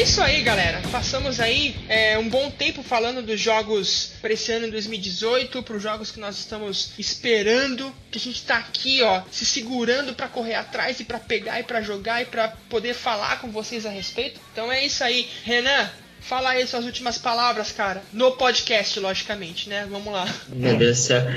Isso 0.03 0.21
aí, 0.21 0.41
galera. 0.41 0.81
Passamos 0.91 1.39
aí 1.39 1.73
é, 1.87 2.17
um 2.19 2.27
bom 2.27 2.51
tempo 2.51 2.83
falando 2.83 3.21
dos 3.21 3.39
jogos 3.39 4.11
para 4.21 4.33
esse 4.33 4.51
ano 4.51 4.67
em 4.67 4.69
2018, 4.69 5.63
para 5.63 5.77
os 5.77 5.81
jogos 5.81 6.11
que 6.11 6.19
nós 6.19 6.37
estamos 6.37 6.91
esperando, 6.99 7.93
que 8.11 8.17
a 8.17 8.21
gente 8.21 8.43
tá 8.43 8.57
aqui, 8.57 9.01
ó, 9.01 9.21
se 9.31 9.45
segurando 9.45 10.13
para 10.13 10.27
correr 10.27 10.55
atrás 10.55 10.99
e 10.99 11.05
para 11.05 11.19
pegar 11.19 11.61
e 11.61 11.63
para 11.63 11.81
jogar 11.81 12.21
e 12.21 12.25
para 12.25 12.49
poder 12.69 12.93
falar 12.93 13.39
com 13.39 13.49
vocês 13.49 13.85
a 13.85 13.89
respeito. 13.89 14.41
Então 14.51 14.69
é 14.69 14.85
isso 14.85 15.01
aí, 15.05 15.29
Renan. 15.45 15.89
Fala 16.24 16.51
aí 16.51 16.65
suas 16.65 16.86
últimas 16.86 17.17
palavras, 17.17 17.71
cara. 17.71 18.01
No 18.13 18.32
podcast, 18.32 18.97
logicamente, 18.99 19.67
né? 19.67 19.86
Vamos 19.89 20.11
lá. 20.11 20.26
Meu 20.47 20.78
Deus 20.78 20.97
do 20.97 21.01
céu. 21.01 21.21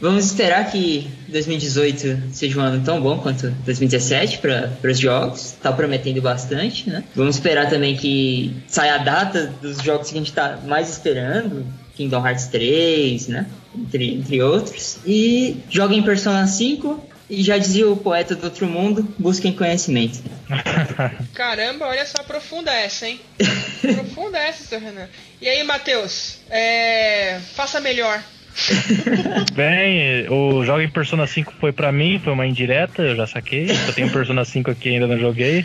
Vamos 0.00 0.24
esperar 0.24 0.70
que 0.70 1.08
2018 1.28 2.22
seja 2.32 2.58
um 2.58 2.62
ano 2.62 2.84
tão 2.84 3.00
bom 3.00 3.18
quanto 3.18 3.50
2017 3.64 4.38
para 4.38 4.72
os 4.82 4.98
jogos. 4.98 5.52
Tá 5.62 5.72
prometendo 5.72 6.20
bastante, 6.20 6.90
né? 6.90 7.04
Vamos 7.14 7.36
esperar 7.36 7.70
também 7.70 7.96
que 7.96 8.56
saia 8.66 8.96
a 8.96 8.98
data 8.98 9.54
dos 9.62 9.78
jogos 9.78 10.10
que 10.10 10.16
a 10.16 10.18
gente 10.18 10.32
tá 10.32 10.58
mais 10.66 10.90
esperando. 10.90 11.64
Kingdom 11.94 12.26
Hearts 12.26 12.48
3, 12.48 13.28
né? 13.28 13.46
Entre, 13.78 14.14
entre 14.14 14.42
outros. 14.42 14.98
E 15.06 15.58
joguem 15.70 16.02
Persona 16.02 16.46
5. 16.46 17.15
E 17.28 17.42
já 17.42 17.58
dizia 17.58 17.88
o 17.90 17.96
poeta 17.96 18.36
do 18.36 18.44
outro 18.44 18.66
mundo, 18.66 19.02
busquem 19.18 19.52
conhecimento. 19.52 20.22
Caramba, 21.34 21.86
olha 21.86 22.06
só, 22.06 22.22
profunda 22.22 22.72
essa, 22.72 23.08
hein? 23.08 23.20
profunda 23.94 24.38
essa, 24.38 24.64
seu 24.64 24.78
Renan. 24.78 25.08
E 25.40 25.48
aí, 25.48 25.62
Matheus? 25.64 26.38
É... 26.48 27.40
Faça 27.54 27.80
melhor. 27.80 28.22
Bem, 29.54 30.28
o 30.30 30.64
jogo 30.64 30.80
em 30.80 30.88
Persona 30.88 31.26
5 31.26 31.54
foi 31.60 31.72
pra 31.72 31.92
mim, 31.92 32.20
foi 32.22 32.32
uma 32.32 32.46
indireta, 32.46 33.02
eu 33.02 33.16
já 33.16 33.26
saquei. 33.26 33.66
Eu 33.70 33.92
tenho 33.92 34.10
Persona 34.10 34.44
5 34.44 34.70
aqui 34.70 34.90
ainda 34.90 35.06
não 35.06 35.18
joguei. 35.18 35.64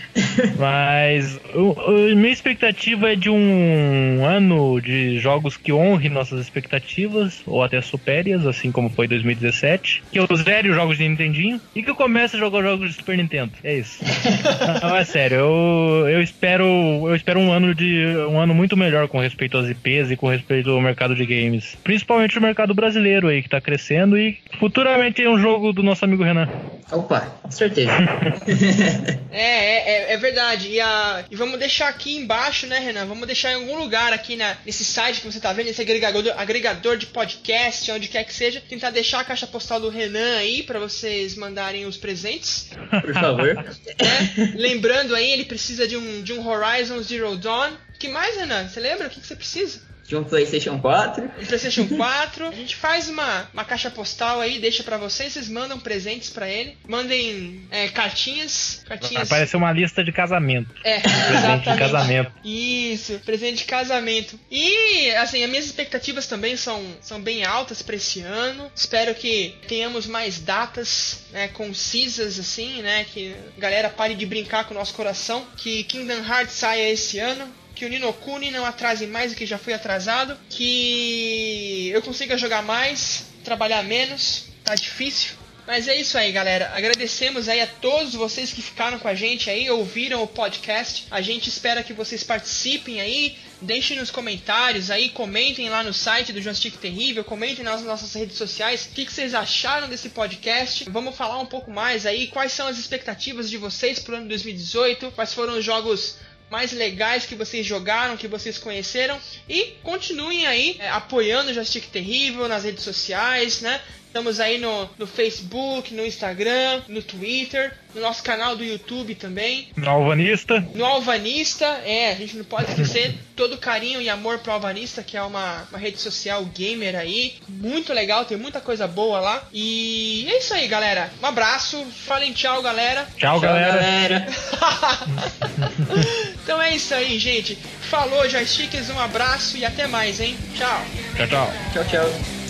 Mas 0.58 1.40
o, 1.54 1.72
o- 1.72 2.16
minha 2.16 2.32
expectativa 2.34 3.12
é 3.12 3.16
de 3.16 3.30
um 3.30 4.24
ano 4.26 4.80
de 4.82 5.20
jogos 5.20 5.58
que 5.58 5.72
honre 5.72 6.10
nossas 6.10 6.40
expectativas, 6.42 7.42
ou 7.46 7.64
até 7.64 7.82
supere-as, 7.82 8.46
assim 8.46 8.72
como 8.72 8.90
foi 8.90 9.08
2017. 9.08 10.04
Que 10.12 10.20
eu 10.20 10.28
zere 10.36 10.70
os 10.70 10.76
jogos 10.76 10.98
de 10.98 11.08
Nintendinho 11.08 11.60
e 11.76 11.82
que 11.84 11.90
eu 11.90 11.96
comece 11.96 12.36
a 12.36 12.40
jogar 12.40 12.62
jogos 12.62 12.90
de 12.90 12.96
Super 12.96 13.18
Nintendo. 13.18 13.52
É 13.64 13.76
isso. 13.78 14.00
Não, 14.82 14.96
é 14.96 15.04
sério, 15.04 15.38
eu, 15.38 16.10
eu 16.10 16.22
espero. 16.22 16.64
Eu 16.64 17.16
espero 17.16 17.40
um 17.40 17.52
ano 17.52 17.74
de. 17.74 18.06
um 18.30 18.40
ano 18.40 18.54
muito 18.54 18.76
melhor 18.78 19.08
com 19.08 19.20
respeito 19.20 19.58
às 19.58 19.70
IPs 19.70 20.12
e 20.12 20.16
com 20.16 20.28
respeito 20.28 20.70
ao 20.72 20.82
mercado 20.82 21.16
de 21.16 21.26
games. 21.26 21.78
Principalmente 21.84 22.38
o 22.38 22.42
mercado 22.42 22.74
brasileiro 22.82 23.28
aí, 23.28 23.44
que 23.44 23.50
tá 23.50 23.62
crescendo 23.62 24.18
e 24.18 24.40
futuramente 24.60 25.24
é 25.24 25.30
um 25.30 25.40
jogo 25.40 25.72
do 25.72 25.84
nosso 25.84 26.04
amigo 26.04 26.24
Renan. 26.24 26.50
Opa, 26.92 27.22
com 27.42 27.52
certeza. 27.52 27.92
É, 29.32 29.40
é, 29.40 30.12
é, 30.12 30.14
é 30.14 30.18
verdade. 30.18 30.68
E, 30.68 30.82
a, 30.82 31.24
e 31.32 31.36
vamos 31.38 31.58
deixar 31.58 31.88
aqui 31.88 32.18
embaixo, 32.18 32.68
né, 32.68 32.80
Renan? 32.80 33.06
Vamos 33.06 33.26
deixar 33.26 33.52
em 33.52 33.56
algum 33.56 33.78
lugar 33.78 34.12
aqui 34.12 34.36
na, 34.36 34.58
nesse 34.66 34.84
site 34.84 35.22
que 35.22 35.26
você 35.32 35.40
tá 35.40 35.54
vendo, 35.54 35.68
esse 35.68 35.82
agregador, 35.82 36.34
agregador 36.38 36.98
de 36.98 37.06
podcast, 37.06 37.90
onde 37.92 38.10
quer 38.10 38.26
que 38.26 38.34
seja, 38.34 38.62
tentar 38.68 38.90
deixar 38.90 39.22
a 39.22 39.24
caixa 39.24 39.48
postal 39.48 39.80
do 39.80 39.88
Renan 39.90 40.38
aí 40.38 40.64
para 40.64 40.80
vocês 40.80 41.36
mandarem 41.36 41.86
os 41.86 41.96
presentes. 41.96 42.72
Por 43.02 43.14
favor. 43.14 43.56
né? 43.56 43.66
Lembrando 44.56 45.16
aí, 45.16 45.32
ele 45.32 45.46
precisa 45.46 45.88
de 45.88 45.96
um, 45.96 46.22
de 46.22 46.34
um 46.34 46.46
Horizon 46.46 47.02
Zero 47.02 47.38
Dawn. 47.38 47.72
que 47.98 48.10
mais, 48.10 48.36
Renan? 48.36 48.68
Você 48.68 48.82
lembra? 48.82 49.08
O 49.08 49.10
que, 49.10 49.22
que 49.22 49.28
você 49.28 49.36
precisa? 49.36 49.91
De 50.12 50.18
um 50.18 50.26
PlayStation 50.26 50.78
4. 50.78 51.24
Um 51.24 51.46
PlayStation 51.46 51.88
4. 51.88 52.48
A 52.48 52.52
gente 52.52 52.76
faz 52.76 53.08
uma, 53.08 53.50
uma 53.54 53.64
caixa 53.64 53.90
postal 53.90 54.42
aí, 54.42 54.60
deixa 54.60 54.84
para 54.84 54.98
vocês, 54.98 55.32
vocês 55.32 55.48
mandam 55.48 55.80
presentes 55.80 56.30
para 56.30 56.50
ele. 56.50 56.78
Mandem 56.86 57.66
é, 57.72 57.88
cartinhas. 57.88 58.84
cartinhas. 58.86 59.30
Vai 59.30 59.40
parecer 59.40 59.56
uma 59.56 59.72
lista 59.72 60.04
de 60.04 60.12
casamento. 60.12 60.76
É, 60.84 61.00
presente 61.00 61.72
de 61.72 61.78
casamento. 61.78 62.32
Isso, 62.44 63.22
presente 63.26 63.58
de 63.60 63.64
casamento. 63.64 64.38
E, 64.52 65.12
assim, 65.12 65.42
as 65.46 65.50
minhas 65.50 65.66
expectativas 65.66 66.28
também 66.28 66.58
são, 66.58 66.84
são 67.00 67.22
bem 67.22 67.46
altas 67.46 67.82
para 67.82 67.96
esse 67.96 68.20
ano. 68.20 68.70
Espero 68.76 69.16
que 69.16 69.56
tenhamos 69.66 70.08
mais 70.08 70.40
datas 70.40 71.24
né, 71.32 71.48
concisas, 71.48 72.38
assim, 72.38 72.82
né? 72.82 73.06
Que 73.06 73.34
a 73.58 73.62
galera 73.62 73.90
pare 73.90 74.14
de 74.14 74.26
brincar 74.26 74.66
com 74.66 74.74
o 74.74 74.78
nosso 74.78 74.94
coração. 74.94 75.48
Que 75.56 75.86
Kingdom 75.86 76.26
Hearts 76.26 76.56
saia 76.56 76.90
esse 76.90 77.18
ano 77.18 77.61
que 77.82 77.86
o 77.88 77.90
Ninokuni 77.90 78.52
não 78.52 78.64
atrase 78.64 79.08
mais 79.08 79.32
do 79.32 79.36
que 79.36 79.44
já 79.44 79.58
foi 79.58 79.74
atrasado, 79.74 80.38
que 80.52 81.90
eu 81.92 82.00
consiga 82.04 82.38
jogar 82.38 82.62
mais, 82.62 83.24
trabalhar 83.44 83.82
menos, 83.82 84.44
tá 84.64 84.76
difícil. 84.76 85.32
Mas 85.66 85.88
é 85.88 85.96
isso 85.96 86.16
aí, 86.16 86.32
galera. 86.32 86.72
Agradecemos 86.76 87.50
aí 87.50 87.60
a 87.60 87.66
todos 87.66 88.14
vocês 88.14 88.54
que 88.54 88.62
ficaram 88.62 89.00
com 89.00 89.08
a 89.08 89.16
gente 89.16 89.50
aí, 89.50 89.68
ouviram 89.72 90.22
o 90.22 90.28
podcast. 90.28 91.08
A 91.10 91.22
gente 91.22 91.50
espera 91.50 91.82
que 91.82 91.92
vocês 91.92 92.24
participem 92.24 93.02
aí, 93.02 93.36
deixem 93.60 93.98
nos 93.98 94.12
comentários 94.12 94.92
aí, 94.92 95.10
comentem 95.10 95.68
lá 95.68 95.84
no 95.84 95.92
site 95.92 96.32
do 96.32 96.42
Joystick 96.42 96.78
Terrível, 96.78 97.24
comentem 97.24 97.66
nas 97.66 97.82
nossas 97.82 98.14
redes 98.14 98.38
sociais 98.38 98.86
o 98.86 98.90
que, 98.90 99.06
que, 99.06 99.12
vocês 99.12 99.34
acharam 99.34 99.90
desse 99.90 100.10
podcast. 100.10 100.88
Vamos 100.88 101.16
falar 101.16 101.40
um 101.40 101.48
pouco 101.48 101.72
mais 101.72 102.06
aí, 102.06 102.28
quais 102.28 102.52
são 102.52 102.68
as 102.68 102.78
expectativas 102.78 103.50
de 103.50 103.58
vocês 103.58 103.98
pro 103.98 104.18
ano 104.18 104.28
2018, 104.28 105.12
quais 105.14 105.34
foram 105.34 105.58
os 105.58 105.66
jogos 105.66 106.18
mais 106.52 106.74
legais 106.74 107.26
que 107.26 107.34
vocês 107.34 107.66
jogaram, 107.66 108.18
que 108.18 108.28
vocês 108.28 108.58
conheceram. 108.58 109.18
E 109.48 109.78
continuem 109.82 110.46
aí 110.46 110.76
é, 110.80 110.90
apoiando 110.90 111.50
o 111.50 111.54
Joystick 111.54 111.88
Terrível 111.88 112.48
nas 112.50 112.66
redes 112.66 112.84
sociais, 112.84 113.62
né? 113.62 113.82
Estamos 114.12 114.42
aí 114.42 114.58
no, 114.58 114.90
no 115.00 115.08
Facebook, 115.08 115.94
no 115.94 116.06
Instagram, 116.06 116.82
no 116.90 117.02
Twitter, 117.02 117.74
no 117.96 118.02
nosso 118.02 118.22
canal 118.22 118.58
do 118.58 118.64
YouTube 118.64 119.16
também. 119.16 119.70
No 119.78 119.90
Alvanista. 119.90 120.60
No 120.76 120.84
Alvanista, 120.84 121.66
é, 121.86 122.12
a 122.12 122.16
gente 122.16 122.36
não 122.36 122.44
pode 122.44 122.72
esquecer 122.72 123.16
todo 123.38 123.54
o 123.54 123.58
carinho 123.58 124.02
e 124.02 124.10
amor 124.10 124.40
pro 124.40 124.52
Alvanista, 124.52 125.02
que 125.02 125.16
é 125.16 125.24
uma, 125.24 125.66
uma 125.70 125.80
rede 125.80 125.98
social 125.98 126.44
gamer 126.44 126.94
aí. 126.94 127.36
Muito 127.48 127.94
legal, 127.94 128.26
tem 128.26 128.38
muita 128.38 128.60
coisa 128.60 128.86
boa 128.86 129.22
lá. 129.22 129.48
E 129.54 130.28
é 130.30 130.40
isso 130.40 130.54
aí, 130.54 130.68
galera. 130.68 131.10
Um 131.24 131.28
abraço, 131.28 131.82
falem 132.06 132.34
tchau, 132.34 132.62
galera. 132.62 133.08
Tchau, 133.16 133.40
Tchau, 133.40 133.42
galera. 133.42 133.78
galera. 133.78 134.28
então 136.44 136.62
é 136.62 136.76
isso 136.76 136.94
aí, 136.94 137.18
gente. 137.18 137.56
Falou, 137.56 138.28
joysticks, 138.28 138.90
um 138.90 139.00
abraço 139.00 139.56
e 139.56 139.64
até 139.64 139.88
mais, 139.88 140.20
hein? 140.20 140.36
Tchau. 140.54 140.82
Tchau, 141.16 141.28
tchau. 141.28 141.54
Tchau, 141.72 141.86
tchau. 141.86 142.41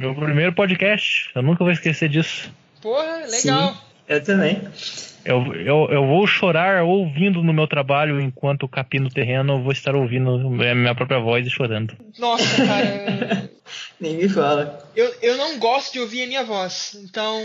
Meu 0.00 0.14
primeiro 0.14 0.50
podcast. 0.54 1.28
Eu 1.34 1.42
nunca 1.42 1.62
vou 1.62 1.70
esquecer 1.70 2.08
disso. 2.08 2.50
Porra, 2.80 3.26
legal. 3.26 3.74
Sim, 3.74 3.78
eu 4.08 4.24
também. 4.24 4.62
Eu, 5.26 5.54
eu, 5.54 5.88
eu 5.90 6.06
vou 6.06 6.26
chorar 6.26 6.82
ouvindo 6.84 7.42
no 7.42 7.52
meu 7.52 7.66
trabalho 7.66 8.18
enquanto 8.18 8.66
capino 8.66 9.08
o 9.08 9.12
terreno, 9.12 9.52
eu 9.52 9.62
vou 9.62 9.72
estar 9.72 9.94
ouvindo 9.94 10.36
a 10.62 10.74
minha 10.74 10.94
própria 10.94 11.18
voz 11.18 11.46
e 11.46 11.50
chorando. 11.50 11.94
Nossa, 12.18 12.64
cara. 12.64 13.50
Nem 14.00 14.16
me 14.16 14.26
fala. 14.26 14.88
Eu, 14.96 15.14
eu 15.20 15.36
não 15.36 15.58
gosto 15.58 15.92
de 15.92 16.00
ouvir 16.00 16.22
a 16.22 16.26
minha 16.26 16.44
voz. 16.44 16.96
Então. 17.04 17.38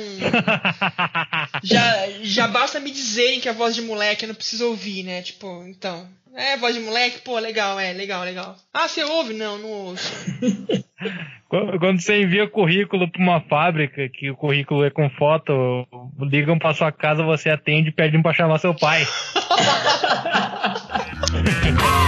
já, 1.61 2.07
já 2.21 2.47
basta 2.47 2.79
me 2.79 2.89
dizerem 2.89 3.41
que 3.41 3.49
é 3.49 3.53
voz 3.53 3.75
de 3.75 3.81
moleque, 3.81 4.23
eu 4.23 4.29
não 4.29 4.35
preciso 4.35 4.69
ouvir, 4.69 5.03
né? 5.03 5.21
Tipo, 5.21 5.65
então. 5.67 6.07
É, 6.35 6.57
voz 6.57 6.75
de 6.75 6.81
moleque, 6.81 7.21
pô, 7.21 7.39
legal, 7.39 7.79
é, 7.79 7.93
legal, 7.93 8.23
legal. 8.23 8.57
Ah, 8.73 8.89
você 8.89 9.05
ouve? 9.05 9.33
Não, 9.33 9.57
não 9.57 9.69
ouço. 9.69 10.11
Quando 11.47 12.01
você 12.01 12.23
envia 12.23 12.49
currículo 12.49 13.09
para 13.09 13.21
uma 13.21 13.39
fábrica, 13.39 14.09
que 14.09 14.29
o 14.29 14.35
currículo 14.35 14.83
é 14.83 14.89
com 14.89 15.09
foto, 15.11 15.87
ligam 16.19 16.59
para 16.59 16.73
sua 16.73 16.91
casa, 16.91 17.23
você 17.23 17.49
atende 17.49 17.89
e 17.89 17.93
pedem 17.93 18.21
para 18.21 18.33
chamar 18.33 18.57
seu 18.57 18.73
pai. 18.73 19.07